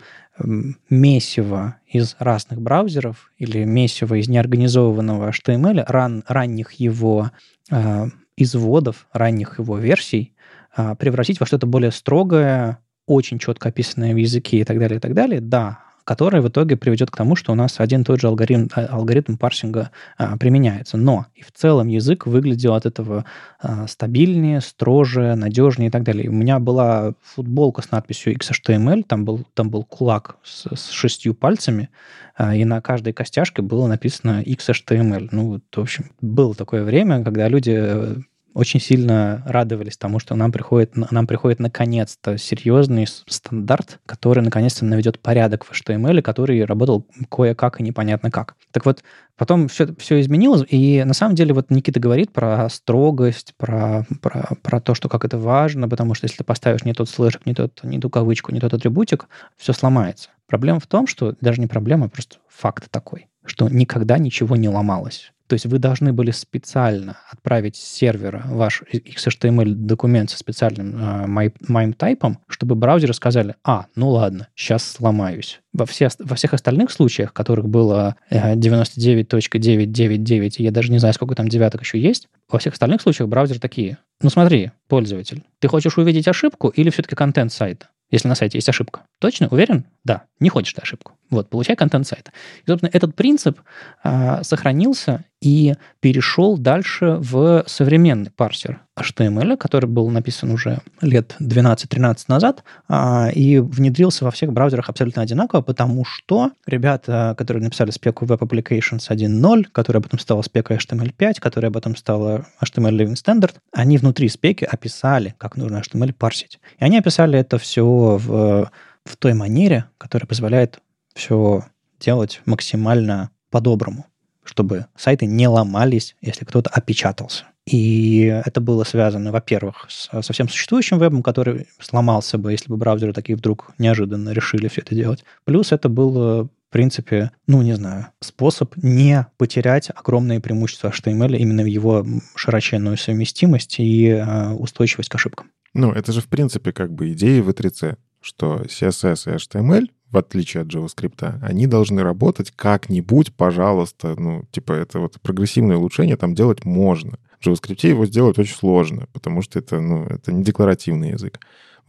месиво 0.89 1.77
из 1.87 2.17
разных 2.19 2.61
браузеров 2.61 3.31
или 3.39 3.65
месиво 3.65 4.15
из 4.15 4.29
неорганизованного 4.29 5.31
HTML, 5.31 5.85
ран, 5.87 6.25
ранних 6.27 6.73
его 6.73 7.31
э, 7.71 8.07
изводов, 8.43 9.07
ранних 9.13 9.59
его 9.59 9.79
версий, 9.79 10.35
э, 10.77 10.95
превратить 10.99 11.41
во 11.41 11.47
что-то 11.47 11.67
более 11.67 11.93
строгое, 11.93 12.79
очень 13.07 13.39
четко 13.39 13.71
описанное 13.71 14.15
в 14.15 14.17
языке 14.17 14.59
и 14.59 14.65
так 14.65 14.79
далее, 14.79 14.99
и 14.99 15.01
так 15.01 15.15
далее. 15.15 15.41
Да, 15.41 15.81
которая 16.11 16.43
в 16.43 16.49
итоге 16.49 16.77
приведет 16.77 17.11
к 17.11 17.17
тому, 17.17 17.37
что 17.37 17.53
у 17.53 17.55
нас 17.55 17.79
один 17.79 18.03
и 18.03 18.05
тот 18.05 18.21
же 18.21 18.27
алгоритм, 18.27 18.67
а, 18.75 18.87
алгоритм 18.87 19.37
парсинга 19.37 19.91
а, 20.19 20.37
применяется. 20.37 20.97
Но 20.97 21.27
и 21.37 21.43
в 21.43 21.53
целом 21.53 21.87
язык 21.87 22.27
выглядел 22.27 22.75
от 22.75 22.85
этого 22.87 23.25
а, 23.61 23.87
стабильнее, 23.87 24.61
строже, 24.61 25.37
надежнее 25.37 25.87
и 25.87 25.91
так 25.91 26.03
далее. 26.03 26.29
У 26.29 26.33
меня 26.33 26.59
была 26.59 27.15
футболка 27.23 27.83
с 27.83 27.93
надписью 27.93 28.35
XHTML, 28.35 29.05
там 29.05 29.25
был, 29.25 29.45
там 29.55 29.71
был 29.71 29.85
кулак 29.85 30.37
с, 30.43 30.67
с 30.75 30.91
шестью 30.91 31.33
пальцами, 31.33 31.91
а, 32.37 32.57
и 32.57 32.65
на 32.65 32.81
каждой 32.81 33.13
костяшке 33.13 33.63
было 33.63 33.87
написано 33.87 34.43
XHTML. 34.43 35.29
Ну, 35.31 35.49
вот, 35.49 35.63
в 35.73 35.81
общем, 35.81 36.11
было 36.21 36.55
такое 36.57 36.83
время, 36.83 37.23
когда 37.23 37.47
люди 37.49 37.77
э, 37.77 38.17
очень 38.55 38.81
сильно 38.81 39.43
радовались 39.47 39.97
тому, 39.97 40.19
что 40.19 40.35
нам 40.35 40.53
приходит, 40.53 40.97
нам 40.97 41.27
приходит 41.27 41.61
наконец-то 41.61 42.39
серьезный 42.39 43.07
стандарт, 43.07 44.01
который 44.07 44.43
наконец-то 44.43 44.85
наведет 44.85 45.21
порядок 45.21 45.65
в 45.65 45.73
HTML, 45.73 46.23
который 46.23 46.65
работал 46.65 47.07
кое-как 47.31 47.81
и 47.81 47.83
непонятно 47.83 48.31
как. 48.31 48.57
Так 48.73 48.87
вот, 48.87 49.03
потом 49.37 49.69
все, 49.69 49.95
все 49.97 50.21
изменилось, 50.21 50.65
и 50.69 51.03
на 51.05 51.15
самом 51.15 51.35
деле 51.35 51.55
вот 51.55 51.71
Никита 51.71 52.01
говорит 52.01 52.33
про 52.33 52.69
строгость, 52.69 53.55
про, 53.57 54.07
про, 54.21 54.51
про 54.63 54.81
то, 54.81 54.95
что 54.95 55.09
как 55.09 55.25
это 55.25 55.39
важно, 55.39 55.89
потому 55.89 56.15
что 56.15 56.25
если 56.25 56.39
ты 56.39 56.45
поставишь 56.45 56.85
не 56.85 56.93
тот 56.93 57.09
слэшек, 57.09 57.47
не, 57.47 57.55
тот, 57.55 57.81
не 57.83 57.99
ту 58.01 58.11
кавычку, 58.11 58.53
не 58.53 58.61
тот 58.61 58.75
атрибутик, 58.75 59.29
все 59.57 59.73
сломается. 59.73 60.31
Проблема 60.47 60.81
в 60.81 60.87
том, 60.87 61.07
что 61.07 61.37
даже 61.41 61.61
не 61.61 61.67
проблема, 61.69 62.07
а 62.07 62.09
просто 62.09 62.39
факт 62.49 62.91
такой, 62.91 63.29
что 63.45 63.69
никогда 63.69 64.19
ничего 64.19 64.57
не 64.57 64.69
ломалось 64.69 65.33
То 65.51 65.55
есть 65.55 65.67
вы 65.67 65.79
должны 65.81 66.13
были 66.13 66.31
специально 66.31 67.19
отправить 67.29 67.75
с 67.75 67.83
сервера 67.83 68.45
ваш 68.47 68.85
XHTML-документ 68.93 70.31
со 70.31 70.39
специальным 70.39 70.95
э, 70.95 71.27
MIME-тайпом, 71.69 72.39
чтобы 72.47 72.77
браузеры 72.77 73.15
сказали, 73.15 73.57
а, 73.65 73.87
ну 73.97 74.11
ладно, 74.11 74.47
сейчас 74.55 74.89
сломаюсь. 74.89 75.61
Во, 75.73 75.87
все, 75.87 76.09
во 76.21 76.37
всех 76.37 76.55
остальных 76.55 76.93
случаях, 76.93 77.33
которых 77.33 77.69
было 77.69 78.15
99.999, 78.31 80.55
я 80.59 80.71
даже 80.71 80.93
не 80.93 80.99
знаю, 80.99 81.15
сколько 81.15 81.35
там 81.35 81.49
девяток 81.49 81.81
еще 81.81 81.99
есть, 81.99 82.29
во 82.49 82.61
всех 82.61 82.75
остальных 82.75 83.03
случаях 83.03 83.29
браузеры 83.29 83.59
такие, 83.59 83.99
ну 84.23 84.31
смотри, 84.31 84.71
пользователь, 84.87 85.43
ты 85.59 85.67
хочешь 85.67 85.99
увидеть 85.99 86.29
ошибку 86.29 86.69
или 86.69 86.91
все-таки 86.91 87.17
контент 87.17 87.53
сайта? 87.53 87.89
Если 88.11 88.29
на 88.29 88.35
сайте 88.35 88.59
есть 88.59 88.69
ошибка. 88.69 89.03
Точно? 89.21 89.49
Уверен? 89.49 89.85
Да. 90.05 90.25
Не 90.41 90.49
хочешь 90.49 90.75
ты 90.75 90.83
ошибку. 90.83 91.13
Вот, 91.31 91.49
получай 91.49 91.77
контент 91.77 92.07
сайта. 92.07 92.33
И, 92.65 92.67
собственно, 92.67 92.91
этот 92.93 93.15
принцип 93.15 93.61
а, 94.03 94.43
сохранился 94.43 95.25
и 95.41 95.75
перешел 96.01 96.59
дальше 96.59 97.17
в 97.19 97.65
современный 97.67 98.31
парсер 98.31 98.81
HTML, 98.99 99.57
который 99.57 99.87
был 99.87 100.11
написан 100.11 100.51
уже 100.51 100.81
лет 101.01 101.35
12-13 101.41 102.25
назад 102.29 102.63
а, 102.89 103.31
и 103.35 103.59
внедрился 103.59 104.25
во 104.25 104.31
всех 104.31 104.53
браузерах 104.53 104.91
абсолютно 104.91 105.23
одинаково, 105.23 105.63
потому 105.63 106.05
что 106.05 106.53
ребята, 106.67 107.35
которые 107.39 107.65
написали 107.65 107.91
спеку 107.91 108.27
Web 108.27 108.41
Applications 108.41 109.09
1.0, 109.09 109.65
которая 109.73 110.03
потом 110.03 110.21
стала 110.21 110.43
спекой 110.43 110.77
HTML5, 110.77 111.35
которая 111.41 111.71
потом 111.71 111.97
стала 111.97 112.47
HTML 112.63 112.97
Living 112.97 113.15
Standard, 113.15 113.55
они 113.73 113.97
внутри 113.97 114.29
спеки 114.29 114.65
описали, 114.65 115.35
как 115.39 115.57
нужно 115.57 115.79
HTML 115.79 116.13
парсить. 116.13 116.61
И 116.79 116.85
они 116.85 116.99
описали 116.99 117.39
это 117.39 117.59
все 117.59 117.85
в, 117.85 118.71
в 119.05 119.17
той 119.19 119.33
манере, 119.33 119.87
которая 119.97 120.27
позволяет 120.27 120.81
все 121.15 121.65
делать 121.99 122.41
максимально 122.45 123.31
по-доброму, 123.51 124.07
чтобы 124.51 124.87
сайты 124.97 125.27
не 125.27 125.49
ломались, 125.49 126.17
если 126.21 126.45
кто-то 126.45 126.71
опечатался. 126.71 127.45
И 127.67 128.23
это 128.45 128.61
было 128.61 128.85
связано, 128.85 129.31
во-первых, 129.31 129.87
со 129.89 130.33
всем 130.33 130.49
существующим 130.49 130.99
вебом, 130.99 131.23
который 131.23 131.69
сломался 131.79 132.37
бы, 132.37 132.53
если 132.53 132.69
бы 132.69 132.77
браузеры 132.77 133.13
такие 133.13 133.37
вдруг 133.37 133.73
неожиданно 133.79 134.31
решили 134.31 134.67
все 134.69 134.81
это 134.81 134.95
делать. 134.95 135.25
Плюс 135.45 135.73
это 135.73 135.89
было 135.89 136.49
в 136.71 136.73
принципе, 136.73 137.33
ну, 137.49 137.63
не 137.63 137.73
знаю, 137.73 138.07
способ 138.21 138.77
не 138.77 139.27
потерять 139.39 139.91
огромные 139.93 140.39
преимущества 140.39 140.91
HTML, 140.91 141.37
именно 141.37 141.63
его 141.63 142.07
широченную 142.37 142.97
совместимость 142.97 143.81
и 143.81 144.07
э, 144.07 144.51
устойчивость 144.53 145.09
к 145.09 145.15
ошибкам. 145.17 145.51
Ну, 145.75 145.91
это 145.91 146.13
же, 146.13 146.21
в 146.21 146.29
принципе, 146.29 146.73
как 146.73 146.93
бы 146.93 147.13
идея 147.13 147.43
V3C, 147.43 147.97
что 148.21 148.63
CSS 148.69 149.33
и 149.33 149.37
HTML 149.37 149.91
в 150.11 150.17
отличие 150.19 150.63
от 150.63 150.69
JavaScript, 150.69 151.39
они 151.43 151.67
должны 151.67 152.03
работать 152.03 152.53
как-нибудь, 152.55 153.35
пожалуйста. 153.35 154.15
Ну, 154.19 154.45
типа, 154.51 154.73
это 154.73 154.99
вот 154.99 155.21
прогрессивное 155.21 155.77
улучшение 155.77 156.17
там 156.17 156.35
делать 156.35 156.65
можно. 156.65 157.19
В 157.39 157.47
JavaScript 157.47 157.87
его 157.87 158.07
сделать 158.07 158.39
очень 158.39 158.57
сложно, 158.57 159.07
потому 159.13 159.43
что 159.43 159.59
это, 159.59 159.81
ну, 159.81 160.05
это 160.05 160.33
не 160.33 160.43
декларативный 160.43 161.11
язык 161.11 161.39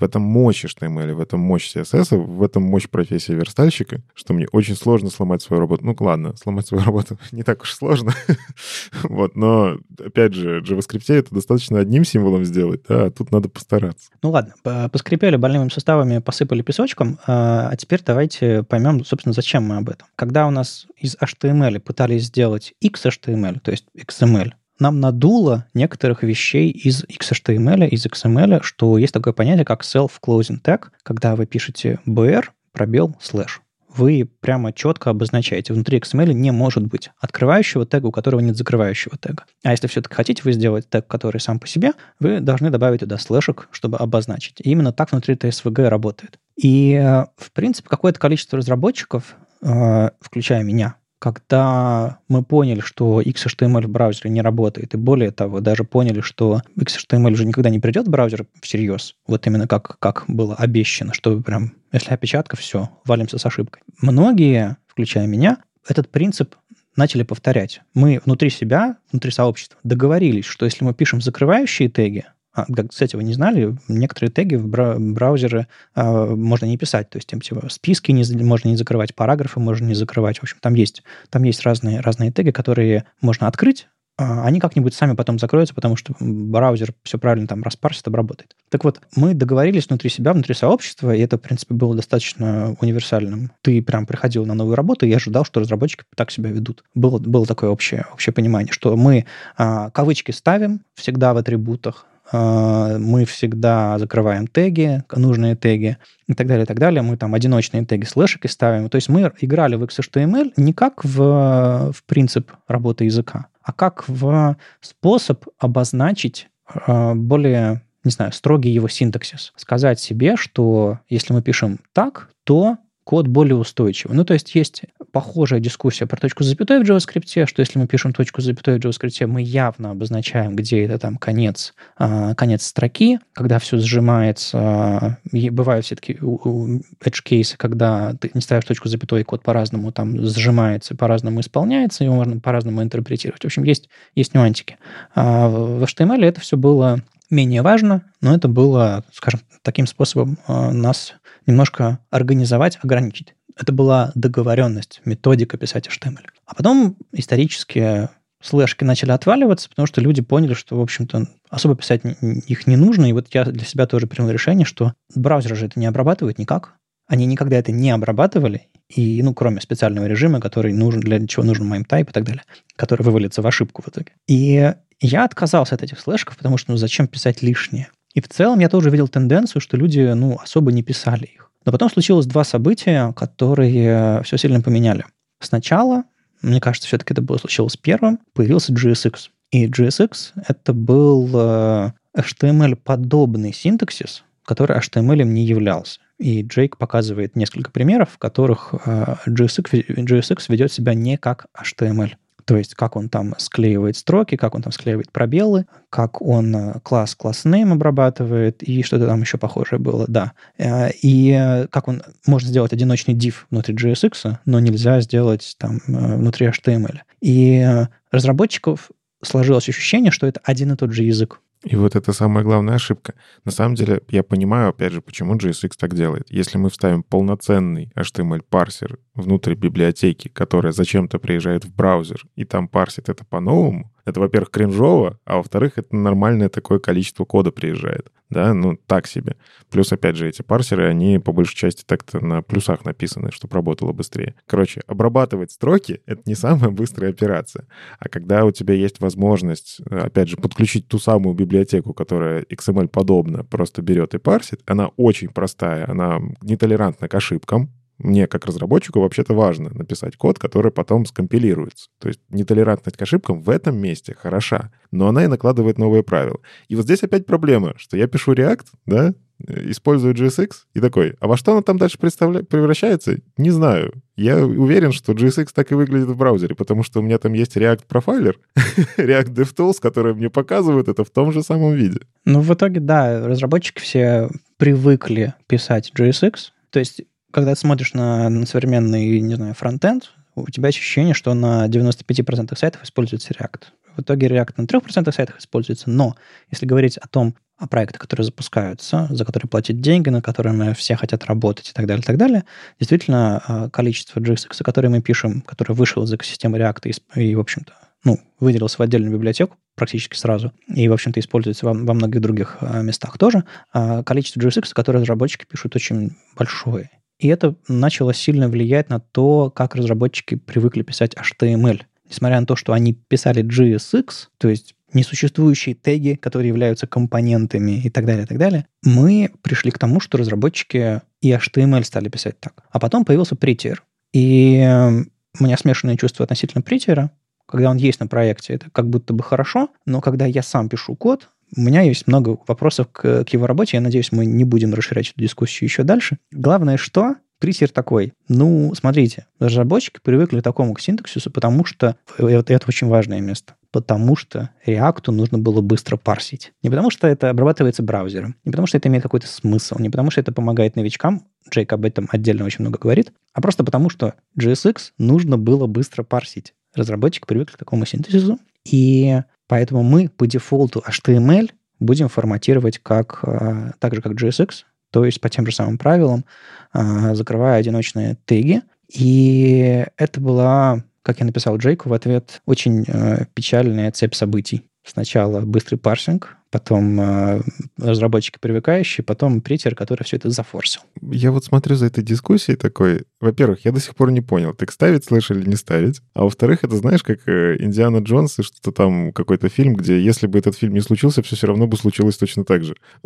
в 0.02 0.04
этом 0.04 0.24
мощь 0.24 0.66
HTML, 0.66 1.14
в 1.14 1.20
этом 1.20 1.40
мощь 1.40 1.76
CSS, 1.76 2.18
в 2.18 2.44
этом 2.44 2.64
мощь 2.64 2.90
профессии 2.90 3.34
верстальщика, 3.34 4.02
что 4.14 4.34
мне 4.34 4.48
очень 4.52 4.76
сложно 4.76 5.10
сломать 5.10 5.42
свою 5.42 5.62
работу. 5.62 5.86
Ну, 5.86 5.96
ладно, 6.00 6.36
сломать 6.36 6.68
свою 6.68 6.84
работу 6.86 7.18
не 7.32 7.44
так 7.44 7.62
уж 7.62 7.74
сложно. 7.74 8.14
вот, 9.04 9.36
но, 9.36 9.78
опять 10.04 10.34
же, 10.34 10.62
в 10.62 10.64
JavaScript 10.64 11.14
это 11.14 11.34
достаточно 11.34 11.80
одним 11.80 12.04
символом 12.04 12.44
сделать, 12.44 12.82
да, 12.88 13.06
а 13.06 13.12
тут 13.12 13.32
надо 13.32 13.48
постараться. 13.48 14.10
Ну, 14.24 14.32
ладно, 14.32 14.54
поскрипели 14.90 15.36
больными 15.36 15.70
составами, 15.70 16.18
посыпали 16.18 16.62
песочком, 16.62 17.20
а, 17.28 17.70
а 17.70 17.76
теперь 17.76 18.02
давайте 18.06 18.64
поймем, 18.64 19.06
собственно, 19.06 19.34
зачем 19.34 19.64
мы 19.64 19.78
об 19.78 19.90
этом. 19.90 20.08
Когда 20.16 20.48
у 20.48 20.52
нас 20.52 20.88
из 20.98 21.16
HTML 21.16 21.80
пытались 21.80 22.26
сделать 22.26 22.74
XHTML, 22.84 23.60
то 23.60 23.72
есть 23.72 23.86
XML, 23.96 24.54
нам 24.82 25.00
надуло 25.00 25.68
некоторых 25.74 26.24
вещей 26.24 26.70
из 26.70 27.06
XHTML, 27.06 27.88
из 27.88 28.06
XML, 28.06 28.62
что 28.64 28.98
есть 28.98 29.14
такое 29.14 29.32
понятие, 29.32 29.64
как 29.64 29.84
self-closing 29.84 30.62
tag, 30.62 30.88
когда 31.04 31.36
вы 31.36 31.46
пишете 31.46 32.00
br, 32.06 32.46
пробел, 32.74 33.16
слэш. 33.22 33.62
Вы 33.88 34.28
прямо 34.40 34.72
четко 34.72 35.10
обозначаете. 35.10 35.74
Внутри 35.74 36.00
XML 36.00 36.34
не 36.34 36.52
может 36.52 36.88
быть 36.88 37.12
открывающего 37.20 37.86
тега, 37.86 38.08
у 38.08 38.12
которого 38.12 38.40
нет 38.40 38.56
закрывающего 38.56 39.18
тега. 39.18 39.44
А 39.64 39.72
если 39.72 39.88
все-таки 39.88 40.16
хотите 40.16 40.42
вы 40.44 40.54
сделать 40.54 40.90
тег, 40.90 41.08
который 41.08 41.42
сам 41.42 41.60
по 41.60 41.68
себе, 41.68 41.92
вы 42.20 42.40
должны 42.40 42.70
добавить 42.70 43.02
туда 43.02 43.18
слэшек, 43.18 43.68
чтобы 43.72 43.98
обозначить. 43.98 44.62
И 44.62 44.72
именно 44.72 44.94
так 44.94 45.12
внутри 45.12 45.36
TSVG 45.36 45.90
работает. 45.90 46.40
И, 46.56 46.94
э, 46.94 47.26
в 47.36 47.52
принципе, 47.52 47.90
какое-то 47.90 48.20
количество 48.20 48.58
разработчиков, 48.58 49.36
э, 49.62 50.10
включая 50.22 50.64
меня, 50.64 50.96
когда 51.22 52.18
мы 52.28 52.44
поняли, 52.44 52.80
что 52.80 53.22
XHTML 53.22 53.86
в 53.86 53.90
браузере 53.90 54.32
не 54.32 54.42
работает, 54.42 54.96
и 54.96 54.98
более 54.98 55.30
того, 55.30 55.60
даже 55.60 55.84
поняли, 55.84 56.22
что 56.22 56.64
XHTML 56.76 57.34
уже 57.34 57.46
никогда 57.46 57.70
не 57.70 57.78
придет 57.78 58.08
в 58.08 58.10
браузер 58.10 58.48
всерьез, 58.60 59.16
вот 59.28 59.46
именно 59.46 59.68
как, 59.68 60.00
как 60.00 60.24
было 60.28 60.56
обещано, 60.56 61.14
что 61.14 61.40
прям, 61.40 61.74
если 61.92 62.12
опечатка, 62.12 62.58
все, 62.58 62.90
валимся 63.06 63.38
с 63.38 63.46
ошибкой. 63.46 63.84
Многие, 64.02 64.78
включая 64.88 65.28
меня, 65.28 65.60
этот 65.88 66.10
принцип 66.10 66.56
начали 66.96 67.22
повторять. 67.22 67.82
Мы 67.94 68.20
внутри 68.26 68.50
себя, 68.50 68.98
внутри 69.12 69.30
сообщества 69.30 69.80
договорились, 69.84 70.46
что 70.46 70.66
если 70.66 70.84
мы 70.84 70.96
пишем 70.96 71.22
закрывающие 71.22 71.88
теги, 71.88 72.26
а, 72.54 72.66
кстати, 72.90 73.16
вы 73.16 73.24
не 73.24 73.34
знали, 73.34 73.76
некоторые 73.88 74.32
теги 74.32 74.56
в 74.56 74.68
браузере 74.68 75.68
а, 75.96 76.28
можно 76.36 76.66
не 76.66 76.78
писать. 76.78 77.10
То 77.10 77.18
есть 77.18 77.30
там, 77.30 77.42
типа, 77.42 77.70
списки 77.70 78.12
не, 78.12 78.24
можно 78.44 78.70
не 78.70 78.78
закрывать, 78.78 79.16
параграфы 79.16 79.60
можно 79.60 79.86
не 79.86 79.94
закрывать. 79.94 80.40
В 80.40 80.44
общем, 80.44 80.58
там 80.62 80.74
есть, 80.74 81.04
там 81.30 81.44
есть 81.44 81.64
разные, 81.64 82.02
разные 82.02 82.32
теги, 82.32 82.52
которые 82.52 83.06
можно 83.22 83.48
открыть, 83.48 83.88
а, 84.22 84.46
они 84.46 84.60
как-нибудь 84.60 84.94
сами 84.94 85.14
потом 85.14 85.40
закроются, 85.40 85.74
потому 85.74 85.96
что 85.96 86.14
браузер 86.20 86.94
все 87.04 87.18
правильно 87.18 87.48
там 87.48 87.64
распарсит, 87.64 88.08
обработает. 88.08 88.56
Так 88.70 88.84
вот, 88.84 89.02
мы 89.16 89.34
договорились 89.34 89.88
внутри 89.88 90.10
себя, 90.10 90.34
внутри 90.34 90.54
сообщества, 90.54 91.16
и 91.16 91.22
это, 91.22 91.38
в 91.38 91.42
принципе, 91.42 91.74
было 91.74 91.96
достаточно 91.96 92.76
универсальным. 92.82 93.52
Ты 93.62 93.82
прям 93.82 94.06
приходил 94.06 94.46
на 94.46 94.54
новую 94.54 94.76
работу, 94.76 95.06
и 95.06 95.14
ожидал, 95.14 95.44
что 95.46 95.60
разработчики 95.60 96.04
так 96.16 96.30
себя 96.30 96.52
ведут. 96.52 96.84
Было, 96.94 97.18
было 97.18 97.46
такое 97.46 97.70
общее, 97.70 98.06
общее 98.14 98.34
понимание, 98.34 98.72
что 98.72 98.96
мы 98.96 99.26
а, 99.58 99.90
кавычки 99.90 100.32
ставим 100.32 100.82
всегда 100.94 101.34
в 101.34 101.38
атрибутах, 101.38 102.06
мы 102.32 103.26
всегда 103.26 104.00
закрываем 104.00 104.48
теги, 104.48 105.04
нужные 105.14 105.56
теги 105.56 105.98
и 106.28 106.34
так 106.34 106.48
далее, 106.48 106.64
и 106.64 106.66
так 106.66 106.80
далее. 106.80 107.02
Мы 107.02 107.18
там 107.18 107.34
одиночные 107.34 107.86
теги 107.86 108.06
слэшики 108.06 108.48
ставим. 108.48 108.90
То 108.90 108.96
есть 108.96 109.10
мы 109.10 109.32
играли 109.42 109.76
в 109.76 109.84
XHTML 109.84 110.54
не 110.56 110.74
как 110.74 111.04
в, 111.04 111.92
в 111.92 112.04
принцип 112.06 112.52
работы 112.68 113.06
языка, 113.06 113.48
а 113.62 113.74
как 113.74 114.08
в 114.08 114.56
способ 114.80 115.46
обозначить 115.60 116.48
а, 116.66 117.16
более, 117.16 117.82
не 118.04 118.12
знаю, 118.12 118.32
строгий 118.32 118.72
его 118.72 118.88
синтаксис. 118.88 119.54
Сказать 119.56 120.00
себе, 120.00 120.36
что 120.36 121.00
если 121.10 121.34
мы 121.34 121.42
пишем 121.42 121.80
так, 121.94 122.30
то 122.44 122.78
код 123.04 123.28
более 123.28 123.56
устойчивый. 123.56 124.16
Ну, 124.16 124.24
то 124.24 124.34
есть 124.34 124.54
есть 124.56 124.84
похожая 125.12 125.60
дискуссия 125.60 126.06
про 126.06 126.20
точку 126.20 126.44
запятой 126.44 126.80
в 126.80 126.84
JavaScript, 126.84 127.46
что 127.48 127.60
если 127.62 127.80
мы 127.80 127.88
пишем 127.88 128.14
точку 128.14 128.42
запятой 128.42 128.80
в 128.80 128.80
JavaScript, 128.80 129.28
мы 129.28 129.42
явно 129.42 129.92
обозначаем, 129.92 130.56
где 130.56 130.84
это 130.84 131.00
там 131.00 131.18
конец, 131.18 131.74
а, 131.98 132.36
конец 132.36 132.64
строки, 132.64 133.20
когда 133.34 133.60
все 133.60 133.78
сжимается. 133.78 135.18
Бывают 135.32 135.86
все-таки 135.86 136.14
edge 136.14 137.22
кейсы, 137.24 137.58
когда 137.58 138.14
ты 138.14 138.32
не 138.34 138.42
ставишь 138.42 138.66
точку 138.66 138.88
запятой, 138.88 139.24
код 139.24 139.42
по-разному 139.44 139.92
там 139.92 140.24
сжимается, 140.24 140.96
по-разному 140.96 141.42
исполняется, 141.42 142.04
его 142.04 142.16
можно 142.16 142.40
по-разному 142.40 142.84
интерпретировать. 142.84 143.42
В 143.42 143.46
общем, 143.46 143.64
есть, 143.64 143.90
есть 144.16 144.34
нюансики. 144.34 144.78
А 145.16 145.50
в 145.50 145.84
HTML 145.84 146.24
это 146.24 146.40
все 146.40 146.56
было 146.56 147.02
менее 147.32 147.62
важно, 147.62 148.04
но 148.22 148.36
это 148.36 148.48
было, 148.48 149.04
скажем, 149.12 149.42
таким 149.62 149.88
способом 149.88 150.38
а, 150.48 150.72
нас 150.72 151.14
немножко 151.46 152.00
организовать, 152.10 152.80
ограничить. 152.82 153.36
Это 153.58 153.74
была 153.74 154.12
договоренность, 154.16 155.02
методика 155.06 155.58
писать 155.58 155.88
HTML. 155.88 156.26
А 156.46 156.56
потом 156.56 156.98
исторически 157.12 158.10
слэшки 158.42 158.84
начали 158.84 159.12
отваливаться, 159.12 159.70
потому 159.70 159.86
что 159.86 160.02
люди 160.02 160.22
поняли, 160.22 160.54
что, 160.54 160.78
в 160.78 160.82
общем-то, 160.82 161.28
особо 161.50 161.76
писать 161.76 162.02
их 162.22 162.68
не 162.68 162.76
нужно. 162.76 163.06
И 163.08 163.14
вот 163.14 163.28
я 163.34 163.46
для 163.46 163.66
себя 163.66 163.86
тоже 163.86 164.08
принял 164.08 164.30
решение, 164.30 164.66
что 164.66 164.94
браузер 165.14 165.56
же 165.56 165.68
это 165.68 165.80
не 165.80 165.86
обрабатывает 165.86 166.40
никак. 166.40 166.76
Они 167.08 167.26
никогда 167.26 167.58
это 167.58 167.72
не 167.72 167.92
обрабатывали, 167.92 168.70
и, 168.88 169.22
ну, 169.22 169.34
кроме 169.34 169.62
специального 169.62 170.06
режима, 170.06 170.40
который 170.40 170.74
нужен, 170.74 171.02
для 171.02 171.26
чего 171.28 171.44
нужен 171.44 171.72
MIME-type 171.72 172.10
и 172.10 172.14
так 172.14 172.24
далее, 172.24 172.44
который 172.76 173.04
вывалится 173.04 173.42
в 173.42 173.48
ошибку 173.48 173.82
в 173.82 173.90
итоге. 173.90 174.14
И 174.28 174.74
я 175.02 175.26
отказался 175.26 175.76
от 175.76 175.84
этих 175.84 176.00
слэшков, 176.00 176.38
потому 176.38 176.58
что, 176.58 176.72
ну, 176.72 176.78
зачем 176.78 177.08
писать 177.08 177.42
лишнее? 177.42 177.90
И 178.14 178.22
в 178.22 178.28
целом 178.28 178.60
я 178.60 178.70
тоже 178.70 178.90
видел 178.90 179.08
тенденцию, 179.08 179.62
что 179.62 179.78
люди, 179.78 180.02
ну, 180.14 180.38
особо 180.42 180.72
не 180.72 180.84
писали 180.84 181.26
их. 181.26 181.52
Но 181.66 181.72
потом 181.72 181.90
случилось 181.90 182.26
два 182.26 182.44
события, 182.44 183.14
которые 183.14 184.22
все 184.24 184.38
сильно 184.38 184.62
поменяли. 184.62 185.06
Сначала, 185.40 186.04
мне 186.42 186.60
кажется, 186.60 186.88
все-таки 186.88 187.14
это 187.14 187.22
было 187.22 187.38
случилось 187.38 187.78
первым, 187.78 188.20
появился 188.34 188.74
GSX. 188.74 189.30
И 189.52 189.68
GSX— 189.68 190.32
это 190.48 190.74
был 190.74 191.30
э, 191.34 191.92
HTML-подобный 192.18 193.54
синтаксис, 193.54 194.24
который 194.46 194.78
HTML 194.78 195.24
не 195.24 195.46
являлся. 195.46 196.00
И 196.18 196.44
Джейк 196.44 196.78
показывает 196.78 197.36
несколько 197.36 197.72
примеров, 197.72 198.12
в 198.12 198.18
которых 198.18 198.74
э, 198.86 199.16
GSX, 199.28 200.06
GSX 200.06 200.46
ведет 200.50 200.72
себя 200.72 200.94
не 200.94 201.18
как 201.18 201.48
HTML. 201.60 202.12
То 202.52 202.58
есть 202.58 202.76
как 202.76 202.98
он 202.98 203.08
там 203.08 203.34
склеивает 203.38 203.96
строки, 203.96 204.36
как 204.36 204.56
он 204.56 204.62
там 204.62 204.74
склеивает 204.74 205.10
пробелы, 205.10 205.68
как 205.90 206.22
он 206.22 206.54
э, 206.54 206.80
класс 206.84 207.16
класс 207.16 207.46
name 207.46 207.72
обрабатывает 207.72 208.62
и 208.62 208.84
что-то 208.84 209.08
там 209.08 209.22
еще 209.22 209.38
похожее 209.38 209.80
было, 209.80 210.04
да. 210.10 210.34
Э, 210.58 210.90
и 211.02 211.66
как 211.72 211.88
он 211.88 212.04
может 212.28 212.50
сделать 212.50 212.74
одиночный 212.74 213.14
div 213.14 213.46
внутри 213.52 213.74
JSX, 213.74 214.40
но 214.44 214.60
нельзя 214.60 215.00
сделать 215.00 215.56
там 215.60 215.80
внутри 215.88 216.48
HTML. 216.48 217.00
И 217.22 217.66
разработчиков 218.12 218.92
сложилось 219.24 219.70
ощущение, 219.70 220.12
что 220.12 220.28
это 220.28 220.42
один 220.44 220.74
и 220.74 220.76
тот 220.76 220.92
же 220.92 221.04
язык. 221.04 221.40
И 221.64 221.76
вот 221.76 221.96
это 221.96 222.12
самая 222.12 222.44
главная 222.44 222.76
ошибка. 222.76 223.14
На 223.46 223.52
самом 223.52 223.76
деле, 223.76 224.02
я 224.10 224.24
понимаю, 224.24 224.70
опять 224.70 224.94
же, 224.94 225.02
почему 225.02 225.36
JSX 225.36 225.72
так 225.78 225.94
делает. 225.94 226.26
Если 226.30 226.58
мы 226.58 226.70
вставим 226.70 227.04
полноценный 227.04 227.92
HTML-парсер 227.96 228.98
внутрь 229.14 229.54
библиотеки, 229.54 230.28
которая 230.28 230.72
зачем-то 230.72 231.20
приезжает 231.20 231.66
в 231.66 231.76
браузер, 231.76 232.24
и 232.36 232.46
там 232.46 232.68
парсит 232.68 233.10
это 233.10 233.24
по-новому, 233.26 233.92
это, 234.06 234.20
во-первых, 234.20 234.50
кринжово, 234.52 235.20
а 235.26 235.38
во-вторых, 235.38 235.74
это 235.78 235.96
нормальное 235.96 236.50
такое 236.50 236.80
количество 236.80 237.26
кода 237.26 237.52
приезжает. 237.52 238.12
Да, 238.30 238.54
ну, 238.54 238.78
так 238.88 239.08
себе. 239.08 239.36
Плюс, 239.70 239.92
опять 239.92 240.16
же, 240.16 240.30
эти 240.30 240.42
парсеры, 240.42 240.88
они 240.88 241.20
по 241.20 241.34
большей 241.34 241.56
части 241.56 241.84
так-то 241.86 242.26
на 242.26 242.42
плюсах 242.42 242.86
написаны, 242.86 243.30
чтобы 243.32 243.56
работало 243.56 243.92
быстрее. 243.92 244.36
Короче, 244.48 244.82
обрабатывать 244.88 245.52
строки— 245.52 246.02
это 246.06 246.22
не 246.26 246.36
самая 246.36 246.70
быстрая 246.72 247.12
операция. 247.12 247.68
А 248.00 248.08
когда 248.08 248.46
у 248.46 248.52
тебя 248.52 248.74
есть 248.74 249.02
возможность, 249.02 249.82
опять 249.82 250.30
же, 250.30 250.38
подключить 250.38 250.88
ту 250.88 250.98
самую 250.98 251.36
библиотеку, 251.36 251.94
которая 251.94 252.44
XML-подобна, 252.44 253.44
просто 253.44 253.82
берет 253.82 254.14
и 254.14 254.18
парсит, 254.18 254.62
она 254.66 254.88
очень 254.96 255.28
простая, 255.28 255.90
она 255.90 256.22
нетолерантна 256.42 257.10
к 257.10 257.16
ошибкам, 257.16 257.70
мне, 258.04 258.28
как 258.28 258.46
разработчику, 258.46 259.00
вообще-то 259.00 259.34
важно 259.34 259.70
написать 259.74 260.16
код, 260.18 260.40
который 260.40 260.72
потом 260.72 261.06
скомпилируется. 261.06 261.90
То 262.00 262.08
есть 262.08 262.20
нетолерантность 262.30 262.98
к 262.98 263.02
ошибкам 263.02 263.42
в 263.42 263.50
этом 263.50 263.78
месте 263.78 264.16
хороша, 264.18 264.72
но 264.92 265.08
она 265.08 265.24
и 265.26 265.28
накладывает 265.28 265.78
новые 265.78 266.04
правила. 266.04 266.40
И 266.68 266.76
вот 266.76 266.86
здесь 266.86 267.04
опять 267.04 267.26
проблема, 267.26 267.74
что 267.78 267.98
я 267.98 268.08
пишу 268.08 268.34
React, 268.34 268.66
да, 268.86 269.14
использую 269.48 270.14
JSX 270.14 270.52
и 270.74 270.80
такой, 270.80 271.16
а 271.20 271.28
во 271.28 271.38
что 271.38 271.54
она 271.54 271.62
там 271.62 271.78
дальше 271.78 271.98
превращается? 271.98 273.18
Не 273.38 273.52
знаю. 273.52 273.94
Я 274.16 274.46
уверен, 274.46 274.92
что 274.92 275.14
JSX 275.14 275.50
так 275.54 275.72
и 275.72 275.76
выглядит 275.76 276.08
в 276.08 276.16
браузере, 276.16 276.56
потому 276.56 276.84
что 276.84 277.00
у 277.00 277.02
меня 277.02 277.18
там 277.18 277.34
есть 277.34 277.58
React 277.58 277.84
профайлер, 277.88 278.40
React 278.98 279.34
DevTools, 279.34 279.76
которые 279.82 280.14
мне 280.14 280.30
показывают 280.30 280.88
это 280.88 281.04
в 281.04 281.10
том 281.10 281.32
же 281.32 281.44
самом 281.44 281.74
виде. 281.74 282.02
Ну, 282.26 282.42
в 282.42 282.54
итоге, 282.54 282.80
да, 282.80 283.28
разработчики 283.28 283.80
все 283.80 284.30
привыкли 284.58 285.34
писать 285.48 285.92
JSX, 285.98 286.34
то 286.70 286.80
есть 286.80 287.04
когда 287.32 287.54
ты 287.54 287.60
смотришь 287.60 287.94
на, 287.94 288.30
на 288.30 288.46
современный, 288.46 289.20
не 289.20 289.36
знаю, 289.36 289.54
фронтенд, 289.54 290.12
у 290.36 290.50
тебя 290.50 290.70
ощущение, 290.70 291.14
что 291.14 291.34
на 291.34 291.68
95% 291.68 292.58
сайтов 292.58 292.84
используется 292.84 293.34
React. 293.34 293.64
В 293.98 294.02
итоге 294.02 294.28
React 294.28 294.54
на 294.58 294.64
3% 294.64 295.12
сайтах 295.12 295.40
используется, 295.40 295.90
но 295.90 296.16
если 296.50 296.66
говорить 296.66 296.98
о 296.98 297.08
том, 297.08 297.36
о 297.58 297.68
проектах, 297.68 298.02
которые 298.02 298.26
запускаются, 298.26 299.08
за 299.12 299.24
которые 299.24 299.48
платят 299.48 299.82
деньги, 299.82 300.10
на 300.10 300.22
которыми 300.22 300.74
все 300.74 300.96
хотят 300.96 301.26
работать 301.26 301.70
и 301.70 301.74
так 301.74 301.86
далее, 301.86 302.02
и 302.02 302.06
так 302.06 302.18
далее, 302.18 302.44
действительно, 302.80 303.44
а, 303.46 303.70
количество 303.70 304.20
JSX, 304.20 304.64
которые 304.64 304.90
мы 304.90 305.02
пишем, 305.02 305.42
который 305.42 305.74
вышел 305.74 306.02
из 306.04 306.14
экосистемы 306.14 306.58
React 306.58 306.92
и, 307.16 307.22
и 307.22 307.36
в 307.36 307.40
общем-то, 307.40 307.74
ну, 308.04 308.20
выделился 308.40 308.78
в 308.78 308.82
отдельную 308.82 309.14
библиотеку 309.14 309.58
практически 309.76 310.16
сразу, 310.18 310.52
и, 310.74 310.90
в 310.90 310.94
общем-то, 310.94 311.20
используется 311.20 311.68
во, 311.68 311.74
во 311.74 311.94
многих 311.94 312.22
других 312.22 312.58
а, 312.62 312.82
местах 312.82 313.18
тоже, 313.20 313.44
а 313.74 314.02
количество 314.04 314.40
JSX, 314.40 314.74
которые 314.74 315.02
разработчики 315.02 315.46
пишут, 315.46 315.76
очень 315.76 316.18
большое. 316.36 316.90
И 317.22 317.28
это 317.28 317.56
начало 317.68 318.16
сильно 318.16 318.50
влиять 318.50 318.90
на 318.90 319.00
то, 319.00 319.52
как 319.52 319.76
разработчики 319.76 320.36
привыкли 320.36 320.82
писать 320.82 321.14
HTML. 321.14 321.82
Несмотря 322.10 322.40
на 322.40 322.48
то, 322.48 322.56
что 322.56 322.74
они 322.74 322.94
писали 322.94 323.44
JSX, 323.44 324.06
то 324.40 324.50
есть 324.50 324.74
несуществующие 324.92 325.76
теги, 325.76 326.16
которые 326.16 326.50
являются 326.50 326.88
компонентами 326.88 327.80
и 327.84 327.92
так 327.92 328.08
далее, 328.08 328.24
и 328.24 328.26
так 328.26 328.40
далее, 328.40 328.66
мы 328.84 329.32
пришли 329.44 329.70
к 329.70 329.78
тому, 329.78 330.00
что 330.00 330.18
разработчики 330.18 331.02
и 331.22 331.32
HTML 331.32 331.84
стали 331.84 332.10
писать 332.10 332.40
так. 332.40 332.64
А 332.72 332.80
потом 332.80 333.06
появился 333.06 333.36
Prettier. 333.36 333.76
И 334.14 334.58
эм, 334.58 335.12
у 335.40 335.44
меня 335.44 335.58
смешанные 335.58 335.98
чувства 335.98 336.24
относительно 336.24 336.64
Prettier. 336.64 337.10
Когда 337.46 337.70
он 337.70 337.78
есть 337.78 338.00
на 338.00 338.08
проекте, 338.08 338.56
это 338.56 338.72
как 338.72 338.90
будто 338.90 339.14
бы 339.14 339.24
хорошо, 339.24 339.70
но 339.86 340.02
когда 340.02 340.26
я 340.26 340.42
сам 340.42 340.70
пишу 340.70 340.96
код, 340.96 341.30
у 341.56 341.62
меня 341.62 341.82
есть 341.82 342.08
много 342.08 342.38
вопросов 342.48 342.88
к, 342.92 343.24
к 343.26 343.30
его 343.30 343.48
работе. 343.48 343.78
Я 343.78 343.82
надеюсь, 343.82 344.12
мы 344.12 344.26
не 344.26 344.44
будем 344.44 344.74
расширять 344.74 345.10
эту 345.10 345.22
дискуссию 345.22 345.68
еще 345.68 345.84
дальше. 345.84 346.18
Главное, 346.32 346.78
что 346.78 347.16
Присер 347.42 347.70
такой. 347.70 348.14
Ну, 348.30 348.72
смотрите, 348.76 349.26
разработчики 349.40 350.00
привыкли 350.04 350.42
к 350.42 350.44
такому 350.44 350.76
к 350.76 350.80
синтаксису, 350.80 351.32
потому 351.32 351.66
что 351.66 351.96
это, 352.20 352.54
это 352.54 352.66
очень 352.68 352.86
важное 352.86 353.20
место. 353.20 353.56
Потому 353.72 354.16
что 354.16 354.52
React 354.68 355.10
нужно 355.12 355.40
было 355.40 355.62
быстро 355.62 355.98
парсить. 355.98 356.54
Не 356.62 356.70
потому 356.70 356.92
что 356.92 357.08
это 357.08 357.32
обрабатывается 357.32 357.82
браузером, 357.82 358.36
не 358.46 358.52
потому 358.52 358.68
что 358.68 358.78
это 358.78 358.90
имеет 358.90 359.02
какой-то 359.02 359.26
смысл, 359.26 359.80
не 359.80 359.90
потому 359.90 360.12
что 360.12 360.22
это 360.22 360.32
помогает 360.32 360.76
новичкам, 360.76 361.24
Джейк 361.50 361.74
об 361.74 361.84
этом 361.84 362.08
отдельно 362.12 362.46
очень 362.46 362.62
много 362.62 362.78
говорит, 362.78 363.12
а 363.34 363.42
просто 363.42 363.64
потому 363.64 363.90
что 363.90 364.14
JSX 364.40 364.92
нужно 365.00 365.40
было 365.40 365.66
быстро 365.66 366.04
парсить. 366.04 366.54
Разработчик 366.76 367.26
привык 367.26 367.54
к 367.54 367.58
такому 367.58 367.88
синтезису, 367.88 368.38
и 368.66 369.22
Поэтому 369.52 369.84
мы 369.84 370.08
по 370.08 370.28
дефолту 370.28 370.82
HTML 370.88 371.52
будем 371.82 372.08
форматировать 372.08 372.78
как, 372.78 373.20
а, 373.24 373.74
так 373.80 373.94
же, 373.94 374.02
как 374.02 374.14
JSX, 374.14 374.64
то 374.92 375.04
есть 375.04 375.20
по 375.20 375.28
тем 375.28 375.46
же 375.46 375.52
самым 375.52 375.78
правилам, 375.78 376.24
а, 376.72 377.14
закрывая 377.16 377.60
одиночные 377.60 378.16
теги. 378.24 378.62
И 378.88 379.86
это 379.98 380.22
была, 380.22 380.86
как 381.02 381.20
я 381.20 381.26
написал 381.26 381.58
Джейку 381.58 381.90
в 381.90 381.94
ответ, 381.94 382.42
очень 382.46 382.86
а, 382.88 383.26
печальная 383.34 383.92
цепь 383.92 384.16
событий. 384.16 384.70
Сначала 384.86 385.42
быстрый 385.42 385.76
парсинг, 385.76 386.38
потом 386.52 387.00
э, 387.00 387.42
разработчики 387.78 388.38
привыкающие, 388.40 389.04
потом 389.04 389.42
Prettier, 389.42 389.76
который 389.76 390.04
все 390.04 390.18
это 390.18 390.30
зафорсил. 390.30 390.82
Я 391.02 391.32
вот 391.32 391.46
смотрю 391.46 391.76
за 391.76 391.88
этой 391.88 392.04
дискуссией 392.04 392.58
такой. 392.58 393.06
Во-первых, 393.20 393.66
я 393.66 393.72
до 393.72 393.80
сих 393.80 393.96
пор 393.96 394.12
не 394.12 394.22
понял, 394.22 394.54
так 394.54 394.72
ставить 394.72 395.06
слэш 395.06 395.32
или 395.32 395.48
не 395.48 395.56
ставить. 395.56 396.02
А 396.14 396.24
во-вторых, 396.24 396.64
это 396.64 396.76
знаешь, 396.76 397.04
как 397.04 397.28
э, 397.28 397.58
Индиана 397.60 397.98
Джонс 397.98 398.40
и 398.40 398.44
что-то 398.44 398.72
там, 398.72 399.12
какой-то 399.14 399.50
фильм, 399.50 399.76
где 399.76 400.00
если 400.00 400.28
бы 400.28 400.38
этот 400.38 400.56
фильм 400.56 400.74
не 400.74 400.82
случился, 400.82 401.22
все 401.24 401.36
все 401.36 401.48
равно 401.48 401.66
бы 401.66 401.78
случилось 401.78 402.18
точно 402.18 402.46
так 402.46 402.64
же. 402.64 402.76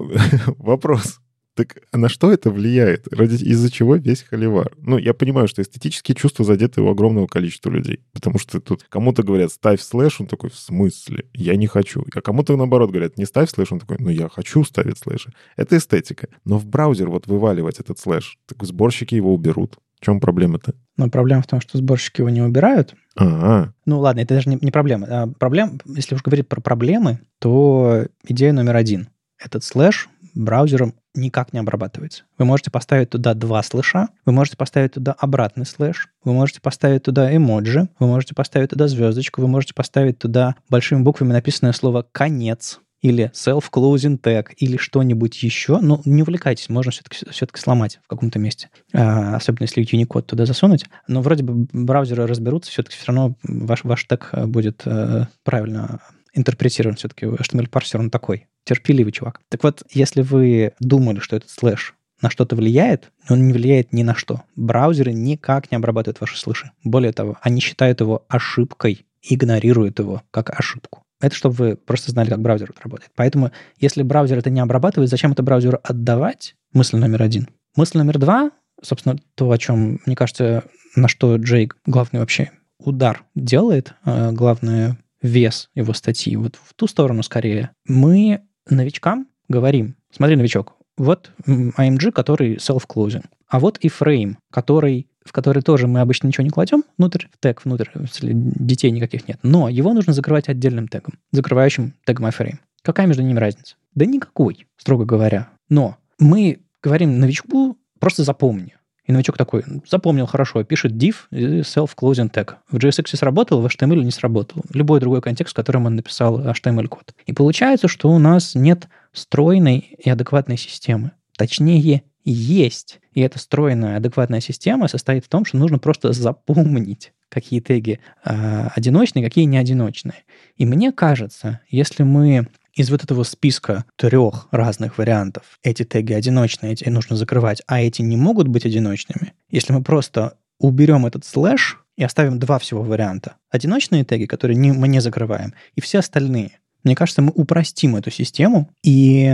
Вопрос. 0.58 1.20
Так 1.56 1.78
а 1.92 1.98
на 1.98 2.10
что 2.10 2.32
это 2.32 2.52
влияет? 2.52 3.08
Ради, 3.14 3.42
из-за 3.42 3.72
чего 3.72 3.96
весь 3.96 4.24
холивар? 4.24 4.74
Ну, 4.78 4.98
я 4.98 5.14
понимаю, 5.14 5.48
что 5.48 5.62
эстетические 5.62 6.14
чувства 6.14 6.44
задеты 6.44 6.82
у 6.82 6.90
огромного 6.90 7.28
количества 7.28 7.70
людей. 7.70 8.02
Потому 8.12 8.40
что 8.40 8.60
тут 8.60 8.84
кому-то 8.90 9.24
говорят, 9.24 9.52
ставь 9.52 9.82
слэш, 9.82 10.20
он 10.20 10.28
такой, 10.28 10.50
в 10.50 10.56
смысле? 10.56 11.26
Я 11.34 11.56
не 11.56 11.68
хочу. 11.68 12.06
А 12.14 12.22
кому-то, 12.22 12.58
наоборот, 12.58 12.92
говорят, 12.92 13.18
не 13.18 13.26
ставь 13.26 13.50
слэш, 13.50 13.72
он 13.72 13.80
такой, 13.80 13.98
ну, 14.00 14.10
я 14.10 14.28
хочу 14.28 14.66
ставить 14.66 14.98
слэши. 14.98 15.34
Это 15.56 15.78
эстетика. 15.78 16.28
Но 16.44 16.58
в 16.58 16.66
браузер 16.66 17.10
вот 17.10 17.28
вываливать 17.28 17.80
этот 17.80 18.00
слэш, 18.00 18.38
так 18.48 18.62
сборщики 18.64 19.16
его 19.16 19.34
уберут. 19.34 19.78
В 20.02 20.06
чем 20.06 20.20
проблема-то? 20.20 20.76
Но 20.98 21.10
проблема 21.10 21.42
в 21.42 21.48
том, 21.48 21.62
что 21.62 21.78
сборщики 21.78 22.20
его 22.20 22.30
не 22.30 22.42
убирают. 22.42 22.96
А-а. 23.16 23.72
Ну 23.86 24.00
ладно, 24.00 24.20
это 24.20 24.36
даже 24.36 24.50
не, 24.50 24.58
не 24.60 24.72
проблема. 24.72 25.08
А 25.10 25.28
проблем, 25.28 25.80
если 25.86 26.16
уж 26.16 26.22
говорить 26.22 26.50
про 26.50 26.60
проблемы, 26.60 27.22
то 27.40 28.08
идея 28.28 28.52
номер 28.52 28.76
один. 28.76 29.08
Этот 29.38 29.64
слэш 29.64 30.10
браузером 30.34 30.94
никак 31.16 31.54
не 31.54 31.60
обрабатывается. 31.60 32.24
Вы 32.38 32.46
можете 32.46 32.72
поставить 32.72 33.10
туда 33.10 33.34
два 33.34 33.64
слэша, 33.64 34.10
вы 34.26 34.34
можете 34.34 34.58
поставить 34.58 34.94
туда 34.94 35.14
обратный 35.14 35.66
слэш, 35.66 36.10
вы 36.24 36.34
можете 36.34 36.62
поставить 36.62 37.04
туда 37.04 37.36
эмоджи, 37.36 37.90
вы 38.00 38.08
можете 38.08 38.36
поставить 38.36 38.72
туда 38.72 38.88
звездочку, 38.88 39.42
вы 39.42 39.48
можете 39.48 39.74
поставить 39.74 40.20
туда 40.20 40.56
большими 40.70 41.02
буквами 41.02 41.34
написанное 41.34 41.74
слово 41.74 42.06
«конец», 42.12 42.80
или 43.06 43.32
self-closing 43.36 44.20
tag, 44.20 44.48
или 44.58 44.78
что-нибудь 44.78 45.44
еще. 45.44 45.78
Ну, 45.80 46.02
не 46.06 46.24
увлекайтесь, 46.24 46.70
можно 46.70 46.92
все-таки, 46.92 47.18
все-таки 47.30 47.60
сломать 47.60 48.00
в 48.04 48.08
каком-то 48.08 48.40
месте. 48.40 48.70
А, 48.94 49.36
особенно 49.36 49.66
если 49.66 49.84
Unicode 49.84 50.24
туда 50.24 50.48
засунуть. 50.48 50.86
Но 51.08 51.22
вроде 51.22 51.44
бы 51.44 51.68
браузеры 51.72 52.26
разберутся, 52.26 52.72
все-таки 52.72 52.98
все 52.98 53.12
равно 53.12 53.36
ваш, 53.44 53.84
ваш 53.84 54.06
тег 54.06 54.32
будет 54.48 54.82
э, 54.86 55.28
правильно 55.44 56.00
интерпретирован 56.34 56.96
все-таки. 56.96 57.28
HTML-парсер, 57.28 58.00
он 58.00 58.10
такой 58.10 58.48
терпеливый 58.66 59.14
чувак. 59.14 59.40
Так 59.50 59.64
вот, 59.64 59.84
если 59.92 60.22
вы 60.22 60.74
думали, 60.80 61.20
что 61.20 61.38
этот 61.38 61.50
слэш 61.50 61.96
на 62.22 62.30
что-то 62.30 62.56
влияет, 62.56 63.12
он 63.30 63.48
не 63.48 63.54
влияет 63.54 63.94
ни 63.94 64.04
на 64.04 64.16
что. 64.16 64.44
Браузеры 64.56 65.14
никак 65.14 65.72
не 65.72 65.78
обрабатывают 65.78 66.20
ваши 66.20 66.38
слэши. 66.38 66.72
Более 66.84 67.14
того, 67.14 67.38
они 67.42 67.62
считают 67.62 68.02
его 68.02 68.26
ошибкой, 68.28 69.06
игнорируют 69.22 70.00
его 70.00 70.24
как 70.32 70.58
ошибку. 70.58 71.04
Это 71.22 71.36
чтобы 71.36 71.56
вы 71.56 71.76
просто 71.76 72.12
знали, 72.12 72.30
как 72.30 72.42
браузер 72.42 72.74
работает. 72.84 73.12
Поэтому, 73.16 73.52
если 73.80 74.04
браузер 74.04 74.38
это 74.38 74.50
не 74.50 74.60
обрабатывает, 74.60 75.10
зачем 75.10 75.32
это 75.32 75.44
браузеру 75.44 75.80
отдавать? 75.84 76.56
Мысль 76.74 76.98
номер 76.98 77.24
один. 77.24 77.48
Мысль 77.76 77.98
номер 77.98 78.20
два, 78.20 78.52
собственно, 78.82 79.18
то, 79.36 79.50
о 79.50 79.58
чем, 79.58 80.00
мне 80.06 80.16
кажется, 80.16 80.64
на 80.96 81.08
что 81.08 81.36
Джейк 81.38 81.78
главный 81.86 82.20
вообще 82.20 82.52
удар 82.80 83.24
делает, 83.34 83.94
э, 84.06 84.32
главный 84.32 84.96
вес 85.22 85.70
его 85.74 85.94
статьи, 85.94 86.36
вот 86.36 86.56
в 86.62 86.74
ту 86.74 86.88
сторону 86.88 87.24
скорее. 87.24 87.72
Мы 87.88 88.42
новичкам 88.70 89.28
говорим, 89.48 89.96
смотри, 90.12 90.36
новичок, 90.36 90.76
вот 90.98 91.32
IMG, 91.48 92.12
который 92.12 92.56
self-closing, 92.56 93.26
а 93.48 93.60
вот 93.60 93.78
и 93.80 93.88
frame, 93.88 94.36
который 94.52 95.08
в 95.26 95.32
который 95.32 95.64
тоже 95.64 95.88
мы 95.88 96.02
обычно 96.02 96.28
ничего 96.28 96.44
не 96.44 96.52
кладем 96.52 96.84
внутрь, 96.98 97.26
в 97.32 97.40
тег 97.40 97.66
внутрь, 97.66 97.90
если 97.96 98.32
детей 98.34 98.92
никаких 98.92 99.28
нет. 99.28 99.40
Но 99.42 99.68
его 99.68 99.92
нужно 99.92 100.14
закрывать 100.14 100.48
отдельным 100.48 100.88
тегом, 100.88 101.16
закрывающим 101.32 101.94
тегом 102.06 102.28
iframe. 102.28 102.60
Какая 102.84 103.08
между 103.08 103.24
ними 103.24 103.40
разница? 103.40 103.76
Да 103.96 104.06
никакой, 104.06 104.68
строго 104.78 105.06
говоря. 105.06 105.50
Но 105.68 105.98
мы 106.20 106.60
говорим 106.84 107.20
новичку, 107.20 107.78
просто 108.00 108.24
запомни. 108.24 108.76
И 109.06 109.12
новичок 109.12 109.38
такой, 109.38 109.64
запомнил 109.90 110.26
хорошо, 110.26 110.64
пишет 110.64 110.94
div 110.94 111.16
self-closing 111.32 112.32
tag. 112.32 112.56
В 112.72 112.78
JSX 112.78 113.16
сработал, 113.16 113.62
в 113.62 113.66
HTML 113.66 114.04
не 114.04 114.12
сработал. 114.12 114.64
Любой 114.74 115.00
другой 115.00 115.22
контекст, 115.22 115.54
в 115.54 115.56
котором 115.56 115.86
он 115.86 115.96
написал 115.96 116.40
HTML-код. 116.42 117.14
И 117.26 117.34
получается, 117.34 117.88
что 117.88 118.10
у 118.10 118.18
нас 118.18 118.56
нет 118.56 118.88
стройной 119.14 119.96
и 120.04 120.10
адекватной 120.10 120.58
системы. 120.58 121.12
Точнее, 121.38 122.04
есть. 122.24 123.00
И 123.14 123.22
эта 123.22 123.40
стройная, 123.40 123.98
адекватная 123.98 124.42
система 124.42 124.88
состоит 124.88 125.26
в 125.26 125.30
том, 125.30 125.46
что 125.46 125.58
нужно 125.58 125.78
просто 125.78 126.12
запомнить, 126.12 127.14
какие 127.30 127.60
теги 127.60 128.00
э, 128.26 128.68
одиночные, 128.76 129.24
какие 129.24 129.46
не 129.46 129.58
одиночные. 129.58 130.24
И 130.58 130.66
мне 130.66 130.92
кажется, 130.92 131.62
если 131.70 132.04
мы 132.04 132.48
из 132.76 132.90
вот 132.92 133.04
этого 133.04 133.24
списка 133.24 133.86
трех 133.96 134.48
разных 134.52 134.98
вариантов 134.98 135.44
эти 135.64 135.84
теги 135.84 136.14
одиночные, 136.14 136.74
эти 136.74 136.88
нужно 136.90 137.16
закрывать, 137.16 137.62
а 137.68 137.82
эти 137.82 138.02
не 138.02 138.18
могут 138.18 138.48
быть 138.48 138.66
одиночными, 138.66 139.34
если 139.50 139.74
мы 139.74 139.82
просто 139.82 140.38
уберем 140.60 141.06
этот 141.06 141.26
слэш 141.26 141.82
и 141.98 142.04
оставим 142.04 142.38
два 142.38 142.60
всего 142.60 142.84
варианта. 142.84 143.38
Одиночные 143.50 144.04
теги, 144.04 144.26
которые 144.26 144.58
не, 144.58 144.74
мы 144.74 144.88
не 144.88 145.00
закрываем, 145.00 145.54
и 145.76 145.82
все 145.82 146.00
остальные. 146.00 146.60
Мне 146.84 146.96
кажется, 146.96 147.24
мы 147.24 147.32
упростим 147.34 147.96
эту 147.96 148.12
систему, 148.12 148.70
и 148.84 149.26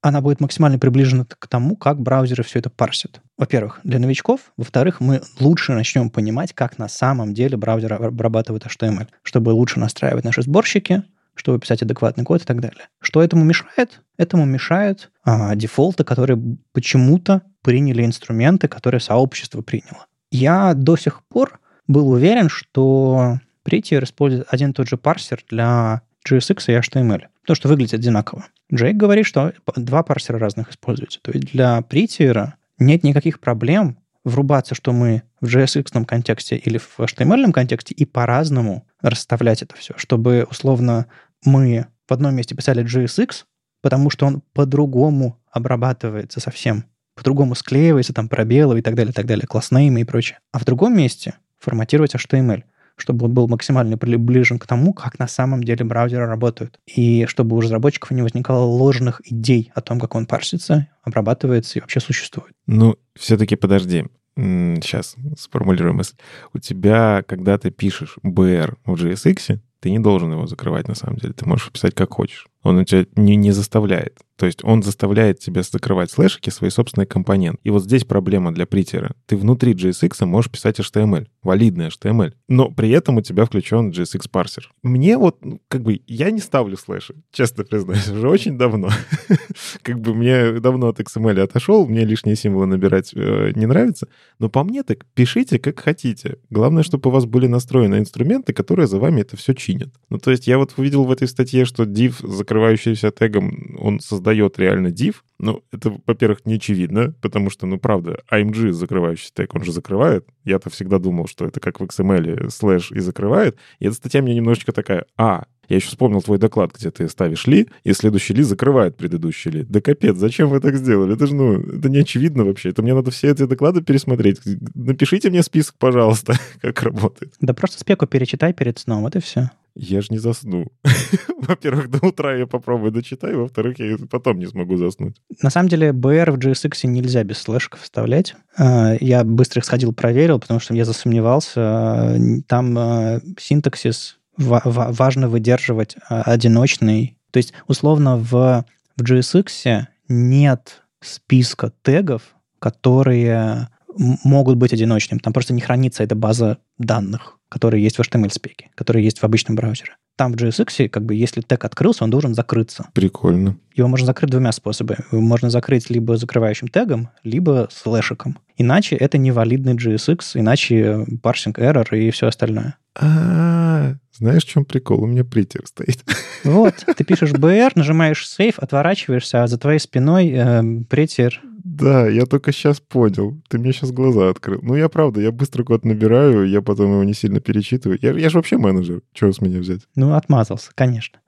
она 0.00 0.20
будет 0.22 0.40
максимально 0.40 0.78
приближена 0.78 1.26
к 1.26 1.46
тому, 1.48 1.76
как 1.76 2.00
браузеры 2.00 2.42
все 2.44 2.60
это 2.60 2.70
парсят. 2.70 3.20
Во-первых, 3.36 3.80
для 3.84 3.98
новичков. 3.98 4.52
Во-вторых, 4.56 5.00
мы 5.00 5.20
лучше 5.38 5.72
начнем 5.72 6.08
понимать, 6.08 6.54
как 6.54 6.78
на 6.78 6.88
самом 6.88 7.34
деле 7.34 7.58
браузер 7.58 7.92
обрабатывает 7.92 8.64
HTML, 8.64 9.08
чтобы 9.22 9.50
лучше 9.50 9.80
настраивать 9.80 10.24
наши 10.24 10.40
сборщики, 10.40 11.02
чтобы 11.34 11.58
писать 11.58 11.82
адекватный 11.82 12.24
код 12.24 12.42
и 12.42 12.44
так 12.44 12.60
далее. 12.60 12.88
Что 13.00 13.22
этому 13.22 13.44
мешает? 13.44 14.00
Этому 14.16 14.44
мешают 14.44 15.10
а, 15.24 15.54
дефолты, 15.54 16.04
которые 16.04 16.38
почему-то 16.72 17.42
приняли 17.62 18.04
инструменты, 18.04 18.68
которые 18.68 19.00
сообщество 19.00 19.62
приняло. 19.62 20.06
Я 20.30 20.74
до 20.74 20.96
сих 20.96 21.22
пор 21.24 21.60
был 21.86 22.08
уверен, 22.10 22.48
что 22.48 23.38
Prettier 23.64 24.04
использует 24.04 24.46
один 24.50 24.70
и 24.70 24.72
тот 24.74 24.88
же 24.88 24.96
парсер 24.96 25.42
для 25.48 26.02
JSX 26.28 26.64
и 26.68 26.78
HTML, 26.78 27.24
потому 27.42 27.56
что 27.56 27.68
выглядит 27.68 27.94
одинаково. 27.94 28.46
Джейк 28.72 28.96
говорит, 28.96 29.26
что 29.26 29.52
два 29.76 30.02
парсера 30.02 30.38
разных 30.38 30.70
используются. 30.70 31.20
То 31.20 31.32
есть 31.32 31.52
для 31.52 31.78
Prettier 31.80 32.52
нет 32.78 33.04
никаких 33.04 33.40
проблем 33.40 33.98
врубаться, 34.24 34.74
что 34.74 34.92
мы 34.92 35.22
в 35.40 35.46
JSX 35.46 36.04
контексте 36.06 36.56
или 36.56 36.78
в 36.78 36.98
HTML 36.98 37.52
контексте 37.52 37.94
и 37.94 38.04
по-разному 38.04 38.86
расставлять 39.02 39.62
это 39.62 39.76
все, 39.76 39.94
чтобы 39.96 40.46
условно 40.50 41.06
мы 41.44 41.86
в 42.08 42.12
одном 42.12 42.34
месте 42.34 42.54
писали 42.54 42.84
JSX, 42.84 43.44
потому 43.82 44.10
что 44.10 44.26
он 44.26 44.42
по-другому 44.52 45.40
обрабатывается 45.50 46.40
совсем, 46.40 46.84
по-другому 47.14 47.54
склеивается, 47.54 48.12
там 48.12 48.28
пробелы 48.28 48.78
и 48.78 48.82
так 48.82 48.94
далее, 48.94 49.12
так 49.12 49.26
далее, 49.26 49.46
класснеймы 49.46 50.00
и 50.00 50.04
прочее. 50.04 50.38
А 50.52 50.58
в 50.58 50.64
другом 50.64 50.96
месте 50.96 51.34
форматировать 51.58 52.14
HTML, 52.14 52.64
чтобы 52.96 53.26
он 53.26 53.34
был 53.34 53.48
максимально 53.48 53.98
приближен 53.98 54.58
к 54.58 54.66
тому, 54.66 54.92
как 54.92 55.18
на 55.18 55.26
самом 55.26 55.64
деле 55.64 55.84
браузеры 55.84 56.26
работают. 56.26 56.78
И 56.86 57.26
чтобы 57.26 57.56
у 57.56 57.60
разработчиков 57.60 58.10
не 58.10 58.22
возникало 58.22 58.64
ложных 58.64 59.20
идей 59.24 59.72
о 59.74 59.80
том, 59.80 59.98
как 59.98 60.14
он 60.14 60.26
парсится, 60.26 60.88
обрабатывается 61.02 61.78
и 61.78 61.82
вообще 61.82 62.00
существует. 62.00 62.52
Ну, 62.66 62.96
все-таки 63.14 63.56
подожди. 63.56 64.06
Сейчас 64.36 65.14
сформулируем 65.38 65.96
мысль. 65.96 66.16
У 66.52 66.58
тебя, 66.58 67.22
когда 67.26 67.56
ты 67.56 67.70
пишешь 67.70 68.16
BR 68.24 68.74
в 68.84 68.94
JSX, 68.94 69.60
ты 69.84 69.90
не 69.90 69.98
должен 69.98 70.32
его 70.32 70.46
закрывать 70.46 70.88
на 70.88 70.94
самом 70.94 71.18
деле. 71.18 71.34
Ты 71.34 71.44
можешь 71.44 71.70
писать 71.70 71.94
как 71.94 72.14
хочешь. 72.14 72.46
Он 72.64 72.84
тебя 72.84 73.06
не, 73.14 73.36
не 73.36 73.52
заставляет. 73.52 74.18
То 74.36 74.46
есть 74.46 74.64
он 74.64 74.82
заставляет 74.82 75.38
тебя 75.38 75.62
закрывать 75.62 76.10
слэшики 76.10 76.50
свои 76.50 76.70
собственные 76.70 77.06
компоненты. 77.06 77.60
И 77.62 77.70
вот 77.70 77.84
здесь 77.84 78.04
проблема 78.04 78.52
для 78.52 78.66
притера. 78.66 79.14
Ты 79.26 79.36
внутри 79.36 79.74
JSX 79.74 80.24
можешь 80.26 80.50
писать 80.50 80.80
HTML, 80.80 81.28
валидный 81.42 81.88
HTML, 81.88 82.32
но 82.48 82.70
при 82.70 82.90
этом 82.90 83.18
у 83.18 83.22
тебя 83.22 83.44
включен 83.44 83.90
JSX 83.90 84.28
парсер. 84.30 84.72
Мне 84.82 85.18
вот, 85.18 85.44
ну, 85.44 85.60
как 85.68 85.82
бы, 85.82 86.00
я 86.06 86.30
не 86.32 86.40
ставлю 86.40 86.76
слэши, 86.76 87.14
честно 87.30 87.64
признаюсь, 87.64 88.08
уже 88.08 88.28
очень 88.28 88.58
давно. 88.58 88.88
Как 89.82 90.00
бы 90.00 90.14
мне 90.14 90.52
давно 90.60 90.88
от 90.88 91.00
XML 91.00 91.40
отошел, 91.40 91.86
мне 91.86 92.04
лишние 92.04 92.36
символы 92.36 92.66
набирать 92.66 93.12
э, 93.14 93.52
не 93.54 93.66
нравится, 93.66 94.08
но 94.38 94.48
по 94.48 94.64
мне 94.64 94.82
так 94.82 95.04
пишите 95.14 95.58
как 95.58 95.80
хотите. 95.80 96.38
Главное, 96.50 96.82
чтобы 96.82 97.10
у 97.10 97.12
вас 97.12 97.26
были 97.26 97.46
настроены 97.46 97.96
инструменты, 97.96 98.52
которые 98.52 98.86
за 98.86 98.98
вами 98.98 99.20
это 99.20 99.36
все 99.36 99.54
чинят. 99.54 99.90
Ну, 100.08 100.18
то 100.18 100.30
есть 100.30 100.46
я 100.46 100.58
вот 100.58 100.74
увидел 100.76 101.04
в 101.04 101.12
этой 101.12 101.28
статье, 101.28 101.64
что 101.64 101.84
div, 101.84 102.16
закрывающийся 102.54 103.10
тегом, 103.10 103.76
он 103.78 103.98
создает 103.98 104.58
реально 104.58 104.88
div, 104.88 105.16
ну, 105.38 105.64
это, 105.72 106.00
во-первых, 106.06 106.46
не 106.46 106.54
очевидно, 106.54 107.12
потому 107.20 107.50
что, 107.50 107.66
ну, 107.66 107.78
правда, 107.78 108.20
AMG 108.30 108.70
закрывающий 108.70 109.30
тег, 109.34 109.54
он 109.54 109.64
же 109.64 109.72
закрывает. 109.72 110.26
Я-то 110.44 110.70
всегда 110.70 110.98
думал, 110.98 111.26
что 111.26 111.46
это 111.46 111.58
как 111.58 111.80
в 111.80 111.82
XML 111.82 112.50
слэш 112.50 112.92
и 112.92 113.00
закрывает. 113.00 113.56
И 113.80 113.86
эта 113.86 113.96
статья 113.96 114.22
мне 114.22 114.36
немножечко 114.36 114.72
такая, 114.72 115.04
а, 115.16 115.44
я 115.68 115.76
еще 115.76 115.88
вспомнил 115.88 116.22
твой 116.22 116.38
доклад, 116.38 116.70
где 116.78 116.90
ты 116.92 117.08
ставишь 117.08 117.46
ли, 117.48 117.68
и 117.82 117.92
следующий 117.92 118.34
ли 118.34 118.44
закрывает 118.44 118.96
предыдущий 118.96 119.50
ли. 119.50 119.62
Да 119.64 119.80
капец, 119.80 120.16
зачем 120.16 120.48
вы 120.50 120.60
так 120.60 120.76
сделали? 120.76 121.14
Это 121.14 121.26
же, 121.26 121.34
ну, 121.34 121.58
это 121.58 121.88
не 121.88 121.98
очевидно 121.98 122.44
вообще. 122.44 122.68
Это 122.68 122.82
мне 122.82 122.94
надо 122.94 123.10
все 123.10 123.30
эти 123.30 123.46
доклады 123.46 123.82
пересмотреть. 123.82 124.40
Напишите 124.74 125.30
мне 125.30 125.42
список, 125.42 125.74
пожалуйста, 125.78 126.34
как 126.62 126.82
работает. 126.82 127.34
Да 127.40 127.52
просто 127.52 127.80
спеку 127.80 128.06
перечитай 128.06 128.52
перед 128.52 128.78
сном, 128.78 129.02
вот 129.02 129.16
и 129.16 129.20
все. 129.20 129.50
Я 129.74 130.00
же 130.00 130.08
не 130.10 130.18
засну. 130.18 130.68
Во-первых, 131.38 131.90
до 131.90 132.06
утра 132.06 132.36
я 132.36 132.46
попробую 132.46 132.92
дочитать, 132.92 133.34
во-вторых, 133.34 133.78
я 133.80 133.96
потом 134.08 134.38
не 134.38 134.46
смогу 134.46 134.76
заснуть. 134.76 135.20
На 135.42 135.50
самом 135.50 135.68
деле, 135.68 135.90
BR 135.90 136.30
в 136.30 136.38
JSX 136.38 136.86
нельзя 136.86 137.24
без 137.24 137.38
слэшков 137.38 137.80
вставлять. 137.82 138.36
А, 138.56 138.94
я 139.00 139.24
быстро 139.24 139.60
их 139.60 139.64
сходил, 139.64 139.92
проверил, 139.92 140.38
потому 140.38 140.60
что 140.60 140.74
я 140.74 140.84
засомневался. 140.84 142.18
Там 142.46 142.78
а, 142.78 143.20
синтаксис 143.38 144.18
важно 144.36 145.28
выдерживать 145.28 145.96
а, 146.08 146.22
одиночный. 146.22 147.18
То 147.32 147.38
есть, 147.38 147.52
условно, 147.66 148.16
в, 148.16 148.64
в 148.96 149.02
JSX 149.02 149.86
нет 150.08 150.82
списка 151.00 151.72
тегов, 151.82 152.22
которые 152.60 153.68
могут 153.96 154.56
быть 154.56 154.72
одиночными. 154.72 155.18
Там 155.18 155.32
просто 155.32 155.52
не 155.52 155.60
хранится 155.60 156.02
эта 156.02 156.14
база 156.14 156.58
данных, 156.78 157.38
которые 157.54 157.84
есть 157.84 157.98
в 157.98 158.00
HTML-спеке, 158.00 158.70
которые 158.74 159.04
есть 159.04 159.20
в 159.20 159.24
обычном 159.24 159.54
браузере. 159.54 159.92
Там 160.16 160.32
в 160.32 160.34
JSX, 160.34 160.88
как 160.88 161.04
бы, 161.04 161.14
если 161.14 161.40
тег 161.40 161.64
открылся, 161.64 162.02
он 162.02 162.10
должен 162.10 162.34
закрыться. 162.34 162.88
Прикольно. 162.94 163.56
Его 163.76 163.86
можно 163.86 164.06
закрыть 164.06 164.32
двумя 164.32 164.50
способами. 164.50 164.98
Его 165.12 165.22
можно 165.22 165.50
закрыть 165.50 165.88
либо 165.88 166.16
закрывающим 166.16 166.66
тегом, 166.66 167.10
либо 167.22 167.68
слэшиком. 167.70 168.38
Иначе 168.56 168.96
это 168.96 169.18
невалидный 169.18 169.74
JSX, 169.74 170.32
иначе 170.34 171.06
парсинг 171.22 171.60
error 171.60 171.86
и 171.96 172.10
все 172.10 172.26
остальное. 172.26 172.76
А, 172.96 173.94
знаешь, 174.18 174.44
в 174.44 174.48
чем 174.48 174.64
прикол? 174.64 175.04
У 175.04 175.06
меня 175.06 175.22
притер 175.22 175.64
стоит. 175.64 176.04
Вот, 176.42 176.74
ты 176.96 177.04
пишешь 177.04 177.30
BR, 177.34 177.70
нажимаешь 177.76 178.26
Save, 178.26 178.54
отворачиваешься, 178.56 179.44
а 179.44 179.46
за 179.46 179.58
твоей 179.58 179.78
спиной 179.78 180.32
э, 180.32 180.62
притер 180.90 181.40
да, 181.64 182.06
я 182.06 182.26
только 182.26 182.52
сейчас 182.52 182.78
понял. 182.78 183.40
Ты 183.48 183.58
мне 183.58 183.72
сейчас 183.72 183.90
глаза 183.90 184.28
открыл. 184.28 184.60
Ну, 184.62 184.76
я 184.76 184.90
правда, 184.90 185.22
я 185.22 185.32
быстро 185.32 185.64
код 185.64 185.86
набираю, 185.86 186.46
я 186.46 186.60
потом 186.60 186.92
его 186.92 187.04
не 187.04 187.14
сильно 187.14 187.40
перечитываю. 187.40 187.98
Я, 188.02 188.12
я 188.12 188.28
же 188.28 188.36
вообще 188.36 188.58
менеджер. 188.58 189.00
Чего 189.14 189.32
с 189.32 189.40
меня 189.40 189.60
взять? 189.60 189.80
Ну, 189.96 190.12
отмазался, 190.12 190.72
конечно. 190.74 191.20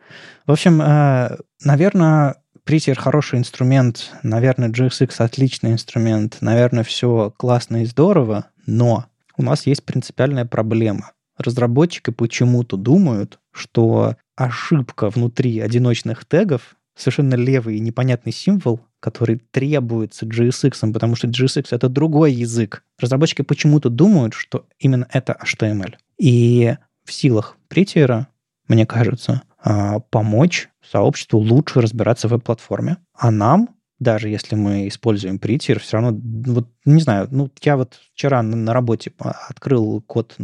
В 0.47 0.53
общем, 0.53 0.83
э, 0.83 1.39
наверное, 1.65 2.37
Prettier 2.67 2.97
хороший 2.97 3.39
инструмент, 3.39 4.11
наверное, 4.23 4.69
JSX 4.69 5.15
отличный 5.19 5.73
инструмент, 5.73 6.39
наверное, 6.43 6.85
все 6.85 7.33
классно 7.37 7.83
и 7.83 7.87
здорово, 7.87 8.49
но 8.67 9.07
у 9.39 9.43
нас 9.43 9.67
есть 9.67 9.85
принципиальная 9.85 10.45
проблема. 10.45 11.13
Разработчики 11.39 12.11
почему-то 12.11 12.77
думают, 12.77 13.39
что 13.53 14.17
ошибка 14.37 15.09
внутри 15.09 15.61
одиночных 15.61 16.27
тегов 16.27 16.77
совершенно 16.97 17.35
левый 17.35 17.77
и 17.77 17.81
непонятный 17.81 18.32
символ, 18.32 18.81
который 19.01 19.40
требуется 19.51 20.27
JSX, 20.27 20.93
потому 20.93 21.14
что 21.14 21.28
JSX— 21.28 21.68
это 21.70 21.89
другой 21.89 22.32
язык. 22.32 22.82
Разработчики 22.98 23.43
почему-то 23.43 23.90
думают, 23.90 24.35
что 24.35 24.66
именно 24.78 25.06
это 25.12 25.36
HTML. 25.40 25.94
И 26.18 26.74
в 27.05 27.12
силах 27.12 27.56
Prettier, 27.68 28.27
мне 28.66 28.86
кажется, 28.86 29.43
а, 29.59 30.01
помочь 30.01 30.68
сообществу 30.82 31.39
лучше 31.39 31.81
разбираться 31.81 32.28
в 32.28 32.32
веб-платформе, 32.32 32.97
а 33.14 33.31
нам 33.31 33.68
даже 33.98 34.28
если 34.28 34.56
мы 34.56 34.89
используем 34.89 35.39
притер, 35.39 35.81
все 35.81 35.98
равно, 35.98 36.20
вот, 36.47 36.68
не 36.85 37.01
знаю, 37.01 37.28
ну, 37.31 37.51
я 37.62 37.77
вот 37.77 37.98
вчера 38.14 38.43
на, 38.43 38.56
на 38.56 38.73
работе 38.73 39.12
открыл 39.18 40.02
код 40.02 40.36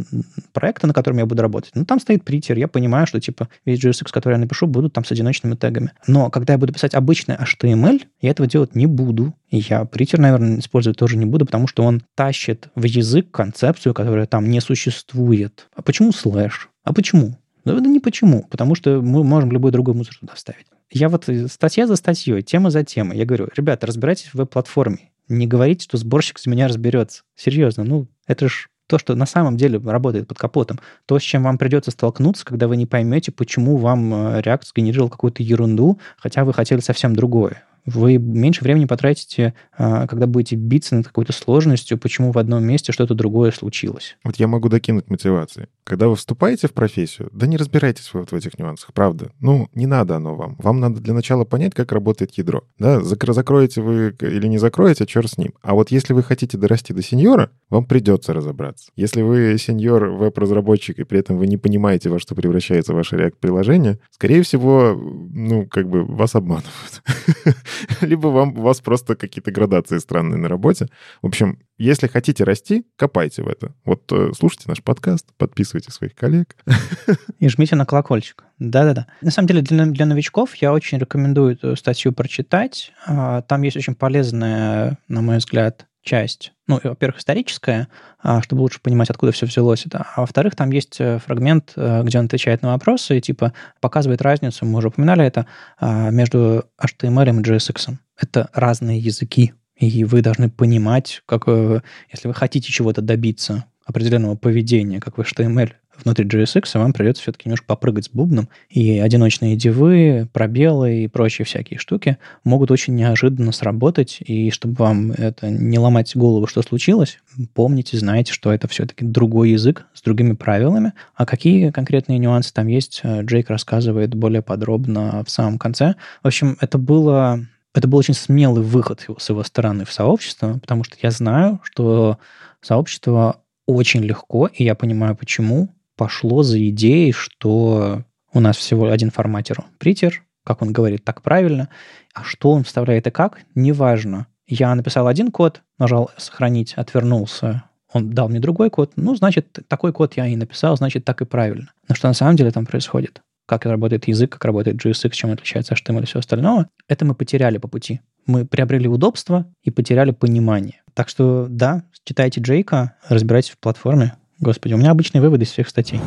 проекта, 0.53 0.87
на 0.87 0.93
котором 0.93 1.17
я 1.17 1.25
буду 1.25 1.41
работать. 1.41 1.71
Ну, 1.75 1.85
там 1.85 1.99
стоит 1.99 2.23
притер, 2.23 2.57
я 2.57 2.67
понимаю, 2.67 3.05
что, 3.05 3.19
типа, 3.19 3.49
весь 3.65 3.83
JSX, 3.83 4.11
который 4.11 4.33
я 4.33 4.39
напишу, 4.39 4.67
будут 4.67 4.93
там 4.93 5.05
с 5.05 5.11
одиночными 5.11 5.55
тегами. 5.55 5.91
Но 6.07 6.29
когда 6.29 6.53
я 6.53 6.59
буду 6.59 6.73
писать 6.73 6.95
обычный 6.95 7.35
HTML, 7.35 8.01
я 8.21 8.31
этого 8.31 8.47
делать 8.47 8.75
не 8.75 8.87
буду. 8.87 9.33
И 9.49 9.57
я 9.57 9.85
притер, 9.85 10.19
наверное, 10.19 10.59
использовать 10.59 10.97
тоже 10.97 11.17
не 11.17 11.25
буду, 11.25 11.45
потому 11.45 11.67
что 11.67 11.83
он 11.83 12.01
тащит 12.15 12.69
в 12.75 12.83
язык 12.85 13.29
концепцию, 13.29 13.93
которая 13.93 14.25
там 14.25 14.49
не 14.49 14.61
существует. 14.61 15.67
А 15.75 15.81
почему 15.83 16.11
слэш? 16.11 16.69
А 16.83 16.93
почему? 16.93 17.37
Да, 17.65 17.79
да 17.79 17.87
не 17.87 17.99
почему, 17.99 18.45
потому 18.49 18.75
что 18.75 19.01
мы 19.01 19.23
можем 19.23 19.51
любой 19.51 19.71
другой 19.71 19.93
мусор 19.93 20.15
туда 20.19 20.33
вставить. 20.33 20.65
Я 20.93 21.09
вот 21.09 21.27
э, 21.27 21.47
статья 21.47 21.87
за 21.87 21.95
статьей, 21.95 22.41
тема 22.43 22.69
за 22.69 22.83
темой. 22.83 23.17
Я 23.17 23.25
говорю, 23.25 23.49
ребята, 23.55 23.87
разбирайтесь 23.87 24.27
в 24.27 24.35
веб-платформе. 24.35 25.11
Не 25.27 25.47
говорите, 25.47 25.83
что 25.85 25.97
сборщик 25.97 26.39
за 26.39 26.49
меня 26.49 26.67
разберется. 26.67 27.23
Серьезно, 27.35 27.83
ну, 27.83 28.07
это 28.27 28.47
ж 28.47 28.69
то, 28.87 28.99
что 28.99 29.15
на 29.15 29.25
самом 29.25 29.57
деле 29.57 29.79
работает 29.79 30.27
под 30.27 30.37
капотом, 30.37 30.79
то, 31.05 31.17
с 31.17 31.23
чем 31.23 31.43
вам 31.43 31.57
придется 31.57 31.89
столкнуться, 31.89 32.45
когда 32.45 32.67
вы 32.67 32.77
не 32.77 32.85
поймете, 32.85 33.31
почему 33.31 33.77
вам 33.77 34.13
э, 34.13 34.41
React 34.41 34.65
сгенерировал 34.65 35.09
какую-то 35.09 35.41
ерунду, 35.41 35.99
хотя 36.17 36.45
вы 36.45 36.53
хотели 36.53 36.79
совсем 36.79 37.15
другое 37.15 37.63
вы 37.85 38.17
меньше 38.17 38.63
времени 38.63 38.85
потратите, 38.85 39.53
а, 39.77 40.07
когда 40.07 40.27
будете 40.27 40.55
биться 40.55 40.95
над 40.95 41.07
какой-то 41.07 41.33
сложностью, 41.33 41.97
почему 41.97 42.31
в 42.31 42.37
одном 42.37 42.63
месте 42.63 42.91
что-то 42.91 43.13
другое 43.13 43.51
случилось. 43.51 44.17
Вот 44.23 44.37
я 44.37 44.47
могу 44.47 44.69
докинуть 44.69 45.09
мотивации. 45.09 45.67
Когда 45.83 46.07
вы 46.07 46.15
вступаете 46.15 46.67
в 46.67 46.73
профессию, 46.73 47.29
да 47.33 47.45
не 47.45 47.57
разбирайтесь 47.57 48.13
вот 48.13 48.31
в 48.31 48.35
этих 48.35 48.57
нюансах, 48.57 48.93
правда. 48.93 49.31
Ну, 49.39 49.69
не 49.73 49.85
надо 49.85 50.15
оно 50.15 50.35
вам. 50.35 50.55
Вам 50.59 50.79
надо 50.79 51.01
для 51.01 51.13
начала 51.13 51.43
понять, 51.43 51.73
как 51.73 51.91
работает 51.91 52.37
ядро. 52.37 52.63
Да, 52.79 53.01
закроете 53.01 53.81
вы 53.81 54.15
или 54.21 54.47
не 54.47 54.57
закроете, 54.57 55.05
черт 55.05 55.29
с 55.29 55.37
ним. 55.37 55.53
А 55.61 55.73
вот 55.73 55.91
если 55.91 56.13
вы 56.13 56.23
хотите 56.23 56.57
дорасти 56.57 56.93
до 56.93 57.01
сеньора, 57.01 57.51
вам 57.69 57.85
придется 57.85 58.33
разобраться. 58.33 58.91
Если 58.95 59.21
вы 59.21 59.57
сеньор 59.57 60.05
веб-разработчик, 60.05 60.99
и 60.99 61.03
при 61.03 61.19
этом 61.19 61.37
вы 61.37 61.47
не 61.47 61.57
понимаете, 61.57 62.09
во 62.09 62.19
что 62.19 62.35
превращается 62.35 62.93
ваше 62.93 63.17
React-приложение, 63.17 63.99
скорее 64.11 64.43
всего, 64.43 64.93
ну, 64.95 65.67
как 65.67 65.89
бы 65.89 66.05
вас 66.05 66.35
обманывают. 66.35 67.03
либо 68.01 68.27
вам, 68.27 68.57
у 68.57 68.61
вас 68.61 68.81
просто 68.81 69.15
какие-то 69.15 69.51
градации 69.51 69.97
странные 69.97 70.37
на 70.37 70.47
работе. 70.47 70.87
В 71.21 71.27
общем, 71.27 71.59
если 71.77 72.07
хотите 72.07 72.43
расти, 72.43 72.85
копайте 72.95 73.43
в 73.43 73.47
это. 73.47 73.73
Вот 73.85 74.11
э, 74.11 74.31
слушайте 74.37 74.65
наш 74.67 74.83
подкаст, 74.83 75.27
подписывайте 75.37 75.91
своих 75.91 76.15
коллег. 76.15 76.55
И 77.39 77.47
жмите 77.49 77.75
на 77.75 77.85
колокольчик. 77.85 78.43
Да-да-да. 78.59 79.07
На 79.21 79.31
самом 79.31 79.47
деле 79.47 79.61
для, 79.61 79.85
для 79.85 80.05
новичков 80.05 80.55
я 80.55 80.73
очень 80.73 80.97
рекомендую 80.97 81.53
эту 81.53 81.75
статью 81.75 82.13
прочитать. 82.13 82.91
А, 83.05 83.41
там 83.41 83.61
есть 83.63 83.77
очень 83.77 83.95
полезная, 83.95 84.97
на 85.07 85.21
мой 85.21 85.37
взгляд, 85.37 85.87
часть, 86.03 86.53
ну, 86.67 86.79
во-первых, 86.83 87.19
историческая, 87.19 87.87
а, 88.21 88.41
чтобы 88.41 88.61
лучше 88.61 88.81
понимать, 88.81 89.09
откуда 89.09 89.31
все 89.31 89.45
взялось 89.45 89.85
это, 89.85 90.05
а 90.15 90.21
во-вторых, 90.21 90.55
там 90.55 90.71
есть 90.71 90.99
э, 90.99 91.19
фрагмент, 91.19 91.73
э, 91.75 92.03
где 92.03 92.19
он 92.19 92.25
отвечает 92.25 92.61
на 92.61 92.73
вопросы 92.73 93.17
и, 93.17 93.21
типа, 93.21 93.53
показывает 93.79 94.21
разницу, 94.21 94.65
мы 94.65 94.79
уже 94.79 94.89
упоминали 94.89 95.25
это, 95.25 95.47
а, 95.79 96.09
между 96.09 96.65
HTML 96.79 97.29
и 97.29 97.41
JSX. 97.41 97.95
Это 98.17 98.49
разные 98.53 98.99
языки, 98.99 99.53
и 99.75 100.03
вы 100.03 100.21
должны 100.21 100.49
понимать, 100.49 101.23
как, 101.25 101.43
э, 101.47 101.81
если 102.11 102.27
вы 102.27 102.33
хотите 102.33 102.71
чего-то 102.71 103.01
добиться, 103.01 103.65
определенного 103.85 104.35
поведения, 104.35 104.99
как 104.99 105.17
в 105.17 105.21
HTML, 105.21 105.71
внутри 106.03 106.25
JSX, 106.25 106.77
вам 106.77 106.93
придется 106.93 107.21
все-таки 107.23 107.47
немножко 107.47 107.65
попрыгать 107.67 108.05
с 108.05 108.09
бубном, 108.09 108.49
и 108.69 108.99
одиночные 108.99 109.55
дивы, 109.55 110.27
пробелы 110.33 111.03
и 111.03 111.07
прочие 111.07 111.45
всякие 111.45 111.79
штуки 111.79 112.17
могут 112.43 112.71
очень 112.71 112.95
неожиданно 112.95 113.51
сработать, 113.51 114.17
и 114.19 114.49
чтобы 114.51 114.75
вам 114.75 115.11
это 115.11 115.49
не 115.49 115.79
ломать 115.79 116.15
голову, 116.15 116.47
что 116.47 116.61
случилось, 116.61 117.19
помните, 117.53 117.97
знаете, 117.97 118.33
что 118.33 118.53
это 118.53 118.67
все-таки 118.67 119.05
другой 119.05 119.51
язык 119.51 119.85
с 119.93 120.01
другими 120.01 120.33
правилами, 120.33 120.93
а 121.15 121.25
какие 121.25 121.71
конкретные 121.71 122.17
нюансы 122.17 122.53
там 122.53 122.67
есть, 122.67 123.01
э, 123.03 123.23
Джейк 123.23 123.49
рассказывает 123.49 124.13
более 124.15 124.41
подробно 124.41 125.23
в 125.25 125.29
самом 125.29 125.57
конце. 125.57 125.95
В 126.21 126.27
общем, 126.27 126.57
это 126.59 126.77
было 126.77 127.45
это 127.73 127.87
был 127.87 127.97
очень 127.97 128.13
смелый 128.13 128.63
выход 128.63 129.05
с 129.17 129.29
его 129.29 129.43
стороны 129.43 129.83
в 129.85 129.91
сообщество, 129.91 130.59
потому 130.59 130.83
что 130.83 130.95
я 131.01 131.09
знаю, 131.09 131.59
что 131.63 132.19
сообщество 132.61 133.41
очень 133.65 134.01
легко, 134.01 134.47
и 134.47 134.63
я 134.63 134.75
понимаю, 134.75 135.15
почему, 135.15 135.69
пошло 135.97 136.43
за 136.43 136.69
идеей, 136.69 137.11
что 137.11 138.03
у 138.33 138.39
нас 138.39 138.57
всего 138.57 138.89
один 138.89 139.11
форматер 139.11 139.63
притер, 139.77 140.23
как 140.45 140.61
он 140.61 140.73
говорит, 140.73 141.03
так 141.03 141.21
правильно, 141.21 141.69
а 142.13 142.23
что 142.23 142.51
он 142.51 142.63
вставляет 142.63 143.07
и 143.07 143.11
как, 143.11 143.39
неважно. 143.55 144.27
Я 144.47 144.73
написал 144.75 145.07
один 145.07 145.31
код, 145.31 145.61
нажал 145.77 146.11
«Сохранить», 146.17 146.73
отвернулся, 146.73 147.63
он 147.93 148.09
дал 148.09 148.27
мне 148.27 148.39
другой 148.39 148.69
код, 148.69 148.91
ну, 148.95 149.15
значит, 149.15 149.59
такой 149.67 149.93
код 149.93 150.17
я 150.17 150.27
и 150.27 150.35
написал, 150.35 150.75
значит, 150.75 151.05
так 151.05 151.21
и 151.21 151.25
правильно. 151.25 151.71
Но 151.87 151.95
что 151.95 152.07
на 152.07 152.13
самом 152.13 152.35
деле 152.35 152.51
там 152.51 152.65
происходит? 152.65 153.21
Как 153.45 153.65
работает 153.65 154.07
язык, 154.07 154.31
как 154.31 154.45
работает 154.45 154.83
JSX, 154.83 155.11
чем 155.11 155.31
отличается 155.31 155.75
HTML 155.75 156.03
и 156.03 156.05
все 156.05 156.19
остальное, 156.19 156.69
это 156.87 157.05
мы 157.05 157.13
потеряли 157.13 157.57
по 157.57 157.67
пути. 157.67 158.01
Мы 158.25 158.45
приобрели 158.45 158.87
удобство 158.87 159.45
и 159.63 159.69
потеряли 159.69 160.11
понимание. 160.11 160.81
Так 160.93 161.09
что, 161.09 161.47
да, 161.49 161.83
читайте 162.03 162.41
Джейка, 162.41 162.95
разбирайтесь 163.09 163.51
в 163.51 163.57
платформе, 163.59 164.13
Господи, 164.43 164.73
у 164.73 164.77
меня 164.77 164.91
обычные 164.91 165.21
выводы 165.21 165.45
из 165.45 165.51
всех 165.51 165.69
статей. 165.69 166.01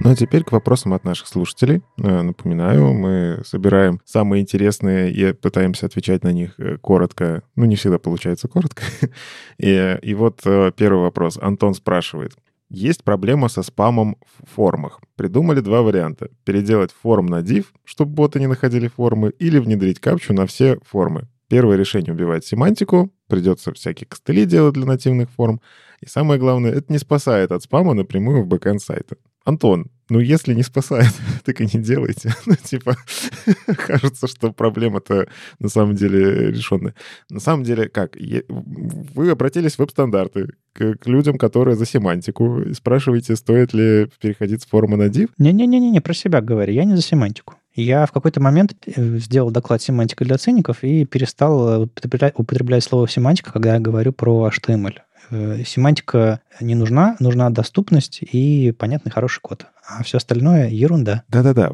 Ну 0.00 0.10
а 0.10 0.14
теперь 0.14 0.44
к 0.44 0.52
вопросам 0.52 0.92
от 0.92 1.02
наших 1.04 1.28
слушателей. 1.28 1.80
Э, 1.96 2.20
напоминаю, 2.20 2.92
мы 2.92 3.40
собираем 3.46 4.02
самые 4.04 4.42
интересные 4.42 5.10
и 5.10 5.32
пытаемся 5.32 5.86
отвечать 5.86 6.24
на 6.24 6.30
них 6.30 6.60
э, 6.60 6.76
коротко. 6.76 7.42
Ну, 7.56 7.64
не 7.64 7.76
всегда 7.76 7.98
получается 7.98 8.46
коротко. 8.46 8.82
И, 9.56 9.98
и 10.02 10.14
вот 10.14 10.42
э, 10.44 10.72
первый 10.76 11.04
вопрос. 11.04 11.38
Антон 11.40 11.72
спрашивает. 11.72 12.32
Есть 12.74 13.04
проблема 13.04 13.48
со 13.48 13.62
спамом 13.62 14.16
в 14.26 14.50
формах. 14.52 15.00
Придумали 15.14 15.60
два 15.60 15.82
варианта. 15.82 16.30
Переделать 16.44 16.90
форм 16.90 17.26
на 17.26 17.40
div, 17.40 17.66
чтобы 17.84 18.14
боты 18.14 18.40
не 18.40 18.48
находили 18.48 18.88
формы, 18.88 19.30
или 19.38 19.60
внедрить 19.60 20.00
капчу 20.00 20.34
на 20.34 20.44
все 20.44 20.80
формы. 20.84 21.28
Первое 21.46 21.76
решение 21.76 22.12
убивает 22.12 22.44
семантику, 22.44 23.12
придется 23.28 23.72
всякие 23.72 24.08
костыли 24.08 24.44
делать 24.44 24.74
для 24.74 24.86
нативных 24.86 25.30
форм. 25.30 25.60
И 26.00 26.06
самое 26.06 26.40
главное, 26.40 26.72
это 26.72 26.92
не 26.92 26.98
спасает 26.98 27.52
от 27.52 27.62
спама 27.62 27.94
напрямую 27.94 28.42
в 28.42 28.48
бэкэнд 28.48 28.82
сайта. 28.82 29.18
Антон, 29.44 29.86
ну 30.08 30.20
если 30.20 30.54
не 30.54 30.62
спасает, 30.62 31.12
так 31.44 31.60
и 31.60 31.64
не 31.64 31.82
делайте. 31.82 32.34
ну, 32.46 32.54
типа, 32.56 32.96
кажется, 33.76 34.26
что 34.26 34.52
проблема-то 34.52 35.28
на 35.58 35.68
самом 35.68 35.94
деле 35.94 36.50
решенная. 36.50 36.94
На 37.30 37.40
самом 37.40 37.64
деле, 37.64 37.88
как? 37.88 38.16
Вы 38.48 39.30
обратились 39.30 39.74
в 39.74 39.78
веб-стандарты 39.78 40.48
к, 40.72 40.96
к 40.96 41.06
людям, 41.06 41.38
которые 41.38 41.76
за 41.76 41.86
семантику, 41.86 42.62
спрашиваете, 42.74 43.36
стоит 43.36 43.72
ли 43.72 44.08
переходить 44.20 44.62
с 44.62 44.66
формы 44.66 44.96
на 44.96 45.08
div? 45.08 45.30
Не-не-не, 45.38 46.00
про 46.00 46.14
себя 46.14 46.40
говори, 46.40 46.74
я 46.74 46.84
не 46.84 46.96
за 46.96 47.02
семантику. 47.02 47.54
Я 47.74 48.06
в 48.06 48.12
какой-то 48.12 48.40
момент 48.40 48.74
э, 48.86 49.18
сделал 49.18 49.50
доклад 49.50 49.82
«Семантика 49.82 50.24
для 50.24 50.38
циников» 50.38 50.84
и 50.84 51.04
перестал 51.04 51.82
употреблять, 51.82 52.34
употреблять 52.36 52.84
слово 52.84 53.08
«семантика», 53.08 53.52
когда 53.52 53.74
я 53.74 53.80
говорю 53.80 54.12
про 54.12 54.48
HTML. 54.48 54.94
Э, 55.30 55.62
семантика 55.64 56.40
не 56.60 56.74
нужна, 56.74 57.16
нужна 57.20 57.50
доступность 57.50 58.20
и 58.22 58.72
понятный 58.72 59.12
хороший 59.12 59.40
код. 59.40 59.66
А 59.86 60.02
все 60.02 60.18
остальное— 60.18 60.68
ерунда. 60.70 61.24
Да-да-да. 61.28 61.70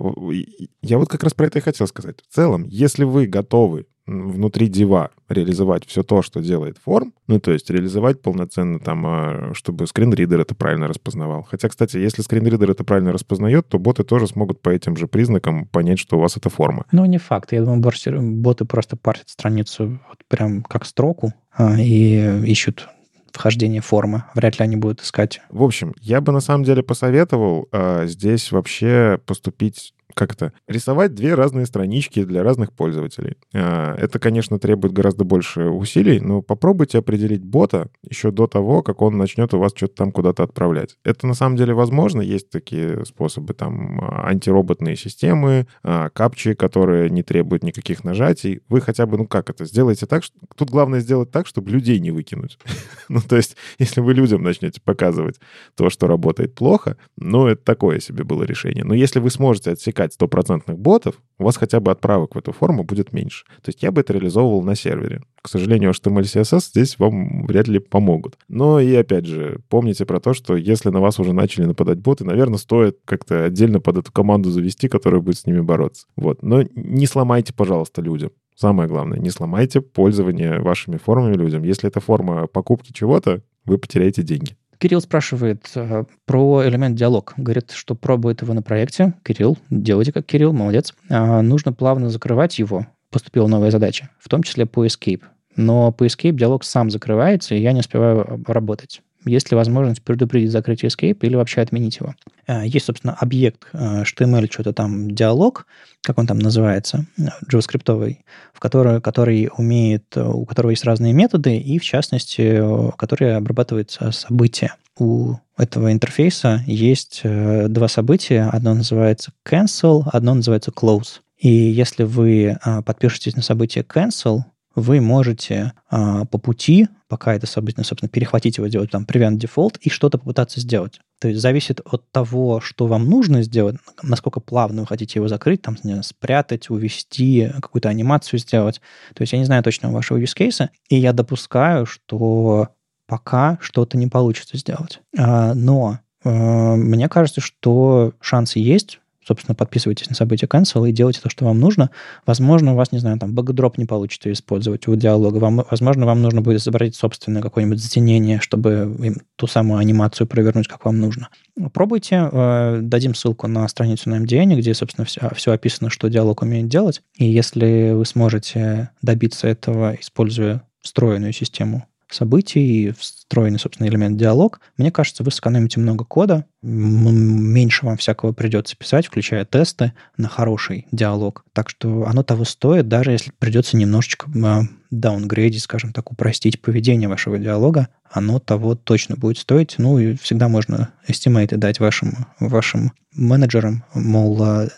Я 0.82 0.98
вот 0.98 1.08
как 1.08 1.22
раз 1.22 1.34
про 1.34 1.46
это 1.46 1.58
и 1.58 1.62
хотел 1.62 1.86
сказать. 1.86 2.16
В 2.28 2.34
целом, 2.34 2.64
если 2.64 3.04
вы 3.04 3.26
готовы 3.26 3.86
внутри 4.10 4.66
дива 4.68 5.10
реализовать 5.28 5.86
все 5.86 6.02
то, 6.02 6.22
что 6.22 6.40
делает 6.40 6.78
форм, 6.78 7.14
ну, 7.28 7.38
то 7.38 7.52
есть 7.52 7.70
реализовать 7.70 8.20
полноценно 8.20 8.80
там, 8.80 9.06
а, 9.06 9.50
чтобы 9.54 9.86
скринридер 9.86 10.40
это 10.40 10.54
правильно 10.54 10.88
распознавал. 10.88 11.42
Хотя, 11.42 11.68
кстати, 11.68 11.96
если 11.96 12.22
скринридер 12.22 12.70
это 12.70 12.82
правильно 12.82 13.12
распознает, 13.12 13.68
то 13.68 13.78
боты 13.78 14.02
тоже 14.02 14.26
смогут 14.26 14.60
по 14.60 14.70
этим 14.70 14.96
же 14.96 15.06
признакам 15.06 15.66
понять, 15.66 16.00
что 16.00 16.16
у 16.16 16.20
вас 16.20 16.36
это 16.36 16.50
форма. 16.50 16.86
Ну, 16.90 17.04
не 17.04 17.18
факт. 17.18 17.52
Я 17.52 17.62
думаю, 17.62 17.80
боты 17.80 18.64
просто 18.64 18.96
парсят 18.96 19.28
страницу 19.28 20.00
вот 20.08 20.18
прям 20.28 20.62
как 20.62 20.84
строку 20.86 21.32
а, 21.56 21.78
и 21.78 22.42
ищут 22.44 22.88
вхождение 23.32 23.80
формы. 23.80 24.24
Вряд 24.34 24.58
ли 24.58 24.64
они 24.64 24.76
будут 24.76 25.00
искать. 25.02 25.40
В 25.50 25.62
общем, 25.62 25.94
я 26.00 26.20
бы 26.20 26.32
на 26.32 26.40
самом 26.40 26.64
деле 26.64 26.82
посоветовал 26.82 27.68
э, 27.72 28.06
здесь 28.06 28.52
вообще 28.52 29.18
поступить 29.26 29.94
как 30.14 30.32
это, 30.32 30.52
рисовать 30.66 31.14
две 31.14 31.34
разные 31.34 31.66
странички 31.66 32.24
для 32.24 32.42
разных 32.42 32.72
пользователей. 32.72 33.36
А, 33.54 33.94
это, 33.96 34.18
конечно, 34.18 34.58
требует 34.58 34.92
гораздо 34.92 35.24
больше 35.24 35.64
усилий, 35.64 36.20
но 36.20 36.42
попробуйте 36.42 36.98
определить 36.98 37.44
бота 37.44 37.88
еще 38.08 38.30
до 38.30 38.46
того, 38.46 38.82
как 38.82 39.02
он 39.02 39.16
начнет 39.16 39.54
у 39.54 39.58
вас 39.58 39.72
что-то 39.74 39.94
там 39.94 40.12
куда-то 40.12 40.42
отправлять. 40.42 40.96
Это 41.04 41.26
на 41.26 41.34
самом 41.34 41.56
деле 41.56 41.74
возможно, 41.74 42.20
есть 42.20 42.50
такие 42.50 43.04
способы, 43.04 43.54
там, 43.54 44.00
антироботные 44.24 44.96
системы, 44.96 45.66
а, 45.82 46.08
капчи, 46.10 46.54
которые 46.54 47.10
не 47.10 47.22
требуют 47.22 47.62
никаких 47.62 48.04
нажатий. 48.04 48.60
Вы 48.68 48.80
хотя 48.80 49.06
бы, 49.06 49.16
ну 49.16 49.26
как 49.26 49.50
это, 49.50 49.64
сделайте 49.64 50.06
так, 50.06 50.24
что... 50.24 50.38
Тут 50.56 50.70
главное 50.70 51.00
сделать 51.00 51.30
так, 51.30 51.46
чтобы 51.46 51.70
людей 51.70 52.00
не 52.00 52.10
выкинуть. 52.10 52.58
ну, 53.08 53.20
то 53.20 53.36
есть, 53.36 53.56
если 53.78 54.00
вы 54.00 54.14
людям 54.14 54.42
начнете 54.42 54.80
показывать 54.80 55.40
то, 55.74 55.90
что 55.90 56.06
работает 56.06 56.54
плохо, 56.54 56.96
ну, 57.16 57.46
это 57.46 57.62
такое 57.62 58.00
себе 58.00 58.24
было 58.24 58.42
решение. 58.44 58.84
Но 58.84 58.94
если 58.94 59.20
вы 59.20 59.30
сможете 59.30 59.72
отсекать 59.72 59.99
стопроцентных 60.08 60.78
ботов, 60.78 61.16
у 61.38 61.44
вас 61.44 61.56
хотя 61.56 61.80
бы 61.80 61.90
отправок 61.90 62.34
в 62.34 62.38
эту 62.38 62.52
форму 62.52 62.84
будет 62.84 63.12
меньше. 63.12 63.44
То 63.62 63.68
есть 63.68 63.82
я 63.82 63.92
бы 63.92 64.00
это 64.00 64.12
реализовывал 64.12 64.62
на 64.62 64.74
сервере. 64.74 65.22
К 65.42 65.48
сожалению, 65.48 65.90
HTML 65.90 66.22
CSS 66.22 66.70
здесь 66.70 66.98
вам 66.98 67.46
вряд 67.46 67.68
ли 67.68 67.78
помогут. 67.78 68.38
Но 68.48 68.80
и 68.80 68.94
опять 68.94 69.26
же, 69.26 69.60
помните 69.68 70.04
про 70.04 70.20
то, 70.20 70.34
что 70.34 70.56
если 70.56 70.90
на 70.90 71.00
вас 71.00 71.18
уже 71.18 71.32
начали 71.32 71.64
нападать 71.64 71.98
боты, 71.98 72.24
наверное, 72.24 72.58
стоит 72.58 72.98
как-то 73.04 73.44
отдельно 73.44 73.80
под 73.80 73.98
эту 73.98 74.12
команду 74.12 74.50
завести, 74.50 74.88
которая 74.88 75.20
будет 75.20 75.38
с 75.38 75.46
ними 75.46 75.60
бороться. 75.60 76.06
Вот. 76.16 76.42
Но 76.42 76.62
не 76.74 77.06
сломайте, 77.06 77.54
пожалуйста, 77.54 78.02
людям. 78.02 78.30
Самое 78.54 78.88
главное, 78.88 79.18
не 79.18 79.30
сломайте 79.30 79.80
пользование 79.80 80.60
вашими 80.60 80.98
формами 80.98 81.34
людям. 81.34 81.62
Если 81.62 81.88
это 81.88 82.00
форма 82.00 82.46
покупки 82.46 82.92
чего-то, 82.92 83.42
вы 83.64 83.78
потеряете 83.78 84.22
деньги. 84.22 84.56
Кирилл 84.80 85.02
спрашивает 85.02 85.70
э, 85.74 86.04
про 86.24 86.66
элемент 86.66 86.96
диалог. 86.96 87.34
Говорит, 87.36 87.70
что 87.72 87.94
пробует 87.94 88.40
его 88.40 88.54
на 88.54 88.62
проекте. 88.62 89.12
Кирилл, 89.22 89.58
делайте 89.68 90.10
как 90.10 90.24
Кирилл, 90.24 90.54
молодец. 90.54 90.94
Э, 91.10 91.42
нужно 91.42 91.74
плавно 91.74 92.08
закрывать 92.08 92.58
его. 92.58 92.86
Поступила 93.10 93.46
новая 93.46 93.70
задача, 93.70 94.08
в 94.18 94.30
том 94.30 94.42
числе 94.42 94.64
по 94.64 94.86
escape. 94.86 95.20
Но 95.54 95.92
по 95.92 96.06
escape 96.06 96.32
диалог 96.32 96.64
сам 96.64 96.88
закрывается, 96.88 97.54
и 97.54 97.60
я 97.60 97.72
не 97.72 97.80
успеваю 97.80 98.42
работать. 98.46 99.02
Есть 99.24 99.50
ли 99.50 99.56
возможность 99.56 100.02
предупредить 100.02 100.50
закрытие 100.50 100.88
escape 100.88 101.18
или 101.22 101.36
вообще 101.36 101.60
отменить 101.60 101.98
его? 101.98 102.14
Э, 102.46 102.66
есть, 102.66 102.86
собственно, 102.86 103.14
объект 103.14 103.68
э, 103.72 104.02
HTML, 104.02 104.50
что-то 104.50 104.72
там, 104.72 105.10
диалог, 105.10 105.66
как 106.02 106.18
он 106.18 106.26
там 106.26 106.38
называется, 106.38 107.06
э, 107.18 107.24
JavaScript, 107.50 108.16
в 108.52 108.60
который, 108.60 109.00
который 109.00 109.50
умеет, 109.56 110.16
у 110.16 110.44
которого 110.46 110.70
есть 110.70 110.84
разные 110.84 111.12
методы, 111.12 111.58
и, 111.58 111.78
в 111.78 111.84
частности, 111.84 112.62
который 112.96 113.36
обрабатывает 113.36 113.96
события. 114.10 114.74
У 114.98 115.34
этого 115.56 115.92
интерфейса 115.92 116.62
есть 116.66 117.22
два 117.24 117.88
события. 117.88 118.48
Одно 118.52 118.74
называется 118.74 119.32
cancel, 119.46 120.02
одно 120.12 120.34
называется 120.34 120.72
close. 120.72 121.20
И 121.38 121.48
если 121.48 122.04
вы 122.04 122.58
подпишетесь 122.84 123.34
на 123.34 123.42
событие 123.42 123.82
cancel, 123.82 124.42
вы 124.80 125.00
можете 125.00 125.72
а, 125.90 126.24
по 126.24 126.38
пути, 126.38 126.88
пока 127.08 127.34
это 127.34 127.46
событие, 127.46 127.84
собственно, 127.84 128.08
перехватить 128.08 128.58
его, 128.58 128.68
сделать 128.68 128.90
там 128.90 129.04
prevent 129.04 129.38
default 129.38 129.78
и 129.80 129.90
что-то 129.90 130.18
попытаться 130.18 130.60
сделать. 130.60 131.00
То 131.20 131.28
есть 131.28 131.40
зависит 131.40 131.80
от 131.84 132.10
того, 132.10 132.60
что 132.60 132.86
вам 132.86 133.08
нужно 133.08 133.42
сделать, 133.42 133.76
насколько 134.02 134.40
плавно 134.40 134.82
вы 134.82 134.86
хотите 134.86 135.18
его 135.18 135.28
закрыть, 135.28 135.62
там, 135.62 135.76
знаю, 135.76 136.02
спрятать, 136.02 136.70
увести, 136.70 137.50
какую-то 137.60 137.88
анимацию 137.88 138.38
сделать. 138.38 138.80
То 139.14 139.22
есть 139.22 139.32
я 139.32 139.38
не 139.38 139.44
знаю 139.44 139.62
точно 139.62 139.92
вашего 139.92 140.18
use 140.18 140.36
case, 140.36 140.68
и 140.88 140.96
я 140.96 141.12
допускаю, 141.12 141.84
что 141.84 142.68
пока 143.06 143.58
что-то 143.60 143.98
не 143.98 144.06
получится 144.06 144.56
сделать. 144.56 145.00
А, 145.18 145.52
но 145.54 145.98
а, 146.24 146.76
мне 146.76 147.08
кажется, 147.08 147.40
что 147.40 148.14
шансы 148.20 148.60
есть, 148.60 148.99
собственно, 149.26 149.54
подписывайтесь 149.54 150.08
на 150.08 150.14
события 150.14 150.46
cancel 150.46 150.88
и 150.88 150.92
делайте 150.92 151.20
то, 151.20 151.28
что 151.28 151.44
вам 151.44 151.60
нужно. 151.60 151.90
Возможно, 152.26 152.72
у 152.72 152.76
вас, 152.76 152.92
не 152.92 152.98
знаю, 152.98 153.18
там, 153.18 153.34
бэкдроп 153.34 153.78
не 153.78 153.84
получится 153.84 154.32
использовать 154.32 154.88
у 154.88 154.94
диалога. 154.94 155.38
Вам, 155.38 155.64
возможно, 155.70 156.06
вам 156.06 156.22
нужно 156.22 156.42
будет 156.42 156.60
изобразить 156.60 156.96
собственное 156.96 157.42
какое-нибудь 157.42 157.80
затенение, 157.80 158.40
чтобы 158.40 158.96
им 159.00 159.16
ту 159.36 159.46
самую 159.46 159.78
анимацию 159.78 160.26
провернуть, 160.26 160.68
как 160.68 160.84
вам 160.84 161.00
нужно. 161.00 161.28
Пробуйте. 161.72 162.28
Э, 162.32 162.78
дадим 162.82 163.14
ссылку 163.14 163.46
на 163.46 163.66
страницу 163.68 164.08
на 164.10 164.22
MDN, 164.22 164.56
где, 164.56 164.74
собственно, 164.74 165.04
все, 165.04 165.30
все 165.34 165.52
описано, 165.52 165.90
что 165.90 166.08
диалог 166.08 166.42
умеет 166.42 166.68
делать. 166.68 167.02
И 167.16 167.26
если 167.26 167.92
вы 167.92 168.06
сможете 168.06 168.90
добиться 169.02 169.48
этого, 169.48 169.96
используя 170.00 170.62
встроенную 170.80 171.32
систему 171.32 171.84
событий 172.14 172.92
встроенный, 172.98 173.58
собственно, 173.58 173.88
элемент 173.88 174.16
диалог, 174.16 174.60
мне 174.76 174.90
кажется, 174.90 175.22
вы 175.22 175.30
сэкономите 175.30 175.80
много 175.80 176.04
кода, 176.04 176.44
меньше 176.62 177.86
вам 177.86 177.96
всякого 177.96 178.32
придется 178.32 178.76
писать, 178.76 179.06
включая 179.06 179.44
тесты 179.44 179.92
на 180.16 180.28
хороший 180.28 180.86
диалог. 180.92 181.44
Так 181.52 181.70
что 181.70 182.06
оно 182.06 182.22
того 182.22 182.44
стоит, 182.44 182.88
даже 182.88 183.12
если 183.12 183.32
придется 183.38 183.76
немножечко 183.76 184.30
а, 184.44 184.62
даунгрейдить, 184.90 185.62
скажем 185.62 185.92
так, 185.92 186.10
упростить 186.10 186.60
поведение 186.60 187.08
вашего 187.08 187.38
диалога, 187.38 187.88
оно 188.10 188.38
того 188.40 188.74
точно 188.74 189.16
будет 189.16 189.38
стоить. 189.38 189.76
Ну 189.78 189.98
и 189.98 190.16
всегда 190.16 190.48
можно 190.48 190.90
estimate 191.08 191.56
дать 191.56 191.80
вашим, 191.80 192.26
вашим 192.38 192.92
менеджерам, 193.14 193.84
мол, 193.94 194.42
а, 194.42 194.68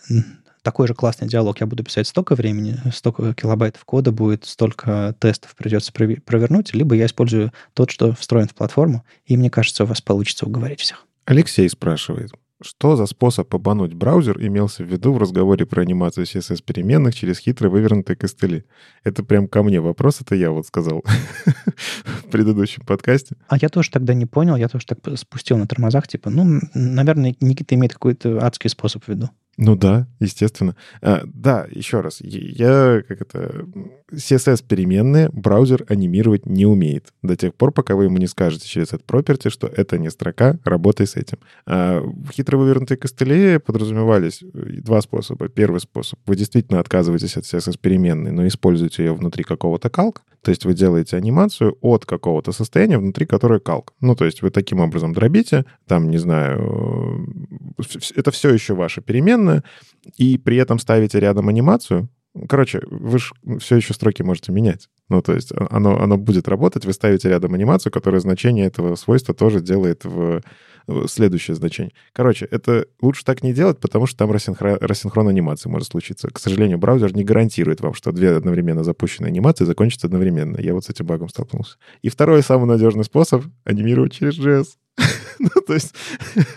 такой 0.63 0.87
же 0.89 0.95
классный 0.95 1.29
диалог 1.29 1.61
я 1.61 1.67
буду 1.67 1.85
писать 1.85 2.07
столько 2.07 2.35
времени, 2.35 2.77
столько 2.93 3.35
килобайтов 3.35 3.85
кода 3.85 4.13
будет, 4.13 4.45
столько 4.45 5.15
тестов 5.19 5.55
придется 5.57 5.93
провернуть, 5.93 6.75
либо 6.75 6.95
я 6.95 7.07
использую 7.07 7.53
тот, 7.75 7.91
что 7.91 8.13
встроен 8.13 8.49
в 8.49 8.55
платформу, 8.55 9.05
и 9.27 9.37
мне 9.37 9.51
кажется, 9.51 9.85
у 9.85 9.87
вас 9.87 10.01
получится 10.01 10.47
уговорить 10.47 10.81
всех. 10.81 11.07
Алексей 11.25 11.69
спрашивает, 11.69 12.33
что 12.63 12.97
за 12.97 13.07
способ 13.07 13.53
обмануть 13.55 13.95
браузер 13.95 14.39
имелся 14.41 14.85
в 14.85 14.87
виду 14.87 15.13
в 15.13 15.19
разговоре 15.19 15.67
про 15.67 15.83
анимацию 15.83 16.27
CSS 16.27 16.63
переменных 16.65 17.15
через 17.15 17.39
хитро 17.39 17.69
вывернутые 17.69 18.17
костыли? 18.17 18.65
Это 19.05 19.23
прям 19.25 19.49
ко 19.49 19.63
мне 19.63 19.81
вопрос, 19.81 20.21
это 20.21 20.35
я 20.35 20.51
вот 20.51 20.67
сказал 20.67 21.05
в 22.07 22.31
предыдущем 22.31 22.85
подкасте. 22.85 23.37
А 23.49 23.57
я 23.57 23.69
тоже 23.69 23.91
тогда 23.91 24.15
не 24.15 24.27
понял, 24.27 24.57
я 24.57 24.69
тоже 24.69 24.87
так 24.87 24.99
спустил 25.19 25.59
на 25.59 25.67
тормозах, 25.67 26.09
типа, 26.09 26.31
ну, 26.31 26.61
наверное, 26.75 27.35
Никита 27.41 27.75
имеет 27.75 27.93
какой-то 27.93 28.39
адский 28.45 28.71
способ 28.71 29.05
в 29.05 29.09
виду. 29.09 29.31
Ну 29.59 29.77
да, 29.77 30.07
естественно. 30.19 30.77
А, 31.03 31.23
да, 31.25 31.67
еще 31.71 32.01
раз, 32.01 32.21
я 32.23 33.03
как 33.07 33.21
это 33.21 33.67
CSS 34.11 34.65
переменные 34.67 35.29
браузер 35.31 35.85
анимировать 35.89 36.47
не 36.47 36.65
умеет 36.65 37.13
до 37.23 37.37
тех 37.37 37.55
пор, 37.55 37.73
пока 37.73 37.95
вы 37.95 38.05
ему 38.05 38.17
не 38.17 38.27
скажете 38.27 38.67
через 38.67 38.89
этот 38.89 39.05
property, 39.07 39.51
что 39.51 39.67
это 39.67 39.99
не 39.99 40.11
строка, 40.11 40.59
работай 40.65 41.07
с 41.07 41.17
этим. 41.17 41.39
А 41.67 42.03
хитро 42.33 42.57
вывернутой 42.57 42.97
костыле 42.97 43.61
подразумевались 43.61 44.43
э, 44.43 44.81
два 44.81 45.03
способа. 45.03 45.49
Первый 45.49 45.81
способ. 45.81 46.19
Вы 46.27 46.37
действительно 46.37 46.81
отказываетесь 46.81 47.37
от 47.37 47.45
CSS 47.45 47.79
переменной, 47.79 48.33
но 48.33 48.47
используете 48.47 49.05
ее 49.05 49.15
внутри 49.15 49.45
какого-то 49.45 49.91
калка. 49.91 50.23
То 50.43 50.51
есть 50.51 50.65
вы 50.65 50.75
делаете 50.75 51.17
анимацию 51.17 51.79
от 51.81 52.05
какого-то 52.05 52.51
состояния, 52.53 52.99
внутри 52.99 53.27
которой 53.27 53.61
калк. 53.61 53.95
Ну, 54.01 54.17
то 54.17 54.25
есть 54.25 54.43
вы 54.43 54.51
таким 54.51 54.81
образом 54.81 55.13
дробите, 55.13 55.65
там, 55.87 56.11
не 56.11 56.19
знаю, 56.19 57.27
э, 57.79 57.83
это 58.17 58.31
все 58.33 58.53
еще 58.53 58.75
ваша 58.75 59.01
переменная, 59.01 59.42
и 60.17 60.39
при 60.39 60.57
этом 60.57 60.79
ставите 60.79 61.21
рядом 61.21 61.49
анимацию, 61.49 62.09
Короче, 62.49 62.81
вы 62.87 63.19
же 63.19 63.35
все 63.61 63.77
еще 63.77 63.93
строки 63.93 64.23
можете 64.23 64.53
менять. 64.53 64.89
Ну, 65.11 65.21
то 65.21 65.35
есть 65.35 65.53
а, 65.53 65.67
оно, 65.71 66.01
оно 66.01 66.17
будет 66.17 66.49
работать, 66.49 66.87
вы 66.87 66.95
ставите 66.95 67.29
рядом 67.29 67.53
анимацию, 67.53 67.93
которая 67.93 68.23
значение 68.23 68.67
этого 68.67 68.95
свойства 68.95 69.35
тоже 69.35 69.61
делает 69.61 70.07
в 70.07 70.41
следующее 71.07 71.55
значение. 71.55 71.93
Короче, 72.13 72.47
это 72.47 72.87
лучше 73.01 73.25
так 73.25 73.43
не 73.43 73.53
делать, 73.53 73.79
потому 73.79 74.07
что 74.07 74.19
там 74.19 74.33
рассинхрон, 74.33 74.79
рассинхрон 74.81 75.29
анимации 75.29 75.69
может 75.69 75.89
случиться. 75.89 76.29
К 76.29 76.39
сожалению, 76.39 76.79
браузер 76.79 77.15
не 77.15 77.23
гарантирует 77.23 77.81
вам, 77.81 77.95
что 77.95 78.13
две 78.13 78.35
одновременно 78.35 78.83
запущенные 78.83 79.29
анимации 79.29 79.65
закончатся 79.65 80.07
одновременно. 80.07 80.59
Я 80.59 80.75
вот 80.75 80.85
с 80.85 80.91
этим 80.91 81.07
багом 81.07 81.29
столкнулся. 81.29 81.77
И 82.01 82.09
второй 82.09 82.43
самый 82.43 82.67
надежный 82.67 83.05
способ— 83.05 83.45
анимировать 83.65 84.13
через 84.13 84.39
JS. 84.39 84.67
ну, 85.55 85.61
то 85.67 85.75
есть, 85.75 85.95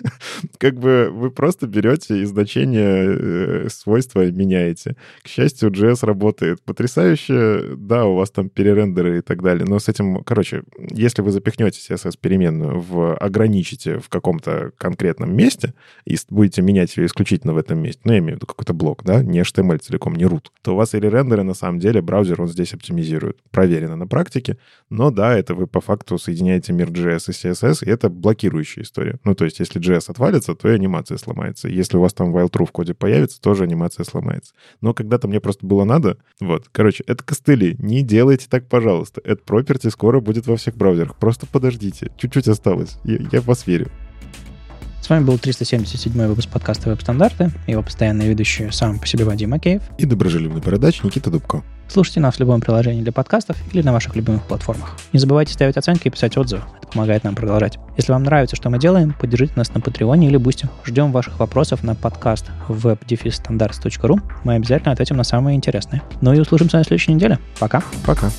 как 0.59 0.79
бы 0.79 1.09
вы 1.11 1.31
просто 1.31 1.65
берете 1.65 2.21
и 2.21 2.25
значение 2.25 3.17
э, 3.65 3.69
свойства 3.69 4.29
меняете. 4.29 4.95
К 5.23 5.27
счастью, 5.27 5.71
JS 5.71 6.05
работает 6.05 6.61
потрясающе. 6.61 7.75
Да, 7.77 8.05
у 8.05 8.15
вас 8.15 8.29
там 8.29 8.49
перерендеры 8.49 9.19
и 9.19 9.21
так 9.21 9.41
далее, 9.41 9.65
но 9.67 9.79
с 9.79 9.89
этим, 9.89 10.23
короче, 10.23 10.63
если 10.91 11.23
вы 11.23 11.31
запихнете 11.31 11.79
CSS-переменную, 11.79 12.79
в, 12.79 13.15
ограничите 13.15 13.97
в 13.97 14.09
каком-то 14.09 14.71
конкретном 14.77 15.35
месте 15.35 15.73
и 16.05 16.15
будете 16.29 16.61
менять 16.61 16.95
ее 16.97 17.07
исключительно 17.07 17.53
в 17.53 17.57
этом 17.57 17.79
месте, 17.79 18.01
ну, 18.03 18.13
я 18.13 18.19
имею 18.19 18.33
в 18.33 18.35
виду 18.37 18.45
какой-то 18.45 18.73
блок, 18.73 19.03
да, 19.03 19.23
не 19.23 19.39
HTML 19.39 19.79
целиком, 19.79 20.15
не 20.15 20.25
root, 20.25 20.45
то 20.61 20.73
у 20.73 20.75
вас 20.75 20.93
или 20.93 21.07
рендеры, 21.07 21.43
на 21.43 21.55
самом 21.55 21.79
деле, 21.79 22.01
браузер, 22.01 22.41
он 22.41 22.47
здесь 22.49 22.73
оптимизирует. 22.73 23.39
Проверено 23.49 23.95
на 23.95 24.07
практике, 24.07 24.57
но 24.89 25.09
да, 25.09 25.35
это 25.35 25.55
вы 25.55 25.65
по 25.65 25.81
факту 25.81 26.19
соединяете 26.19 26.73
мир 26.73 26.89
JS 26.89 27.29
и 27.29 27.31
CSS, 27.31 27.85
и 27.85 27.89
это 27.89 28.09
блокирующая 28.75 28.83
история. 28.83 29.19
Ну, 29.23 29.35
то 29.35 29.45
есть, 29.45 29.59
если 29.59 29.81
JS 29.81 30.05
отвалится, 30.09 30.55
то 30.55 30.69
и 30.69 30.73
анимация 30.73 31.17
сломается. 31.17 31.67
Если 31.67 31.97
у 31.97 32.01
вас 32.01 32.13
там 32.13 32.35
while 32.35 32.49
true 32.49 32.65
в 32.65 32.71
коде 32.71 32.93
появится, 32.93 33.41
тоже 33.41 33.63
анимация 33.63 34.03
сломается. 34.03 34.53
Но 34.81 34.93
когда-то 34.93 35.27
мне 35.27 35.39
просто 35.39 35.65
было 35.65 35.83
надо, 35.83 36.17
вот, 36.39 36.67
короче, 36.71 37.03
это 37.07 37.23
костыли. 37.23 37.75
Не 37.79 38.01
делайте 38.01 38.47
так, 38.49 38.67
пожалуйста. 38.67 39.21
Это 39.23 39.41
property 39.43 39.89
скоро 39.89 40.19
будет 40.19 40.47
во 40.47 40.55
всех 40.55 40.75
браузерах. 40.75 41.15
Просто 41.17 41.45
подождите. 41.45 42.11
Чуть-чуть 42.17 42.47
осталось. 42.47 42.97
Я, 43.03 43.17
я 43.31 43.41
в 43.41 43.45
вас 43.45 43.67
верю. 43.67 43.87
С 45.01 45.09
вами 45.09 45.23
был 45.23 45.37
377 45.37 46.27
выпуск 46.27 46.49
подкаста 46.49 46.89
«Веб-стандарты», 46.89 47.51
его 47.67 47.83
постоянные 47.83 48.27
ведущие 48.27 48.71
сам 48.71 48.97
по 48.97 49.05
себе 49.05 49.23
Вадим 49.23 49.51
Макеев 49.51 49.83
и 49.99 50.05
доброжелюбный 50.05 50.61
бородач 50.61 51.03
Никита 51.03 51.29
Дубко. 51.29 51.63
Слушайте 51.87 52.19
нас 52.19 52.35
в 52.35 52.39
любом 52.39 52.61
приложении 52.61 53.01
для 53.01 53.11
подкастов 53.11 53.57
или 53.73 53.81
на 53.81 53.93
ваших 53.93 54.15
любимых 54.15 54.43
платформах. 54.43 54.95
Не 55.13 55.19
забывайте 55.19 55.53
ставить 55.53 55.77
оценки 55.77 56.07
и 56.07 56.11
писать 56.11 56.37
отзывы. 56.37 56.63
Это 56.77 56.87
помогает 56.87 57.23
нам 57.23 57.35
продолжать. 57.35 57.79
Если 57.97 58.11
вам 58.11 58.23
нравится, 58.23 58.55
что 58.55 58.69
мы 58.69 58.79
делаем, 58.79 59.15
поддержите 59.19 59.53
нас 59.55 59.73
на 59.73 59.81
Патреоне 59.81 60.27
или 60.27 60.37
Бусти. 60.37 60.67
Ждем 60.83 61.11
ваших 61.11 61.39
вопросов 61.39 61.83
на 61.83 61.95
подкаст 61.95 62.45
web 62.67 62.89
дефис 62.89 63.25
standards.ru. 63.25 64.19
Мы 64.43 64.55
обязательно 64.55 64.91
ответим 64.91 65.17
на 65.17 65.23
самые 65.23 65.55
интересные. 65.55 66.01
Ну 66.21 66.33
и 66.33 66.39
услышимся 66.39 66.77
на 66.77 66.83
следующей 66.83 67.13
неделе. 67.13 67.39
Пока. 67.59 67.83
Пока. 68.05 68.29